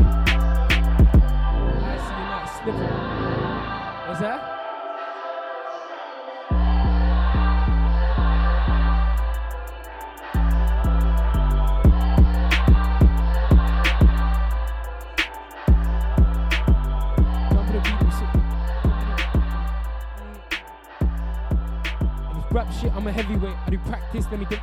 Rap 22.52 22.72
shit, 22.74 22.92
I'm 22.94 23.08
a 23.08 23.12
heavyweight. 23.12 23.56
I 23.66 23.70
do 23.70 23.78
practice, 23.80 24.26
let 24.32 24.40
me 24.40 24.46
get 24.50 24.60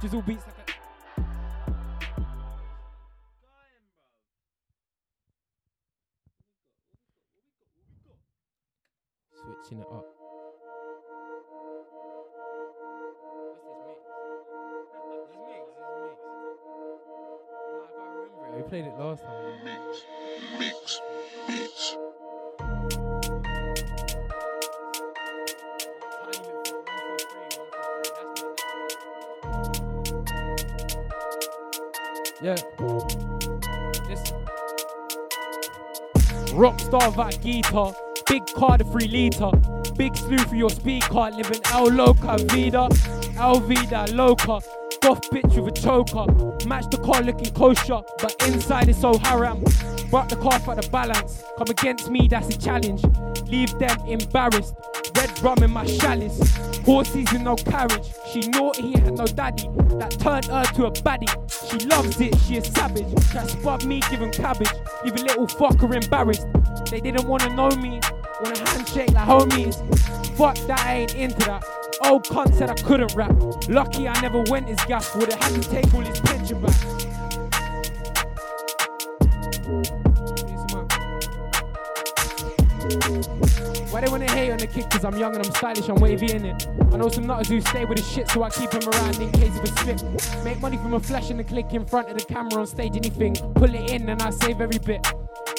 jizzle 0.00 0.24
beats 0.26 0.44
like 0.46 0.56
a. 0.56 0.72
Switching 9.32 9.80
it 9.80 9.86
up. 9.90 10.06
We 18.56 18.62
played 18.62 18.84
it 18.84 18.98
last 18.98 19.22
time. 19.22 19.64
Mix, 19.64 20.04
mix. 20.58 21.00
Yeah. 32.42 32.56
Listen. 34.08 34.36
Rockstar 36.56 37.14
that 37.16 37.38
guitar. 37.42 37.94
Big 38.26 38.46
car 38.54 38.78
the 38.78 38.84
free 38.86 39.08
liter. 39.08 39.50
Big 39.96 40.16
slew 40.16 40.38
for 40.38 40.54
your 40.54 40.70
speaker. 40.70 41.30
Living 41.36 41.60
El 41.66 41.90
Loca 41.90 42.38
Vida. 42.48 42.88
El 43.38 43.60
Vida 43.60 44.06
Loca. 44.14 44.60
Goth 45.02 45.30
bitch 45.30 45.54
with 45.54 45.78
a 45.78 45.80
choker. 45.82 46.66
Match 46.66 46.88
the 46.90 46.96
car 46.96 47.22
looking 47.22 47.52
kosher. 47.52 48.00
But 48.22 48.34
inside 48.48 48.88
it's 48.88 49.00
so 49.00 49.18
haram. 49.18 49.62
Brought 50.08 50.30
the 50.30 50.36
car 50.36 50.58
for 50.60 50.74
the 50.74 50.88
balance. 50.88 51.44
Come 51.58 51.68
against 51.68 52.10
me, 52.10 52.26
that's 52.26 52.48
a 52.54 52.58
challenge. 52.58 53.02
Leave 53.50 53.76
them 53.78 53.98
embarrassed. 54.06 54.74
Red 55.16 55.42
rum 55.42 55.62
in 55.62 55.72
my 55.72 55.84
chalice. 55.84 56.38
Horses 56.84 57.32
with 57.32 57.42
no 57.42 57.56
carriage. 57.56 58.08
She 58.30 58.40
naughty, 58.48 58.92
had 58.92 59.16
no 59.16 59.26
daddy. 59.26 59.68
That 59.98 60.16
turned 60.20 60.46
her 60.46 60.64
to 60.76 60.86
a 60.86 60.92
baddie. 60.92 61.28
She 61.68 61.84
loves 61.86 62.20
it, 62.20 62.38
she 62.46 62.56
is 62.58 62.66
savage. 62.66 63.12
Try 63.30 63.46
spot 63.46 63.84
me, 63.84 64.00
him 64.02 64.30
cabbage. 64.30 64.70
Leave 65.04 65.16
a 65.16 65.22
little 65.24 65.46
fucker 65.46 65.92
embarrassed. 66.00 66.46
They 66.90 67.00
didn't 67.00 67.26
wanna 67.26 67.52
know 67.54 67.70
me. 67.70 68.00
Want 68.40 68.60
a 68.60 68.70
handshake 68.70 69.12
like 69.12 69.26
homies. 69.26 69.76
Fuck 70.36 70.56
that, 70.68 70.80
I 70.86 70.94
ain't 70.98 71.14
into 71.16 71.44
that. 71.46 71.64
Old 72.04 72.24
cunt 72.24 72.54
said 72.54 72.70
I 72.70 72.74
couldn't 72.74 73.14
rap. 73.14 73.34
Lucky 73.68 74.08
I 74.08 74.18
never 74.20 74.42
went 74.48 74.68
his 74.68 74.82
gaff. 74.84 75.14
Would've 75.16 75.34
had 75.34 75.60
to 75.60 75.68
take 75.68 75.92
all 75.92 76.00
his 76.00 76.20
pension 76.20 76.62
back. 76.62 76.99
Why 84.00 84.06
they 84.06 84.12
wanna 84.12 84.32
hate 84.32 84.50
on 84.50 84.56
the 84.56 84.66
kid? 84.66 84.88
Cause 84.88 85.04
I'm 85.04 85.18
young 85.18 85.36
and 85.36 85.44
I'm 85.44 85.52
stylish, 85.52 85.86
I'm 85.90 85.96
wavy 85.96 86.32
in 86.32 86.46
it. 86.46 86.66
I 86.90 86.96
know 86.96 87.10
some 87.10 87.26
nutters 87.26 87.48
who 87.48 87.60
stay 87.60 87.84
with 87.84 87.98
the 87.98 88.02
shit, 88.02 88.30
so 88.30 88.42
I 88.42 88.48
keep 88.48 88.72
him 88.72 88.88
around 88.88 89.20
in 89.20 89.30
case 89.30 89.54
of 89.58 89.62
a 89.62 89.66
slip. 89.66 90.42
Make 90.42 90.58
money 90.62 90.78
from 90.78 90.94
a 90.94 91.00
flash 91.00 91.28
and 91.28 91.38
a 91.38 91.44
click 91.44 91.74
in 91.74 91.84
front 91.84 92.08
of 92.08 92.16
the 92.16 92.24
camera 92.24 92.60
on 92.60 92.66
stage, 92.66 92.96
anything. 92.96 93.34
Pull 93.34 93.74
it 93.74 93.90
in 93.90 94.08
and 94.08 94.22
I 94.22 94.30
save 94.30 94.62
every 94.62 94.78
bit. 94.78 95.06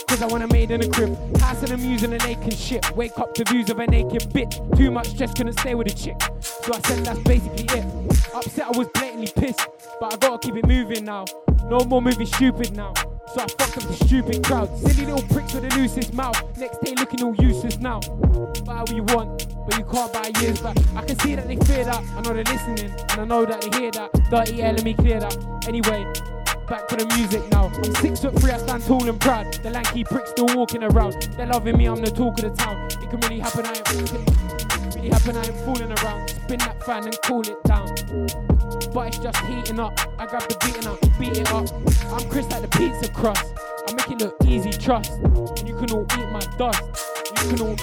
Cause 0.08 0.24
I 0.24 0.26
wanna 0.26 0.48
made 0.48 0.72
in 0.72 0.82
a 0.82 0.90
crib. 0.90 1.16
House 1.38 1.62
and 1.62 1.72
and 1.72 2.14
a 2.16 2.18
naked 2.26 2.58
shit. 2.58 2.96
Wake 2.96 3.20
up 3.20 3.36
to 3.36 3.44
views 3.44 3.70
of 3.70 3.78
a 3.78 3.86
naked 3.86 4.24
bitch. 4.34 4.58
Too 4.76 4.90
much 4.90 5.10
stress, 5.10 5.36
couldn't 5.36 5.60
stay 5.60 5.76
with 5.76 5.92
a 5.92 5.96
chick. 5.96 6.20
So 6.40 6.74
I 6.74 6.80
said 6.80 7.06
that's 7.06 7.20
basically 7.20 7.66
it. 7.78 7.86
Upset, 8.34 8.66
I 8.66 8.76
was 8.76 8.88
blatantly 8.88 9.32
pissed. 9.36 9.68
But 10.00 10.16
I 10.16 10.18
gotta 10.18 10.40
keep 10.40 10.56
it 10.56 10.66
moving 10.66 11.06
now. 11.06 11.26
No 11.66 11.86
more 11.86 12.02
moving 12.02 12.26
stupid 12.26 12.76
now. 12.76 12.94
So 13.28 13.42
I 13.42 13.48
fucked 13.48 13.78
up 13.78 13.84
the 13.84 13.94
stupid 14.06 14.44
crowd. 14.44 14.78
Silly 14.78 15.06
little 15.06 15.28
pricks 15.30 15.54
with 15.54 15.70
the 15.70 15.76
loosest 15.78 16.14
mouth. 16.14 16.36
Next 16.58 16.82
day 16.82 16.94
looking 16.96 17.24
all 17.24 17.36
useless 17.36 17.78
now. 17.78 18.00
Buy 18.66 18.82
what 18.82 18.94
you 18.94 19.04
want, 19.04 19.48
but 19.66 19.78
you 19.78 19.86
can't 19.86 20.12
buy 20.12 20.32
years 20.42 20.60
back. 20.60 20.78
I 20.96 21.06
can 21.06 21.18
see 21.20 21.36
that 21.36 21.48
they 21.48 21.56
fear 21.58 21.86
that. 21.86 22.04
I 22.16 22.22
know 22.22 22.34
they're 22.34 22.44
listening, 22.44 22.92
and 22.92 23.22
I 23.22 23.26
know 23.26 23.46
that 23.46 23.62
they 23.62 23.80
hear 23.80 23.92
that. 23.92 24.12
Dirty 24.30 24.62
air, 24.62 24.74
let 24.74 24.84
me 24.84 24.94
clear 24.94 25.20
that. 25.20 25.38
Anyway, 25.68 26.04
back 26.68 26.88
to 26.90 26.96
the 26.98 27.06
music 27.16 27.50
now. 27.52 27.72
I'm 27.74 27.96
six 27.96 28.20
foot 28.20 28.38
three, 28.40 28.52
I 28.52 28.58
stand 28.58 28.84
tall 28.84 29.08
and 29.08 29.20
proud. 29.20 29.54
The 29.54 29.70
lanky 29.70 30.04
pricks 30.04 30.32
still 30.32 30.48
walking 30.56 30.84
around. 30.84 31.14
They're 31.38 31.48
loving 31.48 31.78
me, 31.78 31.86
I'm 31.86 32.02
the 32.02 32.12
talk 32.12 32.42
of 32.44 32.50
the 32.50 32.64
town. 32.64 32.88
It 32.88 33.10
can 33.10 33.20
really 33.22 33.40
happen, 33.40 33.66
I 33.66 33.70
ain't 33.70 33.92
really 34.96 35.10
happen, 35.10 35.38
I 35.38 35.46
ain't 35.46 35.58
fooling 35.66 35.92
around. 35.92 36.30
Spin 36.30 36.60
that 36.60 36.84
fan 36.84 37.06
and 37.06 37.18
cool 37.24 37.42
it 37.42 37.64
down. 37.64 37.88
But 38.94 39.08
it's 39.08 39.20
just 39.20 39.38
heating 39.46 39.80
up. 39.80 39.98
I 40.20 40.26
grab 40.26 40.44
the 40.50 40.58
beat 40.66 40.76
and 40.78 40.88
I 40.88 40.96
beat 41.18 41.38
it 41.38 41.52
up. 41.54 41.70
I'm 42.12 42.30
Chris 42.30 42.50
like 42.52 42.62
the 42.62 42.68
pizza 42.78 43.10
crust. 43.12 43.54
I 43.88 43.94
make 43.94 44.12
it 44.12 44.20
look 44.20 44.36
easy, 44.46 44.72
trust. 44.72 45.12
And 45.14 45.68
you 45.68 45.76
can 45.78 45.92
all 45.92 46.04
eat 46.04 46.30
my 46.30 46.42
dust. 46.58 46.84
You 47.44 47.56
can 47.56 47.62
all. 47.62 47.76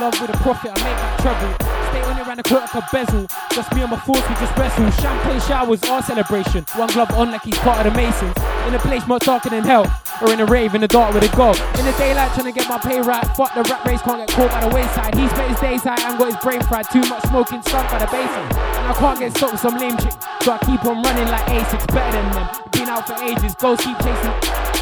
Love 0.00 0.20
with 0.20 0.30
a 0.30 0.36
prophet, 0.38 0.70
I 0.74 0.78
make 0.84 0.98
that 0.98 1.20
trouble. 1.20 1.50
Stay 1.90 2.02
on 2.02 2.18
it 2.18 2.26
around 2.26 2.36
the 2.38 2.42
clock 2.42 2.74
like 2.74 2.90
bezel. 2.90 3.26
Just 3.52 3.72
me 3.74 3.82
and 3.82 3.90
my 3.90 3.98
force, 4.00 4.22
we 4.28 4.34
just 4.36 4.56
wrestle. 4.56 4.90
Champagne 5.02 5.40
showers, 5.40 5.82
our 5.84 6.02
celebration. 6.02 6.64
One 6.76 6.88
glove 6.88 7.10
on 7.12 7.30
like 7.30 7.42
he's 7.42 7.58
part 7.58 7.86
of 7.86 7.92
the 7.92 7.96
Masons. 7.96 8.36
In 8.66 8.74
a 8.74 8.78
place 8.78 9.06
much 9.06 9.24
darker 9.24 9.50
than 9.50 9.64
hell. 9.64 9.86
or 10.22 10.32
in 10.32 10.40
a 10.40 10.46
rave 10.46 10.74
in 10.74 10.80
the 10.80 10.88
dark 10.88 11.12
with 11.14 11.24
a 11.24 11.36
go. 11.36 11.50
In 11.78 11.84
the 11.84 11.94
daylight 11.98 12.32
trying 12.34 12.46
to 12.46 12.52
get 12.52 12.68
my 12.68 12.78
pay 12.78 13.00
right. 13.00 13.24
Fuck 13.36 13.54
the 13.54 13.62
rap 13.64 13.84
race, 13.84 14.00
can't 14.02 14.18
get 14.26 14.28
caught 14.36 14.50
by 14.50 14.68
the 14.68 14.74
wayside. 14.74 15.14
He 15.14 15.28
spent 15.28 15.50
his 15.50 15.60
days 15.60 15.82
high 15.82 16.00
and 16.08 16.18
got 16.18 16.26
his 16.26 16.36
brain 16.42 16.60
fried. 16.62 16.86
Too 16.90 17.04
much 17.08 17.22
smoking, 17.24 17.62
stunk 17.62 17.90
by 17.90 17.98
the 17.98 18.06
basin. 18.06 18.44
And 18.80 18.86
I 18.88 18.94
can't 18.98 19.18
get 19.18 19.36
stuck 19.36 19.52
with 19.52 19.60
some 19.60 19.76
lame 19.76 19.96
chick. 19.98 20.12
So 20.42 20.52
I 20.52 20.58
keep 20.64 20.84
on 20.84 21.02
running 21.02 21.28
like 21.28 21.44
Asics, 21.46 21.86
better 21.92 22.12
than 22.12 22.32
them. 22.32 22.48
Been 22.72 22.88
out 22.88 23.06
for 23.06 23.16
ages, 23.22 23.54
ghosts 23.56 23.84
keep 23.84 23.98
chasing. 23.98 24.75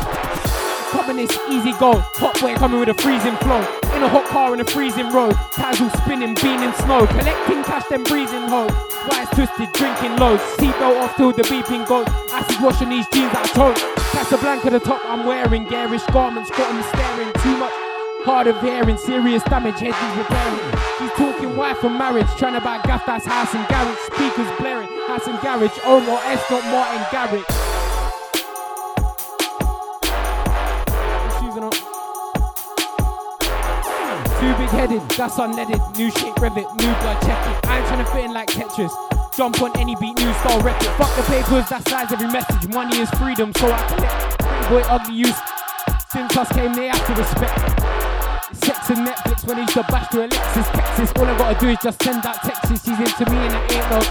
Coming 0.94 1.26
this 1.26 1.36
easy 1.50 1.72
go. 1.82 1.98
Hot 2.22 2.38
boy 2.40 2.54
coming 2.54 2.78
with 2.78 2.88
a 2.88 2.94
freezing 2.94 3.34
flow. 3.42 3.58
In 3.98 4.06
a 4.06 4.08
hot 4.08 4.26
car 4.30 4.54
in 4.54 4.60
a 4.60 4.64
freezing 4.64 5.10
road. 5.10 5.34
Casual 5.50 5.90
spinning, 5.98 6.38
bean 6.38 6.62
in 6.62 6.72
snow. 6.86 7.04
Collecting 7.18 7.66
cash, 7.66 7.82
then 7.90 8.04
breezing 8.04 8.46
home. 8.46 8.70
Wise 9.10 9.28
twisted, 9.34 9.74
drinking 9.74 10.14
loads. 10.22 10.40
Seatbelt 10.54 11.02
off 11.02 11.16
till 11.16 11.32
the 11.32 11.42
beeping 11.50 11.82
goes. 11.88 12.06
Acid 12.30 12.62
washing 12.62 12.90
these 12.90 13.08
jeans 13.10 13.34
out 13.34 13.42
of 13.42 13.52
tone. 13.58 13.74
Casablanca 14.14 14.70
the 14.70 14.78
top 14.78 15.02
I'm 15.04 15.26
wearing. 15.26 15.64
Garish 15.64 16.06
garments, 16.14 16.50
got 16.50 16.70
'em 16.70 16.80
staring. 16.94 17.32
Too 17.42 17.56
much 17.58 17.74
hard 18.24 18.46
of 18.46 18.60
hearing. 18.62 18.96
Serious 18.96 19.42
damage, 19.50 19.80
head 19.80 19.98
is 19.98 20.16
repairing. 20.16 20.78
She's 20.98 21.14
talking 21.18 21.56
wife 21.56 21.82
and 21.82 21.98
marriage. 21.98 22.30
Trying 22.38 22.54
to 22.54 22.60
buy 22.60 22.78
gaff 22.86 23.04
that's 23.04 23.26
house 23.26 23.52
and 23.52 23.66
garage. 23.66 23.98
Speakers 24.14 24.50
blaring. 24.60 24.88
House 25.08 25.26
and 25.26 25.40
garage. 25.40 25.76
Omar 25.84 26.22
S. 26.26 26.42
Not 26.50 26.64
Martin 26.70 27.02
Garrix. 27.10 27.63
Too 34.44 34.52
big 34.60 34.68
headed, 34.68 35.00
that's 35.16 35.40
unleaded. 35.40 35.80
New 35.96 36.10
shape, 36.10 36.36
rev 36.36 36.52
it, 36.58 36.68
new 36.76 36.92
blood, 37.00 37.16
check 37.24 37.40
it. 37.48 37.64
I 37.64 37.80
ain't 37.80 37.88
trying 37.88 38.04
to 38.04 38.10
fit 38.12 38.24
in 38.28 38.34
like 38.34 38.50
Tetris. 38.52 38.92
Jump 39.34 39.56
on 39.62 39.72
any 39.80 39.96
beat, 39.96 40.20
new 40.20 40.32
style, 40.44 40.60
rep 40.60 40.76
it. 40.84 40.92
Fuck 41.00 41.16
the 41.16 41.24
papers, 41.32 41.64
that 41.72 41.80
size 41.88 42.12
every 42.12 42.28
message. 42.28 42.68
Money 42.68 43.00
is 43.00 43.08
freedom, 43.16 43.56
so 43.56 43.72
I 43.72 43.80
collect. 43.88 44.36
Pretty 44.44 44.68
boy, 44.68 44.82
ugly 44.92 45.16
use. 45.16 45.40
Since 46.12 46.36
us 46.36 46.52
came, 46.52 46.76
they 46.76 46.92
have 46.92 47.00
to 47.08 47.16
respect. 47.16 47.56
Sex 48.52 48.92
and 48.92 49.08
Netflix 49.08 49.48
when 49.48 49.64
he's 49.64 49.72
the 49.72 49.80
bash 49.88 50.12
to 50.12 50.28
Alexis, 50.28 50.68
Texas. 50.76 51.08
All 51.16 51.24
I 51.24 51.38
gotta 51.40 51.56
do 51.56 51.68
is 51.72 51.78
just 51.80 52.02
send 52.04 52.20
out 52.28 52.36
texts. 52.44 52.84
She's 52.84 53.00
into 53.00 53.24
me 53.32 53.40
and 53.48 53.54
it 53.56 53.80
ain't 53.80 53.88
no 53.88 54.04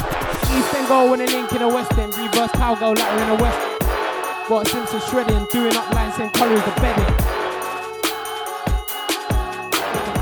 East 0.50 0.74
End 0.74 0.88
goal 0.90 1.14
with 1.14 1.22
a 1.22 1.30
link 1.30 1.54
in 1.54 1.62
the 1.62 1.70
West 1.70 1.94
End. 1.94 2.10
Reverse 2.18 2.50
cowgirl 2.58 2.98
like 2.98 3.12
we're 3.14 3.22
in 3.22 3.38
the 3.38 3.44
West. 3.44 3.62
Got 4.50 4.66
of 4.66 5.04
shredding, 5.14 5.46
doing 5.54 5.78
up 5.78 5.94
lines, 5.94 6.18
same 6.18 6.34
colour 6.34 6.58
as 6.58 6.66
the 6.66 6.74
bedding. 6.82 7.43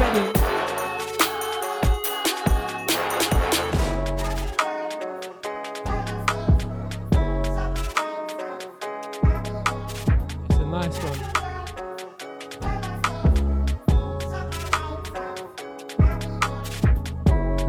Bedding. 0.01 0.33
It's 10.49 10.57
a 10.57 10.65
nice 10.65 10.97
one. 11.03 11.19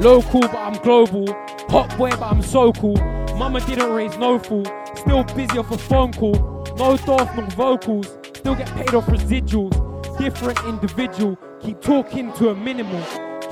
Local, 0.00 0.40
but 0.40 0.54
I'm 0.54 0.72
global. 0.82 1.26
Hot 1.68 1.98
boy, 1.98 2.08
but 2.12 2.22
I'm 2.22 2.40
so 2.40 2.72
cool. 2.72 2.96
Mama 3.36 3.60
didn't 3.66 3.92
raise 3.92 4.16
no 4.16 4.38
fool. 4.38 4.64
Still 4.94 5.24
busy 5.24 5.58
off 5.58 5.70
a 5.70 5.76
phone 5.76 6.14
call. 6.14 6.64
No 6.78 6.96
Dolph, 6.96 7.36
no 7.36 7.42
vocals. 7.56 8.06
Still 8.34 8.54
get 8.54 8.68
paid 8.68 8.94
off 8.94 9.04
residuals. 9.04 9.76
Different 10.16 10.58
individual. 10.64 11.36
Keep 11.62 11.80
talking 11.80 12.32
to 12.34 12.50
a 12.50 12.54
minimal. 12.54 13.02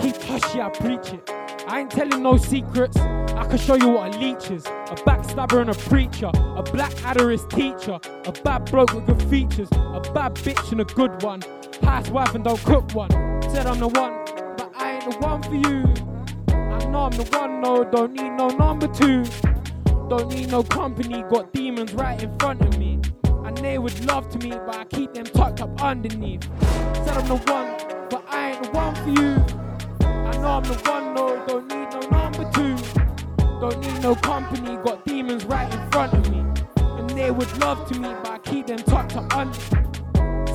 Keep 0.01 0.17
hushy, 0.23 0.61
I 0.61 0.69
preach 0.71 1.13
it. 1.13 1.31
I 1.69 1.81
ain't 1.81 1.91
telling 1.91 2.23
no 2.23 2.37
secrets. 2.37 2.97
I 2.97 3.47
can 3.47 3.59
show 3.59 3.77
you 3.77 3.91
what 3.91 4.15
a 4.15 4.19
leech 4.19 4.51
is. 4.51 4.67
A 4.67 4.97
backstabber 5.07 5.61
and 5.61 5.71
a 5.71 5.75
preacher. 5.75 6.31
A 6.35 6.63
black 6.63 6.91
adderist 7.05 7.51
teacher. 7.51 8.01
A 8.27 8.33
bad 8.43 8.69
bloke 8.71 8.93
with 8.95 9.07
good 9.07 9.23
features. 9.31 9.69
A 9.73 10.01
bad 10.13 10.35
bitch 10.35 10.73
and 10.73 10.81
a 10.81 10.85
good 10.85 11.23
one. 11.23 11.41
Housewife 11.83 12.35
and 12.35 12.43
don't 12.43 12.61
cook 12.65 12.93
one. 12.95 13.11
Said 13.43 13.67
I'm 13.67 13.79
the 13.79 13.89
one, 13.89 14.13
but 14.57 14.73
I 14.75 14.97
ain't 14.97 15.11
the 15.11 15.17
one 15.19 15.43
for 15.43 15.55
you. 15.55 15.85
I 16.57 16.85
know 16.87 17.05
I'm 17.05 17.13
the 17.13 17.25
one, 17.37 17.61
no, 17.61 17.85
don't 17.85 18.13
need 18.13 18.31
no 18.31 18.49
number 18.49 18.89
two. 18.89 19.25
Don't 20.09 20.29
need 20.29 20.51
no 20.51 20.63
company, 20.65 21.23
got 21.31 21.53
demons 21.53 21.95
right 21.95 22.21
in 22.21 22.37
front 22.39 22.61
of 22.63 22.77
me. 22.77 23.01
And 23.45 23.57
they 23.57 23.79
would 23.79 24.05
love 24.05 24.29
to 24.31 24.39
me, 24.39 24.51
but 24.51 24.77
I 24.77 24.85
keep 24.85 25.15
them 25.15 25.25
tucked 25.25 25.61
up 25.61 25.81
underneath. 25.81 26.43
Said 27.05 27.17
I'm 27.17 27.29
the 27.29 27.37
one, 27.37 27.90
for 29.03 29.11
you. 29.11 29.37
I 30.01 30.37
know 30.39 30.49
I'm 30.49 30.63
the 30.63 30.75
one, 30.85 31.15
no, 31.15 31.45
don't 31.47 31.67
need 31.69 31.89
no 31.91 32.01
number 32.11 32.51
two. 32.53 32.77
Don't 33.61 33.79
need 33.81 34.03
no 34.03 34.15
company, 34.15 34.77
got 34.77 35.05
demons 35.05 35.45
right 35.45 35.73
in 35.73 35.91
front 35.91 36.15
of 36.15 36.31
me. 36.31 36.41
And 36.79 37.11
they 37.11 37.31
would 37.31 37.51
love 37.59 37.89
to 37.91 37.99
meet, 37.99 38.17
but 38.23 38.31
I 38.31 38.39
keep 38.39 38.67
them 38.67 38.79
tucked 38.79 39.17
up 39.17 39.35
under. 39.35 39.59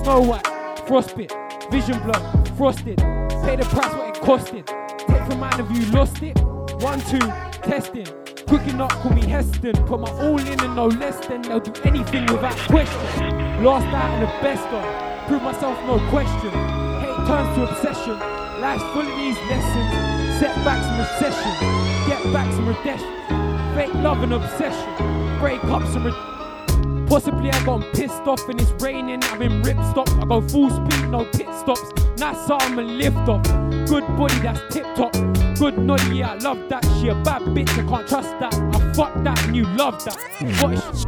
Snow 0.03 0.21
White, 0.21 0.43
frostbit, 0.87 1.31
vision 1.71 1.99
blood, 2.03 2.23
frosted. 2.57 2.97
Pay 2.97 3.55
the 3.57 3.67
price 3.69 3.93
what 3.93 4.09
it 4.09 4.21
costed. 4.21 4.65
Take 5.07 5.23
from 5.29 5.39
mine 5.39 5.59
of 5.59 5.71
you 5.71 5.85
lost 5.91 6.21
it. 6.21 6.39
One, 6.81 6.99
two, 7.01 7.19
testing. 7.63 8.07
Quick 8.47 8.67
enough, 8.67 8.91
call 9.01 9.11
me 9.11 9.25
Heston. 9.25 9.73
Put 9.85 9.99
my 9.99 10.11
all 10.11 10.39
in 10.39 10.59
and 10.59 10.75
no 10.75 10.87
less 10.87 11.25
than 11.25 11.41
they'll 11.41 11.59
do 11.59 11.73
anything 11.83 12.25
without 12.27 12.57
question. 12.69 13.63
Lost 13.63 13.87
out 13.87 14.09
and 14.11 14.23
the 14.23 14.27
best 14.41 14.67
on. 14.67 15.27
Prove 15.27 15.41
myself, 15.41 15.79
no 15.85 15.97
question. 16.09 16.84
Turns 17.25 17.55
to 17.55 17.63
obsession. 17.63 18.19
Life's 18.61 18.83
full 18.93 19.01
of 19.01 19.17
these 19.17 19.37
lessons. 19.49 20.39
Setbacks 20.39 20.85
and 20.85 20.99
recession. 20.99 21.51
Get 22.07 22.33
backs 22.33 22.55
and 22.55 22.67
redemption. 22.67 23.75
Fake 23.75 23.93
love 23.95 24.21
and 24.21 24.33
obsession. 24.33 24.89
Breakups 25.39 25.95
and 25.95 26.05
re- 26.05 27.07
Possibly 27.07 27.49
I 27.51 27.65
got 27.65 27.81
pissed 27.93 28.27
off 28.27 28.47
and 28.49 28.59
it's 28.61 28.71
raining. 28.83 29.23
I'm 29.23 29.41
in 29.41 29.61
rip 29.63 29.77
stop. 29.91 30.09
I 30.09 30.25
go 30.25 30.41
full 30.41 30.69
speed, 30.69 31.09
no 31.09 31.25
pit 31.25 31.47
stops. 31.55 31.91
Nice 32.17 32.49
arm 32.49 32.77
and 32.79 32.97
lift 32.97 33.17
off. 33.29 33.43
Good 33.87 34.05
body, 34.17 34.39
that's 34.39 34.61
tip 34.73 34.85
top. 34.95 35.13
Good 35.57 35.77
noddy, 35.77 36.17
yeah, 36.17 36.33
I 36.33 36.35
love 36.37 36.69
that. 36.69 36.83
She 36.99 37.07
a 37.07 37.15
bad 37.15 37.41
bitch, 37.41 37.69
I 37.71 37.87
can't 37.87 38.07
trust 38.07 38.39
that. 38.39 38.53
I 38.53 38.93
fuck 38.93 39.13
that 39.23 39.43
and 39.45 39.55
you 39.55 39.65
love 39.65 40.03
that. 40.05 40.17
What 40.61 40.73
is 40.73 41.05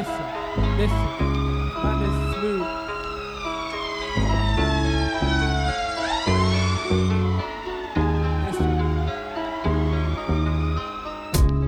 Listen, 0.00 0.24
listen. 0.78 1.04
Man 1.82 1.98
is 2.06 2.16
smooth. 2.32 2.64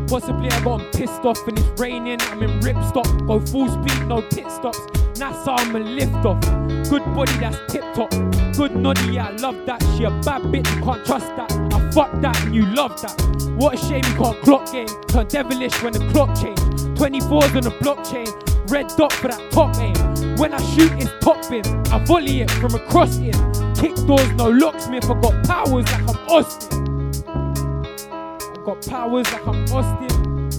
Possibly 0.08 0.48
I 0.50 0.64
got 0.64 0.80
pissed 0.94 1.24
off 1.26 1.46
and 1.46 1.58
it's 1.58 1.68
raining. 1.78 2.22
I'm 2.22 2.42
in 2.42 2.60
rip 2.60 2.82
stop, 2.84 3.06
go 3.26 3.38
full 3.38 3.68
speed, 3.68 4.06
no 4.08 4.22
pit 4.22 4.50
stops. 4.50 4.78
NASA, 5.18 5.54
I'm 5.58 5.76
a 5.76 5.80
lift 5.80 6.24
off. 6.24 6.40
Good 6.88 7.04
body, 7.14 7.32
that's 7.32 7.58
tip 7.70 7.84
top. 7.92 8.10
Good 8.56 8.74
noddy, 8.74 9.12
yeah, 9.12 9.26
I 9.28 9.32
love 9.32 9.66
that. 9.66 9.82
She 9.98 10.04
a 10.04 10.10
bad 10.22 10.40
bitch, 10.44 10.74
you 10.74 10.82
can't 10.82 11.04
trust 11.04 11.36
that. 11.36 11.52
I 11.52 11.90
fuck 11.90 12.18
that 12.22 12.40
and 12.46 12.54
you 12.54 12.64
love 12.64 12.98
that. 13.02 13.14
What 13.58 13.74
a 13.74 13.76
shame 13.76 14.02
you 14.06 14.14
can't 14.14 14.40
clock 14.40 14.72
game. 14.72 14.88
Turn 15.08 15.26
devilish 15.28 15.82
when 15.82 15.92
the 15.92 15.98
clock 16.12 16.34
change. 16.40 16.71
24s 17.02 17.56
on 17.56 17.62
the 17.62 17.70
blockchain. 17.82 18.70
Red 18.70 18.86
dot 18.96 19.12
for 19.14 19.26
that 19.26 19.50
top 19.50 19.76
aim. 19.78 19.96
Eh? 19.96 20.36
When 20.36 20.54
I 20.54 20.62
shoot, 20.72 20.92
it's 21.02 21.10
top 21.20 21.48
bin. 21.50 21.66
I 21.88 21.98
volley 22.04 22.42
it 22.42 22.50
from 22.52 22.76
across 22.76 23.18
it. 23.18 23.34
Kick 23.76 23.96
doors, 24.06 24.30
no 24.34 24.48
locksmith. 24.48 25.10
I 25.10 25.20
got 25.20 25.44
powers 25.44 25.84
like 25.90 26.08
I'm 26.08 26.16
Austin. 26.28 27.10
I 27.26 28.64
got 28.64 28.86
powers 28.86 29.32
like 29.32 29.46
I'm 29.48 29.64
Austin. 29.72 30.50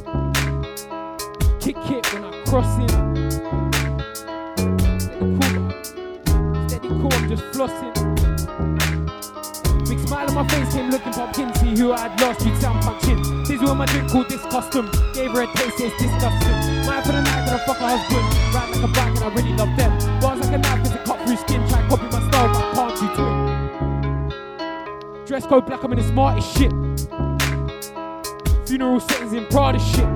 Kick 1.61 1.77
it 1.77 2.13
when 2.13 2.25
I 2.25 2.31
cross 2.43 2.77
it. 2.83 2.91
Steady 4.99 5.29
cool, 5.39 6.67
steady 6.67 6.89
cool, 6.89 7.13
I'm 7.13 7.29
just 7.29 7.43
flossing. 7.53 7.92
My 10.33 10.43
face, 10.47 10.73
came 10.73 10.89
looking 10.89 11.13
pumpkin. 11.13 11.53
See 11.55 11.75
who 11.77 11.93
I'd 11.93 12.19
lost, 12.19 12.43
you'd 12.43 12.59
sound 12.59 12.83
punching. 12.83 13.21
This 13.43 13.61
is 13.61 13.61
my 13.61 13.85
drink 13.85 14.09
called 14.09 14.27
this 14.29 14.41
custom. 14.41 14.89
Gave 15.13 15.31
her 15.31 15.43
a 15.43 15.47
taste, 15.53 15.79
it's 15.79 15.95
disgusting. 16.01 16.85
Mine 16.87 17.03
for 17.03 17.11
the 17.11 17.21
night, 17.21 17.45
gonna 17.45 17.59
fuck 17.67 17.77
her 17.77 17.95
husband. 17.95 18.25
Ride 18.53 18.69
like 18.71 18.83
a 18.83 18.87
bike, 18.87 19.15
and 19.15 19.23
I 19.23 19.27
really 19.35 19.53
love 19.53 19.75
them. 19.77 19.91
Bars 20.19 20.39
like 20.39 20.53
a 20.53 20.57
knife, 20.57 20.81
as 20.85 20.91
a 20.91 20.97
cut 21.05 21.19
through 21.27 21.37
skin. 21.37 21.63
Try 21.69 21.87
copy 21.87 22.05
my 22.05 22.19
style, 22.29 22.49
but 22.51 22.63
I 22.63 22.65
can't 22.73 22.95
do 22.99 23.07
twin. 23.15 23.33
Dress 25.27 25.45
code 25.45 25.65
black, 25.67 25.83
I'm 25.83 25.91
in 25.93 25.99
the 25.99 26.05
smartest 26.07 26.57
shit. 26.57 26.71
Funeral 28.67 28.99
settings 29.01 29.33
in 29.33 29.45
Prada 29.47 29.77
shit. 29.77 30.07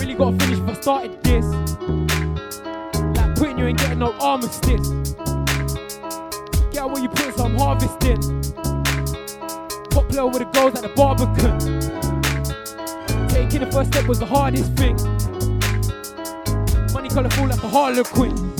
Really 0.00 0.14
gotta 0.14 0.36
finish 0.36 0.58
if 0.58 0.68
I 0.68 0.72
started 0.80 1.22
this. 1.22 1.44
Like 3.16 3.36
putting 3.36 3.58
you 3.58 3.66
in 3.66 3.76
getting 3.76 4.00
no 4.00 4.12
armistice 4.14 4.90
when 6.96 7.02
you 7.02 7.10
put 7.10 7.36
some 7.36 7.54
harvesting. 7.56 8.16
Popular 9.90 10.26
with 10.28 10.38
the 10.38 10.48
girls 10.54 10.74
at 10.76 10.82
the 10.82 10.88
Barbican. 10.96 11.58
Taking 13.28 13.60
the 13.60 13.70
first 13.70 13.92
step 13.92 14.06
was 14.06 14.18
the 14.18 14.24
hardest 14.24 14.72
thing. 14.76 14.96
Money 16.94 17.10
colourful 17.10 17.48
like 17.48 17.62
a 17.62 17.68
harlequin. 17.68 18.55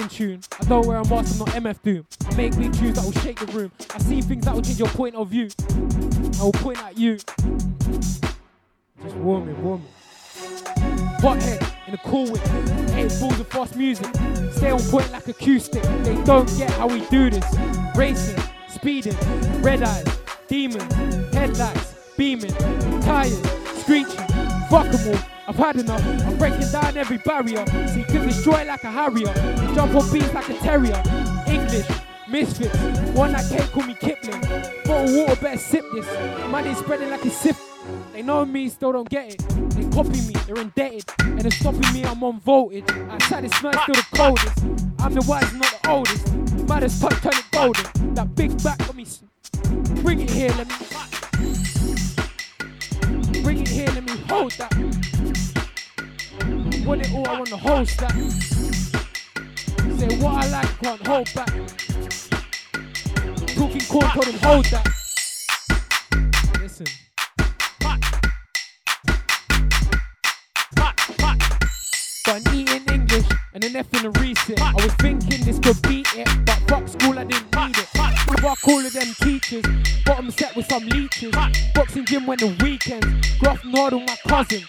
In 0.00 0.08
tune. 0.08 0.40
I 0.60 0.64
don't 0.64 0.86
wear 0.86 0.96
a 0.96 1.08
mask, 1.08 1.32
I'm 1.32 1.38
not 1.38 1.48
MF 1.48 1.82
Doom. 1.82 2.06
I 2.26 2.34
make 2.34 2.56
big 2.56 2.72
tunes 2.72 2.96
that 2.96 3.04
will 3.04 3.20
shake 3.20 3.38
the 3.38 3.46
room. 3.52 3.70
I 3.94 3.98
see 3.98 4.20
things 4.22 4.44
that 4.44 4.54
will 4.54 4.62
change 4.62 4.78
your 4.78 4.88
point 4.88 5.14
of 5.14 5.28
view. 5.28 5.48
I 6.40 6.44
will 6.44 6.52
point 6.52 6.82
at 6.82 6.98
you. 6.98 7.16
Just 7.16 8.24
warm 9.16 9.48
it, 9.48 9.56
warming, 9.58 9.62
warming. 9.62 9.88
Hothead 11.20 11.66
in 11.86 11.94
a 11.94 11.98
cool 11.98 12.30
whip. 12.30 12.42
Eight 12.94 13.12
balls 13.20 13.38
of 13.38 13.46
fast 13.48 13.76
music. 13.76 14.06
Stay 14.52 14.70
on 14.70 14.80
point 14.80 15.10
like 15.12 15.28
acoustic. 15.28 15.82
They 16.02 16.20
don't 16.24 16.48
get 16.56 16.70
how 16.70 16.88
we 16.88 17.00
do 17.06 17.30
this. 17.30 17.44
Racing, 17.94 18.42
speeding, 18.68 19.16
red 19.60 19.82
eyes, 19.82 20.06
demons, 20.48 20.92
headlights, 21.34 21.94
beaming, 22.16 22.54
tires, 23.02 23.40
screeching. 23.82 24.26
Fuck 24.70 24.86
'em 24.94 25.14
all. 25.14 25.39
I've 25.50 25.56
had 25.56 25.76
enough. 25.78 26.00
I'm 26.06 26.38
breaking 26.38 26.70
down 26.70 26.96
every 26.96 27.18
barrier. 27.18 27.66
See, 27.88 28.04
can 28.04 28.24
destroy 28.24 28.64
like 28.66 28.84
a 28.84 28.90
harrier. 28.90 29.34
Jump 29.74 29.96
on 29.96 30.12
beats 30.12 30.32
like 30.32 30.48
a 30.48 30.54
terrier. 30.58 31.02
English, 31.48 31.88
misfits. 32.28 32.78
One 33.18 33.32
that 33.32 33.50
can't 33.50 33.68
call 33.72 33.82
me 33.82 33.94
Kipling. 33.94 34.40
Bottle 34.84 35.16
water, 35.16 35.34
better 35.40 35.58
sip 35.58 35.84
this. 35.92 36.06
Money 36.50 36.72
spreading 36.74 37.10
like 37.10 37.24
a 37.24 37.30
sip. 37.30 37.56
They 38.12 38.22
know 38.22 38.44
me, 38.44 38.68
still 38.68 38.92
don't 38.92 39.08
get 39.08 39.34
it. 39.34 39.38
They 39.70 39.90
copy 39.90 40.20
me, 40.20 40.34
they're 40.46 40.62
indebted. 40.62 41.02
And 41.18 41.40
they're 41.40 41.50
stopping 41.50 41.92
me, 41.94 42.04
I'm 42.04 42.22
on 42.22 42.38
voltage. 42.38 42.88
Outside 43.10 43.42
this 43.42 43.60
night, 43.60 43.76
still 43.82 43.96
the 43.96 44.06
coldest. 44.14 44.56
I'm 45.00 45.14
the 45.14 45.24
wisest, 45.26 45.56
not 45.56 45.82
the 45.82 45.90
oldest. 45.90 46.32
Matters 46.68 47.00
touch, 47.00 47.20
turn 47.22 47.32
it 47.32 47.50
golden. 47.50 48.14
That 48.14 48.36
big 48.36 48.62
back 48.62 48.88
on 48.88 48.94
me. 48.94 49.04
Bring 50.04 50.20
it 50.20 50.30
here, 50.30 50.50
let 50.50 50.68
me. 50.68 50.74
Bring 53.42 53.62
it 53.62 53.68
here, 53.68 53.88
let 53.88 54.04
me 54.04 54.16
hold 54.28 54.52
that. 54.52 55.19
Want 56.86 57.02
it 57.02 57.12
all, 57.12 57.28
I 57.28 57.32
want 57.38 57.50
the 57.50 57.56
whole 57.56 57.86
stack. 57.86 58.12
Say 59.98 60.16
what 60.18 60.44
I 60.44 60.48
like, 60.48 60.78
can't 60.80 61.06
hold 61.06 61.34
back. 61.34 61.48
Talking 63.54 63.80
corn, 63.86 64.10
told 64.10 64.26
him 64.26 64.38
hold 64.40 64.64
that. 64.66 64.86
Listen. 66.58 66.86
An 72.26 72.42
E 72.54 72.60
in 72.60 72.68
English 72.68 72.69
and 73.52 73.64
an 73.64 73.76
F 73.76 73.92
in 73.94 74.06
a 74.06 74.10
reset. 74.20 74.60
I 74.60 74.74
was 74.74 74.92
thinking 74.94 75.44
this 75.44 75.58
could 75.58 75.80
beat 75.82 76.06
it, 76.14 76.28
but 76.44 76.58
fuck 76.68 76.88
school, 76.88 77.18
I 77.18 77.24
didn't 77.24 77.54
need 77.54 77.76
it. 77.78 77.88
Fuck 78.40 78.68
all 78.68 78.86
of 78.86 78.92
them 78.92 79.14
teachers, 79.20 79.64
bottom 80.06 80.30
set 80.30 80.54
with 80.56 80.66
some 80.66 80.86
leeches. 80.86 81.34
Boxing 81.74 82.06
gym 82.06 82.26
when 82.26 82.38
the 82.38 82.56
weekends, 82.62 83.38
grafting 83.38 83.72
hard 83.72 83.92
on 83.92 84.06
my 84.06 84.16
cousin. 84.26 84.62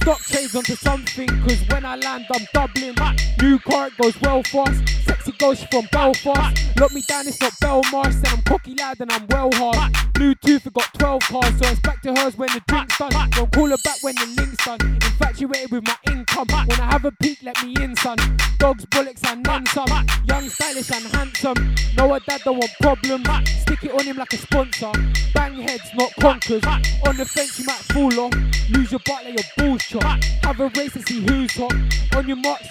Stock 0.00 0.20
trades 0.20 0.54
onto 0.54 0.76
something, 0.76 1.28
cause 1.42 1.62
when 1.68 1.84
I 1.84 1.96
land, 1.96 2.26
I'm 2.32 2.46
doubling. 2.54 2.94
New 3.40 3.58
car, 3.58 3.90
goes 4.00 4.20
well 4.22 4.42
fast. 4.44 4.82
Sexy 5.04 5.32
ghost 5.38 5.66
from 5.70 5.86
Belfast. 5.90 6.78
Lock 6.78 6.92
me 6.92 7.02
down, 7.02 7.26
it's 7.26 7.40
not 7.40 7.52
Belmarsh. 7.54 8.14
Said 8.14 8.32
I'm 8.32 8.42
cocky 8.42 8.74
lad 8.74 9.00
and 9.00 9.12
I'm 9.12 9.26
well 9.28 9.50
hard. 9.54 9.92
Bluetooth, 10.14 10.66
it 10.66 10.72
got 10.72 10.92
12 10.94 11.22
cars, 11.22 11.58
so 11.58 11.70
it's 11.70 11.80
back 11.80 12.02
to 12.02 12.14
hers 12.14 12.36
when 12.36 12.48
the 12.52 12.60
drink's 12.66 12.98
done. 12.98 13.12
Don't 13.30 13.52
call 13.52 13.68
her 13.68 13.76
back 13.84 14.02
when 14.02 14.14
the 14.16 14.26
link's 14.36 14.64
done. 14.64 14.80
Infatuated 14.80 15.70
with 15.70 15.86
my 15.86 15.96
income. 16.12 16.46
When 16.48 16.80
I 16.80 16.92
have 16.92 17.04
a 17.04 17.12
peak, 17.12 17.38
let 17.42 17.62
me 17.64 17.74
in, 17.82 17.94
son. 17.96 18.16
Dogs, 18.58 18.84
bullocks, 18.86 19.22
and 19.26 19.44
then 19.44 19.64
some. 19.66 19.88
Young, 20.26 20.48
stylish, 20.48 20.90
and 20.90 21.04
handsome. 21.14 21.74
No, 21.96 22.12
her 22.12 22.20
dad 22.20 22.42
don't 22.44 22.58
want 22.58 22.72
problems. 22.80 23.26
Stick 23.62 23.84
it 23.84 23.92
on 23.92 24.04
him 24.04 24.16
like 24.16 24.32
a 24.32 24.36
sponsor. 24.36 24.92
Bang 25.34 25.54
heads, 25.54 25.90
not 25.94 26.12
conkers. 26.20 26.64
On 26.64 27.16
the 27.16 27.24
fence, 27.24 27.58
you 27.58 27.64
might 27.64 27.82
fall 27.92 28.20
off. 28.20 28.34
Lose 28.70 28.90
your 28.90 29.00
butt, 29.06 29.24
let 29.24 29.34
your 29.34 29.44
balls 29.56 29.82
chop. 29.84 30.02
Have 30.42 30.60
a 30.60 30.68
race 30.76 30.92
to 30.92 31.02
see 31.02 31.20
who's 31.26 31.54
hot. 31.56 31.72
On 32.16 32.26
your 32.26 32.36
marks, 32.36 32.68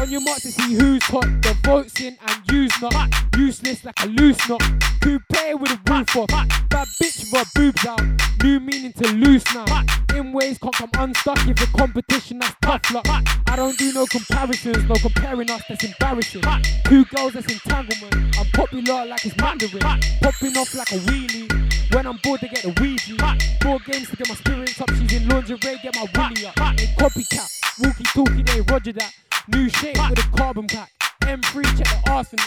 on 0.00 0.10
your 0.10 0.20
marks 0.22 0.42
to 0.42 0.52
see 0.52 0.74
who's 0.74 1.02
hot. 1.04 1.26
The 1.42 1.56
votes 1.62 2.00
in 2.00 2.16
and 2.26 2.52
use 2.52 2.72
not. 2.80 2.92
Useless 3.36 3.84
like 3.84 4.02
a 4.02 4.06
loose 4.06 4.48
knot. 4.48 4.62
Coupe 5.00 5.60
with 5.60 5.70
a 5.70 5.80
roof 5.90 6.16
off. 6.16 6.28
Bad 6.28 6.88
bitch 7.00 7.32
with 7.32 7.54
boobs 7.54 7.86
out. 7.86 8.02
New 8.42 8.58
meaning 8.60 8.92
to 8.94 9.12
loose 9.12 9.44
now. 9.54 9.84
In 10.14 10.32
ways 10.32 10.58
can't 10.58 10.74
come 10.74 10.90
unstuck 10.98 11.38
if 11.46 11.56
the 11.56 11.68
competition 11.76 12.40
that's 12.40 12.56
tough 12.60 12.92
luck. 12.92 13.06
I 13.46 13.56
don't 13.56 13.78
do 13.78 13.92
no 13.92 14.06
comparisons, 14.32 14.88
no 14.88 14.94
comparing 14.94 15.50
us, 15.50 15.62
that's 15.68 15.84
embarrassing. 15.84 16.42
Two 16.84 17.04
girls, 17.06 17.34
that's 17.34 17.52
entanglement. 17.52 18.14
I'm 18.38 18.46
popular 18.52 19.04
like 19.06 19.24
it's 19.26 19.36
Mandarin. 19.36 19.82
Popping 20.22 20.56
off 20.56 20.74
like 20.74 20.90
a 20.92 20.98
wheelie. 21.06 21.94
When 21.94 22.06
I'm 22.06 22.18
bored, 22.22 22.40
they 22.40 22.48
get 22.48 22.62
the 22.62 22.72
Ouija. 22.80 23.16
Four 23.62 23.78
games 23.80 24.08
to 24.10 24.16
get 24.16 24.28
my 24.28 24.34
spirits 24.34 24.80
up. 24.80 24.90
She's 24.94 25.12
in 25.12 25.28
lingerie, 25.28 25.58
get 25.82 25.94
my 25.94 26.06
willy 26.16 26.46
up. 26.46 26.54
They 26.76 26.86
copycat. 26.96 27.48
Walkie 27.80 28.04
talkie, 28.04 28.42
they 28.42 28.60
roger 28.72 28.92
that. 28.94 29.12
New 29.48 29.68
shape 29.68 29.98
with 30.08 30.24
a 30.24 30.36
carbon 30.36 30.66
pack. 30.66 30.90
M3, 31.22 31.64
check 31.76 32.04
the 32.04 32.10
arsenal. 32.10 32.46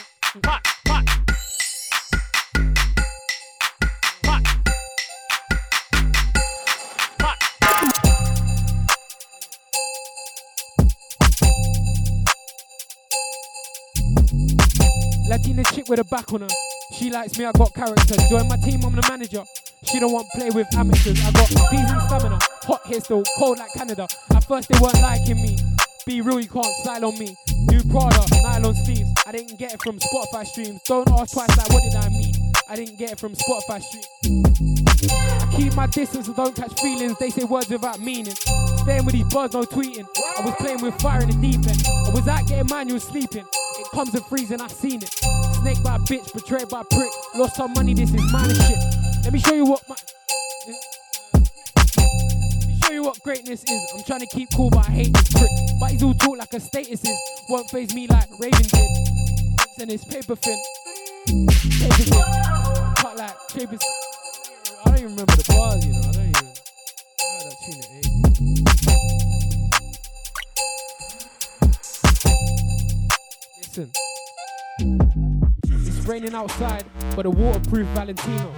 Latina 15.27 15.64
chick 15.73 15.89
with 15.89 15.99
a 15.99 16.03
back 16.03 16.31
on 16.34 16.41
her. 16.41 16.47
She 16.93 17.10
likes 17.10 17.38
me, 17.38 17.45
I 17.45 17.52
got 17.53 17.73
character. 17.73 18.15
Join 18.30 18.47
my 18.47 18.57
team, 18.57 18.85
I'm 18.85 18.95
the 18.95 19.06
manager. 19.10 19.43
She 19.84 19.99
don't 19.99 20.11
want 20.11 20.27
play 20.35 20.49
with 20.52 20.68
amateurs. 20.76 21.19
I 21.26 21.31
got 21.31 21.49
decent 21.72 22.02
stamina. 22.03 22.39
Hot 22.64 22.81
here 22.85 22.99
still, 22.99 23.23
cold 23.38 23.57
like 23.57 23.72
Canada. 23.73 24.07
At 24.35 24.43
first 24.45 24.69
they 24.69 24.77
weren't 24.80 25.02
liking 25.02 25.41
me. 25.41 25.57
Be 26.06 26.22
real, 26.22 26.39
you 26.39 26.47
can't 26.47 26.65
style 26.84 27.06
on 27.06 27.18
me. 27.18 27.35
New 27.69 27.81
Prada, 27.89 28.23
nylon 28.43 28.76
sleeves. 28.85 29.10
I 29.26 29.31
didn't 29.31 29.57
get 29.57 29.73
it 29.73 29.81
from 29.81 29.97
Spotify 29.97 30.45
streams. 30.45 30.80
Don't 30.85 31.10
ask 31.11 31.34
twice 31.34 31.57
like 31.57 31.69
what 31.73 31.81
did 31.81 31.95
I 31.95 32.10
mean? 32.10 32.34
I 32.69 32.76
didn't 32.76 32.99
get 32.99 33.14
it 33.14 33.19
from 33.19 33.34
Spotify 33.34 33.81
streams. 33.81 34.07
I 35.11 35.53
keep 35.57 35.73
my 35.76 35.88
distance 35.88 36.27
and 36.27 36.35
don't 36.35 36.56
catch 36.56 36.80
feelings. 36.80 37.18
They 37.18 37.31
say 37.31 37.45
words 37.45 37.69
without 37.69 37.99
meaning. 37.99 38.35
Staying 38.77 39.06
with 39.06 39.14
these 39.14 39.34
birds, 39.34 39.56
no 39.56 39.64
tweeting. 39.64 40.06
I 40.38 40.45
was 40.45 40.53
playing 40.60 40.81
with 40.81 40.93
fire 41.02 41.23
in 41.23 41.30
the 41.30 41.38
deep 41.41 41.65
end. 41.65 41.84
I 41.88 42.11
was 42.11 42.27
out 42.27 42.47
getting 42.47 42.93
was 42.93 43.03
sleeping. 43.03 43.45
Comes 43.96 44.14
in 44.14 44.22
freezing, 44.24 44.60
I 44.60 44.68
seen 44.68 45.02
it. 45.02 45.10
Snake 45.62 45.82
by 45.82 45.98
bitch, 46.00 46.34
betrayed 46.34 46.68
by 46.68 46.84
prick. 46.92 47.10
Lost 47.34 47.56
some 47.56 47.72
money, 47.72 47.94
this 47.94 48.14
is 48.14 48.30
mine 48.30 48.50
and 48.50 48.62
shit. 48.64 48.78
Let 49.24 49.32
me 49.32 49.40
show 49.40 49.54
you 49.54 49.64
what 49.64 49.88
my. 49.88 49.96
Let 50.66 50.76
me 52.68 52.78
show 52.84 52.92
you 52.92 53.04
what 53.04 53.18
greatness 53.22 53.64
is. 53.64 53.94
I'm 53.96 54.04
trying 54.04 54.20
to 54.20 54.28
keep 54.28 54.50
cool, 54.54 54.70
but 54.70 54.86
I 54.90 54.92
hate 54.92 55.14
this 55.14 55.30
prick. 55.30 55.50
But 55.80 55.92
he's 55.92 56.04
all 56.04 56.14
talk 56.14 56.38
like 56.38 56.54
a 56.54 56.60
status 56.60 57.06
is. 57.06 57.18
Won't 57.48 57.70
phase 57.70 57.96
me 57.96 58.06
like 58.08 58.28
Raven 58.38 58.64
did. 58.64 58.86
And 59.80 59.90
his 59.90 60.04
paper 60.04 60.36
thin. 60.36 60.60
Paper 61.80 62.04
thin. 62.04 62.24
Cut 62.98 63.16
like. 63.16 63.32
I 63.32 63.34
don't 64.88 64.98
even 64.98 65.12
remember 65.12 65.36
the 65.38 65.46
bars, 65.48 65.86
you 65.86 65.94
know. 65.94 66.00
I 66.00 66.12
don't 66.12 66.22
even. 66.22 66.36
I 66.36 66.38
heard 67.32 67.50
that 67.50 67.58
tune 67.64 67.80
at 67.80 68.05
Listen. 73.77 73.91
It's 75.69 76.07
raining 76.07 76.34
outside, 76.34 76.85
but 77.14 77.26
a 77.26 77.30
waterproof 77.30 77.85
Valentino. 77.88 78.53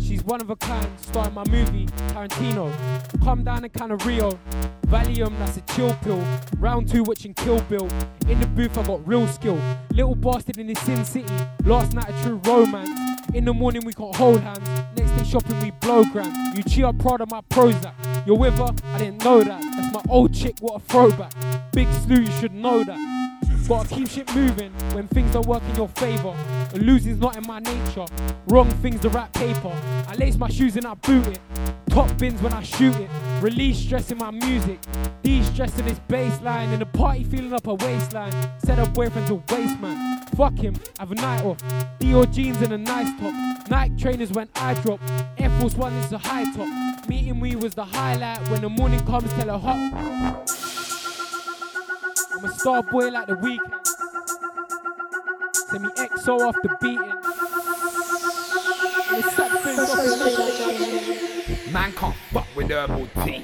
She's 0.00 0.24
one 0.24 0.40
of 0.40 0.50
a 0.50 0.56
kind, 0.56 0.88
starring 0.98 1.34
my 1.34 1.44
movie, 1.48 1.86
Tarantino. 2.08 2.72
Calm 3.22 3.44
down 3.44 3.62
and 3.62 3.72
kind 3.72 3.92
of 3.92 4.04
Rio. 4.04 4.36
Valium, 4.88 5.38
that's 5.38 5.58
a 5.58 5.60
chill 5.72 5.94
pill. 6.02 6.24
Round 6.58 6.88
two, 6.88 7.04
watching 7.04 7.32
Kill 7.34 7.60
Bill. 7.62 7.88
In 8.26 8.40
the 8.40 8.46
booth, 8.48 8.76
I 8.76 8.82
got 8.82 9.06
real 9.06 9.28
skill. 9.28 9.60
Little 9.92 10.16
bastard 10.16 10.58
in 10.58 10.66
the 10.66 10.74
Sin 10.74 11.04
City. 11.04 11.32
Last 11.64 11.94
night, 11.94 12.08
a 12.08 12.22
true 12.24 12.40
romance. 12.44 12.90
In 13.32 13.44
the 13.44 13.54
morning, 13.54 13.84
we 13.84 13.92
can't 13.92 14.16
hold 14.16 14.40
hands. 14.40 14.68
Next 14.96 15.12
day, 15.12 15.24
shopping, 15.24 15.60
we 15.60 15.70
blow 15.70 16.02
grand. 16.06 16.34
You 16.56 16.64
cheer 16.64 16.92
proud 16.92 17.20
of 17.20 17.30
my 17.30 17.42
Prozac. 17.42 17.94
You're 18.26 18.36
with 18.36 18.58
her? 18.58 18.74
I 18.94 18.98
didn't 18.98 19.22
know 19.22 19.44
that. 19.44 19.62
That's 19.76 19.94
my 19.94 20.02
old 20.12 20.34
chick, 20.34 20.56
what 20.58 20.82
a 20.82 20.84
throwback. 20.84 21.32
Big 21.70 21.86
slew, 22.04 22.22
you 22.22 22.32
should 22.40 22.52
know 22.52 22.82
that. 22.82 23.19
Gotta 23.68 23.94
keep 23.94 24.08
shit 24.08 24.34
moving 24.34 24.72
when 24.94 25.06
things 25.06 25.32
don't 25.32 25.46
work 25.46 25.62
in 25.62 25.76
your 25.76 25.88
favor. 25.88 26.34
And 26.74 26.82
losing's 26.82 27.20
not 27.20 27.36
in 27.36 27.46
my 27.46 27.60
nature. 27.60 28.04
Wrong 28.48 28.68
things 28.82 29.00
to 29.02 29.08
wrap 29.10 29.32
paper. 29.32 29.72
I 30.08 30.14
lace 30.16 30.36
my 30.36 30.48
shoes 30.48 30.76
and 30.76 30.86
I 30.86 30.94
boot 30.94 31.26
it. 31.28 31.38
Top 31.88 32.16
bins 32.18 32.42
when 32.42 32.52
I 32.52 32.64
shoot 32.64 32.96
it. 32.96 33.08
Release 33.40 33.78
stress 33.78 34.10
in 34.10 34.18
my 34.18 34.32
music. 34.32 34.80
De-stress 35.22 35.78
in 35.78 35.86
this 35.86 36.00
baseline. 36.08 36.72
In 36.72 36.80
the 36.80 36.86
party 36.86 37.22
feeling 37.22 37.52
up 37.52 37.66
a 37.68 37.74
waistline. 37.74 38.32
Set 38.58 38.80
up 38.80 38.92
boyfriend's 38.92 39.30
a 39.30 39.36
waste 39.36 39.78
man. 39.80 40.26
Fuck 40.36 40.58
him, 40.58 40.74
have 40.98 41.12
a 41.12 41.14
night 41.14 41.44
off. 41.44 41.58
Dior 42.00 42.32
jeans 42.32 42.60
and 42.62 42.72
a 42.72 42.78
nice 42.78 43.08
top. 43.20 43.68
Nike 43.70 43.96
trainers 43.96 44.32
when 44.32 44.48
I 44.56 44.74
drop. 44.74 45.00
Air 45.38 45.50
Force 45.60 45.76
One 45.76 45.92
is 45.94 46.12
a 46.12 46.18
high 46.18 46.50
top. 46.52 47.08
Meeting 47.08 47.40
me 47.40 47.54
was 47.54 47.74
the 47.74 47.84
highlight. 47.84 48.48
When 48.48 48.62
the 48.62 48.68
morning 48.68 49.00
comes, 49.06 49.32
tell 49.34 49.48
her 49.48 49.58
hot. 49.58 50.59
I'm 52.42 52.46
a 52.46 52.52
star 52.54 52.82
boy 52.82 53.10
like 53.10 53.26
the 53.26 53.34
Weeknd. 53.34 53.86
Send 55.52 55.82
me 55.82 55.90
XO 55.90 56.40
off 56.40 56.56
the 56.62 56.70
beating. 56.80 57.12
And 59.10 59.22
the 59.22 59.30
sack 59.30 59.52
things 59.60 59.78
off 59.78 59.90
the 61.66 61.70
Man 61.70 61.92
can't 61.92 62.16
fuck 62.32 62.46
with 62.56 62.70
herbal 62.70 63.08
tea. 63.22 63.42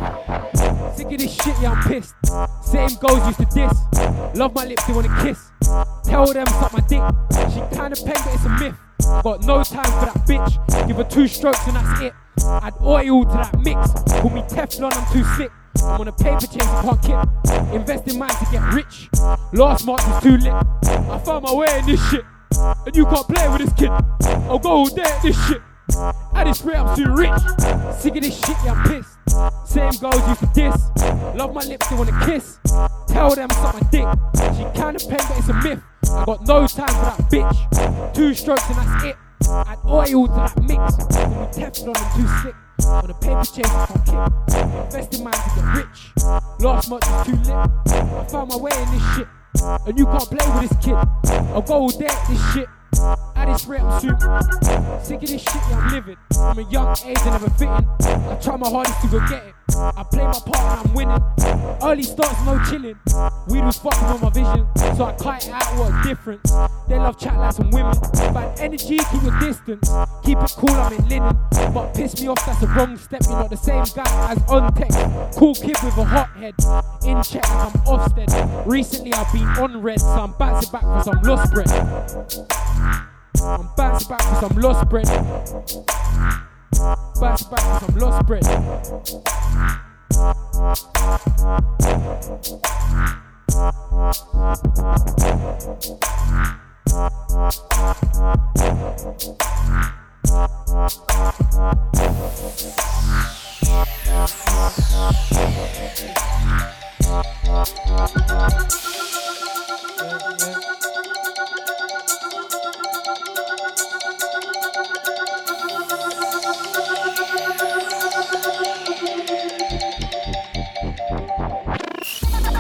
Sick 0.97 1.13
of 1.13 1.19
this 1.19 1.35
shit, 1.35 1.61
yeah, 1.61 1.73
I'm 1.73 1.83
pissed. 1.87 2.15
Same 2.63 2.99
goes 2.99 3.27
used 3.27 3.39
to 3.39 3.45
diss. 3.55 4.35
Love 4.35 4.55
my 4.55 4.65
lips, 4.65 4.85
they 4.87 4.95
wanna 4.95 5.23
kiss. 5.23 5.51
Tell 6.07 6.33
them 6.33 6.47
suck 6.47 6.73
my 6.73 6.81
dick. 6.89 7.03
She 7.53 7.61
kinda 7.77 7.97
peg, 8.03 8.19
but 8.25 8.33
it's 8.33 8.47
a 8.47 8.49
myth. 8.49 8.77
Got 9.23 9.43
no 9.43 9.63
time 9.63 9.85
for 9.85 10.07
that 10.07 10.25
bitch. 10.27 10.87
Give 10.89 10.97
her 10.97 11.05
two 11.05 11.29
strokes 11.29 11.67
and 11.67 11.77
that's 11.77 12.01
it. 12.01 12.15
Add 12.47 12.73
oil 12.81 13.25
to 13.27 13.31
that 13.31 13.59
mix. 13.59 13.93
Call 14.23 14.31
me 14.31 14.41
Teflon, 14.49 14.97
I'm 14.97 15.13
too 15.13 15.23
slick. 15.37 15.53
I'm 15.83 16.01
on 16.01 16.09
a 16.09 16.13
paper 16.13 16.47
chase, 16.47 17.07
can't. 17.07 17.29
Invest 17.73 18.09
in 18.09 18.19
mine 18.19 18.31
to 18.31 18.47
get 18.51 18.75
rich. 18.75 19.09
Last 19.53 19.87
month 19.87 20.07
was 20.07 20.23
too 20.23 20.37
lit. 20.37 20.53
I 20.53 21.19
found 21.25 21.45
my 21.45 21.55
way 21.55 21.79
in 21.79 21.87
this 21.87 22.11
shit. 22.11 22.25
And 22.59 22.97
you 22.97 23.05
can't 23.05 23.27
play 23.29 23.49
with 23.49 23.59
this 23.59 23.73
kid. 23.75 23.91
I'll 24.49 24.59
go 24.59 24.71
all 24.71 24.87
day 24.89 25.03
at 25.03 25.23
this 25.23 25.37
shit. 25.47 25.63
I 26.35 26.45
just 26.45 26.65
rate, 26.65 26.77
I'm 26.77 26.97
too 26.97 27.13
rich. 27.13 27.41
Sick 27.99 28.17
of 28.17 28.23
this 28.23 28.39
shit, 28.39 28.57
yeah, 28.65 28.73
I'm 28.73 28.89
pissed. 28.89 29.19
Same 29.67 29.93
girls 30.01 30.29
used 30.29 30.41
to 30.41 30.51
diss. 30.55 30.91
Love 31.35 31.55
my 31.55 31.63
lips, 31.65 31.89
they 31.89 31.97
wanna 31.97 32.27
kiss. 32.27 32.59
Tell 33.09 33.35
them 33.35 33.51
suck 33.51 33.75
my 33.75 33.89
dick. 33.91 34.07
She 34.57 34.65
kinda 34.79 35.01
peg, 35.09 35.23
but 35.29 35.39
it's 35.39 35.49
a 35.49 35.55
myth. 35.55 35.83
I 36.11 36.25
got 36.25 36.47
no 36.47 36.67
time 36.67 36.89
for 36.89 37.05
that 37.05 37.19
bitch. 37.31 38.15
Two 38.15 38.35
strokes 38.35 38.69
and 38.69 38.77
that's 38.77 39.05
it. 39.05 39.17
Add 39.49 39.79
oil 39.87 40.27
to 40.27 40.35
that 40.35 40.63
mix. 40.63 40.97
Call 40.97 41.29
me 41.29 41.37
Teflon, 41.53 41.97
I'm 41.97 42.21
too 42.21 42.29
sick. 42.43 42.55
On 42.85 43.11
a 43.11 43.15
paper 43.15 43.45
chase, 43.45 43.67
I 43.67 43.87
can't 43.87 44.07
kip. 44.07 44.65
Invest 44.85 45.15
in 45.15 45.25
mine 45.25 45.33
to 45.33 45.51
get 45.57 45.77
rich. 45.77 46.13
Last 46.61 46.91
month 46.91 47.11
was 47.11 47.27
too 47.27 47.37
lit. 47.37 47.51
I 47.51 48.27
found 48.29 48.51
my 48.51 48.57
way 48.57 48.71
in 48.75 48.91
this 48.93 49.15
shit. 49.15 49.29
And 49.87 49.99
you 49.99 50.05
can't 50.05 50.31
play 50.31 50.61
with 50.61 50.69
this 50.69 50.85
kid. 50.85 50.95
I'll 51.55 51.63
go 51.63 51.75
all 51.75 51.89
day 51.89 52.07
at 52.07 52.29
this 52.29 52.53
shit. 52.53 52.69
At 53.37 53.47
this 53.47 53.67
rate, 53.67 53.83
I'm 53.83 54.01
super. 54.01 54.41
Sick 55.03 55.23
of 55.23 55.29
this 55.29 55.43
shit, 55.43 55.55
yeah, 55.55 55.79
I'm 55.79 55.93
living. 55.93 56.17
From 56.33 56.59
a 56.59 56.71
young 56.71 56.97
age 57.05 57.19
and 57.19 57.27
never 57.27 57.51
fitting. 57.51 57.69
I 57.69 58.39
try 58.41 58.57
my 58.57 58.69
hardest 58.69 59.01
to 59.03 59.09
go 59.09 59.21
get 59.29 59.45
it. 59.45 59.55
I 59.77 60.05
play 60.11 60.25
my 60.25 60.33
part 60.33 60.59
and 60.59 60.89
I'm 60.89 60.95
winning. 60.95 61.23
Early 61.83 62.03
starts, 62.03 62.45
no 62.45 62.63
chilling. 62.65 62.99
Weed 63.49 63.65
was 63.65 63.79
fucking 63.79 64.09
on 64.09 64.21
my 64.21 64.31
vision. 64.31 64.67
So 64.97 65.05
I 65.05 65.13
it 65.13 65.49
out, 65.49 65.79
what 65.79 65.93
a 65.93 66.09
difference. 66.09 66.51
They 66.89 66.97
love 66.97 67.19
chat 67.19 67.37
like 67.37 67.53
some 67.53 67.71
women. 67.71 67.95
Bad 68.15 68.59
energy, 68.61 68.99
keep 68.99 69.23
your 69.23 69.39
distance. 69.41 69.89
Keep 70.27 70.39
it 70.39 70.55
cool, 70.57 70.71
I'm 70.71 70.93
in 70.93 71.09
linen. 71.09 71.39
But 71.73 71.95
piss 71.95 72.21
me 72.21 72.27
off, 72.27 72.45
that's 72.45 72.59
the 72.59 72.67
wrong 72.67 72.97
step. 72.97 73.23
You're 73.29 73.39
not 73.39 73.49
the 73.49 73.57
same 73.57 73.85
guy 73.95 74.33
as 74.33 74.43
on 74.49 74.75
text. 74.75 74.99
Cool 75.39 75.55
kid 75.55 75.77
with 75.85 75.97
a 75.99 76.05
hot 76.05 76.31
head. 76.31 76.55
In 77.05 77.23
check, 77.23 77.49
I'm 77.49 77.71
Ofsted. 77.87 78.67
Recently, 78.67 79.13
I've 79.13 79.33
been 79.33 79.47
on 79.47 79.81
red, 79.81 80.01
so 80.01 80.09
I'm 80.09 80.33
bouncing 80.33 80.73
back 80.73 80.83
for 80.83 81.03
some 81.05 81.23
lost 81.23 81.53
bread. 81.53 81.71
I'm 83.41 83.69
bouncing 83.77 84.09
back 84.09 84.23
for 84.23 84.35
some 84.49 84.59
lost 84.61 84.89
bread. 84.89 85.07
Bouncing 87.21 87.51
back 87.51 87.61
for 87.61 87.87
some 87.87 87.95
lost 87.95 88.27
bread. 88.27 88.45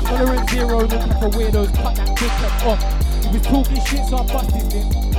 Tolerant 0.04 0.50
zero, 0.50 0.80
looking 0.80 1.12
for 1.12 1.30
weirdos, 1.30 1.74
cut 1.74 1.96
that 1.96 2.08
dickhead 2.16 2.66
off. 2.66 2.78
Oh, 2.78 3.28
he 3.28 3.38
was 3.38 3.42
talking 3.42 3.84
shit, 3.84 4.06
so 4.06 4.16
I 4.18 4.26
busted 4.26 4.72
him. 4.72 5.15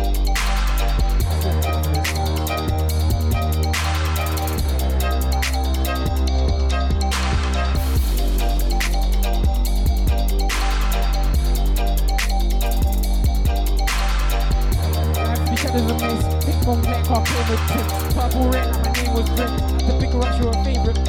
Came 17.07 17.47
with 17.47 17.63
tips. 17.71 18.13
Purple 18.13 18.49
red 18.51 18.67
like 18.67 18.84
my 18.84 18.91
name 18.91 19.13
was 19.15 19.29
Brent. 19.31 19.55
The 19.79 19.93
bigger 19.99 20.19
rush, 20.19 20.39
you're 20.39 20.51
a 20.51 20.63
favorite. 20.63 20.99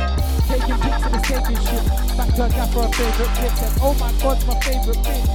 Taking 0.46 0.78
pics 0.78 1.02
of 1.02 1.10
the 1.12 1.18
shit. 1.58 1.84
Back 2.16 2.30
to 2.34 2.44
a 2.44 2.48
gap 2.48 2.68
for 2.70 2.86
a 2.86 2.88
favorite 2.94 3.32
clip. 3.34 3.52
Said, 3.58 3.72
oh 3.82 3.94
my 3.98 4.12
god, 4.22 4.38
my 4.46 4.54
favorite 4.62 5.00
bitch. 5.02 5.26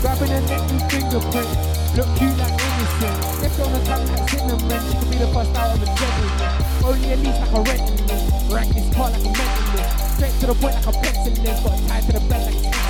Grabbing 0.00 0.32
a 0.32 0.40
neck, 0.40 0.62
new 0.72 0.80
fingerprint. 0.88 1.50
Look 1.96 2.08
cute 2.16 2.36
like 2.38 2.56
innocent. 2.56 3.16
Left 3.42 3.60
on 3.60 3.72
the 3.72 3.80
tongue 3.84 4.08
like 4.08 4.28
cinnamon. 4.30 4.80
She 4.88 4.94
could 4.96 5.10
be 5.10 5.16
the 5.18 5.28
first 5.36 5.52
out 5.58 5.68
on 5.68 5.80
the 5.80 5.88
gentleman. 5.92 6.48
Only 6.84 7.08
at 7.12 7.18
least 7.18 7.40
like 7.44 7.52
a 7.52 7.60
rental 7.68 7.98
list. 8.08 8.24
Rank 8.48 8.72
this 8.72 8.88
car 8.94 9.10
like 9.10 9.20
a 9.20 9.32
mentalist. 9.36 10.16
Straight 10.16 10.34
to 10.40 10.46
the 10.46 10.54
point 10.54 10.74
like 10.80 10.88
a 10.88 10.92
pencilist. 10.96 11.60
Got 11.64 11.76
tied 11.88 12.04
to 12.08 12.12
the 12.12 12.20
bed 12.24 12.40
like 12.46 12.56
a 12.56 12.87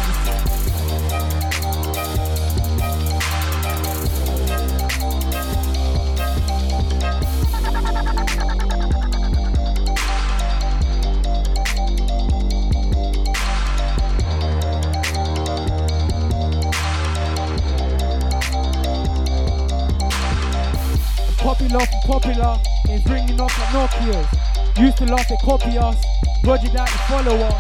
Popular 21.59 21.87
for 21.91 22.21
popular, 22.21 22.55
it's 22.87 23.05
ringing 23.11 23.41
off 23.41 23.51
like 23.59 23.91
Nokia's. 23.91 24.79
Used 24.79 24.97
to 24.99 25.07
laugh 25.07 25.27
they 25.27 25.35
copy 25.43 25.75
us, 25.75 25.99
Roger 26.47 26.71
that 26.71 26.87
the 26.87 26.99
follower. 27.11 27.51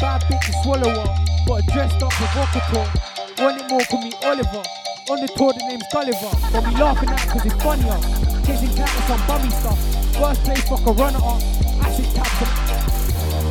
Bad 0.00 0.24
bitch 0.32 0.48
to 0.48 0.52
swallow 0.64 0.88
her, 0.88 1.12
but 1.44 1.60
dressed 1.68 2.00
up 2.00 2.08
provocateur. 2.16 2.88
Want 3.36 3.60
it 3.60 3.68
more, 3.68 3.84
call 3.84 4.00
me 4.00 4.12
Oliver. 4.24 4.64
On 5.12 5.20
the 5.20 5.28
tour, 5.36 5.52
the 5.52 5.60
name's 5.68 5.84
Gulliver. 5.92 6.32
But 6.56 6.64
we 6.64 6.72
laughing 6.80 7.12
at 7.12 7.20
cause 7.28 7.44
it's 7.44 7.60
funnier. 7.60 8.00
Chasing 8.48 8.72
cat 8.80 8.88
with 8.96 9.12
some 9.12 9.20
bummy 9.28 9.52
stuff. 9.52 9.76
First 10.16 10.40
place, 10.48 10.64
fuck 10.64 10.86
a 10.88 10.92
runner 10.96 11.20
up. 11.20 11.44
Acid 11.84 12.08
tabs, 12.16 12.40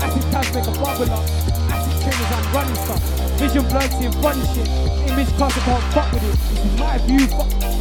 acid 0.01 0.25
tabs 0.33 0.49
make 0.57 0.65
a 0.65 0.73
bubble 0.73 1.13
up. 1.13 1.25
Acid 1.69 1.93
trainers, 2.01 2.33
I'm 2.33 2.45
running 2.49 2.79
stuff. 2.81 3.01
Vision 3.37 3.61
blurred, 3.69 3.93
seeing 3.93 4.15
funny 4.25 4.41
shit. 4.57 4.65
Image 5.05 5.29
class, 5.37 5.53
I 5.53 5.61
can't 5.61 5.85
fuck 5.93 6.09
with 6.17 6.25
it. 6.25 6.37
This 6.49 6.65
is 6.65 6.79
my 6.81 6.97
view, 7.05 7.27
fuck. 7.29 7.72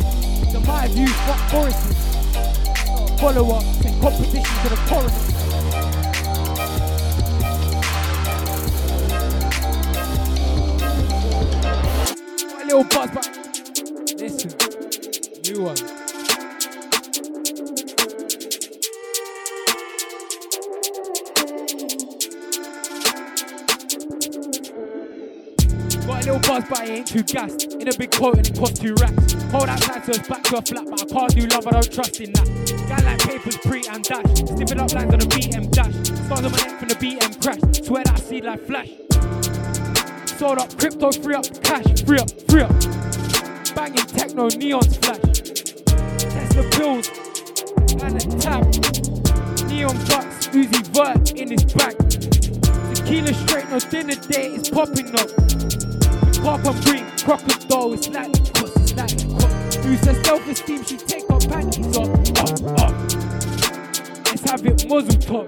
My 0.67 0.89
view, 0.89 1.09
fuck 1.09 1.51
Boris. 1.51 1.77
Follower, 3.21 3.61
send 3.61 4.01
competition 4.01 4.57
to 4.63 4.69
the. 4.69 4.77
A 12.59 12.65
little 12.65 12.85
buzz, 12.85 13.11
but 13.13 13.27
listen, 14.19 14.51
new 15.45 15.63
one. 15.65 16.02
Buzz, 26.53 26.69
but 26.69 26.81
I 26.81 26.85
ain't 26.85 27.07
too 27.07 27.23
gassed. 27.23 27.73
In 27.81 27.89
a 27.89 27.97
big 27.97 28.11
coat 28.11 28.37
and 28.37 28.47
it 28.47 28.59
cost 28.59 28.77
two 28.77 28.95
racks. 29.01 29.33
Hold 29.53 29.69
outside 29.69 30.05
so 30.05 30.13
it's 30.13 30.29
back 30.29 30.43
to 30.45 30.59
a 30.59 30.63
flat, 30.63 30.85
but 30.91 31.03
I 31.03 31.07
can't 31.07 31.35
do 31.35 31.47
love, 31.47 31.67
I 31.67 31.71
don't 31.71 31.93
trust 31.93 32.21
in 32.21 32.33
that. 32.33 32.47
Guy 32.89 33.01
like 33.05 33.19
papers, 33.21 33.57
pre 33.59 33.87
and 33.89 34.05
dash. 34.05 34.27
Sniffing 34.49 34.81
up 34.81 34.93
lines 34.93 35.13
on 35.13 35.21
the 35.21 35.27
BM 35.33 35.71
dash. 35.71 35.95
Stars 36.27 36.45
on 36.45 36.53
my 36.53 36.59
neck 36.59 36.79
from 36.79 36.89
the 36.89 36.95
BM 36.97 37.33
crash. 37.43 37.87
Swear 37.87 38.05
that 38.05 38.15
I 38.15 38.21
see 38.21 38.41
like 38.43 38.61
flash. 38.67 38.91
Sold 40.39 40.59
up, 40.59 40.77
crypto, 40.77 41.13
free 41.13 41.35
up, 41.35 41.47
cash, 41.63 42.03
free 42.05 42.19
up, 42.19 42.31
free 42.51 42.63
up. 42.63 42.73
Banging 43.75 44.07
techno, 44.07 44.49
neon 44.49 44.83
splash. 44.83 45.21
Tesla 46.19 46.65
pills 46.77 47.09
and 48.03 48.17
a 48.17 48.25
tab. 48.39 48.65
Neon 49.69 49.97
guts, 50.05 50.49
Uzi 50.49 50.83
Vert 50.93 51.33
in 51.33 51.51
his 51.51 51.65
bag. 51.73 51.97
Tequila 52.95 53.33
straight, 53.33 53.69
no 53.71 53.79
dinner 53.79 54.15
date, 54.29 54.53
it's 54.53 54.69
popping 54.69 55.15
up. 55.17 56.02
Pop 56.43 56.65
and 56.65 56.85
green, 56.85 57.07
crocodile, 57.19 57.93
it's 57.93 58.09
like 58.09 58.33
cuss, 58.55 58.77
it's 58.77 58.95
like 58.97 59.41
cuss. 59.41 59.77
Who 59.77 59.97
says 59.97 60.25
self-esteem, 60.25 60.85
she 60.85 60.97
take 60.97 61.29
her 61.29 61.39
panties 61.39 61.97
off. 61.97 62.09
Up, 62.39 62.81
up. 62.81 62.95
Let's 64.27 64.51
have 64.51 64.67
it 64.67 64.89
muzzle 64.89 65.21
top. 65.21 65.47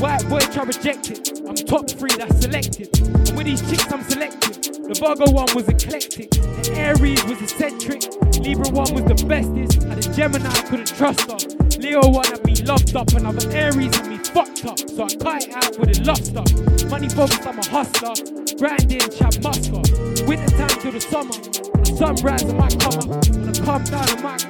White 0.00 0.28
boy 0.28 0.38
try 0.38 0.62
reject 0.62 1.10
it. 1.10 1.40
I'm 1.48 1.56
top 1.56 1.90
three, 1.90 2.10
that's 2.16 2.40
selected. 2.40 2.96
And 3.00 3.36
with 3.36 3.46
these 3.46 3.60
chicks, 3.68 3.92
I'm 3.92 4.02
selective. 4.04 4.62
The 4.62 4.94
Virgo 5.00 5.32
one 5.32 5.48
was 5.54 5.68
eclectic. 5.68 6.30
The 6.30 6.72
Aries 6.76 7.24
was 7.24 7.42
eccentric. 7.42 8.02
Libra 8.40 8.70
one 8.70 8.94
was 8.94 9.04
the 9.04 9.26
bestest. 9.26 9.82
And 9.82 10.00
the 10.00 10.14
Gemini 10.14 10.48
I 10.48 10.62
couldn't 10.62 10.94
trust 10.94 11.30
her. 11.30 11.80
Leo 11.80 12.08
one 12.08 12.26
had 12.26 12.44
me 12.44 12.54
loved 12.62 12.94
up. 12.94 13.08
Another 13.14 13.50
Aries 13.50 13.94
had 13.96 14.06
me 14.06 14.18
fucked 14.18 14.64
up. 14.64 14.78
So 14.78 15.04
I 15.04 15.14
cut 15.16 15.42
it 15.42 15.54
out 15.54 15.78
with 15.78 15.98
a 15.98 16.02
luster. 16.04 16.86
Money 16.88 17.08
focused, 17.08 17.46
I'm 17.46 17.58
a 17.58 17.66
hustler. 17.66 18.41
Grinding, 18.62 19.00
chap 19.10 19.34
musker. 19.42 19.82
Winter 20.28 20.56
time 20.56 20.78
till 20.78 20.92
the 20.92 21.00
summer. 21.00 21.34
The 21.82 21.96
sunrise, 21.98 22.44
I 22.46 22.54
might 22.54 22.78
come. 22.78 23.10
When 23.10 23.50
I 23.50 23.58
come 23.58 23.82
down, 23.82 24.06
I 24.06 24.22
might. 24.22 24.46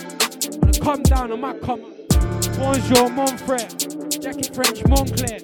When 0.61 0.69
I 0.69 0.79
come 0.85 1.03
down, 1.05 1.33
on 1.33 1.41
my 1.41 1.55
come. 1.65 1.81
Bonjour, 2.61 3.09
mon 3.09 3.33
frère. 3.41 3.73
Jacket 4.21 4.55
French, 4.55 4.85
Moncler. 4.85 5.41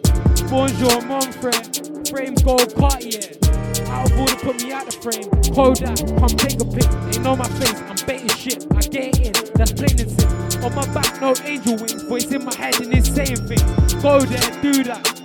Bonjour, 0.50 1.00
mon 1.08 1.24
frère. 1.40 1.64
Frame 2.10 2.34
gold 2.44 2.74
Cartier. 2.76 3.40
Out 3.88 4.12
of 4.12 4.20
order, 4.20 4.36
put 4.36 4.62
me 4.62 4.70
out 4.70 4.84
the 4.84 4.92
frame. 5.00 5.30
Kodak, 5.56 5.96
come 6.20 6.36
take 6.36 6.60
a 6.60 6.66
pic. 6.68 6.84
They 7.08 7.22
know 7.24 7.36
my 7.36 7.48
face, 7.56 7.80
I'm 7.88 7.96
baiting 8.06 8.28
shit. 8.36 8.66
I 8.76 8.80
get 8.80 9.16
in, 9.16 9.32
that's 9.54 9.72
plain 9.72 9.96
and 9.98 10.10
simple. 10.12 10.66
On 10.66 10.74
my 10.74 10.84
back, 10.92 11.18
no 11.22 11.32
angel 11.46 11.76
wings. 11.76 12.02
Voice 12.02 12.30
in 12.30 12.44
my 12.44 12.54
head 12.54 12.78
and 12.82 12.92
it's 12.92 13.08
saying 13.08 13.48
things. 13.48 13.94
Go 14.02 14.20
there, 14.20 14.60
do 14.60 14.84
that. 14.84 15.17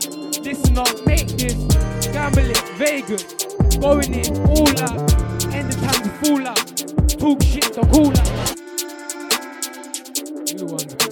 Listen 0.43 0.77
up, 0.77 1.05
make 1.05 1.27
this. 1.29 1.53
Gamble 2.11 2.49
it, 2.49 2.57
Vegas. 2.77 3.23
Going 3.77 4.13
in, 4.13 4.35
all 4.49 4.67
out. 4.83 5.13
End 5.53 5.71
the 5.71 5.77
time 5.81 6.03
to 6.03 6.09
fall 6.19 6.45
out. 6.45 6.67
Talk 7.17 7.41
shit, 7.41 7.73
the 7.73 7.81
cool 7.93 8.11
out. 8.19 8.53
You 10.51 10.65
ones 10.65 11.02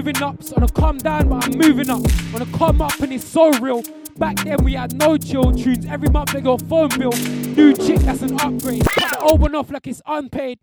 moving 0.00 0.22
up. 0.22 0.42
So 0.42 0.56
on 0.56 0.62
a 0.62 0.68
come 0.68 0.96
down, 0.96 1.28
but 1.28 1.44
I'm 1.44 1.58
moving 1.58 1.90
up. 1.90 2.00
On 2.34 2.40
a 2.40 2.46
come 2.56 2.80
up 2.80 2.98
and 3.00 3.12
it's 3.12 3.24
so 3.24 3.50
real. 3.58 3.82
Back 4.16 4.36
then 4.44 4.64
we 4.64 4.72
had 4.72 4.94
no 4.94 5.18
chill 5.18 5.52
tunes. 5.52 5.84
Every 5.84 6.08
month 6.08 6.32
they 6.32 6.40
go 6.40 6.56
phone 6.56 6.88
bill. 6.88 7.12
New 7.12 7.74
chick, 7.74 7.98
that's 7.98 8.22
an 8.22 8.40
upgrade. 8.40 8.82
Cut 8.88 9.10
the 9.10 9.18
old 9.20 9.42
one 9.42 9.54
off 9.54 9.70
like 9.70 9.86
it's 9.86 10.00
unpaid. 10.06 10.58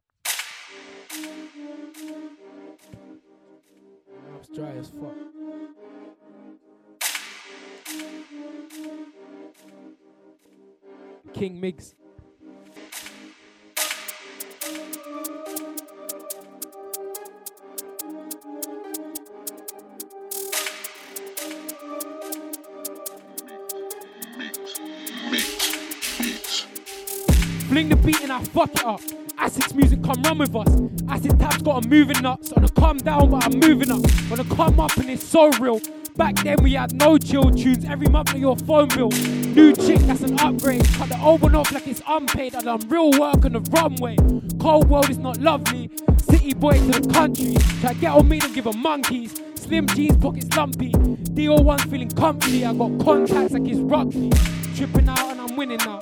It's 4.39 4.49
dry 4.55 4.71
as 4.71 4.89
fuck. 4.89 5.13
King 11.33 11.61
Migs. 11.61 11.93
Fuck 28.57 28.73
it 28.73 28.85
up. 28.85 29.01
Acid 29.37 29.75
music 29.75 30.01
come 30.01 30.19
run 30.23 30.39
with 30.39 30.55
us. 30.55 30.67
Acid 31.07 31.39
tabs 31.39 31.61
a 31.61 31.87
moving 31.87 32.19
nuts. 32.23 32.51
On 32.53 32.63
a 32.63 32.69
come 32.69 32.97
down, 32.97 33.29
but 33.29 33.45
I'm 33.45 33.59
moving 33.59 33.91
up. 33.91 34.01
On 34.31 34.39
a 34.39 34.43
come 34.55 34.79
up 34.79 34.97
and 34.97 35.11
it's 35.11 35.23
so 35.23 35.51
real. 35.59 35.79
Back 36.15 36.37
then 36.37 36.57
we 36.63 36.73
had 36.73 36.91
no 36.93 37.19
chill 37.19 37.51
tunes. 37.51 37.85
Every 37.85 38.07
month 38.07 38.33
on 38.33 38.41
your 38.41 38.55
phone 38.57 38.87
bill. 38.87 39.09
New 39.09 39.73
chick, 39.73 39.99
that's 39.99 40.21
an 40.21 40.39
upgrade. 40.39 40.83
Cut 40.95 41.09
the 41.09 41.19
old 41.21 41.41
one 41.41 41.53
off 41.53 41.71
like 41.71 41.87
it's 41.87 42.01
unpaid. 42.07 42.55
I 42.55 42.61
done 42.61 42.79
real 42.89 43.11
work 43.11 43.45
on 43.45 43.51
the 43.51 43.61
runway. 43.71 44.15
Cold 44.59 44.89
world 44.89 45.11
is 45.11 45.19
not 45.19 45.37
lovely. 45.37 45.91
City 46.23 46.55
boy 46.55 46.79
to 46.79 46.99
the 46.99 47.13
country. 47.13 47.53
Try 47.81 47.93
get 47.93 48.11
on 48.11 48.27
me 48.27 48.39
to 48.39 48.49
give 48.49 48.65
'em 48.65 48.81
monkeys. 48.81 49.39
Slim 49.53 49.85
jeans, 49.85 50.17
pockets 50.17 50.49
lumpy. 50.57 50.93
DO1 51.35 51.81
feeling 51.91 52.09
comfy. 52.09 52.65
I 52.65 52.73
got 52.73 52.97
contacts 53.05 53.53
like 53.53 53.67
it's 53.67 53.79
rugby. 53.81 54.31
Tripping 54.75 55.09
out 55.09 55.29
and 55.29 55.41
I'm 55.41 55.55
winning 55.55 55.77
now. 55.85 55.99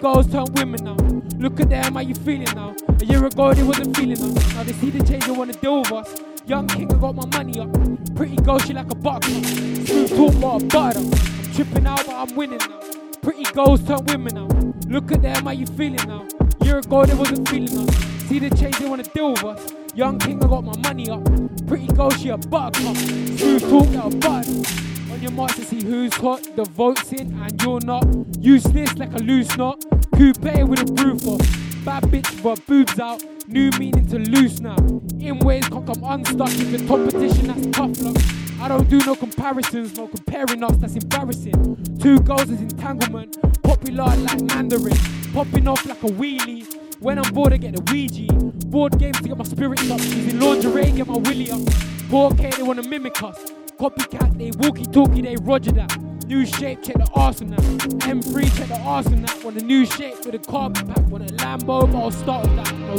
Girls 0.00 0.30
turn 0.30 0.44
women 0.52 0.84
now. 0.84 0.96
Look 1.38 1.58
at 1.58 1.70
them, 1.70 1.94
how 1.94 2.00
you 2.00 2.14
feeling 2.14 2.54
now? 2.54 2.76
A 3.00 3.04
year 3.06 3.24
ago 3.24 3.54
they 3.54 3.62
wasn't 3.62 3.96
feeling 3.96 4.20
us. 4.20 4.54
Now 4.54 4.62
they 4.62 4.74
see 4.74 4.90
the 4.90 5.02
change, 5.02 5.24
they 5.24 5.32
wanna 5.32 5.54
deal 5.54 5.80
with 5.80 5.92
us. 5.92 6.14
Young 6.46 6.68
king, 6.68 6.92
I 6.92 6.98
got 6.98 7.14
my 7.14 7.24
money 7.24 7.58
up. 7.58 7.72
Pretty 8.14 8.36
girl, 8.36 8.58
she 8.58 8.74
like 8.74 8.90
a 8.90 8.94
butter. 8.94 9.30
Smooth 9.30 10.40
talk, 10.40 10.62
a 10.62 10.66
butter. 10.66 10.98
I'm 10.98 11.52
tripping 11.54 11.86
out, 11.86 12.04
but 12.04 12.14
I'm 12.14 12.36
winning 12.36 12.58
now. 12.58 12.80
Pretty 13.22 13.44
girls 13.52 13.82
turn 13.84 14.04
women 14.04 14.34
now. 14.34 14.48
Look 14.86 15.12
at 15.12 15.22
them, 15.22 15.44
how 15.46 15.52
you 15.52 15.66
feeling 15.66 16.06
now? 16.06 16.26
A 16.60 16.64
Year 16.64 16.78
ago 16.78 17.06
they 17.06 17.14
wasn't 17.14 17.48
feeling 17.48 17.88
us. 17.88 17.96
See 18.28 18.38
the 18.38 18.50
change, 18.50 18.78
they 18.78 18.86
wanna 18.86 19.02
deal 19.02 19.30
with 19.30 19.44
us. 19.44 19.72
Young 19.94 20.18
king, 20.18 20.44
I 20.44 20.46
got 20.46 20.62
my 20.62 20.76
money 20.76 21.08
up. 21.08 21.24
Pretty 21.66 21.86
girl, 21.86 22.10
she 22.10 22.28
a 22.28 22.36
buttercup. 22.36 22.96
Smooth 22.96 23.62
talk, 23.62 24.12
a 24.12 24.16
butter. 24.16 24.85
Your 25.34 25.48
to 25.48 25.64
see 25.64 25.82
who's 25.82 26.14
hot, 26.14 26.42
the 26.54 26.64
votes 26.64 27.12
in 27.12 27.32
and 27.40 27.62
you're 27.62 27.80
not. 27.80 28.06
Useless 28.38 28.96
like 28.96 29.12
a 29.12 29.18
loose 29.18 29.56
knot. 29.56 29.82
Who 30.16 30.32
Coupe 30.32 30.68
with 30.68 30.88
a 30.88 31.02
roof 31.02 31.26
off. 31.26 31.84
Bad 31.84 32.04
bitch 32.04 32.42
but 32.44 32.64
boobs 32.66 32.98
out. 33.00 33.24
New 33.48 33.70
meaning 33.72 34.06
to 34.06 34.18
loose 34.20 34.60
now. 34.60 34.76
In 35.18 35.40
ways 35.40 35.68
can't 35.68 35.84
come 35.84 36.04
unstuck. 36.04 36.50
If 36.50 36.70
the 36.70 36.86
competition 36.86 37.48
that's 37.48 37.66
tough. 37.76 38.60
I 38.62 38.68
don't 38.68 38.88
do 38.88 38.98
no 39.00 39.16
comparisons, 39.16 39.96
no 39.96 40.06
comparing 40.06 40.62
us, 40.62 40.76
that's 40.76 40.94
embarrassing. 40.94 41.98
Two 42.00 42.20
girls 42.20 42.48
is 42.48 42.60
entanglement. 42.60 43.36
Popular 43.64 44.04
like 44.04 44.42
Mandarin. 44.42 44.96
Popping 45.34 45.66
off 45.66 45.84
like 45.86 46.02
a 46.04 46.06
wheelie. 46.06 46.72
When 47.00 47.18
I'm 47.18 47.34
bored, 47.34 47.52
I 47.52 47.56
get 47.56 47.74
the 47.74 47.92
Ouija. 47.92 48.32
Board 48.68 48.96
games 48.98 49.20
to 49.22 49.28
get 49.28 49.36
my 49.36 49.44
spirits 49.44 49.90
up. 49.90 49.98
Using 49.98 50.38
lingerie, 50.38 50.92
get 50.92 51.08
my 51.08 51.16
willy 51.16 51.50
up. 51.50 51.60
4K, 52.08 52.56
they 52.56 52.62
wanna 52.62 52.88
mimic 52.88 53.20
us. 53.24 53.55
Copycat, 53.78 54.38
they 54.38 54.50
walkie 54.58 54.86
talkie, 54.86 55.20
they 55.20 55.36
roger 55.36 55.72
that. 55.72 55.94
New 56.26 56.46
shape, 56.46 56.82
check 56.82 56.96
the 56.96 57.08
arsenal. 57.14 57.60
on. 57.60 57.78
M3, 58.00 58.56
check 58.56 58.68
the 58.68 58.80
arsenal. 58.80 59.42
Want 59.44 59.60
a 59.60 59.64
new 59.64 59.84
shape 59.84 60.24
with 60.24 60.34
a 60.34 60.38
carbon 60.38 60.86
pack. 60.88 61.06
Want 61.08 61.30
a 61.30 61.34
Lambo, 61.34 61.90
but 61.92 61.98
I'll 61.98 62.10
start 62.10 62.46
with 62.46 62.56
that. 62.56 62.74
No 62.78 62.96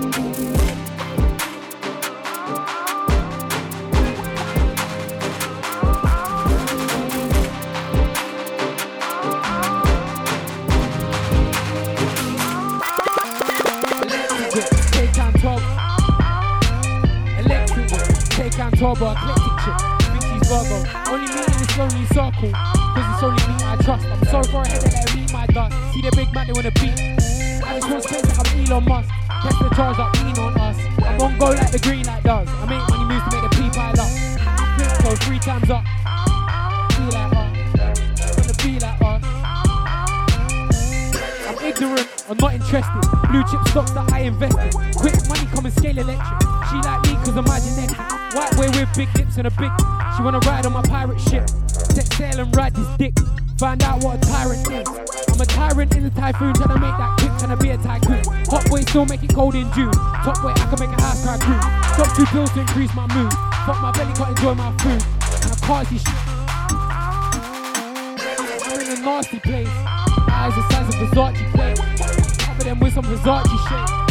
no. 0.00 0.11
Take 18.82 18.88
on 18.88 18.96
12, 18.96 18.98
but 18.98 19.16
eclectic 19.16 19.54
chick. 19.62 19.78
Bitchy's 20.10 20.48
Virgo. 20.48 20.78
Only 21.10 21.28
me 21.30 21.40
in 21.46 21.58
this 21.58 21.78
lonely 21.78 22.06
circle. 22.06 22.50
Cause 22.52 23.06
it's 23.14 23.22
only 23.22 23.42
me 23.46 23.54
I 23.62 23.76
trust. 23.82 24.06
I'm 24.06 24.24
so 24.26 24.42
far 24.50 24.62
ahead 24.62 24.82
that 24.82 24.94
I 24.94 25.14
read 25.14 25.32
my 25.32 25.46
dust. 25.46 25.94
See 25.94 26.02
the 26.02 26.10
big 26.16 26.32
man, 26.34 26.46
they 26.46 26.52
wanna 26.52 26.70
beat. 26.72 26.98
I 27.62 27.78
just 27.78 27.90
want 27.90 28.02
space 28.04 28.26
like 28.26 28.38
I'm 28.42 28.66
Elon 28.66 28.84
Musk. 28.88 29.08
Test 29.42 29.58
the 29.58 29.70
charge 29.74 29.98
like 29.98 30.12
lean 30.22 30.38
on 30.38 30.58
us. 30.58 30.78
I'm 31.04 31.20
on 31.20 31.38
go 31.38 31.46
like 31.46 31.70
the 31.70 31.78
green 31.78 32.04
light 32.06 32.22
does. 32.24 32.48
I 32.48 32.66
make 32.66 32.82
money 32.90 33.06
moves 33.06 33.24
to 33.24 33.30
make 33.30 33.44
the 33.46 33.52
P 33.54 33.70
pile 33.70 34.00
up. 34.00 34.10
Flip 34.76 34.92
go 35.02 35.10
three 35.26 35.38
times 35.38 35.70
up. 35.70 35.84
Be 36.98 37.04
like 37.14 37.32
us. 37.38 37.50
Wanna 38.36 38.54
be 38.62 38.72
like 38.82 39.00
us. 39.02 39.22
I'm 41.46 41.58
ignorant, 41.62 42.08
I'm 42.28 42.36
not 42.38 42.54
interested. 42.54 43.02
Blue 43.30 43.44
chip 43.46 43.62
stocks 43.68 43.92
that 43.92 44.10
I 44.12 44.26
invested. 44.26 44.74
Quick 44.96 45.16
money 45.28 45.46
come 45.54 45.66
and 45.66 45.74
scale 45.74 45.98
electric. 45.98 46.40
She 46.70 46.76
like 46.82 47.02
me 47.06 47.14
cause 47.22 47.36
I'm 47.36 47.44
my 47.44 47.60
genetic. 47.60 48.21
White 48.34 48.56
boy 48.56 48.70
with 48.72 48.88
big 48.96 49.08
lips 49.18 49.36
and 49.36 49.46
a 49.46 49.50
big. 49.50 49.70
She 50.16 50.22
wanna 50.22 50.38
ride 50.40 50.64
on 50.64 50.72
my 50.72 50.82
pirate 50.82 51.20
ship. 51.20 51.48
Set 51.68 52.10
sail 52.14 52.40
and 52.40 52.56
ride 52.56 52.74
this 52.74 52.88
dick. 52.96 53.12
Find 53.58 53.82
out 53.82 54.02
what 54.02 54.16
a 54.16 54.20
tyrant 54.26 54.66
is. 54.72 54.88
I'm 55.28 55.40
a 55.40 55.44
tyrant 55.44 55.94
in 55.94 56.04
the 56.04 56.10
typhoon, 56.10 56.54
trying 56.54 56.68
to 56.68 56.80
make 56.80 56.96
that 56.96 57.16
quick, 57.18 57.32
trying 57.38 57.56
to 57.56 57.62
be 57.62 57.70
a 57.70 57.76
tycoon. 57.76 58.24
Hot 58.48 58.64
boy 58.70 58.80
still 58.80 59.04
make 59.04 59.22
it 59.22 59.34
cold 59.34 59.54
in 59.54 59.70
June. 59.72 59.92
Top 59.92 60.40
boy, 60.40 60.48
I 60.56 60.64
can 60.64 60.80
make 60.80 60.96
a 60.96 61.02
house 61.02 61.22
cry 61.22 61.36
crew. 61.38 61.60
Drop 61.94 62.16
two 62.16 62.24
pills 62.26 62.50
to 62.52 62.60
increase 62.60 62.94
my 62.94 63.06
mood. 63.14 63.32
Fuck 63.66 63.80
my 63.82 63.92
belly, 63.92 64.14
can't 64.14 64.30
enjoy 64.30 64.54
my 64.54 64.72
food. 64.78 65.02
And 65.44 65.52
I 65.52 65.84
see 65.84 65.98
shit. 65.98 66.08
in 68.80 68.98
a 68.98 69.00
nasty 69.04 69.40
place. 69.40 69.68
Eyes 70.32 70.54
the 70.54 70.62
size 70.72 70.88
of 70.88 70.94
Versace 70.94 71.52
plate. 71.52 71.78
Cover 72.38 72.64
them 72.64 72.80
with 72.80 72.94
some 72.94 73.04
Versace 73.04 73.68
shit. 73.68 74.01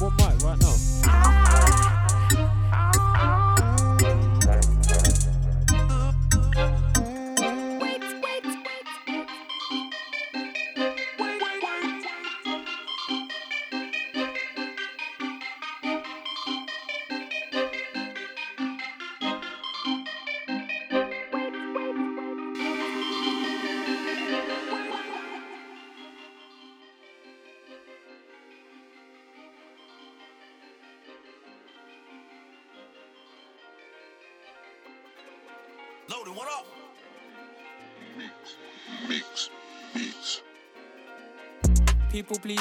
One 0.00 0.12
mic 0.16 0.25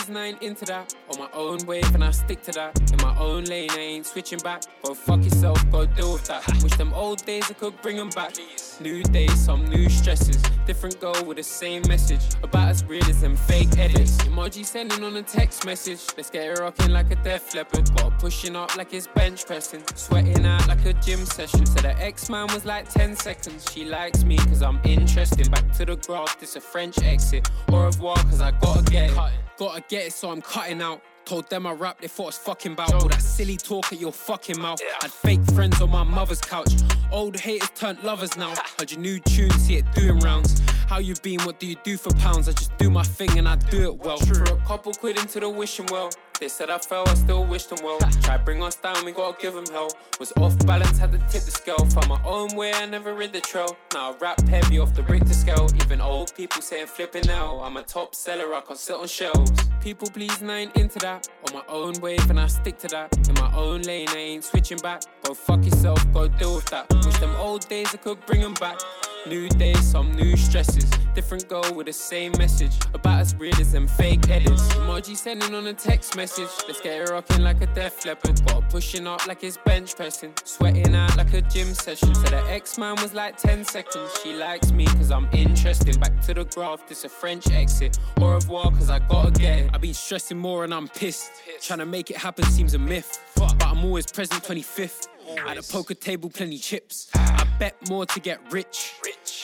Please, 0.06 0.16
I 0.16 0.26
ain't 0.26 0.42
into 0.42 0.66
that. 0.66 0.94
On 1.12 1.20
my 1.20 1.30
own 1.34 1.66
wave 1.66 1.96
and 1.96 2.04
I 2.04 2.12
stick 2.12 2.42
to 2.44 2.52
that. 2.54 2.92
In 2.92 2.98
my 3.02 3.18
own 3.18 3.46
lane, 3.46 3.70
I 3.72 3.80
ain't 3.80 4.06
switching 4.06 4.40
back. 4.40 4.64
Go 4.84 4.94
fuck 4.94 5.24
yourself, 5.24 5.60
go 5.72 5.86
deal 5.86 6.14
with 6.14 6.26
that. 6.26 6.46
Wish 6.62 6.74
them 6.74 6.94
old 6.94 7.26
days 7.26 7.50
I 7.50 7.54
could 7.54 7.82
bring 7.82 7.98
them 7.98 8.10
back. 8.10 8.34
New 8.82 9.04
days, 9.04 9.34
some 9.40 9.66
new 9.70 9.88
stresses. 9.90 10.42
Different 10.66 11.00
girl 11.00 11.24
with 11.24 11.38
the 11.38 11.44
same 11.44 11.82
message. 11.88 12.22
About 12.44 12.70
as 12.70 12.84
real 12.84 13.04
as 13.06 13.22
them 13.22 13.38
fake 13.38 13.78
edits. 13.78 14.18
Emoji 14.24 14.66
sending 14.66 15.04
on 15.04 15.16
a 15.16 15.24
text 15.24 15.66
message. 15.66 16.02
Let's 16.18 16.30
get 16.30 16.44
it 16.44 16.60
rocking 16.60 16.92
like 16.92 17.10
a 17.12 17.16
Def 17.16 17.56
Leppard. 17.56 17.90
Got 17.96 18.12
her 18.12 18.18
pushing 18.20 18.56
up 18.56 18.76
like 18.76 18.94
it's 18.94 19.08
bench 19.08 19.46
pressing. 19.46 19.82
Sweating 19.96 20.46
out 20.46 20.68
like 20.68 20.86
a 20.86 20.94
gym 20.94 21.26
session. 21.26 21.66
So 21.66 21.82
the 21.82 21.96
X 22.02 22.30
man 22.30 22.48
was 22.48 22.66
like 22.66 22.90
10 22.90 23.16
seconds. 23.16 23.66
She 23.72 23.86
likes 23.86 24.24
me 24.24 24.38
cause 24.38 24.62
I'm 24.62 24.80
interesting. 24.84 25.50
Back 25.50 25.72
to 25.78 25.86
the 25.86 25.96
graph, 25.96 26.38
this 26.40 26.58
a 26.58 26.62
French 26.62 27.02
exit. 27.02 27.50
Au 27.70 27.84
revoir 27.84 28.16
cause 28.16 28.42
I 28.42 28.52
gotta 28.52 28.84
get 28.84 29.12
it. 29.12 29.18
Gotta 29.58 29.84
get 29.88 30.08
it, 30.08 30.14
so 30.14 30.32
I'm 30.32 30.42
cutting 30.42 30.82
out. 30.82 31.02
Told 31.26 31.50
them 31.50 31.66
I 31.66 31.72
rap, 31.72 32.02
they 32.02 32.08
thought 32.08 32.24
I 32.24 32.28
was 32.28 32.38
fucking 32.38 32.74
about 32.74 32.94
all 32.94 33.08
that 33.08 33.20
silly 33.20 33.58
talk 33.58 33.92
at 33.92 34.00
your 34.00 34.12
fucking 34.12 34.60
mouth. 34.62 34.80
Had 35.02 35.12
fake 35.12 35.44
friends 35.54 35.82
on 35.82 35.90
my 35.90 36.04
mother's 36.04 36.40
couch. 36.40 36.72
Old 37.12 37.36
haters 37.36 37.72
turned 37.74 38.04
lovers 38.04 38.38
now. 38.38 38.54
Heard 38.78 38.92
your 38.92 39.00
new 39.00 39.20
tune, 39.20 39.50
see 39.52 39.78
it 39.78 39.86
doing 39.96 40.20
rounds. 40.20 40.62
How 40.88 41.00
you 41.00 41.16
been? 41.24 41.42
What 41.42 41.60
do 41.60 41.66
you 41.66 41.78
do 41.84 41.98
for 41.98 42.14
pounds? 42.14 42.48
I 42.48 42.52
just 42.52 42.78
do 42.78 42.92
my 42.92 43.02
thing 43.02 43.40
and 43.40 43.48
I 43.48 43.56
do 43.56 43.86
it 43.86 43.98
well. 43.98 44.18
Threw 44.18 44.44
a 44.44 44.58
couple 44.68 44.94
quid 44.94 45.18
into 45.18 45.40
the 45.40 45.50
wishing 45.50 45.88
well. 45.92 46.12
They 46.40 46.50
said 46.50 46.70
I 46.70 46.78
fell, 46.80 47.08
I 47.08 47.14
still 47.14 47.46
wish 47.46 47.66
them 47.68 47.80
well. 47.84 47.98
Try 48.22 48.38
bring 48.38 48.62
us 48.62 48.76
down, 48.76 49.06
we 49.06 49.14
gotta 49.14 49.38
give 49.42 49.54
them 49.54 49.66
hell. 49.72 49.90
Was 50.20 50.34
off 50.38 50.58
balance, 50.66 50.98
had 50.98 51.14
to 51.14 51.18
tip 51.18 51.44
the 51.44 51.52
scale. 51.52 51.78
Found 51.78 52.10
my 52.10 52.22
own 52.26 52.50
way, 52.56 52.74
I 52.74 52.86
never 52.86 53.14
read 53.14 53.32
the 53.32 53.40
trail. 53.40 53.78
Now 53.94 54.12
I 54.12 54.18
rap 54.18 54.46
heavy 54.48 54.80
off 54.80 54.94
the 54.94 55.04
Richter 55.04 55.34
scale. 55.34 55.68
Even 55.82 56.02
old 56.02 56.36
people 56.36 56.62
saying 56.62 56.88
flipping 56.88 57.26
now. 57.26 57.60
I'm 57.62 57.78
a 57.78 57.84
top 57.84 58.14
seller, 58.14 58.54
I 58.54 58.62
can 58.62 58.76
sit 58.76 58.96
on 58.96 59.08
shelves. 59.08 59.52
People 59.80 60.10
please, 60.10 60.44
I 60.44 60.58
ain't 60.58 60.76
into 60.76 61.00
that. 61.00 61.30
On 61.48 61.54
my 61.54 61.64
own 61.70 61.94
wave, 62.02 62.30
and 62.30 62.40
I 62.40 62.48
stick 62.48 62.78
to 62.80 62.88
that. 62.90 63.16
In 63.30 63.36
my 63.36 63.56
own 63.56 63.84
lane, 63.84 64.10
I 64.10 64.18
ain't 64.18 64.44
switching 64.44 64.80
back. 64.80 65.04
Go 65.24 65.34
fuck 65.34 65.64
yourself, 65.64 66.06
go 66.12 66.28
deal 66.28 66.56
with 66.56 66.66
that. 66.66 66.94
Wish 66.94 67.18
them 67.20 67.36
old 67.38 67.68
days 67.70 67.94
I 67.94 67.98
could 67.98 68.26
bring 68.26 68.42
them 68.42 68.56
back. 68.56 68.80
New 69.28 69.50
days, 69.50 69.84
some 69.84 70.12
new 70.14 70.38
stresses. 70.38 70.86
Different 71.16 71.48
girl 71.48 71.74
with 71.74 71.88
the 71.88 71.94
same 71.94 72.32
message. 72.38 72.74
About 72.94 73.22
as 73.22 73.36
real 73.36 73.56
as 73.60 73.72
them 73.72 73.88
fake 73.88 74.30
edits. 74.30 74.62
Emoji 74.76 75.18
sending 75.18 75.56
on 75.56 75.66
a 75.66 75.74
text 75.74 76.16
message. 76.16 76.50
Let's 76.68 76.80
get 76.80 77.02
it 77.02 77.10
rocking 77.10 77.42
like 77.42 77.60
a 77.62 77.66
Def 77.68 78.06
Leppard. 78.06 78.46
Got 78.46 78.62
her 78.62 78.70
pushing 78.70 79.08
up 79.08 79.26
like 79.26 79.44
it's 79.44 79.58
bench 79.58 79.96
pressing. 79.96 80.34
Sweating 80.44 80.94
out 80.96 81.18
like 81.18 81.34
a 81.34 81.42
gym 81.42 81.74
session. 81.74 82.14
So 82.14 82.22
the 82.22 82.44
X 82.52 82.78
man 82.78 82.96
was 83.02 83.16
like 83.16 83.38
10 83.38 83.66
seconds. 83.66 84.12
She 84.22 84.34
likes 84.34 84.72
me 84.72 84.86
cause 84.86 85.10
I'm 85.10 85.28
interesting. 85.32 86.00
Back 86.00 86.22
to 86.22 86.36
the 86.36 86.44
graph, 86.46 86.88
this 86.88 87.04
a 87.04 87.10
French 87.10 87.50
exit. 87.50 87.98
Au 88.22 88.30
revoir 88.34 88.70
cause 88.72 88.92
I 88.92 89.00
gotta 89.00 89.32
get 89.32 89.60
it. 89.60 89.72
I've 89.74 89.82
been 89.82 89.96
stressing 89.96 90.38
more 90.38 90.66
and 90.66 90.74
I'm 90.74 90.88
pissed. 90.88 91.32
Trying 91.62 91.80
to 91.80 91.88
make 91.88 92.12
it 92.12 92.18
happen 92.18 92.46
seems 92.46 92.76
a 92.76 92.80
myth. 92.80 93.20
But 93.36 93.64
I'm 93.66 93.84
always 93.86 94.06
present 94.06 94.44
25th. 94.44 95.08
At 95.48 95.58
a 95.58 95.64
poker 95.64 95.96
table, 95.96 96.30
plenty 96.30 96.60
chips. 96.60 97.10
I 97.16 97.48
bet 97.58 97.76
more 97.90 98.06
to 98.06 98.20
get 98.20 98.40
rich. 98.52 98.94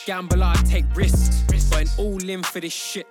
Gamble, 0.06 0.44
I 0.44 0.56
take 0.66 0.86
risks. 0.96 1.44
Going 1.70 1.88
all 1.98 2.30
in 2.30 2.44
for 2.44 2.60
this 2.60 2.74
shit. 2.74 3.08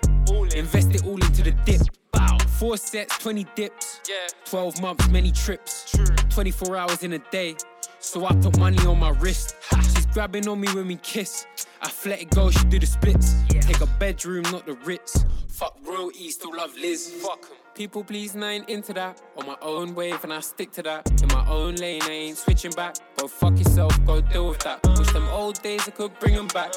Invest 0.55 0.95
it 0.95 1.05
all 1.07 1.15
into 1.15 1.43
the 1.43 1.53
dip. 1.65 1.81
Bow. 2.13 2.39
Four 2.59 2.77
sets, 2.77 3.17
20 3.19 3.47
dips. 3.55 4.01
12 4.45 4.83
months, 4.83 5.09
many 5.09 5.33
trips. 5.33 5.97
24 6.29 6.77
hours 6.77 7.03
in 7.03 7.15
a 7.15 7.19
day. 7.31 7.57
So 8.01 8.27
I 8.27 8.35
put 8.35 8.59
money 8.59 8.79
on 8.87 8.99
my 8.99 9.11
wrist. 9.11 9.57
She's 9.75 9.80
grabbing 10.13 10.49
on 10.49 10.61
me 10.61 10.69
when 10.75 10.87
we 10.89 10.97
kiss. 10.97 11.47
Athletic 11.83 12.31
girl, 12.31 12.51
she 12.51 12.65
do 12.65 12.79
the 12.79 12.87
splits. 12.87 13.35
Take 13.49 13.81
a 13.81 13.87
bedroom, 13.87 14.43
not 14.51 14.67
the 14.67 14.75
Ritz. 14.85 15.25
Fuck 15.49 15.77
real 15.87 16.11
E, 16.15 16.31
still 16.31 16.57
love 16.57 16.75
Liz. 16.77 17.11
Fuck 17.23 17.47
'em. 17.51 17.57
People 17.75 18.05
please, 18.05 18.35
ain't 18.37 18.69
into 18.69 18.93
that. 18.95 19.21
On 19.37 19.47
my 19.47 19.57
own 19.63 19.95
wave, 19.95 20.23
and 20.25 20.33
I 20.33 20.41
stick 20.41 20.73
to 20.73 20.83
that. 20.83 21.23
In 21.23 21.29
my 21.29 21.47
own 21.49 21.77
lane, 21.77 22.03
I 22.03 22.11
ain't 22.11 22.39
switching 22.39 22.73
back. 22.73 22.97
Go 23.17 23.29
fuck 23.29 23.57
yourself, 23.59 23.93
go 24.05 24.21
deal 24.21 24.49
with 24.49 24.59
that. 24.61 24.81
Wish 24.99 25.13
them 25.13 25.29
old 25.29 25.63
days 25.63 25.87
I 25.87 25.93
could 25.93 26.19
bring 26.19 26.35
them 26.35 26.49
back. 26.49 26.73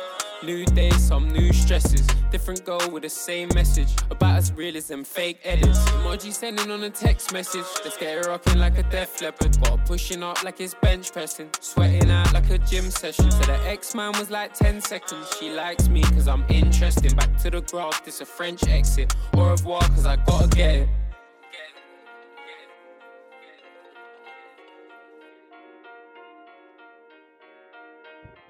New 0.45 0.65
days, 0.65 1.02
some 1.02 1.30
new 1.30 1.53
stresses. 1.53 2.06
Different 2.30 2.65
girl 2.65 2.90
with 2.91 3.03
the 3.03 3.10
same 3.10 3.48
message. 3.56 3.88
About 4.11 4.38
as 4.38 4.52
real 4.52 4.76
as 4.76 4.88
them 4.88 5.06
fake 5.06 5.40
edits. 5.45 5.80
Emoji 5.91 6.34
sending 6.34 6.70
on 6.70 6.84
a 6.84 6.90
text 6.90 7.32
message. 7.32 7.64
Let's 7.84 7.98
get 7.98 8.18
it 8.18 8.28
rocking 8.28 8.60
like 8.60 8.78
a 8.78 8.84
Def 8.84 9.22
Leppard. 9.22 9.57
Got 9.61 9.80
her 9.80 9.86
pushing 9.86 10.22
up 10.22 10.44
like 10.44 10.60
it's 10.60 10.74
bench 10.74 11.14
pressing. 11.14 11.49
Sweating 11.61 12.11
out 12.11 12.34
like 12.34 12.49
a 12.49 12.57
gym 12.57 12.91
session. 12.91 13.32
So 13.32 13.40
the 13.44 13.57
X 13.65 13.95
man 13.95 14.11
was 14.20 14.30
like 14.30 14.53
10 14.53 14.82
seconds. 14.82 15.34
She 15.40 15.49
likes 15.49 15.88
me 15.88 16.02
cause 16.02 16.28
I'm 16.28 16.44
interesting. 16.49 17.15
Back 17.15 17.38
to 17.38 17.49
the 17.49 17.61
graph, 17.61 18.03
this 18.03 18.20
a 18.20 18.26
French 18.26 18.68
exit. 18.68 19.15
Au 19.36 19.49
revoir 19.49 19.82
cause 19.82 20.06
I 20.06 20.18
gotta 20.18 20.49
get 20.49 20.76
it. 20.76 20.90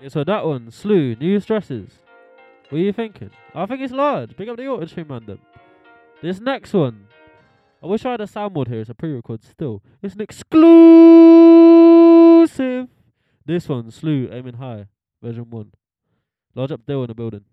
Yeah, 0.03 0.09
so 0.09 0.23
that 0.25 0.45
one, 0.45 0.69
Slew, 0.69 1.15
New 1.15 1.39
Stresses. 1.39 1.89
What 2.67 2.79
are 2.79 2.81
you 2.81 2.91
thinking? 2.91 3.29
I 3.55 3.65
think 3.65 3.79
it's 3.81 3.93
large. 3.93 4.35
Pick 4.35 4.49
up 4.49 4.57
the 4.57 4.67
auto 4.67 4.85
tune, 4.85 5.07
man. 5.07 5.25
Them. 5.25 5.39
This 6.21 6.41
next 6.41 6.73
one, 6.73 7.07
I 7.81 7.87
wish 7.87 8.05
I 8.05 8.11
had 8.11 8.19
a 8.19 8.25
soundboard 8.25 8.67
here. 8.67 8.81
It's 8.81 8.89
a 8.89 8.93
pre-record 8.93 9.45
still. 9.45 9.81
It's 10.01 10.15
an 10.15 10.19
exclusive. 10.19 10.49
This 13.45 13.69
one, 13.69 13.91
Slew, 13.91 14.27
aiming 14.29 14.55
high, 14.55 14.87
version 15.21 15.49
one. 15.49 15.71
Large 16.53 16.73
up 16.73 16.81
there 16.85 16.97
in 16.97 17.07
the 17.07 17.15
building. 17.15 17.45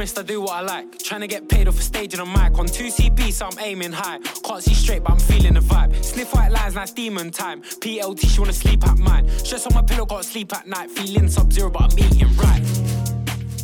Promised, 0.00 0.18
I 0.18 0.22
do 0.22 0.40
what 0.40 0.52
I 0.52 0.60
like. 0.62 0.98
Trying 0.98 1.20
to 1.20 1.26
get 1.26 1.46
paid 1.46 1.68
off 1.68 1.78
a 1.78 1.82
stage 1.82 2.14
and 2.14 2.22
a 2.22 2.24
mic. 2.24 2.58
On 2.58 2.66
2CB, 2.66 3.30
so 3.32 3.44
I'm 3.44 3.58
aiming 3.58 3.92
high. 3.92 4.18
Can't 4.42 4.62
see 4.62 4.72
straight, 4.72 5.02
but 5.04 5.12
I'm 5.12 5.18
feeling 5.18 5.52
the 5.52 5.60
vibe. 5.60 5.94
Sniff 6.02 6.32
white 6.32 6.50
lines, 6.50 6.74
nice 6.74 6.92
demon 6.92 7.30
time. 7.30 7.60
PLT, 7.82 8.26
she 8.26 8.40
wanna 8.40 8.54
sleep 8.54 8.82
at 8.88 8.96
mine. 8.96 9.28
Stress 9.28 9.66
on 9.66 9.74
my 9.74 9.82
pillow, 9.82 10.06
can't 10.06 10.24
sleep 10.24 10.54
at 10.54 10.66
night. 10.66 10.90
Feeling 10.90 11.28
sub 11.28 11.52
zero, 11.52 11.68
but 11.68 11.82
I'm 11.82 11.98
eating 11.98 12.34
right. 12.36 12.62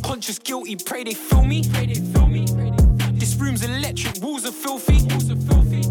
Conscious 0.03 0.37
guilty, 0.37 0.75
pray 0.75 1.03
they 1.03 1.15
feel 1.15 1.43
me. 1.43 1.63
Pray 1.73 1.87
they 1.87 2.01
feel 2.13 2.27
me. 2.27 2.45
This 3.13 3.35
room's 3.35 3.63
electric, 3.63 4.21
walls 4.21 4.45
are 4.45 4.51
filthy. 4.51 4.99
Walls 5.09 5.31
are 5.31 5.41
filthy. 5.49 5.81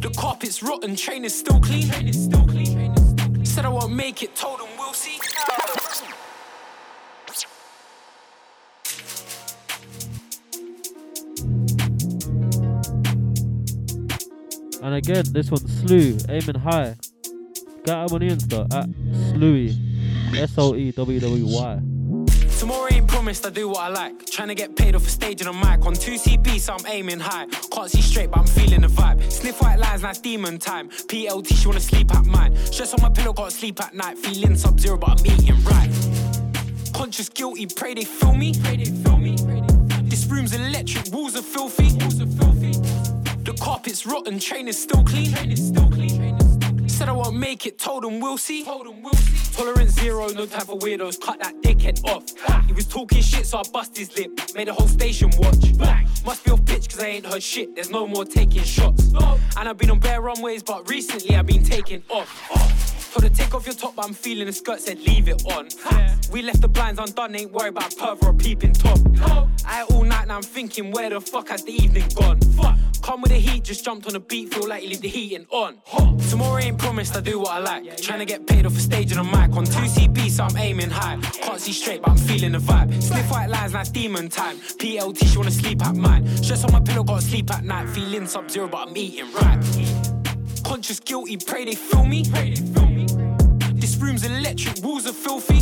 The 0.00 0.10
carpet's 0.16 0.62
rotten, 0.62 0.96
train 0.96 1.26
is 1.26 1.38
still 1.38 1.60
clean. 1.60 1.90
Said 3.44 3.66
I 3.66 3.68
won't 3.68 3.92
make 3.92 4.22
it, 4.22 4.34
told 4.34 4.60
them 4.60 4.68
we'll 4.78 4.94
see. 4.94 5.18
And 14.84 14.96
again, 14.96 15.24
this 15.32 15.50
one's 15.50 15.80
Slew, 15.80 16.18
aiming 16.28 16.56
high. 16.56 16.94
Get 17.86 17.96
him 17.96 18.12
on 18.12 18.20
Insta 18.20 18.70
at 18.74 18.86
Slewy. 19.32 19.74
S 20.36 20.58
O 20.58 20.74
E 20.74 20.92
W 20.92 21.20
W 21.20 21.46
Y. 21.46 21.80
Tomorrow 22.58 22.92
ain't 22.92 23.08
promised, 23.08 23.46
I 23.46 23.48
do 23.48 23.70
what 23.70 23.80
I 23.80 23.88
like. 23.88 24.26
Trying 24.26 24.48
to 24.48 24.54
get 24.54 24.76
paid 24.76 24.94
off 24.94 25.06
a 25.06 25.08
stage 25.08 25.40
and 25.40 25.48
a 25.48 25.54
mic. 25.54 25.86
On 25.86 25.94
2CB, 25.94 26.60
so 26.60 26.74
I'm 26.74 26.86
aiming 26.86 27.20
high. 27.20 27.46
Can't 27.72 27.90
see 27.90 28.02
straight, 28.02 28.30
but 28.30 28.40
I'm 28.40 28.46
feeling 28.46 28.82
the 28.82 28.88
vibe. 28.88 29.32
Sniff 29.32 29.62
white 29.62 29.78
lines, 29.78 30.02
now 30.02 30.12
demon 30.12 30.58
time. 30.58 30.90
PLT, 30.90 31.56
she 31.56 31.66
wanna 31.66 31.80
sleep 31.80 32.14
at 32.14 32.26
mine. 32.26 32.54
Stress 32.66 32.92
on 32.92 33.00
my 33.00 33.08
pillow, 33.08 33.32
gotta 33.32 33.52
sleep 33.52 33.80
at 33.80 33.94
night. 33.94 34.18
Feeling 34.18 34.54
sub 34.54 34.78
zero, 34.78 34.98
but 34.98 35.18
I'm 35.18 35.26
eating 35.26 35.64
right. 35.64 35.88
Conscious 36.92 37.30
guilty, 37.30 37.66
pray 37.74 37.94
they 37.94 38.04
feel 38.04 38.34
me. 38.34 38.52
Pray 38.62 38.76
they 38.76 38.84
feel 38.84 39.16
me. 39.16 39.36
This 40.02 40.26
room's 40.26 40.54
electric, 40.54 41.10
walls 41.10 41.36
are 41.36 41.42
filthy. 41.42 41.96
Walls 42.00 42.20
are 42.20 42.26
filthy. 42.26 42.83
Carpet's 43.64 44.04
rotten, 44.04 44.38
train 44.38 44.68
is 44.68 44.78
still 44.78 45.02
clean. 45.04 45.30
Said 46.86 47.08
I 47.08 47.12
won't 47.12 47.34
make 47.34 47.64
it, 47.64 47.78
told 47.78 48.04
them 48.04 48.20
we'll 48.20 48.36
see. 48.36 48.62
Told 48.62 48.86
them 48.86 49.02
we'll 49.02 49.14
see. 49.14 49.56
Tolerance 49.56 49.92
zero, 49.92 50.28
no 50.28 50.44
time 50.44 50.66
for 50.66 50.76
weirdos. 50.80 51.18
Cut 51.18 51.38
that 51.38 51.54
dickhead 51.62 52.04
off. 52.04 52.24
He 52.66 52.74
was 52.74 52.86
talking 52.86 53.22
shit, 53.22 53.46
so 53.46 53.60
I 53.60 53.62
bust 53.72 53.96
his 53.96 54.14
lip. 54.18 54.38
Made 54.54 54.68
the 54.68 54.74
whole 54.74 54.86
station 54.86 55.30
watch. 55.38 55.72
Must 56.26 56.44
be 56.44 56.50
off 56.50 56.62
pitch, 56.66 56.90
cause 56.90 57.00
I 57.00 57.06
ain't 57.06 57.24
heard 57.24 57.42
shit. 57.42 57.74
There's 57.74 57.88
no 57.88 58.06
more 58.06 58.26
taking 58.26 58.64
shots. 58.64 59.10
And 59.56 59.66
I've 59.66 59.78
been 59.78 59.90
on 59.90 59.98
bare 59.98 60.20
runways, 60.20 60.62
but 60.62 60.86
recently 60.90 61.34
I've 61.34 61.46
been 61.46 61.64
taking 61.64 62.02
off. 62.10 62.93
Told 63.14 63.22
her 63.22 63.30
take 63.30 63.54
off 63.54 63.64
your 63.64 63.76
top, 63.76 63.94
but 63.94 64.06
I'm 64.06 64.12
feeling 64.12 64.46
the 64.46 64.52
skirt 64.52 64.80
said 64.80 64.98
leave 64.98 65.28
it 65.28 65.46
on. 65.46 65.68
We 66.32 66.42
left 66.42 66.60
the 66.60 66.66
blinds 66.66 66.98
undone, 66.98 67.36
ain't 67.36 67.52
worried 67.52 67.68
about 67.68 67.92
perv 67.92 68.20
or 68.24 68.30
a 68.30 68.34
peeping 68.34 68.72
top. 68.72 68.98
I 69.64 69.84
all 69.84 70.02
night 70.02 70.26
now 70.26 70.34
I'm 70.38 70.42
thinking 70.42 70.90
where 70.90 71.10
the 71.10 71.20
fuck 71.20 71.50
has 71.50 71.62
the 71.62 71.70
evening 71.70 72.08
gone? 72.16 72.40
Come 73.02 73.20
with 73.20 73.30
the 73.30 73.38
heat, 73.38 73.62
just 73.62 73.84
jumped 73.84 74.08
on 74.08 74.14
the 74.14 74.18
beat, 74.18 74.52
feel 74.52 74.66
like 74.66 74.82
you 74.82 74.88
leave 74.88 75.00
the 75.00 75.06
heating 75.06 75.46
on. 75.50 75.78
Tomorrow 76.28 76.58
ain't 76.58 76.76
promised, 76.76 77.16
I 77.16 77.20
do 77.20 77.38
what 77.38 77.52
I 77.52 77.58
like. 77.60 77.96
Trying 77.98 78.18
to 78.18 78.24
get 78.24 78.48
paid 78.48 78.66
off 78.66 78.76
a 78.76 78.80
stage 78.80 79.12
and 79.12 79.20
a 79.20 79.24
mic 79.24 79.56
on 79.56 79.64
2CB, 79.64 80.28
so 80.30 80.42
I'm 80.42 80.56
aiming 80.56 80.90
high. 80.90 81.20
Can't 81.20 81.60
see 81.60 81.72
straight, 81.72 82.02
but 82.02 82.10
I'm 82.10 82.16
feeling 82.16 82.50
the 82.50 82.58
vibe. 82.58 83.00
Sniff 83.00 83.30
white 83.30 83.48
lines, 83.48 83.74
now 83.74 83.84
demon 83.84 84.28
time. 84.28 84.56
PLT, 84.58 85.24
she 85.30 85.38
wanna 85.38 85.52
sleep 85.52 85.86
at 85.86 85.94
mine. 85.94 86.26
Stress 86.38 86.64
on 86.64 86.72
my 86.72 86.80
pillow, 86.80 87.04
gotta 87.04 87.22
sleep 87.22 87.48
at 87.52 87.62
night. 87.62 87.88
Feeling 87.90 88.26
sub 88.26 88.50
zero, 88.50 88.66
but 88.66 88.88
I'm 88.88 88.96
eating 88.96 89.32
right. 89.34 89.93
Conscious 90.64 91.00
guilty, 91.00 91.36
pray 91.36 91.64
they 91.64 91.74
feel 91.74 92.04
me. 92.04 92.24
This 93.74 93.96
room's 93.96 94.24
electric, 94.24 94.82
walls 94.82 95.06
are 95.06 95.12
filthy. 95.12 95.60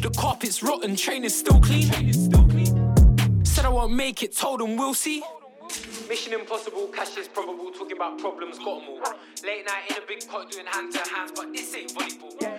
The 0.00 0.10
carpet's 0.16 0.62
rotten, 0.62 0.96
train 0.96 1.24
is 1.24 1.38
still 1.38 1.60
clean. 1.60 1.86
Said 3.44 3.64
I 3.64 3.68
won't 3.68 3.92
make 3.92 4.22
it, 4.22 4.36
told 4.36 4.60
them 4.60 4.76
we'll 4.76 4.94
see. 4.94 5.22
Mission 6.08 6.32
impossible, 6.32 6.88
cash 6.88 7.16
is 7.16 7.28
probable. 7.28 7.70
Talking 7.70 7.96
about 7.96 8.18
problems, 8.18 8.58
got 8.58 8.82
'em 8.82 8.88
all. 8.88 9.00
Late 9.44 9.66
night 9.66 9.90
in 9.90 10.02
a 10.02 10.06
big 10.06 10.26
pot 10.26 10.50
doing 10.50 10.66
hand 10.66 10.92
to 10.92 10.98
hands, 11.08 11.32
but 11.34 11.52
this 11.52 11.74
ain't 11.74 11.94
volleyball. 11.94 12.49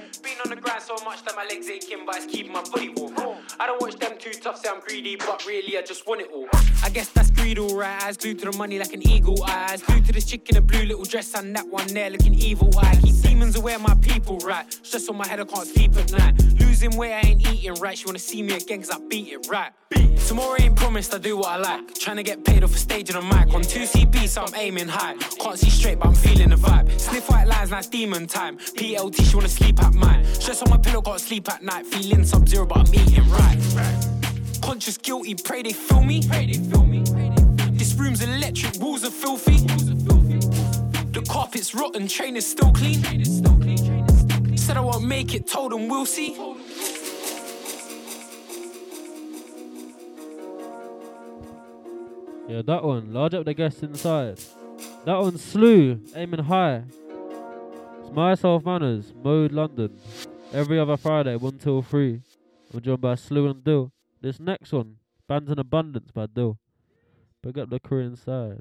The 0.51 0.57
grind 0.57 0.81
so 0.81 0.97
much 1.05 1.23
that 1.23 1.33
my 1.37 1.45
legs 1.45 1.69
aching, 1.69 2.05
but 2.05 2.17
it's 2.17 2.25
keeping 2.25 2.51
my 2.51 2.61
body 2.61 2.89
warm. 2.89 3.37
I 3.57 3.67
don't 3.67 3.81
watch 3.81 3.95
them 3.95 4.17
too 4.19 4.31
tough, 4.31 4.57
say 4.57 4.67
I'm 4.67 4.81
greedy, 4.81 5.15
but 5.15 5.45
really 5.47 5.77
I 5.77 5.81
just 5.81 6.05
want 6.05 6.19
it 6.19 6.29
all. 6.33 6.45
I 6.83 6.89
guess 6.89 7.07
that's 7.07 7.31
greed, 7.31 7.57
alright. 7.57 8.03
Eyes 8.03 8.17
glued 8.17 8.39
to 8.39 8.51
the 8.51 8.57
money 8.57 8.77
like 8.77 8.91
an 8.91 9.01
eagle. 9.07 9.41
Eyes 9.45 9.81
glued 9.81 10.05
to 10.07 10.11
this 10.11 10.25
chick 10.25 10.49
in 10.49 10.57
a 10.57 10.61
blue 10.61 10.83
little 10.83 11.05
dress 11.05 11.33
and 11.35 11.55
that 11.55 11.65
one 11.65 11.87
there 11.87 12.09
looking 12.09 12.33
evil. 12.33 12.69
I 12.77 12.97
keep 12.97 13.15
demons 13.21 13.55
aware 13.55 13.79
my 13.79 13.95
people, 14.01 14.39
right? 14.39 14.65
Stress 14.85 15.07
on 15.07 15.15
my 15.15 15.25
head, 15.25 15.39
I 15.39 15.45
can't 15.45 15.65
sleep 15.65 15.95
at 15.95 16.11
night. 16.11 16.60
Losing 16.81 16.97
weight, 16.97 17.13
I 17.13 17.19
ain't 17.19 17.47
eating 17.47 17.75
right. 17.75 17.95
She 17.95 18.07
wanna 18.07 18.17
see 18.17 18.41
me 18.41 18.55
again, 18.55 18.81
cause 18.81 18.89
I 18.89 18.97
beat 19.07 19.31
it 19.31 19.47
right. 19.47 19.71
Tomorrow 20.27 20.55
ain't 20.59 20.75
promised, 20.75 21.13
I 21.13 21.19
do 21.19 21.37
what 21.37 21.49
I 21.49 21.57
like. 21.57 21.93
Trying 21.93 22.17
to 22.17 22.23
get 22.23 22.43
paid 22.43 22.63
off 22.63 22.73
a 22.73 22.77
stage 22.79 23.11
and 23.11 23.19
a 23.19 23.21
mic. 23.21 23.53
On 23.53 23.61
2CB, 23.61 24.27
so 24.27 24.41
I'm 24.41 24.55
aiming 24.55 24.87
high. 24.87 25.15
Can't 25.39 25.59
see 25.59 25.69
straight, 25.69 25.99
but 25.99 26.07
I'm 26.07 26.15
feeling 26.15 26.49
the 26.49 26.55
vibe. 26.55 26.99
Sniff 26.99 27.29
white 27.29 27.45
lines, 27.45 27.69
now 27.69 27.81
demon 27.81 28.25
time. 28.25 28.57
PLT, 28.57 29.29
she 29.29 29.35
wanna 29.35 29.47
sleep 29.47 29.79
at 29.79 29.93
mine. 29.93 30.25
Stress 30.33 30.63
on 30.63 30.71
my 30.71 30.77
pillow, 30.79 31.01
gotta 31.01 31.19
sleep 31.19 31.47
at 31.51 31.61
night. 31.61 31.85
Feeling 31.85 32.25
sub 32.25 32.49
zero, 32.49 32.65
but 32.65 32.79
I'm 32.79 32.95
eating 32.95 33.29
right. 33.29 33.59
Conscious 34.63 34.97
guilty, 34.97 35.35
pray 35.35 35.61
they 35.61 35.73
feel 35.73 36.01
me. 36.01 36.21
This 37.73 37.93
room's 37.93 38.23
electric, 38.23 38.81
walls 38.81 39.05
are 39.05 39.11
filthy. 39.11 39.57
The 41.11 41.23
carpet's 41.29 41.75
rotten, 41.75 42.07
train 42.07 42.35
is 42.37 42.49
still 42.49 42.71
clean. 42.71 43.03
Said 44.57 44.77
I 44.77 44.81
won't 44.81 45.05
make 45.05 45.35
it, 45.35 45.47
told 45.47 45.73
them 45.73 45.87
we'll 45.87 46.05
see. 46.05 46.35
Yeah, 52.51 52.63
that 52.63 52.83
one. 52.83 53.13
Large 53.13 53.35
up 53.35 53.45
the 53.45 53.53
guests 53.53 53.81
inside. 53.81 54.37
That 55.05 55.17
one 55.17 55.37
Slew, 55.37 56.01
aiming 56.13 56.43
high. 56.43 56.83
It's 58.01 58.11
myself 58.11 58.65
manners, 58.65 59.13
Mode 59.23 59.53
London. 59.53 59.97
Every 60.51 60.77
other 60.77 60.97
Friday, 60.97 61.37
1 61.37 61.59
till 61.59 61.81
3. 61.81 62.21
I'm 62.73 62.81
joined 62.81 62.99
by 62.99 63.15
Slew 63.15 63.49
and 63.49 63.63
Dill. 63.63 63.93
This 64.19 64.37
next 64.37 64.73
one, 64.73 64.97
Bands 65.29 65.49
in 65.49 65.59
Abundance 65.59 66.11
by 66.11 66.25
Dill. 66.25 66.59
Pick 67.41 67.57
up 67.57 67.69
the 67.69 67.79
crew 67.79 68.01
inside. 68.01 68.59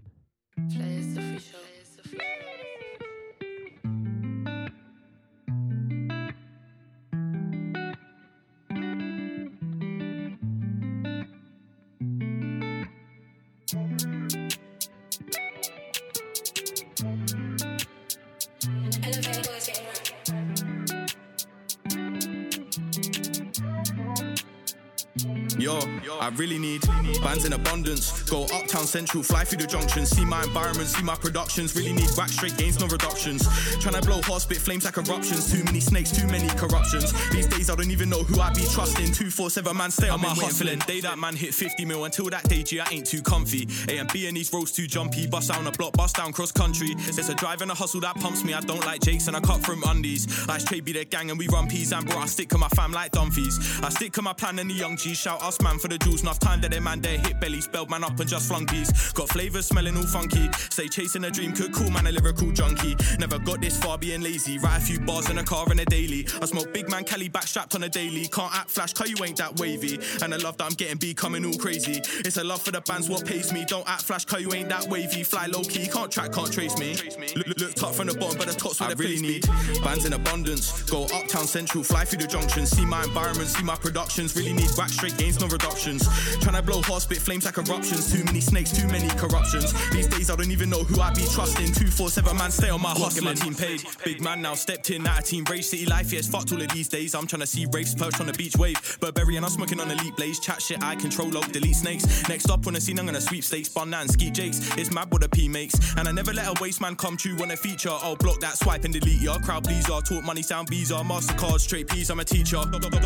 I 26.31 26.33
really 26.35 26.59
need 26.59 26.87
bands 27.23 27.45
in 27.45 27.55
abundance. 27.55 28.23
Go 28.31 28.45
uptown 28.45 28.87
central, 28.87 29.21
fly 29.21 29.43
through 29.43 29.59
the 29.59 29.67
junction, 29.67 30.07
see 30.07 30.25
my 30.25 30.45
environment, 30.45 30.89
see 30.89 31.03
my 31.03 31.17
productions. 31.17 31.75
Really 31.75 31.93
need 31.93 32.09
whack 32.17 32.29
straight 32.29 32.57
gains, 32.57 32.79
no 32.79 32.87
reductions. 32.87 33.43
Tryna 33.83 34.07
blow 34.07 34.23
hot, 34.23 34.43
spit 34.43 34.59
flames 34.59 34.85
like 34.85 34.97
eruptions. 34.97 35.51
Too 35.53 35.65
many 35.65 35.81
snakes, 35.81 36.13
too 36.13 36.29
many 36.29 36.47
corruptions. 36.51 37.13
These 37.31 37.49
days 37.49 37.69
I 37.69 37.75
don't 37.75 37.91
even 37.91 38.09
know 38.09 38.23
who 38.23 38.41
I 38.41 38.51
be 38.51 38.61
trusting. 38.61 39.07
247 39.07 39.77
man, 39.77 39.91
stay 39.91 40.09
on 40.09 40.21
my 40.21 40.29
hustling. 40.29 40.79
Day 40.81 41.01
that 41.01 41.19
man 41.19 41.35
hit 41.35 41.53
50 41.53 41.85
mil 41.85 42.05
until 42.05 42.31
that 42.31 42.49
day, 42.49 42.63
G, 42.63 42.79
I 42.79 42.89
ain't 42.93 43.07
too 43.07 43.23
comfy. 43.23 43.67
A 43.89 43.99
and 43.99 44.13
B 44.13 44.29
and 44.29 44.37
these 44.37 44.53
roads 44.53 44.71
too 44.71 44.87
jumpy. 44.87 45.27
Bust 45.27 45.51
down 45.51 45.67
a 45.67 45.73
block, 45.73 45.95
bust 45.95 46.15
down 46.15 46.33
cross 46.33 46.53
country. 46.53 46.95
There's 46.95 47.29
a 47.29 47.35
drive 47.35 47.61
and 47.61 47.73
a 47.73 47.75
hustle 47.75 48.01
that 48.03 48.15
pumps 48.17 48.45
me. 48.45 48.55
I 48.55 48.61
don't 48.61 48.87
like 48.87 49.01
Jakes 49.01 49.27
and 49.27 49.37
I 49.37 49.41
cut 49.41 49.65
from 49.65 49.83
undies. 49.85 50.29
Ice 50.49 50.63
trade 50.63 50.85
be 50.85 50.93
the 50.93 51.05
gang 51.05 51.31
and 51.31 51.39
we 51.39 51.49
run 51.49 51.69
peas 51.69 51.93
and 51.93 52.07
bro. 52.07 52.19
I 52.19 52.27
stick 52.27 52.51
to 52.51 52.59
my 52.59 52.69
fam 52.69 52.93
like 52.93 53.11
Dumfies. 53.11 53.83
I 53.83 53.89
stick 53.89 54.13
to 54.13 54.23
my 54.23 54.33
plan 54.33 54.61
and 54.61 54.71
the 54.71 54.75
young 54.75 54.97
G. 54.97 55.13
Shout 55.13 55.43
us 55.43 55.61
man 55.61 55.81
for 55.81 55.89
the 55.89 55.99
jewels. 55.99 56.20
Enough 56.23 56.39
time 56.39 56.61
that 56.61 56.71
they 56.71 56.81
man 56.81 57.01
there 57.01 57.19
hit 57.19 57.41
belly, 57.41 57.61
spelled 57.63 57.89
man 57.89 58.05
up 58.05 58.19
and 58.21 58.29
just 58.29 58.47
flung 58.47 58.67
peas. 58.67 59.13
Got 59.13 59.31
flavors 59.31 59.67
smelling 59.67 59.97
all 59.97 60.03
funky. 60.03 60.51
Say 60.69 60.87
chasing 60.87 61.25
a 61.25 61.31
dream 61.31 61.53
could 61.53 61.73
cool 61.73 61.91
man 61.91 62.07
a 62.07 62.13
lyrical 62.13 62.51
junkie. 62.53 62.95
Never 63.19 63.39
got 63.39 63.61
this 63.63 63.79
far 63.79 63.97
being 63.97 64.21
lazy. 64.21 64.59
Write 64.59 64.79
a 64.79 64.81
few 64.81 65.01
bars 65.01 65.31
in 65.31 65.39
a 65.39 65.45
car 65.45 65.71
in 65.73 65.79
a 65.79 65.85
daily. 65.87 66.27
I 66.43 66.47
smoke 66.47 66.75
big 66.75 66.91
man 66.91 67.05
Cali 67.05 67.29
back 67.29 67.45
strapped 67.45 67.75
on 67.75 67.85
a 67.85 67.89
daily. 67.89 68.29
Can't 68.29 68.55
act 68.55 68.69
flash, 68.71 68.93
cause 68.93 69.09
you 69.09 69.17
ain't 69.25 69.39
that 69.39 69.59
wavy. 69.59 69.99
And 70.23 70.35
I 70.35 70.37
love 70.37 70.59
that 70.59 70.65
I'm 70.65 70.75
getting 70.75 70.99
becoming 70.99 71.45
all 71.45 71.55
crazy. 71.55 72.03
It's 72.21 72.37
a 72.37 72.45
love 72.45 72.61
for 72.61 72.71
the 72.71 72.83
bands 72.83 73.09
what 73.09 73.25
pays 73.25 73.53
me. 73.53 73.65
Don't 73.65 73.89
act 73.89 74.03
flash, 74.03 74.27
cause 74.27 74.43
you 74.43 74.53
ain't 74.53 74.69
that 74.69 74.89
wavy. 74.89 75.23
Fly 75.23 75.47
low 75.47 75.63
key, 75.63 75.87
can't 75.87 76.11
track, 76.11 76.33
can't 76.33 76.53
trace 76.53 76.77
me. 76.79 76.97
Look, 77.35 77.47
look, 77.47 77.61
look 77.61 77.75
top 77.75 77.95
from 77.95 78.09
the 78.09 78.15
bottom, 78.15 78.37
but 78.37 78.47
the 78.47 78.55
top's 78.55 78.81
where 78.81 78.91
I 78.91 78.93
really 78.93 79.21
need 79.21 79.47
bands 79.83 80.05
in 80.05 80.13
abundance. 80.13 80.83
Go 80.91 81.05
uptown 81.05 81.47
central, 81.47 81.83
fly 81.83 82.05
through 82.05 82.21
the 82.21 82.27
junction. 82.27 82.67
See 82.67 82.85
my 82.85 83.05
environment, 83.05 83.49
see 83.49 83.65
my 83.65 83.77
productions. 83.77 84.37
Really 84.37 84.53
need 84.53 84.69
back 84.77 84.91
straight 84.91 85.17
gains, 85.17 85.41
no 85.41 85.47
reductions. 85.47 86.10
Tryna 86.41 86.65
blow 86.65 86.83
hot, 86.83 87.03
spit 87.03 87.19
flames 87.19 87.45
like 87.45 87.59
eruptions. 87.59 88.13
Too 88.13 88.25
many 88.25 88.41
snakes, 88.41 88.73
too 88.73 88.87
many 88.89 89.09
corruptions. 89.11 89.73
These 89.91 90.09
days 90.09 90.31
I 90.31 90.37
don't 90.37 90.51
even 90.51 90.71
know 90.71 90.85
who 90.85 91.01
I 91.01 91.11
be 91.13 91.23
trusting. 91.23 91.73
247 91.73 92.37
man, 92.37 92.51
stay 92.51 92.71
on 92.71 92.81
my 92.81 92.91
hustle. 92.91 93.25
my 93.25 93.35
team 93.35 93.55
paid. 93.55 93.83
Big 94.05 94.21
man 94.21 94.43
now 94.43 94.55
stepped 94.55 94.91
in, 94.91 95.07
out 95.07 95.21
of 95.21 95.25
team 95.25 95.45
rage. 95.51 95.67
City 95.67 95.87
life, 95.87 96.13
yes, 96.13 96.27
fucked 96.29 96.53
all 96.53 96.61
of 96.61 96.69
these 96.69 96.89
days. 96.89 97.15
I'm 97.15 97.27
tryna 97.27 97.47
see 97.47 97.67
raves 97.73 97.95
perched 97.95 98.21
on 98.21 98.27
the 98.27 98.33
beach 98.33 98.57
wave. 98.57 98.99
Burberry 99.01 99.37
and 99.37 99.45
I'm 99.45 99.51
smoking 99.51 99.81
on 99.81 99.91
elite 99.91 100.17
blaze. 100.17 100.41
Chat 100.41 100.61
shit, 100.63 100.83
I 100.83 100.95
control 100.97 101.37
up, 101.37 101.51
delete 101.53 101.77
snakes. 101.77 102.29
Next 102.29 102.51
up 102.51 102.67
on 102.67 102.75
the 102.75 102.81
scene, 102.81 102.99
I'm 102.99 103.07
gonna 103.07 103.21
sweep 103.21 103.45
stakes. 103.45 103.69
Bun 103.69 103.91
that 103.91 104.03
and 104.03 104.11
ski 104.11 104.31
jakes. 104.31 104.59
It's 104.77 104.91
mad 104.91 105.11
what 105.11 105.25
a 105.25 105.29
P 105.29 105.49
makes. 105.49 105.75
And 105.97 106.09
I 106.09 106.13
never 106.13 106.33
let 106.33 106.47
a 106.47 106.61
waste 106.63 106.81
man 106.81 106.97
come 106.97 107.17
true 107.17 107.37
when 107.37 107.51
a 107.51 107.57
feature. 107.57 107.91
I'll 107.91 108.17
block 108.17 108.41
that 108.41 108.57
swipe 108.57 108.85
and 108.85 108.93
delete 108.93 109.21
ya. 109.21 109.39
Crowd 109.39 109.65
pleaser, 109.65 110.01
talk 110.01 110.25
money 110.25 110.43
sound 110.43 110.69
visa. 110.69 110.95
Mastercard, 110.95 111.61
straight 111.61 111.89
P's, 111.89 112.11
I'm 112.11 112.21
a 112.21 112.25
teacher. 112.25 112.61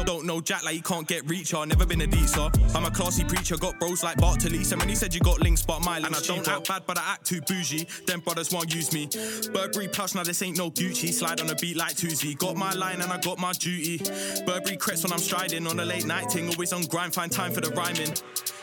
Don't, 0.05 0.25
know 0.25 0.41
Jack 0.41 0.65
like 0.65 0.75
you 0.75 0.83
can't 0.83 1.07
get 1.07 1.29
reach 1.29 1.53
ya. 1.53 1.65
Never 1.65 1.87
been 1.87 2.01
a 2.01 2.09
beats 2.09 2.37
are. 2.39 2.51
I'm 2.85 2.93
a 2.93 2.95
classy 2.95 3.25
preacher, 3.25 3.57
got 3.57 3.81
bros 3.81 4.05
like 4.05 4.19
Bart 4.19 4.41
Talise. 4.41 4.73
And 4.73 4.79
when 4.79 4.91
he 4.91 4.95
said 4.95 5.15
you 5.15 5.21
got 5.21 5.41
links, 5.41 5.63
but 5.63 5.81
my 5.81 5.99
links. 5.99 6.07
And 6.07 6.17
I 6.17 6.21
don't 6.21 6.47
act 6.47 6.69
bad, 6.69 6.83
but 6.87 6.99
I 6.99 7.15
act 7.15 7.25
too 7.25 7.41
bougie. 7.41 7.87
Them 8.07 8.21
brothers 8.21 8.53
won't 8.53 8.75
use 8.75 8.93
me. 8.93 9.09
Burberry 9.55 9.89
plush, 9.89 10.15
now 10.15 10.23
this 10.23 10.43
ain't 10.43 10.59
no 10.59 10.71
Gucci. 10.71 11.11
Slide 11.11 11.41
on 11.41 11.49
a 11.49 11.55
beat 11.55 11.79
like 11.79 11.97
Tuesday. 11.97 12.35
Got 12.35 12.57
my 12.57 12.75
line 12.75 13.01
and 13.01 13.11
I 13.11 13.19
got 13.21 13.39
my 13.39 13.53
duty. 13.53 14.03
Burberry 14.45 14.77
crepes 14.77 15.03
when 15.03 15.15
I'm 15.15 15.19
striding 15.19 15.67
on 15.67 15.81
a 15.81 15.85
late 15.87 16.05
night 16.05 16.29
ting. 16.29 16.51
Always 16.51 16.75
on 16.75 16.83
grind, 16.83 17.15
find 17.15 17.33
time 17.33 17.53
for 17.53 17.63
the 17.63 17.71
rhyming. 17.71 18.13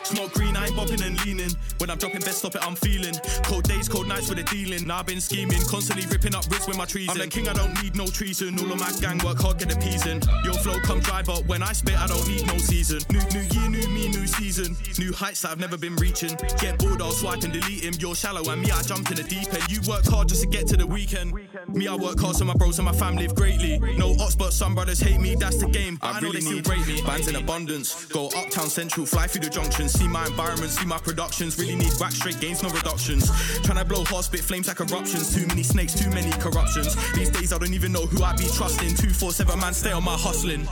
Smoke 0.04 0.32
green, 0.34 0.56
I 0.56 0.66
ain't 0.66 0.76
bopping 0.76 1.04
and 1.06 1.24
leaning. 1.24 1.50
When 1.78 1.90
I'm 1.90 1.98
dropping 1.98 2.20
best, 2.20 2.38
stop 2.38 2.54
it, 2.54 2.66
I'm 2.66 2.76
feeling. 2.76 3.14
Cold 3.44 3.64
days, 3.64 3.88
cold 3.88 4.08
nights 4.08 4.28
with 4.28 4.38
the 4.38 4.44
dealing. 4.44 4.86
Now 4.86 4.98
I've 4.98 5.06
been 5.06 5.20
scheming, 5.20 5.60
constantly 5.68 6.06
ripping 6.06 6.34
up 6.34 6.44
wrists 6.50 6.68
with 6.68 6.76
my 6.76 6.84
treason. 6.84 7.12
I'm 7.12 7.18
the 7.18 7.28
king, 7.28 7.48
I 7.48 7.52
don't 7.52 7.80
need 7.82 7.96
no 7.96 8.06
treason. 8.06 8.58
All 8.58 8.72
of 8.72 8.78
my 8.78 8.90
gang 9.00 9.18
work 9.24 9.40
hard, 9.40 9.58
get 9.58 9.68
the 9.68 9.76
peas. 9.76 10.04
Your 10.44 10.54
flow 10.54 10.78
come 10.80 11.00
dry, 11.00 11.22
but 11.22 11.46
when 11.46 11.62
I 11.62 11.72
spit, 11.72 11.98
I 11.98 12.06
don't 12.06 12.26
need 12.28 12.46
no 12.46 12.58
season. 12.58 13.00
New, 13.10 13.20
new 13.32 13.46
year, 13.54 13.68
new 13.68 13.88
me, 13.88 14.08
new 14.08 14.26
season. 14.26 14.76
New 14.98 15.12
heights 15.12 15.42
that 15.42 15.52
I've 15.52 15.60
never 15.60 15.78
been 15.78 15.96
reaching. 15.96 16.36
Get 16.58 16.78
bored, 16.78 17.00
I'll 17.00 17.12
swipe 17.12 17.42
and 17.42 17.52
delete 17.52 17.84
him. 17.84 17.94
You're 17.98 18.14
shallow, 18.14 18.42
and 18.50 18.62
me, 18.62 18.70
I 18.70 18.82
jumped 18.82 19.10
in 19.10 19.16
the 19.16 19.22
deep 19.22 19.52
end. 19.54 19.70
You 19.70 19.80
work 19.88 20.04
hard 20.06 20.28
just 20.28 20.42
to 20.42 20.48
get 20.48 20.66
to 20.68 20.76
the 20.76 20.86
weekend. 20.86 21.32
Me, 21.68 21.86
I 21.86 21.94
work 21.94 22.18
hard 22.20 22.36
so 22.36 22.44
my 22.44 22.54
bros 22.54 22.78
and 22.78 22.86
my 22.86 22.92
fam 22.92 23.16
live 23.16 23.34
greatly. 23.34 23.78
No 23.96 24.16
ops, 24.20 24.34
but 24.34 24.52
some 24.52 24.74
brothers 24.74 25.00
hate 25.00 25.20
me, 25.20 25.36
that's 25.36 25.58
the 25.58 25.68
game. 25.68 25.96
But 26.00 26.16
I, 26.16 26.20
really 26.20 26.40
need 26.40 26.68
rate 26.68 26.86
me. 26.86 27.00
Bands 27.02 27.28
in 27.28 27.36
abundance. 27.36 28.06
Go 28.06 28.26
uptown 28.36 28.68
central, 28.68 29.06
fly 29.06 29.26
through 29.26 29.42
the 29.42 29.50
junction. 29.50 29.88
See 29.92 30.08
my 30.08 30.26
environment, 30.26 30.70
see 30.70 30.86
my 30.86 30.98
productions. 30.98 31.58
Really 31.58 31.76
need 31.76 31.92
whack 32.00 32.12
straight 32.12 32.40
gains, 32.40 32.62
no 32.62 32.70
reductions. 32.70 33.30
Tryna 33.60 33.86
blow 33.86 34.04
hard, 34.04 34.24
spit 34.24 34.40
flames 34.40 34.68
like 34.68 34.80
eruptions. 34.80 35.34
Too 35.34 35.46
many 35.46 35.62
snakes, 35.62 35.92
too 35.94 36.10
many 36.10 36.30
corruptions. 36.40 36.96
These 37.12 37.30
days 37.30 37.52
I 37.52 37.58
don't 37.58 37.74
even 37.74 37.92
know 37.92 38.06
who 38.06 38.24
I 38.24 38.32
be 38.32 38.44
trusting. 38.44 38.88
247 38.88 39.60
man, 39.60 39.74
stay 39.74 39.92
on 39.92 40.02
my 40.02 40.16
hustling. 40.16 40.66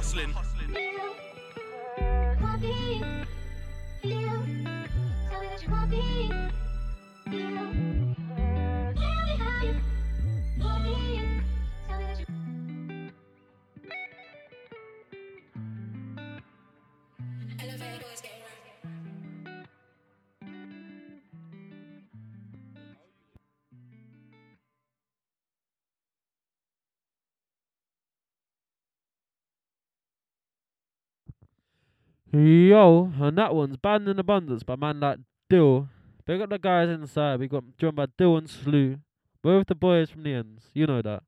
Yo, 32.32 33.12
and 33.20 33.36
that 33.38 33.54
one's 33.54 33.76
Band 33.76 34.06
in 34.06 34.18
Abundance 34.20 34.62
by 34.62 34.76
man 34.76 35.00
like 35.00 35.18
Dill. 35.48 35.88
Big 36.24 36.40
up 36.40 36.50
the 36.50 36.58
guys 36.58 36.88
inside. 36.88 37.40
We 37.40 37.48
got 37.48 37.64
joined 37.76 37.96
by 37.96 38.06
Dill 38.16 38.36
and 38.36 38.48
Slew. 38.48 38.98
Both 39.42 39.66
the 39.66 39.74
boys 39.74 40.10
from 40.10 40.22
the 40.22 40.34
ends. 40.34 40.70
You 40.72 40.86
know 40.86 41.02
that. 41.02 41.24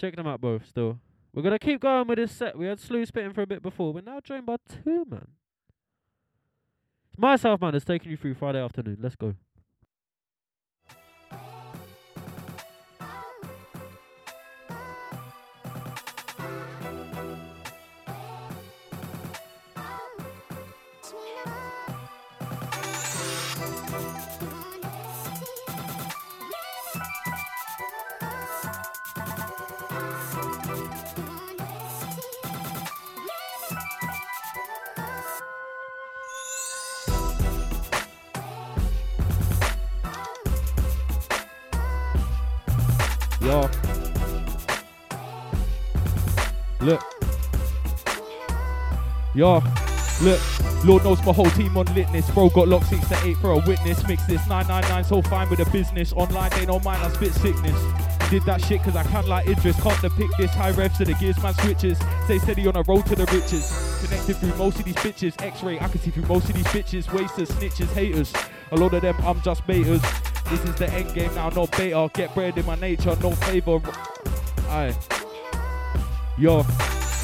Check 0.00 0.16
them 0.16 0.26
out 0.26 0.40
both 0.40 0.66
still. 0.66 0.98
We're 1.34 1.42
gonna 1.42 1.58
keep 1.58 1.80
going 1.80 2.06
with 2.06 2.16
this 2.16 2.32
set. 2.32 2.56
We 2.56 2.66
had 2.66 2.80
Slew 2.80 3.04
spitting 3.04 3.34
for 3.34 3.42
a 3.42 3.46
bit 3.46 3.62
before. 3.62 3.92
We're 3.92 4.00
now 4.00 4.20
joined 4.20 4.46
by 4.46 4.56
two 4.66 5.04
man. 5.10 5.28
Myself 7.18 7.60
man 7.60 7.72
that's 7.72 7.84
taking 7.84 8.10
you 8.10 8.16
through 8.16 8.34
Friday 8.34 8.62
afternoon. 8.62 8.96
Let's 8.98 9.16
go. 9.16 9.34
Yo. 49.34 49.62
Look. 50.20 50.40
Lord 50.84 51.04
knows 51.04 51.24
my 51.24 51.32
whole 51.32 51.50
team 51.50 51.76
on 51.76 51.86
litness. 51.86 52.32
Bro 52.34 52.50
got 52.50 52.68
locked 52.68 52.86
6 52.86 53.08
to 53.08 53.24
8 53.24 53.36
for 53.38 53.50
a 53.52 53.58
witness. 53.58 54.06
Mix 54.06 54.24
this 54.26 54.46
999 54.48 55.04
so 55.04 55.22
fine 55.22 55.48
with 55.48 55.60
the 55.60 55.70
business. 55.70 56.12
Online 56.12 56.50
they 56.50 56.66
don't 56.66 56.84
mind, 56.84 57.02
I 57.02 57.08
spit 57.10 57.32
sickness. 57.34 57.78
Did 58.30 58.42
that 58.44 58.64
shit 58.64 58.82
cause 58.82 58.96
I 58.96 59.04
can't 59.04 59.28
like 59.28 59.46
Idris. 59.46 59.80
Can't 59.80 60.00
depict 60.00 60.38
this 60.38 60.50
high 60.52 60.70
revs 60.70 60.98
to 60.98 61.04
the 61.04 61.14
gears 61.14 61.40
man 61.42 61.54
switches. 61.54 61.98
Stay 62.24 62.38
steady 62.38 62.66
on 62.66 62.76
a 62.76 62.82
road 62.82 63.06
to 63.06 63.14
the 63.14 63.26
riches. 63.26 64.00
Connected 64.04 64.36
through 64.38 64.54
most 64.56 64.78
of 64.78 64.84
these 64.84 64.96
bitches. 64.96 65.40
X-ray, 65.40 65.78
I 65.78 65.88
can 65.88 66.00
see 66.00 66.10
through 66.10 66.26
most 66.26 66.48
of 66.48 66.54
these 66.54 66.66
bitches. 66.66 67.12
Wasters, 67.12 67.50
snitches, 67.50 67.92
haters. 67.92 68.32
A 68.72 68.76
lot 68.76 68.94
of 68.94 69.02
them, 69.02 69.16
I'm 69.22 69.40
just 69.42 69.66
baiters. 69.66 70.02
This 70.50 70.64
is 70.64 70.74
the 70.76 70.90
end 70.92 71.14
game 71.14 71.34
now, 71.34 71.50
no 71.50 71.66
beta. 71.66 72.10
Get 72.14 72.34
bread 72.34 72.58
in 72.58 72.66
my 72.66 72.74
nature, 72.76 73.16
no 73.22 73.32
favor. 73.32 73.80
Aye. 74.68 74.96
Yo, 76.38 76.64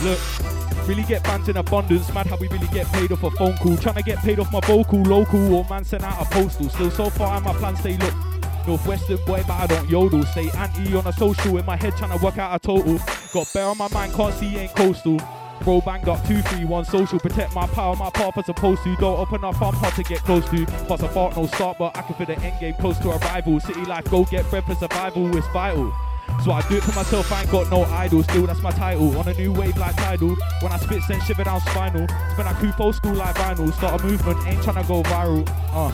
look. 0.03 0.58
Really 0.89 1.03
get 1.03 1.23
bands 1.23 1.51
in 1.51 1.59
abundance. 1.59 2.13
Mad 2.15 2.27
how 2.29 2.39
we 2.39 2.49
really 2.49 2.67
get 2.69 2.87
paid 2.87 3.13
off 3.13 3.23
a 3.23 3.31
phone 3.33 3.55
call. 3.59 3.77
Trying 3.77 3.97
to 3.97 4.03
get 4.03 4.19
paid 4.21 4.39
off 4.39 4.51
my 4.51 4.61
vocal, 4.61 5.03
local, 5.03 5.55
or 5.55 5.67
man 5.69 5.85
sent 5.85 6.03
out 6.03 6.21
a 6.21 6.25
postal. 6.31 6.71
Still 6.71 6.91
so 6.91 7.11
far, 7.11 7.37
and 7.37 7.45
my 7.45 7.53
plan 7.53 7.77
stay 7.77 7.99
look. 7.99 8.15
Northwestern 8.67 9.19
boy, 9.27 9.45
but 9.47 9.51
I 9.51 9.67
don't 9.67 9.89
yodel. 9.91 10.23
Stay 10.25 10.49
anti 10.53 10.97
on 10.97 11.07
a 11.07 11.13
social 11.13 11.59
in 11.59 11.67
my 11.67 11.77
head, 11.77 11.95
trying 11.99 12.19
to 12.19 12.25
work 12.25 12.39
out 12.39 12.57
a 12.57 12.59
total. 12.59 12.99
Got 13.35 13.53
bear 13.53 13.67
on 13.67 13.77
my 13.77 13.89
mind, 13.89 14.15
can't 14.15 14.35
see, 14.35 14.57
ain't 14.57 14.75
coastal. 14.75 15.21
Bro, 15.63 15.83
bang 15.83 16.09
up 16.09 16.27
two, 16.27 16.41
three, 16.41 16.65
one 16.65 16.87
social. 16.87 17.21
Protect 17.21 17.55
my 17.55 17.67
power, 17.67 17.95
my 17.95 18.09
path 18.09 18.39
as 18.39 18.47
supposed 18.47 18.83
to. 18.85 18.97
Don't 18.97 19.19
open 19.19 19.45
up, 19.45 19.61
I'm 19.61 19.75
hard 19.75 19.95
to 19.95 20.03
get 20.03 20.21
close 20.21 20.49
to. 20.49 20.65
Plus 20.65 21.03
a 21.03 21.09
fart, 21.09 21.37
no 21.37 21.47
start, 21.49 21.77
but 21.79 21.95
I 21.99 22.01
can 22.01 22.15
feel 22.15 22.27
the 22.27 22.39
end 22.41 22.59
game 22.61 22.75
close 22.75 22.97
to 23.01 23.11
arrival. 23.11 23.61
City 23.61 23.85
life, 23.85 24.05
go 24.11 24.25
get 24.25 24.49
bread 24.49 24.65
for 24.65 24.75
survival, 24.75 25.37
it's 25.37 25.47
vital. 25.49 25.95
So 26.45 26.53
I 26.53 26.63
do 26.69 26.77
it 26.77 26.83
for 26.85 26.95
myself, 26.95 27.31
I 27.33 27.43
ain't 27.43 27.51
got 27.51 27.71
no 27.71 27.85
idol. 27.85 28.23
Still, 28.23 28.47
that's 28.47 28.63
my 28.63 28.71
title. 28.71 29.17
On 29.19 29.27
a 29.27 29.35
new 29.35 29.53
wave 29.53 29.77
like 29.77 29.97
tidal. 29.97 30.37
When 30.61 30.73
I 30.73 30.79
spit, 30.79 31.03
send 31.03 31.23
shiver 31.23 31.45
down 31.45 31.61
spinal. 31.61 32.07
Spin 32.33 32.47
like 32.47 32.57
coupe 32.57 32.81
old 32.81 32.95
school 32.95 33.15
like 33.15 33.35
vinyl. 33.35 33.73
Start 33.75 34.01
a 34.01 34.05
movement, 34.05 34.47
ain't 34.47 34.61
tryna 34.61 34.87
go 34.87 35.03
viral. 35.03 35.47
Uh. 35.73 35.93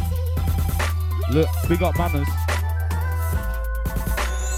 Look, 1.33 1.49
big 1.69 1.83
up 1.83 1.97
manners. 1.97 2.29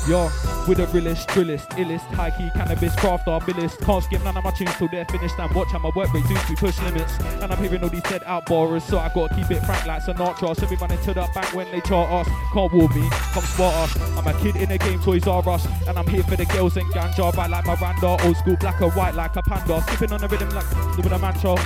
Yo, 0.08 0.30
with 0.68 0.78
the 0.78 0.86
realest, 0.94 1.26
drillest, 1.30 1.68
illest, 1.70 2.06
high 2.14 2.30
key 2.30 2.48
cannabis, 2.54 2.94
craft 2.94 3.26
billist. 3.26 3.84
Can't 3.84 4.04
skip 4.04 4.22
none 4.22 4.36
of 4.36 4.44
my 4.44 4.52
tunes 4.52 4.72
till 4.76 4.86
they're 4.86 5.04
finished. 5.06 5.34
And 5.36 5.52
watch 5.52 5.66
how 5.72 5.80
my 5.80 5.90
work 5.96 6.14
rate 6.14 6.24
dudes 6.28 6.48
we 6.48 6.54
push 6.54 6.80
limits. 6.82 7.18
And 7.42 7.52
I'm 7.52 7.58
hearing 7.58 7.82
all 7.82 7.88
these 7.88 8.02
dead 8.02 8.22
out 8.24 8.46
borrowers, 8.46 8.84
so 8.84 8.98
I 8.98 9.10
gotta 9.12 9.34
keep 9.34 9.50
it 9.50 9.64
frank 9.64 9.84
like 9.84 10.02
Sinatra. 10.02 10.54
So 10.54 10.66
we 10.68 10.76
running 10.76 11.00
to 11.00 11.12
the 11.12 11.28
bank 11.34 11.52
when 11.54 11.68
they 11.72 11.80
chart 11.80 12.08
us. 12.12 12.32
Can't 12.52 12.72
war 12.72 12.88
me, 12.90 13.08
come 13.32 13.42
spot 13.42 13.74
us. 13.74 14.00
I'm 14.16 14.26
a 14.28 14.40
kid 14.40 14.54
in 14.54 14.70
a 14.70 14.78
game, 14.78 15.00
Toys 15.00 15.26
R 15.26 15.48
Us. 15.48 15.66
And 15.88 15.98
I'm 15.98 16.06
here 16.06 16.22
for 16.22 16.36
the 16.36 16.46
girls 16.46 16.76
and 16.76 16.86
ganja. 16.92 17.34
Right 17.34 17.50
like 17.50 17.66
Miranda, 17.66 18.24
old 18.24 18.36
school, 18.36 18.56
black 18.58 18.80
and 18.80 18.92
white 18.92 19.16
like 19.16 19.34
a 19.34 19.42
panda. 19.42 19.82
Skipping 19.82 20.12
on 20.12 20.20
the 20.20 20.28
rhythm 20.28 20.50
like 20.50 20.96
with 20.96 21.10
a 21.10 21.18
mantra. 21.18 21.56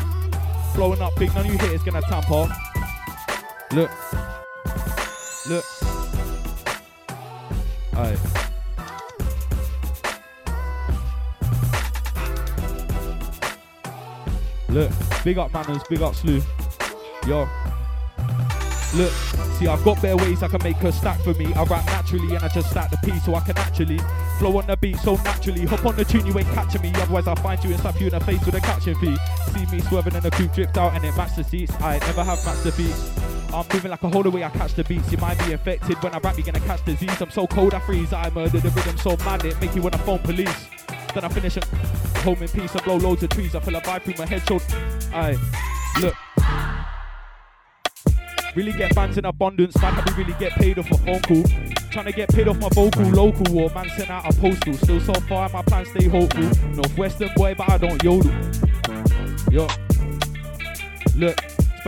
Blowing 0.74 1.02
up 1.02 1.14
big, 1.16 1.34
none 1.34 1.44
of 1.44 1.52
you 1.52 1.58
haters 1.58 1.82
gonna 1.82 2.00
tamper. 2.00 2.48
Look. 3.74 3.90
Look. 5.46 5.79
Aye. 8.00 8.16
Look, 14.70 14.90
big 15.22 15.36
up 15.36 15.52
manners, 15.52 15.82
big 15.90 16.00
up 16.00 16.14
slew. 16.14 16.40
Yo. 17.26 17.46
Look, 18.94 19.12
see, 19.58 19.66
I've 19.66 19.84
got 19.84 20.00
better 20.00 20.16
ways 20.16 20.42
I 20.42 20.48
can 20.48 20.62
make 20.62 20.82
a 20.82 20.90
stack 20.92 21.20
for 21.20 21.34
me. 21.34 21.52
I 21.52 21.62
rap 21.64 21.84
naturally 21.86 22.34
and 22.34 22.42
I 22.42 22.48
just 22.48 22.70
stack 22.70 22.90
the 22.90 22.96
piece 22.98 23.24
so 23.26 23.34
I 23.34 23.40
can 23.40 23.58
actually 23.58 23.98
flow 24.38 24.56
on 24.56 24.66
the 24.66 24.78
beat 24.78 24.96
so 25.00 25.16
naturally. 25.16 25.66
Hop 25.66 25.84
on 25.84 25.96
the 25.96 26.04
tune, 26.04 26.24
you 26.24 26.38
ain't 26.38 26.48
catching 26.48 26.80
me. 26.80 26.92
Otherwise, 26.94 27.26
I'll 27.28 27.36
find 27.36 27.62
you 27.62 27.70
and 27.70 27.80
slap 27.80 28.00
you 28.00 28.06
in 28.06 28.12
the 28.12 28.20
face 28.20 28.44
with 28.46 28.54
a 28.54 28.60
catching 28.60 28.94
fee. 28.96 29.16
See 29.52 29.66
me 29.66 29.80
swerving 29.82 30.14
in 30.14 30.22
the 30.22 30.30
coupe, 30.30 30.54
drift 30.54 30.78
out 30.78 30.94
and 30.94 31.04
it 31.04 31.14
matched 31.16 31.36
the 31.36 31.44
seats. 31.44 31.74
I 31.80 31.98
never 31.98 32.24
have 32.24 32.42
matched 32.46 32.64
the 32.64 32.72
beats. 32.72 33.39
I'm 33.52 33.66
moving 33.72 33.90
like 33.90 34.02
a 34.02 34.08
whole 34.08 34.22
way 34.22 34.44
I 34.44 34.50
catch 34.50 34.74
the 34.74 34.84
beats. 34.84 35.10
You 35.10 35.18
might 35.18 35.38
be 35.44 35.52
infected 35.52 36.02
when 36.02 36.14
I 36.14 36.18
rap, 36.18 36.36
you're 36.36 36.46
gonna 36.46 36.60
catch 36.60 36.84
disease. 36.84 37.20
I'm 37.20 37.30
so 37.30 37.46
cold, 37.46 37.74
I 37.74 37.80
freeze. 37.80 38.12
I 38.12 38.30
murder 38.30 38.60
the 38.60 38.70
rhythm 38.70 38.96
so 38.98 39.16
mad 39.24 39.44
it 39.44 39.60
make 39.60 39.74
you 39.74 39.82
wanna 39.82 39.98
phone 39.98 40.20
police. 40.20 40.66
Then 41.14 41.24
I 41.24 41.28
finish 41.28 41.56
it 41.56 41.64
home 42.18 42.40
in 42.42 42.48
peace 42.48 42.72
and 42.72 42.84
blow 42.84 42.96
loads 42.96 43.22
of 43.22 43.30
trees. 43.30 43.54
I 43.54 43.60
feel 43.60 43.74
a 43.74 43.80
vibe 43.80 44.02
through 44.02 44.14
my 44.18 44.26
head, 44.26 44.42
so 44.46 44.60
I 45.12 45.36
look. 46.00 46.14
Really 48.54 48.72
get 48.72 48.94
fans 48.94 49.16
in 49.16 49.24
abundance, 49.24 49.80
man. 49.80 49.94
How 49.94 50.04
we 50.06 50.24
really 50.24 50.38
get 50.38 50.52
paid 50.52 50.78
off 50.78 50.90
a 50.90 50.98
phone 50.98 51.20
call. 51.22 51.44
Trying 51.90 52.06
to 52.06 52.12
get 52.12 52.28
paid 52.30 52.48
off 52.48 52.58
my 52.58 52.68
vocal, 52.70 53.02
local, 53.04 53.58
or 53.58 53.70
man 53.70 53.88
sent 53.90 54.10
out 54.10 54.28
a 54.28 54.40
postal. 54.40 54.74
Still 54.74 55.00
so 55.00 55.14
far, 55.28 55.48
my 55.48 55.62
plans 55.62 55.88
stay 55.88 56.08
hopeful. 56.08 56.42
Northwestern 56.70 57.30
boy, 57.36 57.54
but 57.56 57.70
I 57.70 57.78
don't 57.78 58.02
yodel. 58.02 58.32
Yo. 59.50 59.68
Look, 61.16 61.36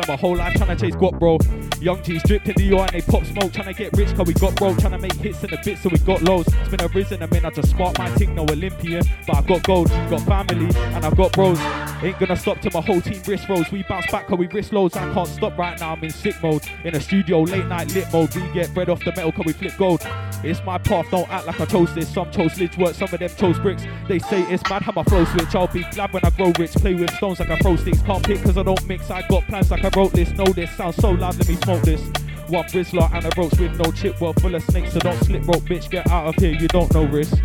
my 0.08 0.16
whole 0.16 0.36
life 0.36 0.54
trying 0.54 0.76
to 0.76 0.86
chase 0.86 0.94
guap, 0.96 1.18
bro. 1.18 1.38
Young 1.80 2.02
G's 2.02 2.22
dripped 2.24 2.48
in 2.48 2.54
the 2.56 2.70
UI 2.70 2.80
and 2.80 2.90
they 2.90 3.00
pop 3.02 3.24
smoke. 3.24 3.52
Trying 3.52 3.72
to 3.72 3.74
get 3.74 3.92
rich, 3.96 4.14
cause 4.14 4.26
we 4.26 4.34
got 4.34 4.54
broke. 4.56 4.78
Trying 4.78 4.92
to 4.92 4.98
make 4.98 5.14
hits 5.14 5.42
in 5.42 5.50
the 5.50 5.58
bits, 5.64 5.82
so 5.82 5.88
we 5.88 5.98
got 5.98 6.22
lows. 6.22 6.46
It's 6.48 6.68
been 6.68 6.80
a 6.80 6.88
risen, 6.88 7.22
I 7.22 7.26
mean, 7.26 7.44
I 7.44 7.50
just 7.50 7.70
spark 7.70 7.98
my 7.98 8.08
thing, 8.10 8.34
no 8.34 8.42
Olympian. 8.44 9.04
But 9.26 9.36
I 9.36 9.42
got 9.42 9.62
gold, 9.64 9.88
got 9.88 10.20
family, 10.22 10.74
and 10.76 11.04
I 11.04 11.10
got 11.10 11.32
bros. 11.32 11.58
Ain't 12.02 12.18
gonna 12.18 12.36
stop 12.36 12.60
till 12.60 12.72
my 12.74 12.80
whole 12.80 13.00
team 13.00 13.22
wrist 13.28 13.48
rolls. 13.48 13.70
We 13.70 13.84
bounce 13.84 14.10
back, 14.10 14.26
cause 14.26 14.36
we 14.36 14.48
wrist 14.48 14.72
loads. 14.72 14.96
I 14.96 15.12
can't 15.14 15.28
stop 15.28 15.56
right 15.56 15.78
now, 15.78 15.92
I'm 15.92 16.02
in 16.02 16.10
sick 16.10 16.34
mode. 16.42 16.64
In 16.84 16.96
a 16.96 17.00
studio, 17.00 17.42
late 17.42 17.66
night 17.66 17.94
lit 17.94 18.12
mode. 18.12 18.34
We 18.34 18.42
get 18.52 18.74
bread 18.74 18.88
off 18.88 19.04
the 19.04 19.12
metal, 19.12 19.30
cause 19.30 19.46
we 19.46 19.52
flip 19.52 19.72
gold. 19.78 20.04
It's 20.42 20.60
my 20.64 20.78
path, 20.78 21.06
don't 21.12 21.28
act 21.30 21.46
like 21.46 21.60
I 21.60 21.64
chose 21.66 21.94
this. 21.94 22.12
Some 22.12 22.28
chose 22.32 22.54
lidge 22.54 22.76
work, 22.76 22.96
some 22.96 23.08
of 23.12 23.20
them 23.20 23.30
chose 23.36 23.56
bricks. 23.60 23.84
They 24.08 24.18
say 24.18 24.42
it's 24.52 24.68
mad 24.68 24.82
how 24.82 24.90
my 24.90 25.04
flow 25.04 25.24
switch. 25.26 25.54
I'll 25.54 25.68
be 25.68 25.84
glad 25.92 26.12
when 26.12 26.24
I 26.24 26.30
grow 26.30 26.52
rich. 26.58 26.72
Play 26.72 26.94
with 26.94 27.14
stones 27.14 27.38
like 27.38 27.50
I 27.50 27.58
throw 27.58 27.76
sticks. 27.76 28.02
Can't 28.02 28.24
pick 28.24 28.42
cause 28.42 28.58
I 28.58 28.64
don't 28.64 28.88
mix. 28.88 29.08
I 29.08 29.24
got 29.28 29.46
plans 29.46 29.70
like 29.70 29.84
I 29.84 29.90
wrote 29.96 30.12
this. 30.12 30.30
Know 30.30 30.46
this 30.46 30.72
sounds 30.72 30.96
so 30.96 31.12
loud, 31.12 31.36
let 31.36 31.48
me 31.48 31.54
smoke 31.54 31.82
this. 31.82 32.00
One 32.48 32.64
Brizzler 32.64 33.10
and 33.14 33.24
a 33.24 33.30
ropes 33.38 33.58
with 33.58 33.78
no 33.78 33.92
chip, 33.92 34.20
well 34.20 34.32
full 34.32 34.54
of 34.54 34.62
snakes, 34.64 34.92
so 34.92 34.98
don't 34.98 35.16
slip 35.24 35.46
rope, 35.46 35.62
bitch. 35.62 35.88
Get 35.88 36.10
out 36.10 36.26
of 36.26 36.34
here, 36.34 36.52
you 36.52 36.66
don't 36.66 36.92
know 36.92 37.04
risk. 37.04 37.38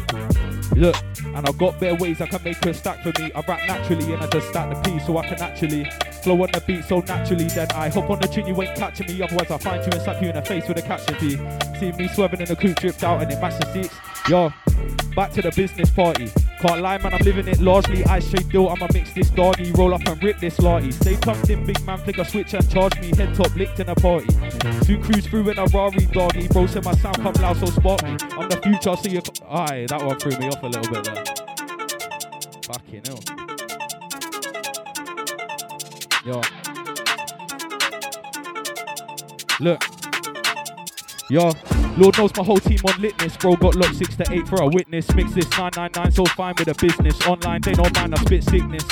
Look, 0.77 0.95
and 1.33 1.37
I've 1.37 1.57
got 1.57 1.79
better 1.79 1.95
ways 1.95 2.21
I 2.21 2.27
can 2.27 2.43
make 2.43 2.63
her 2.63 2.71
stack 2.71 3.01
for 3.01 3.11
me. 3.19 3.31
I 3.33 3.41
rap 3.41 3.67
naturally 3.67 4.13
and 4.13 4.21
I 4.21 4.27
just 4.27 4.49
stack 4.49 4.69
the 4.69 4.79
piece 4.87 5.07
so 5.07 5.17
I 5.17 5.27
can 5.27 5.41
actually 5.41 5.89
flow 6.21 6.43
on 6.43 6.51
the 6.53 6.61
beat 6.67 6.85
so 6.85 6.99
naturally. 6.99 7.45
Then 7.45 7.67
I 7.71 7.89
hop 7.89 8.11
on 8.11 8.19
the 8.19 8.27
tune, 8.27 8.45
you 8.45 8.61
ain't 8.61 8.77
catching 8.77 9.07
me. 9.07 9.19
Otherwise, 9.23 9.49
I'll 9.49 9.57
find 9.57 9.83
you 9.83 9.89
and 9.91 10.01
slap 10.03 10.21
you 10.21 10.29
in 10.29 10.35
the 10.35 10.41
face 10.43 10.67
with 10.67 10.77
a 10.77 10.83
catching 10.83 11.15
fee. 11.15 11.39
See 11.79 11.91
me 11.93 12.07
swerving 12.07 12.41
in 12.41 12.47
the 12.47 12.55
coupe, 12.55 12.75
dripped 12.75 13.03
out 13.03 13.23
and 13.23 13.31
it 13.31 13.41
matched 13.41 13.59
the 13.59 13.73
seats. 13.73 13.95
Yo, 14.29 14.51
back 15.15 15.31
to 15.31 15.41
the 15.41 15.53
business 15.55 15.89
party. 15.89 16.29
Can't 16.61 16.81
lie, 16.81 16.97
man, 16.97 17.13
I'm 17.13 17.21
living 17.21 17.47
it 17.47 17.61
largely. 17.61 18.03
I 18.05 18.19
straight 18.19 18.49
deal, 18.49 18.67
I'ma 18.67 18.87
mix 18.93 19.13
this 19.13 19.29
doggy, 19.29 19.71
roll 19.71 19.93
up 19.93 20.05
and 20.05 20.21
rip 20.21 20.37
this 20.39 20.59
larty. 20.59 20.91
Stay 20.91 21.15
plugged 21.15 21.49
in, 21.49 21.65
big 21.65 21.81
man, 21.85 21.97
flick 21.99 22.17
a 22.17 22.25
switch 22.25 22.53
and 22.53 22.69
charge 22.69 22.99
me. 22.99 23.15
Head 23.15 23.33
top 23.33 23.55
licked 23.55 23.79
in 23.79 23.87
a 23.87 23.95
party. 23.95 24.27
Two 24.83 24.99
crews 24.99 25.25
through 25.27 25.49
in 25.49 25.57
a 25.57 25.65
Rari 25.67 26.07
doggy. 26.07 26.49
Bro 26.49 26.67
said 26.67 26.83
my 26.83 26.93
sound 26.95 27.21
come 27.21 27.33
loud, 27.35 27.55
so 27.55 27.67
sparkly. 27.67 28.17
I'm 28.31 28.49
the 28.49 28.59
future, 28.61 28.97
see 28.97 29.11
you. 29.11 29.21
Aye, 29.49 29.85
that 29.87 30.03
one 30.03 30.19
threw 30.19 30.37
me 30.37 30.49
off 30.49 30.61
a 30.61 30.67
little 30.67 30.93
bit 30.93 31.05
there. 31.05 31.23
Fucking 32.65 33.03
hell. 33.05 33.23
Yo. 36.25 36.41
Look. 39.61 39.81
Yo, 41.29 41.51
Lord 41.97 42.15
knows 42.17 42.35
my 42.35 42.43
whole 42.43 42.59
team 42.59 42.79
on 42.85 42.93
litness. 43.01 43.39
Bro 43.39 43.55
got 43.55 43.75
locked 43.75 43.95
6 43.95 44.15
to 44.17 44.31
8 44.31 44.47
for 44.47 44.61
a 44.61 44.67
witness. 44.67 45.13
Mix 45.15 45.33
this 45.33 45.49
999, 45.57 46.11
so 46.11 46.25
fine 46.25 46.53
with 46.59 46.67
a 46.67 46.75
business. 46.75 47.19
Online, 47.25 47.59
they 47.61 47.73
don't 47.73 47.93
mind, 47.95 48.13
I 48.13 48.21
spit 48.21 48.43
sickness. 48.43 48.83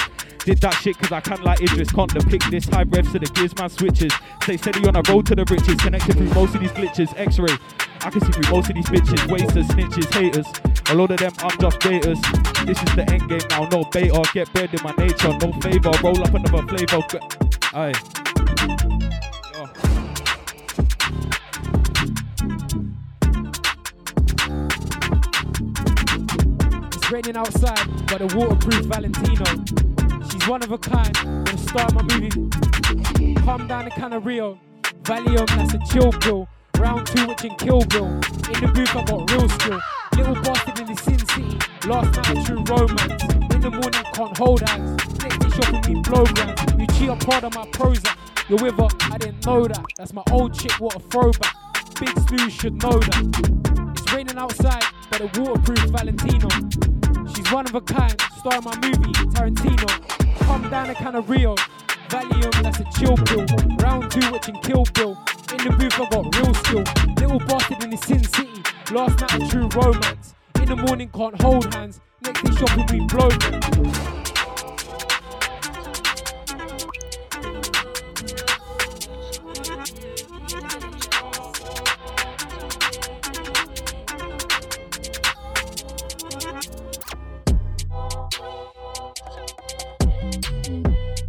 Did 0.46 0.60
that 0.62 0.74
shit 0.74 0.98
cause 0.98 1.12
I 1.12 1.22
can 1.22 1.42
like 1.44 1.62
Idris. 1.62 1.92
Can't 1.92 2.12
depict 2.12 2.50
this. 2.50 2.66
High 2.66 2.84
revs 2.84 3.12
to 3.12 3.20
the 3.20 3.26
gears, 3.28 3.56
man 3.58 3.70
switches. 3.70 4.14
Stay 4.42 4.58
steady 4.58 4.88
on 4.88 4.96
a 4.96 5.02
road 5.10 5.26
to 5.28 5.36
the 5.36 5.46
riches. 5.46 5.76
Connected 5.76 6.18
through 6.18 6.34
most 6.34 6.56
of 6.56 6.62
these 6.62 6.72
glitches. 6.72 7.14
X 7.18 7.38
ray. 7.38 7.58
I 8.02 8.10
can 8.10 8.22
see 8.22 8.32
through 8.32 8.52
most 8.52 8.70
of 8.70 8.76
these 8.76 8.86
bitches. 8.86 9.32
Wasters, 9.32 9.68
snitches, 9.68 10.14
haters. 10.14 10.48
A 10.90 10.96
lot 10.96 11.12
of 11.12 11.18
them 11.18 11.34
unjust 11.44 11.80
baiters. 11.80 12.22
This 12.66 12.82
is 12.82 12.96
the 12.96 13.06
end 13.12 13.28
game 13.30 13.42
now. 13.50 13.68
No 13.70 13.84
beta. 13.92 14.24
Get 14.34 14.52
bread 14.54 14.74
in 14.74 14.84
my 14.84 14.94
nature. 14.98 15.30
No 15.30 15.52
favor. 15.62 15.92
Roll 16.04 16.22
up 16.22 16.34
another 16.34 16.62
flavor. 16.68 17.02
Aye. 17.74 18.25
It's 27.06 27.12
raining 27.12 27.38
outside, 27.38 28.08
but 28.08 28.20
a 28.20 28.36
waterproof 28.36 28.86
Valentino. 28.86 29.46
She's 30.28 30.48
one 30.48 30.64
of 30.64 30.72
a 30.72 30.78
kind. 30.80 31.14
Gonna 31.14 31.58
start 31.60 31.94
my 31.94 32.02
movie. 32.02 33.36
Calm 33.42 33.68
down 33.68 33.86
the 33.86 33.92
can 33.92 34.12
of 34.14 34.26
Rio. 34.26 34.60
Valium, 35.04 35.46
that's 35.50 35.76
a 35.76 35.94
chill 35.94 36.12
pill. 36.14 36.48
Round 36.80 37.06
two, 37.06 37.28
watching 37.28 37.56
Kill 37.58 37.82
Bill. 37.82 38.06
In 38.08 38.22
the 38.60 38.72
booth, 38.74 38.96
I 38.96 39.04
got 39.04 39.30
real 39.30 39.48
skill. 39.50 39.80
Little 40.18 40.34
bastard 40.42 40.80
in 40.80 40.88
the 40.88 40.96
Sin 40.96 41.20
City. 41.20 41.88
Last 41.88 42.16
night, 42.16 42.40
a 42.40 42.44
true 42.44 42.64
romance. 42.64 43.24
In 43.54 43.62
the 43.62 43.70
morning, 43.70 44.04
can't 44.16 44.36
hold 44.36 44.68
hands. 44.68 45.22
Next 45.22 45.38
day, 45.38 45.50
shopping 45.50 45.94
me 45.94 46.02
blow 46.02 46.26
grams. 46.26 46.60
You 46.80 46.88
cheat, 46.88 47.10
I'm 47.12 47.44
of 47.44 47.54
my 47.54 47.68
Prozac. 47.68 48.18
You're 48.50 48.64
with 48.64 48.78
her, 48.80 49.14
I 49.14 49.20
didn't 49.20 49.46
know 49.46 49.68
that. 49.68 49.86
That's 49.96 50.12
my 50.12 50.24
old 50.32 50.56
chick, 50.56 50.72
what 50.80 50.96
a 50.96 51.00
throwback. 51.00 51.54
Big 52.00 52.20
Stu 52.22 52.50
should 52.50 52.82
know 52.82 52.98
that. 52.98 53.85
Raining 54.16 54.38
outside, 54.38 54.82
but 55.12 55.20
a 55.20 55.42
waterproof 55.42 55.90
Valentino. 55.90 56.48
She's 57.36 57.52
one 57.52 57.66
of 57.66 57.76
a 57.76 57.82
kind, 57.82 58.16
star 58.38 58.62
my 58.62 58.74
movie, 58.78 59.12
Tarantino. 59.34 60.38
Come 60.40 60.70
down 60.70 60.90
a 60.90 60.96
can 60.96 61.16
of 61.16 61.30
Rio. 61.30 61.56
Valium, 62.08 62.64
that's 62.64 62.80
a 62.80 62.86
chill 62.98 63.18
pill. 63.18 63.46
Round 63.80 64.10
two, 64.10 64.32
watching 64.32 64.56
Kill 64.62 64.86
Bill. 64.94 65.18
In 65.52 65.66
the 65.66 65.76
booth, 65.78 66.00
I 66.00 66.08
got 66.10 66.34
real 66.34 66.54
skill. 66.54 66.84
Little 67.18 67.40
bastard 67.40 67.84
in 67.84 67.90
the 67.90 67.98
Sin 67.98 68.24
City. 68.24 68.64
Last 68.94 69.20
night, 69.20 69.34
a 69.34 69.50
true 69.50 69.68
romance. 69.76 70.34
In 70.62 70.70
the 70.70 70.78
morning, 70.78 71.10
can't 71.10 71.42
hold 71.42 71.74
hands. 71.74 72.00
Next 72.22 72.42
day, 72.42 72.56
shopping, 72.56 72.88
we 72.98 73.06
blow 73.08 74.25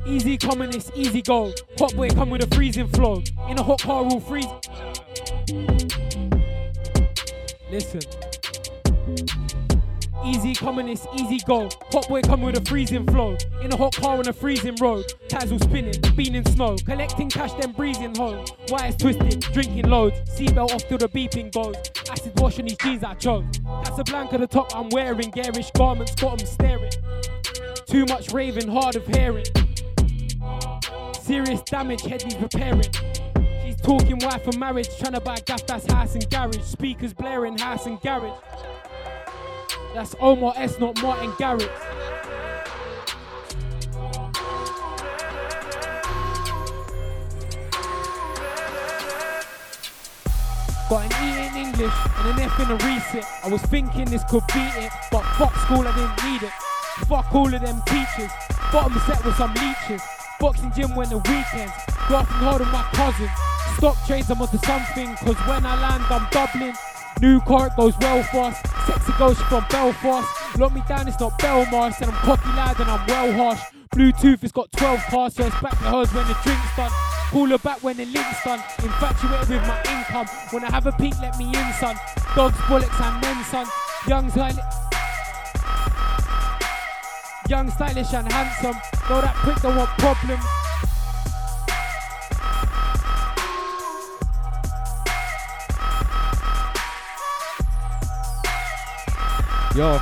them. 0.06 0.14
Easy 0.14 0.38
communist, 0.38 0.92
easy 0.94 1.22
go. 1.22 1.52
Hot 1.78 1.94
boy 1.94 2.08
come 2.10 2.30
with 2.30 2.42
a 2.42 2.54
freezing 2.54 2.88
flow. 2.88 3.22
In 3.48 3.58
a 3.58 3.62
hot 3.62 3.82
car, 3.82 4.04
we'll 4.04 4.20
freeze. 4.20 4.46
Listen. 7.70 8.00
Easy 10.24 10.54
communist, 10.54 11.06
easy 11.14 11.38
go. 11.46 11.68
Hot 11.92 12.08
boy 12.08 12.20
come 12.22 12.42
with 12.42 12.56
a 12.58 12.64
freezing 12.64 13.06
flow. 13.06 13.36
In 13.62 13.72
a 13.72 13.76
hot 13.76 13.94
car 13.94 14.18
on 14.18 14.26
a 14.28 14.32
freezing 14.32 14.76
road. 14.80 15.04
All 15.32 15.58
spinning, 15.58 15.94
bean 16.16 16.34
in 16.34 16.44
snow. 16.46 16.76
Collecting 16.84 17.30
cash, 17.30 17.52
then 17.60 17.72
breezing 17.72 18.14
home. 18.16 18.44
Wires 18.68 18.96
twisted, 18.96 19.40
drinking 19.52 19.88
loads. 19.88 20.16
Seatbelt 20.30 20.74
off 20.74 20.88
till 20.88 20.98
the 20.98 21.08
beeping 21.08 21.52
goes. 21.52 21.76
Acid 22.10 22.32
washing 22.40 22.66
these 22.66 22.76
jeans 22.78 23.04
I 23.04 23.14
chose. 23.14 23.44
Casablanca 23.84 24.38
the 24.38 24.46
top 24.46 24.74
I'm 24.74 24.88
wearing. 24.88 25.30
Garish 25.30 25.70
garments 25.72 26.14
got 26.16 26.40
'em 26.40 26.46
staring. 26.46 26.90
Too 27.86 28.04
much 28.06 28.32
raving, 28.32 28.68
hard 28.68 28.96
of 28.96 29.06
hearing. 29.06 29.44
Serious 31.27 31.61
damage, 31.62 32.03
head 32.03 32.23
needs 32.24 32.36
repairing. 32.36 32.85
She's 33.65 33.74
talking 33.81 34.16
wife 34.20 34.44
for 34.44 34.57
marriage, 34.61 34.97
trying 34.97 35.15
to 35.15 35.20
buy 35.20 35.35
gas 35.44 35.61
that's 35.62 35.93
house 35.93 36.15
and 36.15 36.31
garage. 36.31 36.62
Speakers 36.62 37.12
blaring 37.12 37.59
house 37.59 37.86
and 37.86 38.01
garage. 38.01 38.39
That's 39.93 40.15
Omar 40.20 40.55
S, 40.57 40.78
not 40.78 41.03
Martin 41.03 41.32
Garrix. 41.32 41.66
Got 50.89 51.12
an 51.12 51.27
E 51.27 51.48
in 51.48 51.66
English 51.66 51.94
and 52.19 52.39
an 52.39 52.39
F 52.39 52.61
in 52.61 52.70
a 52.70 52.74
reset. 52.74 53.27
I 53.43 53.48
was 53.48 53.62
thinking 53.62 54.05
this 54.05 54.23
could 54.31 54.47
beat 54.55 54.77
it, 54.77 54.93
but 55.11 55.24
fuck 55.39 55.57
school, 55.57 55.89
I 55.89 55.93
didn't 55.97 56.31
need 56.31 56.47
it. 56.47 56.53
Fuck 57.09 57.35
all 57.35 57.53
of 57.53 57.61
them 57.61 57.82
teachers. 57.85 58.31
Bottom 58.73 58.97
set 59.09 59.24
with 59.24 59.35
some 59.35 59.53
leeches. 59.55 60.03
Boxing 60.40 60.72
gym 60.74 60.94
when 60.94 61.08
the 61.08 61.18
weekends. 61.18 61.72
Grafting 62.08 62.36
hard 62.36 62.62
on 62.62 62.70
my 62.72 62.82
cousin. 62.92 63.28
Stock 63.76 63.96
trades, 64.06 64.30
I'm 64.30 64.40
onto 64.40 64.58
something. 64.58 65.14
Cause 65.16 65.36
when 65.48 65.64
I 65.64 65.80
land, 65.80 66.04
I'm 66.08 66.28
doubling. 66.30 66.74
New 67.20 67.40
car, 67.40 67.68
it 67.68 67.76
goes 67.76 67.94
well 68.00 68.22
fast. 68.24 68.66
Sexy 68.86 69.12
ghost 69.18 69.40
from 69.42 69.64
Belfast. 69.70 70.58
Lock 70.58 70.74
me 70.74 70.82
down, 70.88 71.08
it's 71.08 71.18
not 71.18 71.38
Belmarsh. 71.38 71.94
Said 71.94 72.08
I'm 72.08 72.14
cocky 72.16 72.48
lad 72.50 72.78
and 72.78 72.90
I'm 72.90 73.06
well 73.06 73.32
harsh. 73.32 73.60
Bluetooth, 73.94 74.42
it's 74.44 74.52
got 74.52 74.70
12 74.72 75.00
cars, 75.04 75.34
so 75.34 75.46
it's 75.46 75.60
back 75.62 75.72
to 75.72 75.84
hers 75.88 76.12
when 76.12 76.26
the 76.28 76.36
drink's 76.44 76.76
done. 76.76 76.90
Call 77.30 77.46
her 77.46 77.58
back 77.58 77.82
when 77.82 77.96
the 77.96 78.04
link's 78.04 78.44
done. 78.44 78.62
Infatuated 78.82 79.48
with 79.48 79.66
my 79.66 79.78
income. 79.88 80.26
When 80.50 80.64
I 80.64 80.70
have 80.70 80.86
a 80.86 80.92
peek, 80.92 81.18
let 81.20 81.38
me 81.38 81.46
in, 81.46 81.72
son. 81.80 81.96
Dogs, 82.34 82.58
bullocks, 82.68 83.00
and 83.00 83.20
men, 83.22 83.44
son. 83.44 83.66
Young, 84.06 84.30
stylish. 84.30 84.76
Young, 87.48 87.70
stylish, 87.70 88.12
and 88.12 88.32
handsome. 88.32 88.74
Though 89.09 89.20
that 89.20 89.35
prick 89.36 89.60
don't 89.62 89.77
want 89.77 89.89
problem. 89.98 90.40
Yo. 99.77 100.01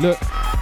Look, 0.00 0.18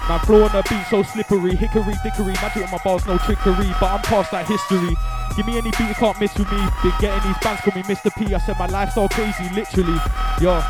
my 0.09 0.19
flow 0.27 0.43
on 0.43 0.51
the 0.51 0.63
beat 0.69 0.85
so 0.91 1.05
slippery, 1.05 1.55
hickory 1.55 1.95
dickory, 2.03 2.33
magic 2.33 2.65
on 2.65 2.71
my 2.73 2.79
bars, 2.83 3.07
no 3.07 3.17
trickery, 3.19 3.71
but 3.79 3.93
I'm 3.93 4.03
past 4.03 4.33
that 4.33 4.49
history. 4.49 4.97
Give 5.37 5.47
me 5.47 5.57
any 5.57 5.71
beat 5.71 5.89
you 5.89 5.95
can't 5.95 6.19
miss 6.19 6.37
with 6.37 6.51
me. 6.51 6.59
Been 6.83 6.93
getting 6.99 7.23
these 7.29 7.39
bands 7.39 7.61
call 7.63 7.75
me 7.75 7.83
Mr. 7.83 8.13
P. 8.17 8.35
I 8.35 8.39
said 8.39 8.59
my 8.59 8.67
lifestyle 8.67 9.09
crazy, 9.09 9.49
literally. 9.55 10.01
Yo, 10.41 10.61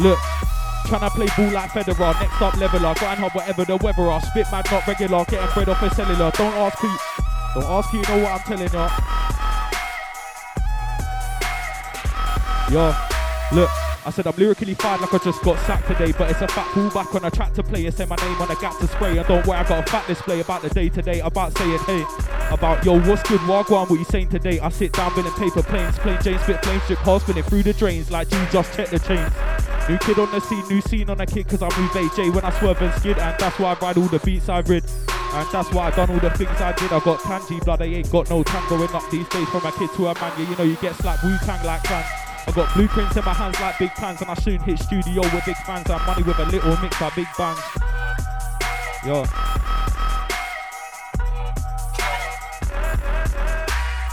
look, 0.00 0.18
Tryna 0.90 1.10
play 1.10 1.28
ball 1.36 1.52
like 1.52 1.70
Federer, 1.70 2.18
next 2.20 2.42
up 2.42 2.56
leveler, 2.56 2.94
grind 2.98 3.20
hard 3.20 3.32
whatever 3.32 3.64
the 3.64 3.76
weather 3.76 4.02
are. 4.02 4.20
Spit 4.20 4.46
mad, 4.50 4.66
not 4.70 4.86
regular, 4.86 5.24
getting 5.26 5.48
bread 5.54 5.68
off 5.68 5.82
a 5.82 5.94
cellular. 5.94 6.30
Don't 6.32 6.54
ask 6.54 6.78
who, 6.78 6.88
don't 7.54 7.70
ask 7.70 7.90
who 7.90 7.98
you 7.98 8.04
know 8.04 8.18
what 8.24 8.32
I'm 8.32 8.40
telling 8.40 8.72
ya. 8.72 8.90
Yo, 12.70 12.94
look, 13.52 13.70
I 14.06 14.10
said 14.10 14.26
I'm 14.26 14.34
lyrically 14.36 14.72
fired 14.74 15.02
like 15.02 15.12
I 15.12 15.18
just 15.18 15.42
got 15.42 15.58
sacked 15.66 15.86
today, 15.86 16.12
but 16.16 16.30
it's 16.30 16.40
a 16.40 16.48
fat 16.48 16.66
pullback 16.68 17.14
on 17.14 17.24
a 17.24 17.30
track 17.30 17.52
to 17.54 17.62
play. 17.62 17.84
It's 17.84 17.98
say 17.98 18.06
my 18.06 18.16
name 18.16 18.40
on 18.40 18.50
a 18.50 18.54
gap 18.56 18.78
to 18.78 18.86
spray. 18.88 19.18
And 19.18 19.28
don't 19.28 19.46
worry, 19.46 19.58
I 19.58 19.68
got 19.68 19.86
a 19.86 19.90
fat 19.90 20.06
display 20.06 20.40
about 20.40 20.62
the 20.62 20.70
day 20.70 20.88
today. 20.88 21.20
About 21.20 21.56
saying, 21.58 21.78
hey, 21.80 22.06
about 22.50 22.82
yo, 22.84 22.98
what's 23.00 23.22
good, 23.28 23.40
Wagwan, 23.40 23.90
what 23.90 23.98
you 23.98 24.04
saying 24.06 24.30
today? 24.30 24.58
I 24.58 24.70
sit 24.70 24.94
down 24.94 25.14
building 25.14 25.32
paper 25.32 25.62
planes, 25.62 25.98
plain 25.98 26.18
James, 26.22 26.40
spit 26.42 26.64
flame 26.64 26.80
strip, 26.80 26.98
car 27.00 27.20
spinning 27.20 27.42
through 27.42 27.62
the 27.62 27.74
drains 27.74 28.10
like 28.10 28.30
you 28.32 28.46
just 28.50 28.72
check 28.74 28.88
the 28.88 28.98
chains. 29.00 29.32
New 29.86 29.98
kid 29.98 30.18
on 30.18 30.30
the 30.30 30.40
scene, 30.40 30.66
new 30.68 30.80
scene 30.80 31.10
on 31.10 31.20
a 31.20 31.26
kick, 31.26 31.48
cause 31.48 31.62
I 31.62 31.68
move 31.78 31.90
AJ 31.90 32.34
when 32.34 32.44
I 32.44 32.58
swerve 32.58 32.80
and 32.80 32.94
skid, 32.94 33.18
and 33.18 33.38
that's 33.38 33.58
why 33.58 33.74
I 33.74 33.78
ride 33.80 33.98
all 33.98 34.08
the 34.08 34.18
beats 34.20 34.48
I 34.48 34.60
rid. 34.60 34.84
And 35.32 35.48
that's 35.52 35.70
why 35.72 35.88
I 35.88 35.90
done 35.90 36.10
all 36.10 36.18
the 36.20 36.30
things 36.30 36.58
I 36.60 36.72
did. 36.72 36.90
I 36.90 37.00
got 37.00 37.20
tangy 37.20 37.60
blood, 37.60 37.82
I 37.82 37.86
ain't 37.86 38.10
got 38.10 38.30
no 38.30 38.42
time 38.44 38.66
going 38.68 38.90
up 38.94 39.08
these 39.10 39.28
days 39.28 39.48
from 39.50 39.66
a 39.66 39.72
kid 39.72 39.90
to 39.96 40.06
a 40.06 40.14
man. 40.14 40.32
Yeah, 40.38 40.50
you 40.50 40.56
know 40.56 40.64
you 40.64 40.76
get 40.76 40.94
slapped 40.96 41.22
Wu 41.22 41.36
Tang 41.44 41.64
like 41.66 41.82
fans. 41.82 42.19
I 42.50 42.52
got 42.52 42.74
blueprints 42.74 43.16
in 43.16 43.24
my 43.24 43.32
hands 43.32 43.60
like 43.60 43.78
big 43.78 43.94
plans, 43.94 44.22
and 44.22 44.28
I 44.28 44.34
soon 44.34 44.58
hit 44.58 44.80
studio 44.80 45.22
with 45.22 45.44
big 45.46 45.56
fans. 45.58 45.88
And 45.88 46.04
money 46.04 46.24
with 46.24 46.36
a 46.40 46.46
little 46.46 46.76
mix 46.78 47.00
of 47.00 47.14
big 47.14 47.28
bangs. 47.38 47.60
Yo. 49.06 49.24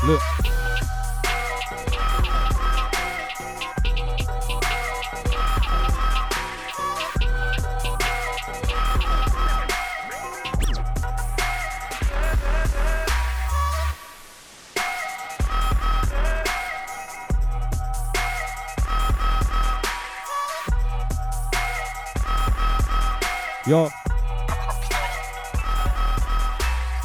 Look. 0.06 0.67
Yo. 23.68 23.90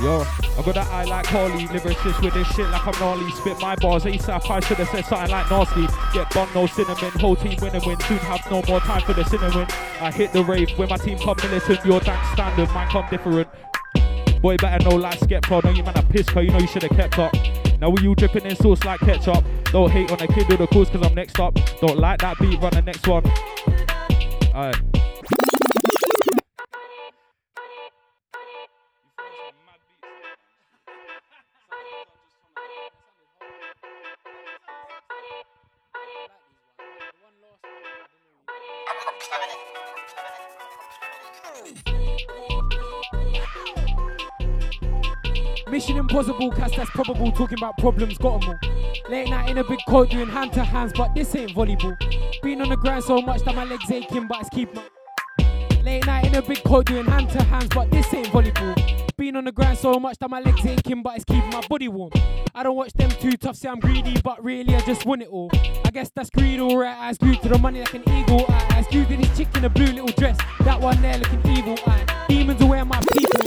Yo, 0.00 0.20
I 0.20 0.62
got 0.64 0.74
that 0.76 0.86
eye 0.92 1.04
like 1.04 1.26
Harley, 1.26 1.66
lyricist 1.66 2.22
with 2.22 2.34
this 2.34 2.46
shit 2.54 2.68
like 2.70 2.86
I'm 2.86 3.00
gnarly. 3.00 3.28
Spit 3.32 3.58
my 3.60 3.74
bars 3.76 4.04
ASAP, 4.04 4.48
I 4.48 4.60
should 4.60 4.76
have 4.76 4.88
said 4.90 5.04
something 5.06 5.30
like 5.30 5.50
nasty. 5.50 5.88
Get 6.12 6.32
bun, 6.32 6.48
no 6.54 6.68
cinnamon, 6.68 7.10
whole 7.18 7.34
team 7.34 7.58
win 7.60 7.74
and 7.74 7.84
win. 7.84 7.98
Soon 8.02 8.18
have 8.18 8.48
no 8.48 8.62
more 8.68 8.78
time 8.78 9.02
for 9.02 9.12
the 9.12 9.24
cinnamon. 9.24 9.66
I 10.00 10.12
hit 10.12 10.32
the 10.32 10.44
rave 10.44 10.70
when 10.78 10.88
my 10.88 10.98
team 10.98 11.18
come 11.18 11.36
militant. 11.42 11.84
Your 11.84 11.98
dance 11.98 12.28
standard, 12.32 12.68
mine 12.72 12.88
come 12.90 13.06
different. 13.10 13.48
Boy, 14.40 14.56
better 14.56 14.88
know 14.88 14.94
like 14.94 15.18
Skepta. 15.18 15.64
Know 15.64 15.70
you 15.70 15.82
man 15.82 15.98
a 15.98 16.02
piss, 16.04 16.28
cause 16.28 16.44
you 16.44 16.52
know 16.52 16.60
you 16.60 16.68
should 16.68 16.84
have 16.84 16.92
kept 16.92 17.18
up. 17.18 17.34
Now 17.80 17.90
we 17.90 18.02
you 18.02 18.14
dripping 18.14 18.46
in 18.46 18.54
sauce 18.54 18.84
like 18.84 19.00
ketchup. 19.00 19.44
Don't 19.72 19.90
hate 19.90 20.12
on 20.12 20.20
a 20.20 20.28
kid 20.28 20.48
with 20.48 20.58
the 20.58 20.68
course, 20.68 20.90
cause 20.90 21.04
I'm 21.04 21.14
next 21.14 21.40
up. 21.40 21.58
Don't 21.80 21.98
like 21.98 22.20
that 22.20 22.38
beat, 22.38 22.60
run 22.60 22.72
the 22.72 22.82
next 22.82 23.08
one. 23.08 23.24
Alright. 24.54 24.91
Mission 45.82 45.96
impossible, 45.96 46.52
cast 46.52 46.76
that's 46.76 46.90
probable. 46.90 47.32
Talking 47.32 47.58
about 47.58 47.76
problems, 47.76 48.16
got 48.16 48.44
'em 48.44 48.50
all. 48.50 49.10
Late 49.10 49.28
night 49.28 49.50
in 49.50 49.58
a 49.58 49.64
big 49.64 49.80
coat, 49.88 50.10
doing 50.10 50.28
hand 50.28 50.52
to 50.52 50.62
hands, 50.62 50.92
but 50.96 51.12
this 51.12 51.34
ain't 51.34 51.56
volleyball. 51.56 51.96
Been 52.40 52.62
on 52.62 52.68
the 52.68 52.76
ground 52.76 53.02
so 53.02 53.20
much 53.20 53.42
that 53.42 53.56
my 53.56 53.64
legs 53.64 53.90
aching, 53.90 54.28
but 54.28 54.42
it's 54.42 54.50
keep 54.50 54.72
my. 54.72 54.82
Late 55.82 56.06
night 56.06 56.26
in 56.26 56.36
a 56.36 56.42
big 56.42 56.62
coat, 56.62 56.86
doing 56.86 57.04
hand 57.06 57.30
to 57.30 57.42
hands, 57.42 57.68
but 57.74 57.90
this 57.90 58.14
ain't 58.14 58.28
volleyball. 58.28 58.76
Been 59.16 59.34
on 59.34 59.44
the 59.44 59.50
ground 59.50 59.76
so 59.76 59.98
much 59.98 60.18
that 60.20 60.30
my 60.30 60.38
legs 60.38 60.64
aching, 60.64 61.02
but 61.02 61.16
it's 61.16 61.24
keeping 61.24 61.50
my 61.50 61.66
body 61.68 61.88
warm. 61.88 62.12
I 62.54 62.62
don't 62.62 62.76
watch 62.76 62.92
them 62.92 63.10
too 63.10 63.32
tough, 63.32 63.56
say 63.56 63.68
I'm 63.68 63.80
greedy, 63.80 64.20
but 64.22 64.40
really 64.44 64.76
I 64.76 64.80
just 64.82 65.04
want 65.04 65.22
it 65.22 65.28
all. 65.30 65.50
I 65.84 65.90
guess 65.90 66.12
that's 66.14 66.30
greed, 66.30 66.60
alright. 66.60 66.96
I 66.96 67.12
glued 67.14 67.42
to 67.42 67.48
the 67.48 67.58
money 67.58 67.80
like 67.80 67.94
an 67.94 68.08
eagle. 68.08 68.44
I, 68.48 68.84
I 68.86 68.86
glued 68.88 69.08
to 69.08 69.16
this 69.16 69.36
chick 69.36 69.48
in 69.56 69.64
a 69.64 69.68
blue 69.68 69.86
little 69.86 70.14
dress. 70.16 70.38
That 70.60 70.80
one 70.80 71.02
there 71.02 71.18
looking 71.18 71.44
evil. 71.50 71.76
I, 71.88 72.26
demons 72.28 72.62
where 72.62 72.84
my 72.84 73.00
people. 73.12 73.41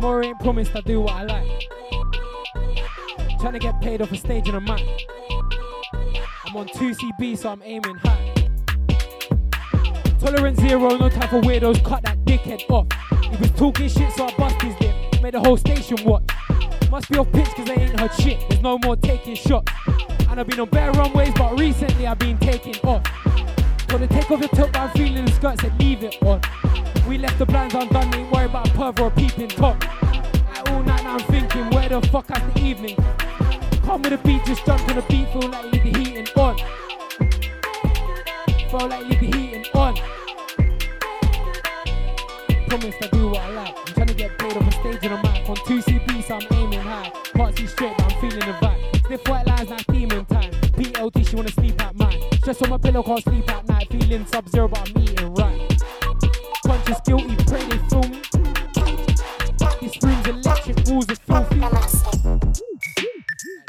Tomorrow 0.00 0.24
ain't 0.28 0.38
promised 0.38 0.74
I 0.74 0.80
do 0.80 1.02
what 1.02 1.12
I 1.12 1.24
like. 1.24 1.68
Trying 3.38 3.52
to 3.52 3.58
get 3.58 3.78
paid 3.82 4.00
off 4.00 4.10
a 4.10 4.16
stage 4.16 4.48
in 4.48 4.54
a 4.54 4.60
mic. 4.62 4.80
I'm 6.46 6.56
on 6.56 6.68
2CB, 6.68 7.36
so 7.36 7.50
I'm 7.50 7.60
aiming 7.62 7.96
high. 7.96 8.32
Tolerance 10.18 10.58
zero, 10.58 10.96
no 10.96 11.10
time 11.10 11.28
for 11.28 11.42
weirdos, 11.42 11.84
cut 11.84 12.02
that 12.04 12.16
dickhead 12.24 12.62
off. 12.70 12.86
He 13.24 13.36
was 13.36 13.50
talking 13.50 13.90
shit, 13.90 14.10
so 14.14 14.26
I 14.26 14.34
bust 14.38 14.62
his 14.62 14.80
lip. 14.80 15.20
Made 15.20 15.34
the 15.34 15.40
whole 15.40 15.58
station 15.58 15.98
watch. 16.06 16.24
Must 16.90 17.10
be 17.10 17.18
off 17.18 17.30
pitch, 17.32 17.48
cause 17.48 17.66
they 17.66 17.74
ain't 17.74 18.00
heard 18.00 18.14
shit. 18.14 18.40
There's 18.48 18.62
no 18.62 18.78
more 18.78 18.96
taking 18.96 19.34
shots. 19.34 19.70
And 20.30 20.40
I've 20.40 20.46
been 20.46 20.60
on 20.60 20.70
bare 20.70 20.92
runways, 20.92 21.34
but 21.34 21.60
recently 21.60 22.06
I've 22.06 22.18
been 22.18 22.38
taking 22.38 22.76
off. 22.86 23.02
Gotta 23.86 24.06
take 24.06 24.30
off 24.30 24.40
your 24.40 24.48
top, 24.48 24.72
but 24.72 24.76
I'm 24.78 24.90
feeling 24.92 25.26
the 25.26 25.32
skirt, 25.32 25.60
said 25.60 25.78
leave 25.78 26.02
it 26.04 26.16
on. 26.22 26.40
We 27.10 27.18
left 27.18 27.40
the 27.40 27.44
blinds 27.44 27.74
undone, 27.74 28.14
ain't 28.14 28.30
worried 28.30 28.50
about 28.50 28.68
a 28.68 28.70
perv 28.70 29.00
or 29.00 29.08
a 29.08 29.10
peeping 29.10 29.48
top. 29.48 29.84
All 30.68 30.80
night 30.84 31.02
now 31.02 31.14
I'm 31.16 31.20
thinking, 31.24 31.68
where 31.70 31.88
the 31.88 32.00
fuck 32.06 32.28
has 32.28 32.54
the 32.54 32.60
evening? 32.64 32.94
Come 33.82 34.02
with 34.02 34.12
a 34.12 34.18
beat, 34.18 34.44
just 34.44 34.64
jump 34.64 34.86
to 34.86 34.94
the 34.94 35.02
beat, 35.08 35.28
feel 35.32 35.50
like 35.50 35.64
you 35.64 35.70
leave 35.72 35.92
the 35.92 35.98
heating 35.98 36.28
on. 36.36 36.56
Feel 38.70 38.86
like 38.86 39.02
you 39.02 39.08
leave 39.08 39.20
the 39.20 39.26
heating 39.36 39.64
on. 39.74 39.96
Promise 42.68 42.94
I 43.02 43.06
do 43.08 43.28
what 43.30 43.40
I 43.40 43.50
like. 43.54 43.76
I'm 43.76 43.94
trying 43.94 44.06
to 44.06 44.14
get 44.14 44.38
paid 44.38 44.56
off 44.56 44.68
a 44.68 44.70
stage 44.70 45.02
in 45.02 45.10
a 45.10 45.16
mic. 45.16 45.48
On 45.48 45.56
2CB, 45.56 46.22
so 46.22 46.34
I'm 46.36 46.46
aiming 46.52 46.78
high. 46.78 47.10
Can't 47.34 47.58
see 47.58 47.66
straight, 47.66 47.96
but 47.98 48.12
I'm 48.12 48.20
feeling 48.20 48.38
the 48.38 48.54
vibe. 48.64 49.04
Stiff 49.06 49.26
white 49.26 49.48
lines 49.48 49.68
like 49.68 49.84
demon 49.88 50.24
time. 50.26 50.52
PLT, 50.78 51.28
she 51.28 51.34
wanna 51.34 51.50
sleep 51.50 51.82
at 51.82 51.96
mine. 51.96 52.22
Stress 52.34 52.62
on 52.62 52.70
my 52.70 52.78
pillow, 52.78 53.02
can't 53.02 53.24
sleep 53.24 53.50
at 53.50 53.66
night. 53.66 53.88
Feeling 53.90 54.24
sub 54.26 54.48
zero, 54.48 54.68
but 54.68 54.88
I'm 54.88 55.02
eating. 55.02 55.09
Conscious 56.84 57.00
guilty, 57.06 57.36
pray 57.44 57.62
they 57.68 57.78
me. 58.08 58.22
Electric, 60.26 60.78
are 61.10 61.16
filthy. 61.16 61.56
Like 61.60 61.72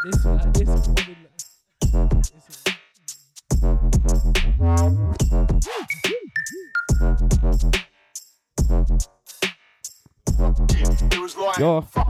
this, 0.06 0.26
like 0.26 0.54
this, 0.54 0.70
is- 0.70 0.88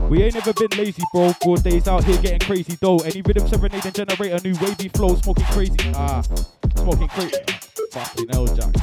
we 0.08 0.22
ain't 0.22 0.34
never 0.34 0.52
been 0.52 0.78
lazy, 0.78 1.02
bro. 1.12 1.32
Four 1.42 1.56
days 1.56 1.88
out 1.88 2.04
here 2.04 2.16
getting 2.22 2.38
crazy, 2.38 2.76
though. 2.80 2.98
Any 2.98 3.22
rhythm 3.22 3.48
serenade 3.48 3.84
and 3.84 3.94
generate 3.94 4.32
a 4.32 4.40
new 4.46 4.54
wavy 4.60 4.88
flow, 4.88 5.16
smoking 5.16 5.44
crazy. 5.46 5.76
Ah, 5.94 6.22
smoking 6.76 7.08
crazy. 7.08 7.36
Fucking 7.90 8.28
hell, 8.28 8.46
Jack. 8.46 8.74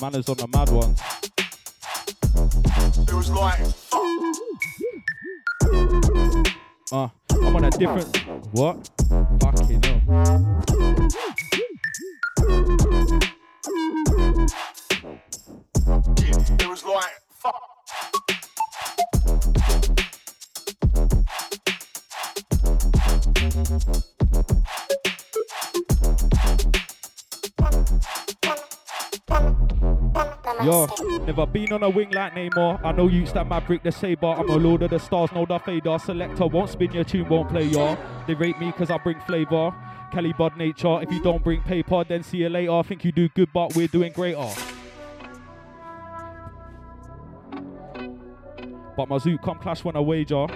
Manners 0.00 0.28
on 0.28 0.36
the 0.36 0.48
mad 0.48 0.70
ones. 0.70 1.00
It 3.14 3.16
was 3.16 3.30
like, 3.30 3.60
Uh, 6.90 7.08
I'm 7.30 7.54
on 7.54 7.64
a 7.64 7.70
different. 7.70 8.16
What? 8.50 8.90
Fucking 9.40 9.82
hell. 9.84 10.64
it 16.58 16.68
was 16.68 16.84
like, 16.84 17.20
fuck. 17.30 17.60
Yo, 30.64 30.86
never 31.26 31.44
been 31.44 31.70
on 31.74 31.82
a 31.82 31.90
wing 31.90 32.10
like 32.12 32.32
Neymar. 32.32 32.82
I 32.82 32.92
know 32.92 33.06
you 33.06 33.26
that 33.26 33.46
Maverick 33.46 33.82
the 33.82 33.92
Saber. 33.92 34.28
I'm 34.28 34.48
a 34.48 34.56
lord 34.56 34.80
of 34.80 34.88
the 34.88 34.98
stars, 34.98 35.30
no 35.32 35.44
the 35.44 35.58
fader. 35.58 35.98
Selector 35.98 36.46
won't 36.46 36.70
spin 36.70 36.90
your 36.90 37.04
tune, 37.04 37.28
won't 37.28 37.50
play, 37.50 37.64
y'all. 37.64 37.98
They 38.26 38.32
rate 38.32 38.58
me 38.58 38.72
cause 38.72 38.90
I 38.90 38.96
bring 38.96 39.20
flavor. 39.20 39.74
Kelly 40.10 40.32
bod 40.32 40.56
nature. 40.56 41.02
If 41.02 41.12
you 41.12 41.22
don't 41.22 41.44
bring 41.44 41.60
paper, 41.60 42.02
then 42.04 42.22
see 42.22 42.38
you 42.38 42.48
later. 42.48 42.82
Think 42.82 43.04
you 43.04 43.12
do 43.12 43.28
good, 43.28 43.50
but 43.52 43.76
we're 43.76 43.88
doing 43.88 44.12
greater. 44.12 44.48
But 48.96 49.08
my 49.08 49.18
zoot 49.18 49.42
come 49.42 49.58
clash 49.58 49.84
when 49.84 49.96
I 49.96 50.00
wager. 50.00 50.46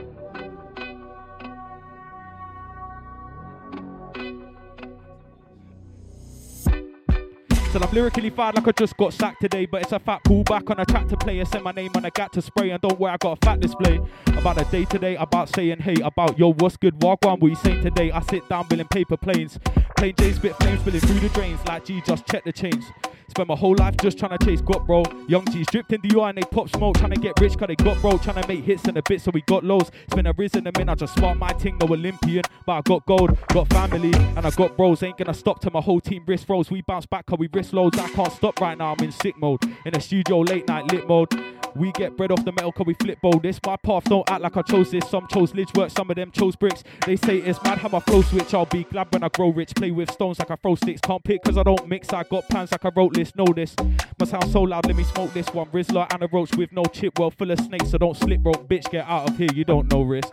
Said 7.72 7.82
I've 7.82 7.92
lyrically 7.92 8.30
fired 8.30 8.54
like 8.54 8.66
I 8.66 8.72
just 8.72 8.96
got 8.96 9.12
sacked 9.12 9.42
today, 9.42 9.66
but 9.66 9.82
it's 9.82 9.92
a 9.92 9.98
fat 9.98 10.24
pullback 10.24 10.70
on 10.70 10.80
a 10.80 10.86
track 10.86 11.06
to 11.08 11.18
play. 11.18 11.38
I 11.38 11.44
send 11.44 11.64
my 11.64 11.72
name 11.72 11.90
on 11.94 12.04
a 12.06 12.10
gat 12.10 12.32
to 12.32 12.40
spray, 12.40 12.70
and 12.70 12.80
don't 12.80 12.98
worry, 12.98 13.12
I 13.12 13.18
got 13.18 13.36
a 13.36 13.44
fat 13.44 13.60
display. 13.60 14.00
About 14.28 14.58
a 14.58 14.64
day 14.70 14.86
today, 14.86 15.16
about 15.16 15.50
saying 15.50 15.80
hey, 15.80 15.96
about 16.02 16.38
yo, 16.38 16.54
what's 16.54 16.78
good, 16.78 17.02
walk 17.02 17.26
on, 17.26 17.38
what 17.40 17.48
you 17.48 17.56
saying 17.56 17.82
today? 17.82 18.10
I 18.10 18.20
sit 18.22 18.48
down 18.48 18.68
building 18.68 18.88
paper 18.88 19.18
planes, 19.18 19.58
plain 19.98 20.14
J 20.16 20.32
spit 20.32 20.56
flames 20.56 20.80
spilling 20.80 21.00
through 21.00 21.20
the 21.20 21.28
drains, 21.28 21.60
like 21.66 21.84
G, 21.84 22.00
just 22.06 22.26
check 22.26 22.42
the 22.44 22.52
chains. 22.52 22.86
Spent 23.28 23.46
my 23.46 23.56
whole 23.56 23.76
life 23.76 23.94
just 23.98 24.18
trying 24.18 24.36
to 24.36 24.44
chase 24.44 24.62
got 24.62 24.86
bro. 24.86 25.02
Young 25.28 25.44
G's 25.52 25.66
dripped 25.66 25.92
in 25.92 26.00
the 26.02 26.16
UI 26.16 26.30
and 26.30 26.38
they 26.38 26.42
pop 26.42 26.68
smoke, 26.70 26.96
trying 26.96 27.10
to 27.10 27.20
get 27.20 27.38
rich 27.38 27.58
cause 27.58 27.68
they 27.68 27.76
got 27.76 28.00
bro, 28.00 28.16
trying 28.16 28.40
to 28.40 28.48
make 28.48 28.64
hits 28.64 28.84
and 28.84 28.96
a 28.96 29.02
bit 29.06 29.20
so 29.20 29.30
we 29.32 29.42
got 29.42 29.64
lows. 29.64 29.90
Spin 30.10 30.26
a 30.26 30.32
risen 30.32 30.66
a 30.66 30.72
minute, 30.78 30.90
I 30.90 30.94
just 30.94 31.14
spark 31.14 31.36
my 31.36 31.52
ting, 31.52 31.76
no 31.78 31.86
Olympian, 31.86 32.42
but 32.64 32.72
I 32.72 32.80
got 32.80 33.04
gold, 33.04 33.36
got 33.48 33.68
family, 33.68 34.12
and 34.14 34.46
I 34.46 34.50
got 34.50 34.76
bros. 34.76 35.02
Ain't 35.02 35.18
gonna 35.18 35.34
stop 35.34 35.60
till 35.60 35.72
my 35.72 35.80
whole 35.80 36.00
team 36.00 36.24
wrist 36.26 36.48
rolls. 36.48 36.70
We 36.70 36.80
bounce 36.80 37.04
back 37.04 37.26
cause 37.26 37.38
we 37.38 37.48
wrist 37.58 37.72
loads. 37.72 37.98
I 37.98 38.08
can't 38.10 38.32
stop 38.32 38.60
right 38.60 38.78
now, 38.78 38.94
I'm 38.96 39.04
in 39.04 39.10
sick 39.10 39.36
mode. 39.36 39.62
In 39.84 39.92
the 39.92 40.00
studio, 40.00 40.40
late 40.40 40.68
night 40.68 40.90
lit 40.92 41.08
mode. 41.08 41.28
We 41.74 41.92
get 41.92 42.16
bread 42.16 42.30
off 42.32 42.44
the 42.44 42.52
metal 42.52 42.72
cause 42.72 42.86
we 42.86 42.94
flip 42.94 43.20
bowl. 43.20 43.38
This 43.40 43.58
my 43.66 43.76
path, 43.76 44.04
don't 44.04 44.28
act 44.30 44.40
like 44.42 44.56
I 44.56 44.62
chose 44.62 44.90
this. 44.90 45.08
Some 45.08 45.26
chose 45.28 45.52
lidge 45.52 45.76
work, 45.76 45.90
some 45.90 46.08
of 46.08 46.16
them 46.16 46.30
chose 46.30 46.56
bricks. 46.56 46.82
They 47.04 47.16
say 47.16 47.38
it's 47.38 47.62
mad 47.62 47.78
how 47.78 47.88
my 47.88 48.00
flow 48.00 48.22
switch. 48.22 48.54
I'll 48.54 48.64
be 48.64 48.84
glad 48.84 49.12
when 49.12 49.22
I 49.24 49.28
grow 49.28 49.50
rich. 49.50 49.74
Play 49.74 49.90
with 49.90 50.10
stones 50.10 50.38
like 50.38 50.50
I 50.50 50.56
throw 50.56 50.76
sticks. 50.76 51.00
Can't 51.00 51.22
pick 51.22 51.42
cause 51.42 51.58
I 51.58 51.62
don't 51.64 51.86
mix. 51.88 52.12
I 52.12 52.22
got 52.24 52.48
plans 52.48 52.70
like 52.72 52.84
I 52.84 52.90
wrote 52.94 53.14
this. 53.14 53.34
Know 53.36 53.46
this. 53.54 53.74
My 54.18 54.26
sound 54.26 54.50
so 54.50 54.62
loud, 54.62 54.86
let 54.86 54.96
me 54.96 55.04
smoke 55.04 55.32
this 55.32 55.48
one. 55.52 55.66
Rizla 55.70 56.12
and 56.12 56.22
a 56.22 56.28
roach 56.32 56.54
with 56.56 56.72
no 56.72 56.84
chip. 56.84 57.18
Well, 57.18 57.30
full 57.30 57.50
of 57.50 57.58
snakes, 57.60 57.90
so 57.90 57.98
don't 57.98 58.16
slip 58.16 58.40
bro. 58.40 58.52
Bitch, 58.52 58.88
get 58.90 59.04
out 59.06 59.30
of 59.30 59.36
here. 59.36 59.48
You 59.54 59.64
don't 59.64 59.90
know 59.92 60.02
risk. 60.02 60.32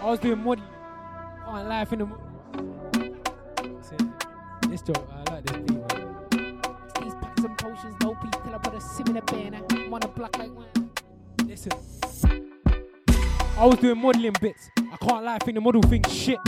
I 0.00 0.04
was 0.04 0.18
doing 0.18 0.44
on 1.46 1.68
life 1.68 1.92
in 1.92 2.00
the. 2.00 2.06
mo- 2.06 2.20
This 4.68 4.82
this. 5.44 5.56
These 7.00 7.14
packs 7.14 7.44
and 7.44 7.58
potions, 7.58 7.94
no 8.02 8.16
till 8.20 8.54
I 8.54 8.58
put 8.58 8.74
a 8.74 8.80
sim 8.80 9.06
in 9.08 9.16
a. 9.16 9.22
I'm 9.30 9.94
on 9.94 10.02
a 10.02 10.20
like 10.20 10.36
one. 10.54 10.90
Listen. 11.46 11.72
I 13.56 13.66
was 13.66 13.78
doing 13.78 13.98
modelling 13.98 14.34
bits. 14.40 14.68
I 14.78 14.96
can't 14.96 15.24
lie, 15.24 15.36
I 15.36 15.38
think 15.38 15.54
the 15.54 15.60
model 15.60 15.82
thinks 15.82 16.10
shit. 16.10 16.38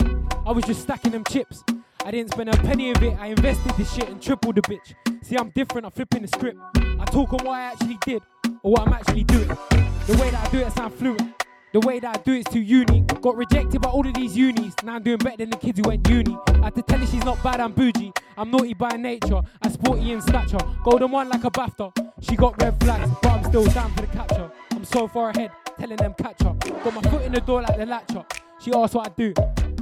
I 0.45 0.51
was 0.51 0.65
just 0.65 0.81
stacking 0.81 1.11
them 1.11 1.23
chips. 1.23 1.63
I 2.03 2.11
didn't 2.11 2.31
spend 2.31 2.49
a 2.49 2.57
penny 2.57 2.91
of 2.91 3.01
it. 3.03 3.17
I 3.19 3.27
invested 3.27 3.73
this 3.77 3.93
shit 3.93 4.09
and 4.09 4.21
tripled 4.21 4.55
the 4.55 4.61
bitch. 4.61 4.93
See, 5.23 5.37
I'm 5.37 5.49
different. 5.49 5.85
I'm 5.85 5.91
flipping 5.91 6.21
the 6.21 6.27
script. 6.27 6.57
I 6.75 7.05
talk 7.05 7.33
on 7.33 7.45
what 7.45 7.55
I 7.55 7.63
actually 7.63 7.97
did 8.05 8.21
or 8.63 8.71
what 8.71 8.87
I'm 8.87 8.93
actually 8.93 9.23
doing. 9.23 9.47
The 9.47 10.17
way 10.21 10.29
that 10.31 10.47
I 10.47 10.49
do 10.49 10.59
it 10.59 10.71
sound 10.73 10.93
fluent. 10.93 11.36
The 11.79 11.85
way 11.85 11.99
that 11.99 12.17
I 12.17 12.21
do 12.23 12.33
it's 12.33 12.51
too 12.51 12.59
unique. 12.59 13.21
Got 13.21 13.35
rejected 13.35 13.83
by 13.83 13.91
all 13.91 14.07
of 14.07 14.11
these 14.15 14.35
unis. 14.35 14.73
Now 14.83 14.95
I'm 14.95 15.03
doing 15.03 15.19
better 15.19 15.37
than 15.37 15.51
the 15.51 15.57
kids 15.57 15.77
who 15.77 15.87
went 15.87 16.09
uni. 16.09 16.35
I 16.47 16.65
had 16.65 16.73
to 16.73 16.81
tell 16.81 16.97
her 16.97 17.05
she's 17.05 17.23
not 17.23 17.43
bad, 17.43 17.59
I'm 17.59 17.71
bougie. 17.71 18.11
I'm 18.35 18.49
naughty 18.49 18.73
by 18.73 18.97
nature. 18.97 19.41
I'm 19.61 19.71
sporty 19.71 20.11
in 20.11 20.19
stature. 20.19 20.57
Golden 20.83 21.11
one 21.11 21.29
like 21.29 21.43
a 21.43 21.51
BAFTA. 21.51 21.91
She 22.21 22.35
got 22.35 22.59
red 22.59 22.79
flags, 22.79 23.11
but 23.21 23.31
I'm 23.31 23.43
still 23.43 23.65
down 23.65 23.93
for 23.93 24.01
the 24.01 24.07
capture. 24.07 24.51
I'm 24.71 24.85
so 24.85 25.07
far 25.07 25.29
ahead, 25.29 25.51
telling 25.77 25.97
them 25.97 26.15
catch 26.15 26.43
up. 26.45 26.59
Got 26.61 26.95
my 26.95 27.01
foot 27.11 27.21
in 27.21 27.31
the 27.31 27.41
door 27.41 27.61
like 27.61 27.77
the 27.77 27.85
latch 27.85 28.15
up. 28.15 28.33
She 28.59 28.73
asked 28.73 28.95
what 28.95 29.11
I 29.11 29.13
do. 29.15 29.35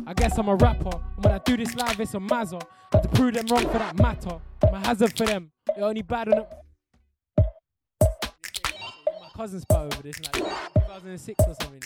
I 0.06 0.14
guess 0.14 0.38
I'm 0.38 0.50
a 0.50 0.56
rapper. 0.56 1.00
And 1.16 1.24
when 1.24 1.34
I 1.34 1.38
do 1.46 1.56
this 1.56 1.76
live, 1.76 1.98
it's 2.02 2.14
a 2.14 2.18
mazza. 2.18 2.62
I 2.92 2.98
had 2.98 3.04
to 3.04 3.08
prove 3.08 3.36
them 3.36 3.46
wrong 3.48 3.70
for 3.70 3.78
that 3.80 3.98
matter. 3.98 4.38
I'm 4.68 4.74
a 4.74 4.86
hazard 4.86 5.18
for 5.18 5.26
them. 5.28 5.50
You're 5.78 5.88
only 5.88 6.02
bad 6.02 6.28
on 6.28 6.40
it. 6.40 6.48
My 9.36 9.42
cousin 9.42 9.60
spot 9.60 9.94
over 9.94 10.02
this, 10.02 10.18
like 10.22 10.32
2006 10.32 11.44
or 11.46 11.56
something. 11.56 11.82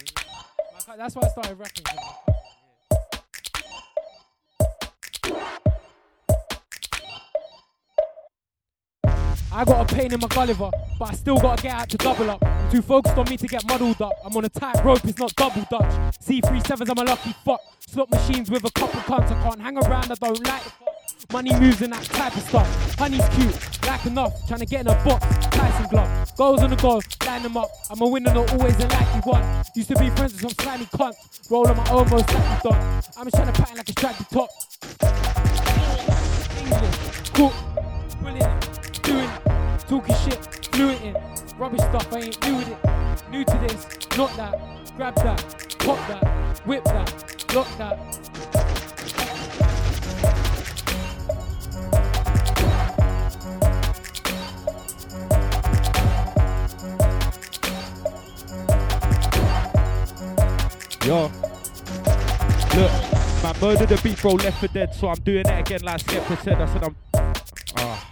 That's 0.97 1.15
why 1.15 1.23
I 1.23 1.29
started 1.29 1.57
rapping. 1.57 1.85
I 9.51 9.65
got 9.65 9.91
a 9.91 9.95
pain 9.95 10.13
in 10.13 10.19
my 10.19 10.27
Gulliver, 10.27 10.69
but 10.99 11.09
I 11.09 11.13
still 11.13 11.39
gotta 11.39 11.63
get 11.63 11.73
out 11.73 11.89
to 11.89 11.97
double 11.97 12.29
up. 12.29 12.45
I'm 12.45 12.69
too 12.69 12.83
focused 12.83 13.17
on 13.17 13.27
me 13.27 13.37
to 13.37 13.47
get 13.47 13.65
muddled 13.67 13.99
up. 13.99 14.13
I'm 14.23 14.37
on 14.37 14.45
a 14.45 14.49
tight 14.49 14.85
rope, 14.85 15.03
it's 15.05 15.17
not 15.17 15.35
double 15.35 15.65
dutch. 15.71 15.91
C37s, 16.21 16.87
I'm 16.87 16.97
a 16.99 17.03
lucky 17.09 17.33
fuck. 17.43 17.61
Slot 17.79 18.11
machines 18.11 18.51
with 18.51 18.63
a 18.63 18.71
couple 18.71 18.99
cunts. 19.01 19.31
I 19.31 19.41
can't 19.41 19.59
hang 19.59 19.77
around, 19.77 20.11
I 20.11 20.15
don't 20.15 20.45
like. 20.45 20.63
Money 21.31 21.53
moves 21.59 21.79
and 21.83 21.93
that 21.93 22.03
type 22.05 22.35
of 22.35 22.41
stuff. 22.41 22.95
Honey's 22.97 23.27
cute, 23.29 23.85
like 23.85 24.03
enough. 24.07 24.47
Trying 24.47 24.61
to 24.61 24.65
get 24.65 24.81
in 24.81 24.87
a 24.87 25.03
box, 25.05 25.23
Tyson 25.47 25.85
glove. 25.87 26.35
Goals 26.35 26.63
on 26.63 26.71
the 26.71 26.75
goal, 26.75 27.03
line 27.23 27.43
them 27.43 27.55
up. 27.55 27.69
I'm 27.91 28.01
a 28.01 28.07
winner, 28.07 28.33
not 28.33 28.51
always 28.51 28.75
a 28.79 28.87
lucky 28.87 29.29
one. 29.29 29.63
Used 29.75 29.89
to 29.89 29.95
be 29.99 30.09
friends 30.09 30.33
with 30.33 30.41
some 30.41 30.65
slimy 30.65 30.85
cunts. 30.85 31.51
Roll 31.51 31.67
on 31.67 31.77
my 31.77 31.87
own, 31.91 32.09
most 32.09 32.33
likely. 32.33 32.71
I'm 32.71 33.25
just 33.25 33.35
trying 33.35 33.53
to 33.53 33.61
pattern 33.61 33.77
like 33.77 33.89
a 33.89 33.91
stripy 33.91 34.23
top. 34.33 34.49
English, 36.57 37.29
cook, 37.29 37.53
brilliant, 38.21 39.03
doing, 39.03 39.29
it, 39.29 39.79
talking 39.87 40.15
shit, 40.15 40.65
fluent 40.71 41.01
in. 41.03 41.15
Rubbish 41.59 41.81
stuff, 41.81 42.11
I 42.11 42.19
ain't 42.21 42.43
new 42.47 42.55
with 42.55 42.69
it. 42.69 43.29
New 43.29 43.45
to 43.45 43.57
this, 43.67 43.85
not 44.17 44.35
that. 44.35 44.55
Grab 44.97 45.15
that, 45.17 45.75
pop 45.79 46.07
that, 46.07 46.59
whip 46.65 46.83
that, 46.85 47.53
lock 47.53 47.67
that. 47.77 48.38
Yo. 61.09 61.23
Look, 62.75 62.91
man, 63.41 63.55
murder 63.59 63.87
the 63.87 63.99
beat, 64.03 64.21
bro, 64.21 64.33
left 64.33 64.59
for 64.59 64.67
dead. 64.67 64.93
So 64.93 65.07
I'm 65.07 65.17
doing 65.21 65.43
it 65.47 65.59
again, 65.59 65.81
like 65.81 66.03
Skepta 66.03 66.37
said. 66.43 66.61
I 66.61 66.71
said 66.71 66.83
I'm. 66.83 66.95
Ah. 67.77 68.08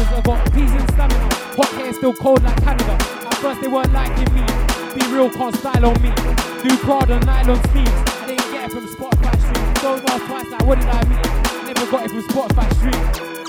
Amateurs. 0.00 0.18
I 0.18 0.20
got 0.22 0.52
peas 0.52 0.72
and 0.72 0.90
stamina. 0.90 1.34
Hot 1.56 1.68
hair 1.68 1.92
still 1.92 2.14
cold 2.14 2.42
like 2.42 2.62
Canada. 2.62 2.92
At 2.92 3.34
first 3.36 3.60
they 3.60 3.68
weren't 3.68 3.92
liking 3.92 4.32
me. 4.34 4.44
Be 4.94 5.06
real, 5.12 5.30
can't 5.30 5.54
style 5.56 5.86
on 5.86 6.02
me. 6.02 6.10
New 6.62 6.70
Do 6.70 6.76
Prada 6.78 7.20
nylon 7.20 7.62
sleeves. 7.70 7.90
I 7.90 8.26
didn't 8.26 8.52
get 8.52 8.64
it 8.64 8.72
from 8.72 8.86
Spotify 8.86 9.34
streams. 9.40 9.80
Don't 9.82 10.10
ask 10.10 10.26
twice 10.26 10.50
like 10.50 10.66
what 10.66 10.78
did 10.78 10.88
I 10.88 11.04
mean? 11.04 11.66
Never 11.66 11.90
got 11.90 12.04
it 12.04 12.10
from 12.10 12.22
Spotify 12.22 12.74
streams. 12.74 13.39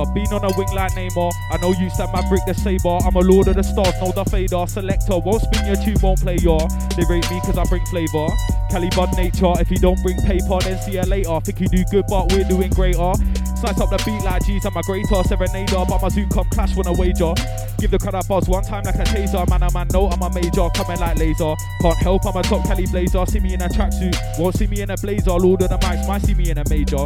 Never 0.00 0.12
been 0.12 0.32
on 0.32 0.44
a 0.44 0.56
wing 0.56 0.72
like 0.72 0.92
Neymar. 0.92 1.30
I 1.52 1.58
know 1.58 1.72
you 1.76 1.90
stand 1.90 2.08
brick 2.30 2.40
the 2.46 2.54
Saber. 2.54 3.04
I'm 3.04 3.16
a 3.16 3.20
lord 3.20 3.48
of 3.48 3.56
the 3.56 3.62
stars, 3.62 3.92
know 4.00 4.12
the 4.12 4.24
fader. 4.24 4.64
Selector 4.66 5.18
won't 5.18 5.42
spin 5.42 5.66
your 5.66 5.76
tune, 5.76 6.00
won't 6.00 6.20
play 6.20 6.38
your. 6.40 6.60
They 6.96 7.04
rate 7.04 7.28
me 7.28 7.36
cause 7.44 7.58
I 7.58 7.64
bring 7.68 7.84
flavor. 7.92 8.32
Cali 8.72 8.88
Bud 8.96 9.12
nature. 9.20 9.52
If 9.60 9.70
you 9.70 9.76
don't 9.76 10.00
bring 10.00 10.16
paper, 10.24 10.56
then 10.64 10.80
see 10.80 10.96
you 10.96 11.04
later. 11.04 11.36
Think 11.44 11.60
you 11.60 11.68
do 11.68 11.84
good, 11.90 12.04
but 12.08 12.32
we're 12.32 12.48
doing 12.48 12.70
greater. 12.70 13.12
Slice 13.60 13.76
up 13.76 13.92
the 13.92 14.00
beat 14.08 14.24
like 14.24 14.40
G's, 14.46 14.64
I'm 14.64 14.72
a 14.72 14.82
greater 14.88 15.20
serenader. 15.28 15.84
But 15.84 16.00
my 16.00 16.08
Zoom 16.08 16.30
come 16.30 16.48
clash 16.48 16.74
when 16.74 16.88
I 16.88 16.96
wager. 16.96 17.36
Give 17.76 17.90
the 17.90 17.98
crowd 18.00 18.16
a 18.16 18.24
buzz 18.24 18.48
one 18.48 18.64
time 18.64 18.84
like 18.84 18.96
a 18.96 19.04
taser. 19.04 19.44
Man, 19.52 19.62
a 19.62 19.68
man, 19.70 19.88
no, 19.92 20.08
I'm 20.08 20.22
a 20.22 20.32
major. 20.32 20.72
Coming 20.72 20.96
like 20.96 21.18
laser. 21.18 21.52
Can't 21.84 21.98
help, 22.00 22.24
I'm 22.24 22.36
a 22.36 22.42
top 22.42 22.64
Cali 22.64 22.86
blazer. 22.88 23.26
See 23.26 23.40
me 23.40 23.52
in 23.52 23.60
a 23.60 23.68
tracksuit, 23.68 24.16
won't 24.38 24.56
see 24.56 24.66
me 24.66 24.80
in 24.80 24.88
a 24.88 24.96
blazer. 24.96 25.36
Lord 25.36 25.60
of 25.60 25.68
the 25.68 25.76
mics, 25.76 26.08
might 26.08 26.22
see 26.22 26.32
me 26.32 26.48
in 26.48 26.56
a 26.56 26.64
major. 26.70 27.04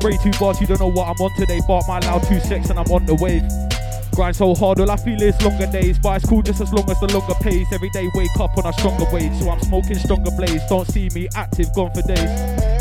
Spray 0.00 0.16
two 0.16 0.36
bars, 0.38 0.58
you 0.60 0.66
don't 0.66 0.80
know 0.80 0.90
what 0.90 1.08
I'm 1.08 1.16
on 1.20 1.30
today. 1.36 1.60
Bark 1.68 1.86
my 1.86 1.98
loud 1.98 2.22
two 2.24 2.40
six 2.40 2.70
and 2.70 2.78
I'm 2.78 2.90
on 2.90 3.04
the 3.04 3.14
wave. 3.16 3.44
Grind 4.16 4.34
so 4.34 4.54
hard, 4.54 4.80
all 4.80 4.90
I 4.90 4.96
feel 4.96 5.20
is 5.20 5.40
longer 5.42 5.66
days. 5.70 5.98
But 5.98 6.16
it's 6.16 6.28
cool 6.28 6.42
just 6.42 6.60
as 6.60 6.72
long 6.72 6.90
as 6.90 6.98
the 7.00 7.06
longer 7.12 7.34
pays. 7.40 7.66
Every 7.72 7.90
day 7.90 8.08
wake 8.14 8.34
up 8.40 8.56
on 8.56 8.66
a 8.66 8.72
stronger 8.72 9.04
wage. 9.12 9.32
So 9.38 9.50
I'm 9.50 9.60
smoking 9.60 9.98
stronger 9.98 10.30
blaze. 10.32 10.62
Don't 10.68 10.86
see 10.88 11.08
me 11.14 11.28
active, 11.36 11.68
gone 11.74 11.92
for 11.92 12.02
days. 12.02 12.30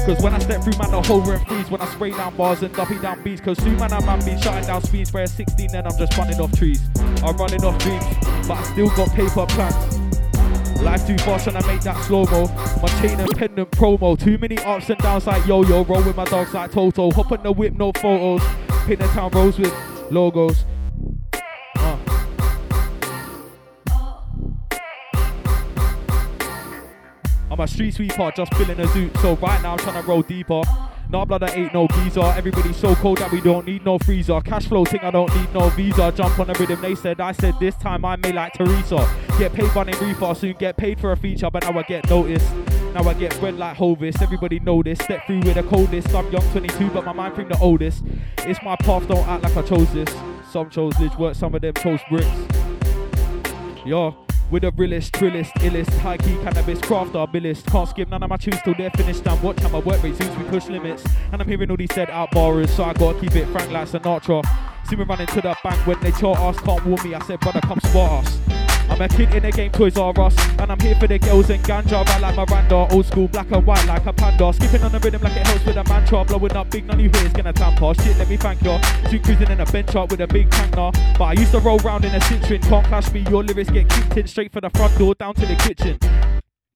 Cause 0.06 0.22
when 0.24 0.34
I 0.34 0.40
step 0.40 0.64
through, 0.64 0.78
man, 0.80 0.92
the 0.92 1.02
whole 1.02 1.22
room 1.22 1.44
freeze. 1.46 1.70
When 1.70 1.82
I 1.82 1.88
spray 1.94 2.12
down 2.12 2.36
bars 2.36 2.64
and 2.64 2.74
dumpy 2.74 2.98
down 3.00 3.22
beats. 3.22 3.42
Cause 3.42 3.58
soon, 3.60 3.76
man, 3.78 3.92
I'm 3.92 4.06
man, 4.06 4.24
be 4.24 4.42
shutting 4.42 4.66
down 4.66 4.82
speeds. 4.82 5.12
For 5.12 5.22
a 5.22 5.28
16, 5.28 5.72
then 5.72 5.86
I'm 5.86 5.98
just 5.98 6.18
running 6.18 6.40
off 6.40 6.54
trees. 6.54 6.82
I'm 7.24 7.36
running 7.36 7.64
off 7.66 7.78
dreams, 7.80 8.06
but 8.48 8.58
I 8.58 8.64
still 8.64 8.90
got 8.96 9.10
paper 9.12 9.46
plans. 9.46 9.99
Life 10.82 11.06
too 11.06 11.18
fast 11.18 11.44
trying 11.44 11.62
to 11.62 11.68
make 11.68 11.82
that 11.82 12.02
slow 12.06 12.24
mo. 12.26 12.48
My 12.82 12.88
chain 13.02 13.20
and 13.20 13.30
pendant 13.38 13.70
promo. 13.72 14.18
Too 14.18 14.38
many 14.38 14.58
ups 14.60 14.90
and 14.90 14.98
downs 15.00 15.28
like 15.28 15.46
yo 15.46 15.64
yo. 15.64 15.84
Roll 15.84 16.02
with 16.04 16.16
my 16.16 16.26
dogs 16.26 16.54
like 16.54 16.72
Toto. 16.72 17.12
Hop 17.12 17.32
on 17.32 17.44
the 17.44 17.52
whip, 17.52 17.74
no 17.74 17.92
photos. 17.94 18.42
Paint 18.86 19.00
the 19.00 19.08
town 19.08 19.30
roads 19.32 19.60
with 19.60 19.74
logos. 20.10 20.66
Uh. 21.76 21.98
I'm 27.52 27.60
a 27.60 27.68
street 27.68 27.96
sweeper, 27.96 28.32
just 28.36 28.54
filling 28.54 28.80
a 28.80 28.86
zoot. 28.88 29.18
So 29.22 29.36
right 29.36 29.62
now 29.62 29.74
I'm 29.74 29.80
trying 29.80 30.02
to 30.02 30.08
roll 30.08 30.22
deeper. 30.22 30.62
Nah, 31.12 31.26
blood, 31.26 31.42
I 31.42 31.48
ain't 31.54 31.74
no 31.74 31.88
geezer. 31.88 32.22
Everybody's 32.22 32.78
so 32.78 32.94
cold 32.94 33.18
that 33.18 33.32
we 33.32 33.42
don't 33.42 33.66
need 33.66 33.84
no 33.84 33.98
freezer. 33.98 34.40
Cash 34.42 34.68
flow 34.68 34.86
thing, 34.86 35.00
I 35.00 35.10
don't 35.10 35.36
need 35.36 35.52
no 35.56 35.70
visa. 35.70 36.12
Jump 36.12 36.38
on 36.38 36.46
the 36.46 36.54
rhythm, 36.54 36.80
they 36.82 36.94
said, 36.94 37.20
I 37.20 37.32
said 37.32 37.56
this 37.60 37.74
time 37.78 38.06
I 38.06 38.16
may 38.18 38.32
like 38.32 38.54
Teresa. 38.54 39.10
Get 39.40 39.54
paid 39.54 39.76
running 39.76 39.98
reefer, 40.00 40.36
soon 40.36 40.54
get 40.60 40.78
paid 40.78 41.00
for 41.00 41.12
a 41.12 41.18
feature, 41.18 41.50
but 41.50 41.64
now 41.64 41.80
I 41.80 41.82
get 41.82 42.08
noticed. 42.12 42.54
Now 42.94 43.10
I 43.10 43.16
get 43.16 43.40
bread 43.40 43.58
like 43.58 43.76
Hovis. 43.76 44.22
Everybody 44.22 44.60
know 44.60 44.84
this. 44.84 45.00
Step 45.00 45.26
through 45.26 45.40
with 45.40 45.56
the 45.56 45.64
coldest. 45.64 46.14
I'm 46.14 46.32
young 46.32 46.48
22, 46.52 46.92
but 46.92 47.04
my 47.06 47.14
mind 47.14 47.36
think 47.36 47.50
the 47.50 47.58
oldest. 47.58 48.04
It's 48.40 48.62
my 48.62 48.76
path, 48.76 49.08
don't 49.08 49.28
act 49.28 49.44
like 49.44 49.58
I 49.58 49.62
chose 49.64 49.92
this. 49.92 50.16
Some 50.52 50.70
chose 50.70 50.94
Lidge 50.94 51.18
work, 51.18 51.34
some 51.34 51.56
of 51.56 51.62
them 51.62 51.74
chose 51.74 52.02
bricks. 52.08 52.28
Yo, 53.84 54.16
with 54.52 54.64
the 54.64 54.72
realest, 54.72 55.14
trillest, 55.14 55.52
illest, 55.62 55.92
high 56.00 56.18
key 56.18 56.36
cannabis, 56.38 56.80
crafter, 56.80 57.32
billist. 57.32 57.66
Can't 57.68 57.90
skip 57.90 58.10
none 58.10 58.24
of 58.24 58.30
my 58.30 58.38
tunes 58.38 58.62
till 58.64 58.74
they're 58.76 58.90
finished. 58.92 59.26
And 59.26 59.42
watch 59.44 59.60
how 59.60 59.70
my 59.70 59.80
work 59.80 60.02
rate 60.04 60.16
since 60.16 60.36
we 60.38 60.44
push 60.46 60.68
limits. 60.68 61.04
And 61.32 61.42
I'm 61.42 61.48
hearing 61.48 61.70
all 61.70 61.78
these 61.78 61.94
said 61.94 62.10
out 62.10 62.32
borrowers, 62.32 62.72
so 62.74 62.84
I 62.84 62.94
gotta 62.94 63.20
keep 63.20 63.36
it 63.36 63.48
frank 63.50 63.72
like 63.72 63.88
Sinatra. 63.88 64.44
See 64.88 64.96
me 64.96 65.04
running 65.04 65.28
to 65.28 65.42
the 65.42 65.56
bank 65.64 65.88
when 65.88 66.00
they 66.02 66.12
chart 66.12 66.40
us, 66.40 66.60
can't 66.60 66.86
warn 66.86 67.04
me. 67.04 67.14
I 67.14 67.20
said, 67.26 67.40
brother, 67.40 67.62
come 67.62 67.80
spot 67.80 68.26
us. 68.26 68.69
I'm 68.90 69.02
a 69.02 69.08
kid 69.08 69.34
in 69.34 69.44
the 69.44 69.52
game, 69.52 69.72
Toys 69.72 69.98
R 69.98 70.14
Us. 70.20 70.36
And 70.60 70.72
I'm 70.72 70.80
here 70.80 70.96
for 70.96 71.08
the 71.08 71.20
girls 71.20 71.50
and 71.50 71.64
ganja, 71.64 72.06
I 72.08 72.20
like 72.20 72.36
Miranda. 72.36 72.88
Old 72.92 73.06
school, 73.06 73.28
black 73.28 73.52
and 73.52 73.66
white 73.66 73.86
like 73.86 74.06
a 74.06 74.14
panda. 74.14 74.52
Skipping 74.54 74.84
on 74.84 74.92
the 74.92 75.00
rhythm 75.00 75.22
like 75.22 75.36
it 75.36 75.48
helps 75.48 75.66
with 75.66 75.78
a 75.78 75.84
mantra. 75.86 76.26
Blowing 76.26 76.56
up 76.56 76.70
big, 76.70 76.86
none 76.86 77.00
of 77.00 77.04
you 77.04 77.10
here 77.10 77.28
is 77.28 77.34
gonna 77.34 77.54
tamper. 77.54 77.94
Shit, 78.02 78.18
let 78.18 78.30
me 78.30 78.38
thank 78.38 78.62
ya. 78.62 78.80
Two 79.10 79.20
cruising 79.20 79.52
in 79.52 79.60
a 79.60 79.66
bench 79.66 79.96
up 79.96 80.12
with 80.12 80.22
a 80.22 80.28
big 80.28 80.50
tank 80.50 80.76
now. 80.76 80.92
But 81.18 81.26
I 81.26 81.34
used 81.34 81.52
to 81.52 81.60
roll 81.60 81.78
round 81.80 82.06
in 82.06 82.14
a 82.14 82.20
Citroen. 82.20 82.62
Can't 82.62 82.86
clash 82.88 83.12
me, 83.12 83.26
your 83.30 83.44
lyrics 83.44 83.70
get 83.70 83.90
kicked 83.90 84.18
in 84.18 84.28
straight 84.28 84.52
for 84.52 84.62
the 84.62 84.70
front 84.72 84.98
door 84.98 85.16
down 85.16 85.34
to 85.36 85.46
the 85.46 85.56
kitchen. 85.56 85.98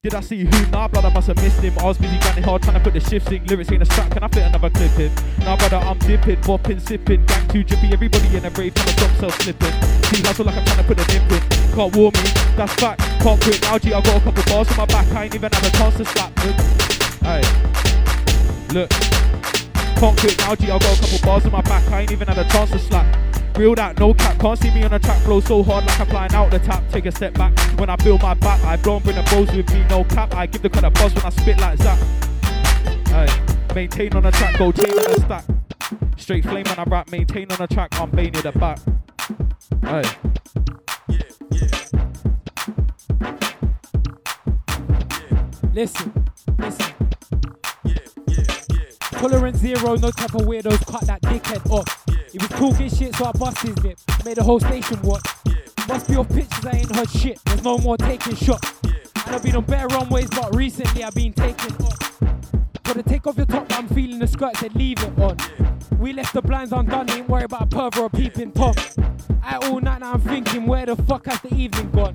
Did 0.03 0.15
I 0.15 0.19
see 0.19 0.43
who? 0.43 0.65
Nah, 0.69 0.89
blood, 0.89 1.05
I 1.05 1.13
must 1.13 1.27
have 1.27 1.38
missed 1.38 1.61
him. 1.61 1.80
I 1.80 1.85
was 1.85 1.97
busy 1.97 2.19
grinding 2.19 2.43
hard 2.43 2.61
trying 2.61 2.75
to 2.75 2.84
put 2.84 2.91
the 2.91 2.99
shifts 2.99 3.31
in. 3.31 3.41
Lyrics 3.45 3.71
in 3.71 3.81
a 3.81 3.85
strap, 3.85 4.11
can 4.11 4.21
I 4.21 4.27
fit 4.27 4.43
another 4.43 4.69
clip 4.69 4.99
in? 4.99 5.09
Nah, 5.45 5.55
brother, 5.55 5.77
I'm 5.77 5.97
dipping, 5.99 6.35
bopping, 6.41 6.81
sipping. 6.81 7.25
Gang 7.25 7.47
too 7.47 7.63
drippy, 7.63 7.93
everybody 7.93 8.35
in 8.35 8.43
a 8.43 8.49
rave 8.49 8.73
trying 8.73 8.88
to 8.88 8.93
stop 8.99 9.11
self 9.15 9.41
slipping. 9.41 9.71
See, 10.11 10.21
hustle 10.27 10.43
like 10.43 10.57
I'm 10.57 10.65
trying 10.65 10.80
to 10.80 10.84
put 10.84 10.99
a 10.99 11.07
nip 11.07 11.31
in. 11.31 11.39
Can't 11.73 11.95
warn 11.95 12.11
me, 12.15 12.30
that's 12.59 12.73
fact. 12.73 12.99
Can't 13.23 13.41
quit 13.41 13.61
now, 13.61 13.77
G. 13.77 13.93
I 13.93 14.01
got 14.01 14.17
a 14.17 14.19
couple 14.19 14.43
bars 14.43 14.67
on 14.71 14.75
my 14.75 14.85
back. 14.88 15.07
I 15.07 15.23
ain't 15.23 15.35
even 15.35 15.49
had 15.53 15.65
a 15.65 15.71
chance 15.71 15.95
to 15.95 16.03
slap. 16.03 16.38
Hey, 17.23 17.41
look. 18.75 18.89
Can't 19.95 20.19
quit 20.19 20.38
now, 20.39 20.55
G. 20.55 20.65
I 20.69 20.80
got 20.80 20.97
a 20.97 21.01
couple 21.01 21.19
bars 21.23 21.45
on 21.45 21.53
my 21.53 21.61
back. 21.61 21.89
I 21.93 22.01
ain't 22.01 22.11
even 22.11 22.27
had 22.27 22.38
a 22.38 22.49
chance 22.49 22.71
to 22.71 22.80
slap. 22.80 23.32
Real 23.55 23.75
that, 23.75 23.99
no 23.99 24.13
cap. 24.13 24.39
Can't 24.39 24.59
see 24.59 24.71
me 24.71 24.84
on 24.84 24.91
the 24.91 24.99
track 24.99 25.21
flow 25.21 25.39
so 25.39 25.61
hard 25.63 25.85
like 25.85 25.99
I'm 25.99 26.07
flying 26.07 26.34
out 26.34 26.51
the 26.51 26.59
top. 26.59 26.84
Take 26.89 27.05
a 27.05 27.11
step 27.11 27.34
back 27.35 27.57
when 27.80 27.89
I 27.89 27.95
build 27.97 28.21
my 28.21 28.34
back. 28.34 28.63
I 28.63 28.77
don't 28.77 29.03
bring 29.03 29.15
the 29.15 29.23
bros 29.23 29.51
with 29.55 29.71
me, 29.73 29.85
no 29.89 30.03
cap. 30.05 30.34
I 30.34 30.47
give 30.47 30.61
the 30.61 30.69
kind 30.69 30.85
of 30.85 30.93
buzz 30.93 31.13
when 31.13 31.25
I 31.25 31.30
spit 31.30 31.59
like 31.59 31.77
that. 31.80 31.99
Maintain 33.75 34.13
on 34.15 34.23
the 34.23 34.31
track, 34.31 34.57
go 34.57 34.71
chain 34.71 34.91
on 34.91 35.13
the 35.13 35.21
stack. 35.21 35.45
Straight 36.17 36.43
flame 36.43 36.65
when 36.65 36.80
I 36.80 36.84
rap, 36.84 37.11
maintain 37.11 37.51
on 37.51 37.57
the 37.57 37.67
track, 37.67 37.89
I'm 37.99 38.09
Bane 38.11 38.34
the 38.34 38.51
back. 38.51 38.80
Hey. 39.84 40.03
Listen, 45.73 46.13
listen. 46.59 47.02
Tolerance 49.23 49.59
zero, 49.59 49.95
no 49.95 50.11
type 50.11 50.35
of 50.35 50.41
weirdos, 50.41 50.85
cut 50.85 51.07
that 51.07 51.21
dickhead 51.21 51.65
off. 51.71 51.87
He 52.29 52.37
was 52.37 52.49
talking 52.49 52.89
shit, 52.89 53.15
so 53.15 53.23
I 53.23 53.31
bust 53.31 53.57
his 53.59 53.81
lip. 53.81 53.97
Made 54.25 54.35
the 54.35 54.43
whole 54.43 54.59
station 54.59 55.01
watch. 55.01 55.25
Must 55.87 56.09
be 56.09 56.17
off 56.17 56.27
pictures, 56.27 56.65
I 56.65 56.71
ain't 56.79 56.93
heard 56.93 57.09
shit. 57.09 57.39
There's 57.45 57.63
no 57.63 57.77
more 57.77 57.95
taking 57.95 58.35
shots. 58.35 58.69
And 58.83 59.33
I've 59.33 59.41
been 59.41 59.55
on 59.55 59.63
better 59.63 59.87
runways, 59.87 60.29
but 60.29 60.53
recently 60.53 61.05
I've 61.05 61.15
been 61.15 61.31
taking 61.31 61.73
off. 61.85 62.19
Gotta 62.83 63.01
take 63.01 63.25
off 63.25 63.37
your 63.37 63.45
top, 63.45 63.65
I'm 63.69 63.87
feeling 63.87 64.19
the 64.19 64.27
skirt, 64.27 64.57
said 64.57 64.75
leave 64.75 65.01
it 65.01 65.17
on. 65.17 65.37
We 65.99 66.11
left 66.11 66.33
the 66.33 66.41
blinds 66.41 66.73
undone, 66.73 67.09
ain't 67.09 67.29
worry 67.29 67.45
about 67.45 67.73
a 67.73 67.77
perv 67.77 67.97
or 67.97 68.07
a 68.07 68.09
peeping 68.09 68.51
tom. 68.51 68.75
Out 69.41 69.63
all 69.69 69.79
night, 69.79 70.01
now 70.01 70.15
I'm 70.15 70.19
thinking, 70.19 70.65
where 70.65 70.85
the 70.85 70.97
fuck 70.97 71.27
has 71.27 71.39
the 71.39 71.55
evening 71.55 71.89
gone? 71.91 72.13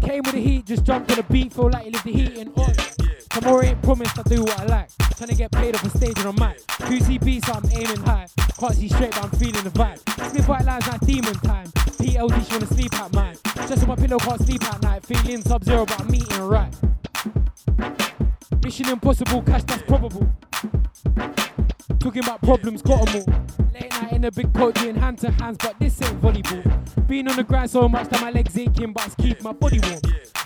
Came 0.00 0.22
with 0.22 0.32
the 0.32 0.40
heat, 0.40 0.64
just 0.64 0.84
jumped 0.84 1.10
to 1.10 1.16
the 1.16 1.24
beat, 1.24 1.52
feel 1.52 1.68
like 1.68 1.84
you 1.84 1.90
left 1.90 2.06
the 2.06 2.12
heating 2.12 2.50
on. 2.56 2.97
Tomorrow 3.38 3.62
ain't 3.66 3.82
promised, 3.82 4.18
I 4.18 4.22
do 4.22 4.42
what 4.42 4.58
I 4.58 4.64
like. 4.64 4.88
Trying 5.16 5.28
to 5.28 5.36
get 5.36 5.52
played 5.52 5.72
off 5.76 5.84
a 5.84 5.96
stage 5.96 6.18
and 6.18 6.26
a 6.26 6.32
mic. 6.32 6.56
2 6.88 6.98
CB, 6.98 7.44
so 7.44 7.52
I'm 7.52 7.70
aiming 7.70 8.04
high. 8.04 8.26
Can't 8.58 8.74
see 8.74 8.88
straight, 8.88 9.12
but 9.12 9.22
I'm 9.22 9.30
feeling 9.30 9.62
the 9.62 9.70
vibe. 9.70 10.30
Slip 10.30 10.48
white 10.48 10.64
lines 10.64 10.88
like 10.88 11.00
demon 11.02 11.34
time. 11.34 11.68
PLD, 11.68 12.48
she 12.48 12.52
wanna 12.52 12.66
sleep 12.66 12.92
at 12.94 13.12
mine. 13.12 13.36
Just 13.68 13.82
on 13.84 13.88
my 13.90 13.94
pillow, 13.94 14.18
can't 14.18 14.42
sleep 14.44 14.64
at 14.64 14.82
night. 14.82 15.06
Feeling 15.06 15.42
sub 15.42 15.62
zero, 15.62 15.86
but 15.86 16.00
I'm 16.00 16.12
eating 16.12 16.42
right. 16.42 16.74
Mission 18.64 18.88
impossible, 18.88 19.42
cash 19.42 19.62
that's 19.62 19.82
probable. 19.82 20.28
Talking 21.98 22.24
about 22.24 22.40
problems, 22.42 22.82
got 22.82 23.08
'em 23.08 23.22
all. 23.22 23.44
Late 23.74 23.90
night 23.90 24.12
in 24.12 24.24
a 24.24 24.30
big 24.30 24.52
coat 24.54 24.74
doing 24.76 24.96
hand 24.96 25.18
to 25.18 25.30
hands, 25.32 25.58
but 25.58 25.74
this 25.78 26.00
ain't 26.02 26.20
volleyball. 26.22 26.62
Been 27.06 27.28
on 27.28 27.36
the 27.36 27.42
grind 27.42 27.70
so 27.70 27.88
much 27.88 28.08
that 28.08 28.20
my 28.20 28.30
legs 28.30 28.56
aching, 28.56 28.92
but 28.92 29.06
it's 29.06 29.14
keep 29.16 29.42
my 29.42 29.52
body 29.52 29.80
warm. 29.80 30.00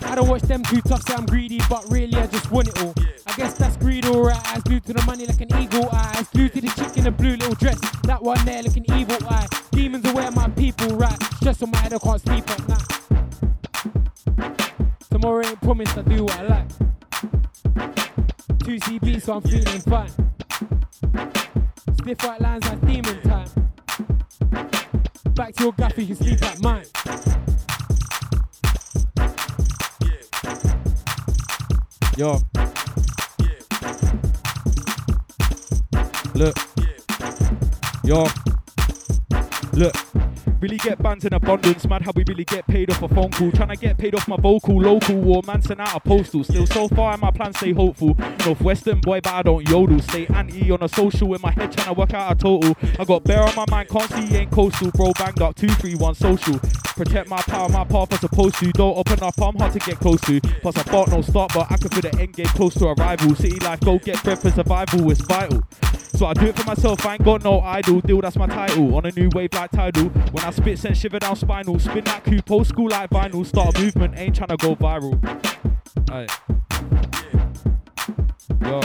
I 0.05 0.15
don't 0.15 0.27
watch 0.27 0.41
them 0.41 0.63
too 0.63 0.81
tough, 0.81 1.03
say 1.07 1.15
I'm 1.15 1.25
greedy, 1.25 1.61
but 1.69 1.89
really 1.89 2.15
I 2.17 2.27
just 2.27 2.51
want 2.51 2.67
it 2.67 2.81
all. 2.81 2.93
I 3.25 3.33
guess 3.35 3.53
that's 3.53 3.77
greed, 3.77 4.05
alright. 4.05 4.41
Eyes 4.53 4.63
glued 4.63 4.85
to 4.85 4.93
the 4.93 5.03
money 5.03 5.25
like 5.25 5.41
an 5.41 5.55
eagle 5.57 5.87
eye. 5.91 6.15
Eyes 6.17 6.27
glued 6.29 6.53
to 6.53 6.61
the 6.61 6.67
chick 6.69 6.97
in 6.97 7.07
a 7.07 7.11
blue 7.11 7.35
little 7.37 7.55
dress. 7.55 7.79
That 8.03 8.21
one 8.21 8.43
there 8.45 8.61
looking 8.63 8.85
evil 8.95 9.17
eye. 9.29 9.47
Demons 9.71 10.05
are 10.05 10.13
where 10.13 10.31
my 10.31 10.49
people 10.49 10.95
right. 10.97 11.23
Stress 11.35 11.61
on 11.63 11.71
my 11.71 11.77
head, 11.77 11.93
I 11.93 11.99
can't 11.99 12.21
sleep 12.21 12.49
at 12.49 12.67
night. 12.67 12.89
Tomorrow 15.09 15.45
ain't 15.45 15.61
promised, 15.61 15.97
I 15.97 16.01
do 16.01 16.23
what 16.25 16.39
I 16.39 16.43
like. 16.43 16.69
2 18.59 18.79
CB, 18.79 19.21
so 19.21 19.33
I'm 19.35 19.41
feeling 19.41 19.81
fine. 19.81 20.32
Stiff 21.13 22.23
white 22.23 22.41
lines 22.41 22.65
like 22.65 22.81
demon 22.85 23.21
time. 23.21 23.49
Back 25.35 25.55
to 25.55 25.63
your 25.63 25.73
gaff, 25.73 25.97
you 25.97 26.07
can 26.07 26.15
sleep 26.15 26.41
at 26.43 26.61
mine. 26.61 26.85
Yo. 32.17 32.39
Look. 36.35 36.57
Yo. 38.03 38.27
Look. 39.73 39.95
Really 40.63 40.77
get 40.77 41.03
bands 41.03 41.25
in 41.25 41.33
abundance, 41.33 41.85
mad 41.89 42.03
how 42.03 42.13
we 42.15 42.23
really 42.25 42.45
get 42.45 42.65
paid 42.67 42.89
off 42.89 43.03
a 43.03 43.09
phone 43.09 43.29
call. 43.31 43.51
Tryna 43.51 43.77
get 43.77 43.97
paid 43.97 44.15
off 44.15 44.29
my 44.29 44.37
vocal, 44.37 44.79
local 44.79 45.17
war, 45.17 45.41
man 45.45 45.61
sent 45.61 45.81
out 45.81 45.93
a 45.93 45.99
postal. 45.99 46.41
Still 46.41 46.65
so 46.65 46.87
far 46.87 47.15
in 47.15 47.19
my 47.19 47.31
plan, 47.31 47.53
stay 47.53 47.73
hopeful. 47.73 48.15
Northwestern 48.45 49.01
boy, 49.01 49.19
but 49.19 49.33
I 49.33 49.41
don't 49.41 49.67
yodel. 49.67 49.99
Stay 49.99 50.25
anti 50.27 50.71
on 50.71 50.81
a 50.81 50.87
social 50.87 51.33
in 51.33 51.41
my 51.41 51.51
head, 51.51 51.73
trying 51.73 51.87
to 51.87 51.93
work 51.99 52.13
out 52.13 52.31
a 52.31 52.35
total. 52.35 52.77
I 52.97 53.03
got 53.03 53.25
bear 53.25 53.43
on 53.43 53.53
my 53.57 53.65
mind, 53.69 53.89
can't 53.89 54.09
see 54.09 54.37
ain't 54.37 54.51
coastal. 54.51 54.89
Bro, 54.91 55.11
banged 55.19 55.41
up, 55.41 55.53
two, 55.55 55.67
three, 55.67 55.95
one 55.95 56.15
social. 56.15 56.57
Protect 56.95 57.27
my 57.27 57.41
power, 57.41 57.67
my 57.67 57.83
path 57.83 58.13
I'm 58.13 58.19
supposed 58.19 58.55
to. 58.59 58.71
Don't 58.71 58.97
open 58.97 59.21
up, 59.21 59.33
I'm 59.41 59.57
hard 59.57 59.73
to 59.73 59.79
get 59.79 59.99
close 59.99 60.21
to. 60.21 60.39
Plus, 60.39 60.77
I 60.77 60.83
thought 60.83 61.09
no 61.09 61.21
start, 61.23 61.51
but 61.53 61.69
I 61.69 61.75
can 61.75 61.89
feel 61.89 62.09
the 62.09 62.21
end 62.21 62.35
game 62.35 62.45
close 62.45 62.73
to 62.75 62.87
arrival. 62.87 63.35
City 63.35 63.59
life, 63.59 63.81
go 63.81 63.99
get 63.99 64.23
bread 64.23 64.39
for 64.39 64.49
survival, 64.49 65.11
it's 65.11 65.19
vital. 65.19 65.61
So 66.15 66.27
I 66.27 66.33
do 66.33 66.45
it 66.45 66.55
for 66.55 66.63
myself, 66.63 67.03
I 67.05 67.15
ain't 67.15 67.23
got 67.25 67.43
no 67.43 67.59
idol. 67.61 67.99
Deal, 67.99 68.21
that's 68.21 68.35
my 68.35 68.45
title. 68.45 68.95
On 68.95 69.05
a 69.05 69.11
new 69.11 69.29
wave 69.33 69.51
like 69.53 69.71
tidal. 69.71 70.05
When 70.31 70.43
I 70.43 70.51
spit, 70.53 70.79
send 70.79 70.97
shiver 70.97 71.19
down 71.19 71.35
spinal. 71.35 71.79
Spin 71.79 72.03
that 72.05 72.23
coupe, 72.23 72.49
old 72.51 72.67
school 72.67 72.89
like 72.89 73.09
vinyl. 73.09 73.45
Start 73.45 73.77
a 73.77 73.79
movement, 73.81 74.17
ain't 74.17 74.35
trying 74.35 74.49
to 74.49 74.57
go 74.57 74.75
viral. 74.75 75.19
Aye. 76.11 76.27
Yo. 78.61 78.81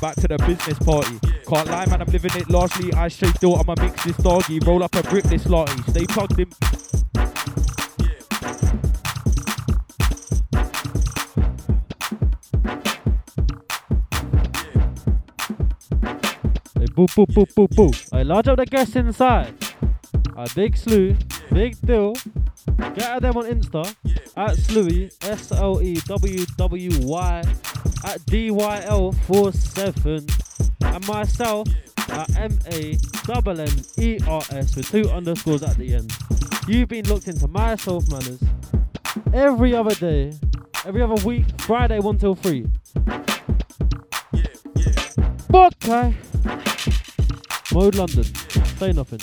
Back 0.00 0.14
to 0.16 0.28
the 0.28 0.36
business 0.46 0.78
party. 0.78 1.18
Can't 1.48 1.68
lie, 1.68 1.86
man, 1.86 2.02
I'm 2.02 2.08
living 2.08 2.32
it 2.34 2.50
largely. 2.50 2.92
I 2.92 3.08
straight 3.08 3.34
thought 3.34 3.60
I'ma 3.60 3.74
mix 3.80 4.04
this 4.04 4.16
doggy. 4.18 4.58
Roll 4.60 4.82
up 4.82 4.94
a 4.94 5.02
brick 5.02 5.24
this 5.24 5.46
lotty. 5.46 5.82
Stay 5.90 6.06
plugged 6.06 6.38
in. 6.38 6.48
Boo, 16.96 17.06
boo, 17.14 17.26
boo, 17.26 17.46
boo, 17.54 17.68
boo. 17.68 17.92
Hey, 18.10 18.24
large 18.24 18.48
up 18.48 18.56
the 18.56 18.64
guests 18.64 18.96
inside. 18.96 19.54
A 20.34 20.48
big 20.54 20.74
slew, 20.76 21.14
big 21.52 21.78
deal. 21.82 22.14
Get 22.78 23.02
at 23.02 23.20
them 23.22 23.36
on 23.36 23.44
Insta 23.44 23.94
at 24.36 24.56
Slewy, 24.56 25.12
S 25.22 25.52
L 25.52 25.80
E 25.82 25.96
W 26.06 26.46
W 26.56 26.90
Y, 27.06 27.38
at 28.04 28.20
DYL47, 28.22 30.94
and 30.94 31.06
myself 31.06 31.68
at 32.08 32.34
M 32.36 32.58
A 32.72 32.98
N 33.28 33.60
N 33.60 33.68
E 33.98 34.18
R 34.26 34.42
S 34.50 34.74
with 34.74 34.90
two 34.90 35.10
underscores 35.10 35.62
at 35.62 35.76
the 35.76 35.94
end. 35.94 36.10
You've 36.66 36.88
been 36.88 37.06
looked 37.06 37.28
into 37.28 37.46
my 37.46 37.76
self 37.76 38.08
manners 38.08 38.42
every 39.34 39.74
other 39.74 39.94
day, 39.94 40.32
every 40.86 41.02
other 41.02 41.22
week, 41.26 41.44
Friday 41.60 41.98
1 41.98 42.16
till 42.18 42.34
3. 42.34 42.66
Okay. 45.52 46.14
More 47.76 47.90
London, 47.90 48.24
sign 48.78 48.98
off 48.98 49.12
in. 49.12 49.18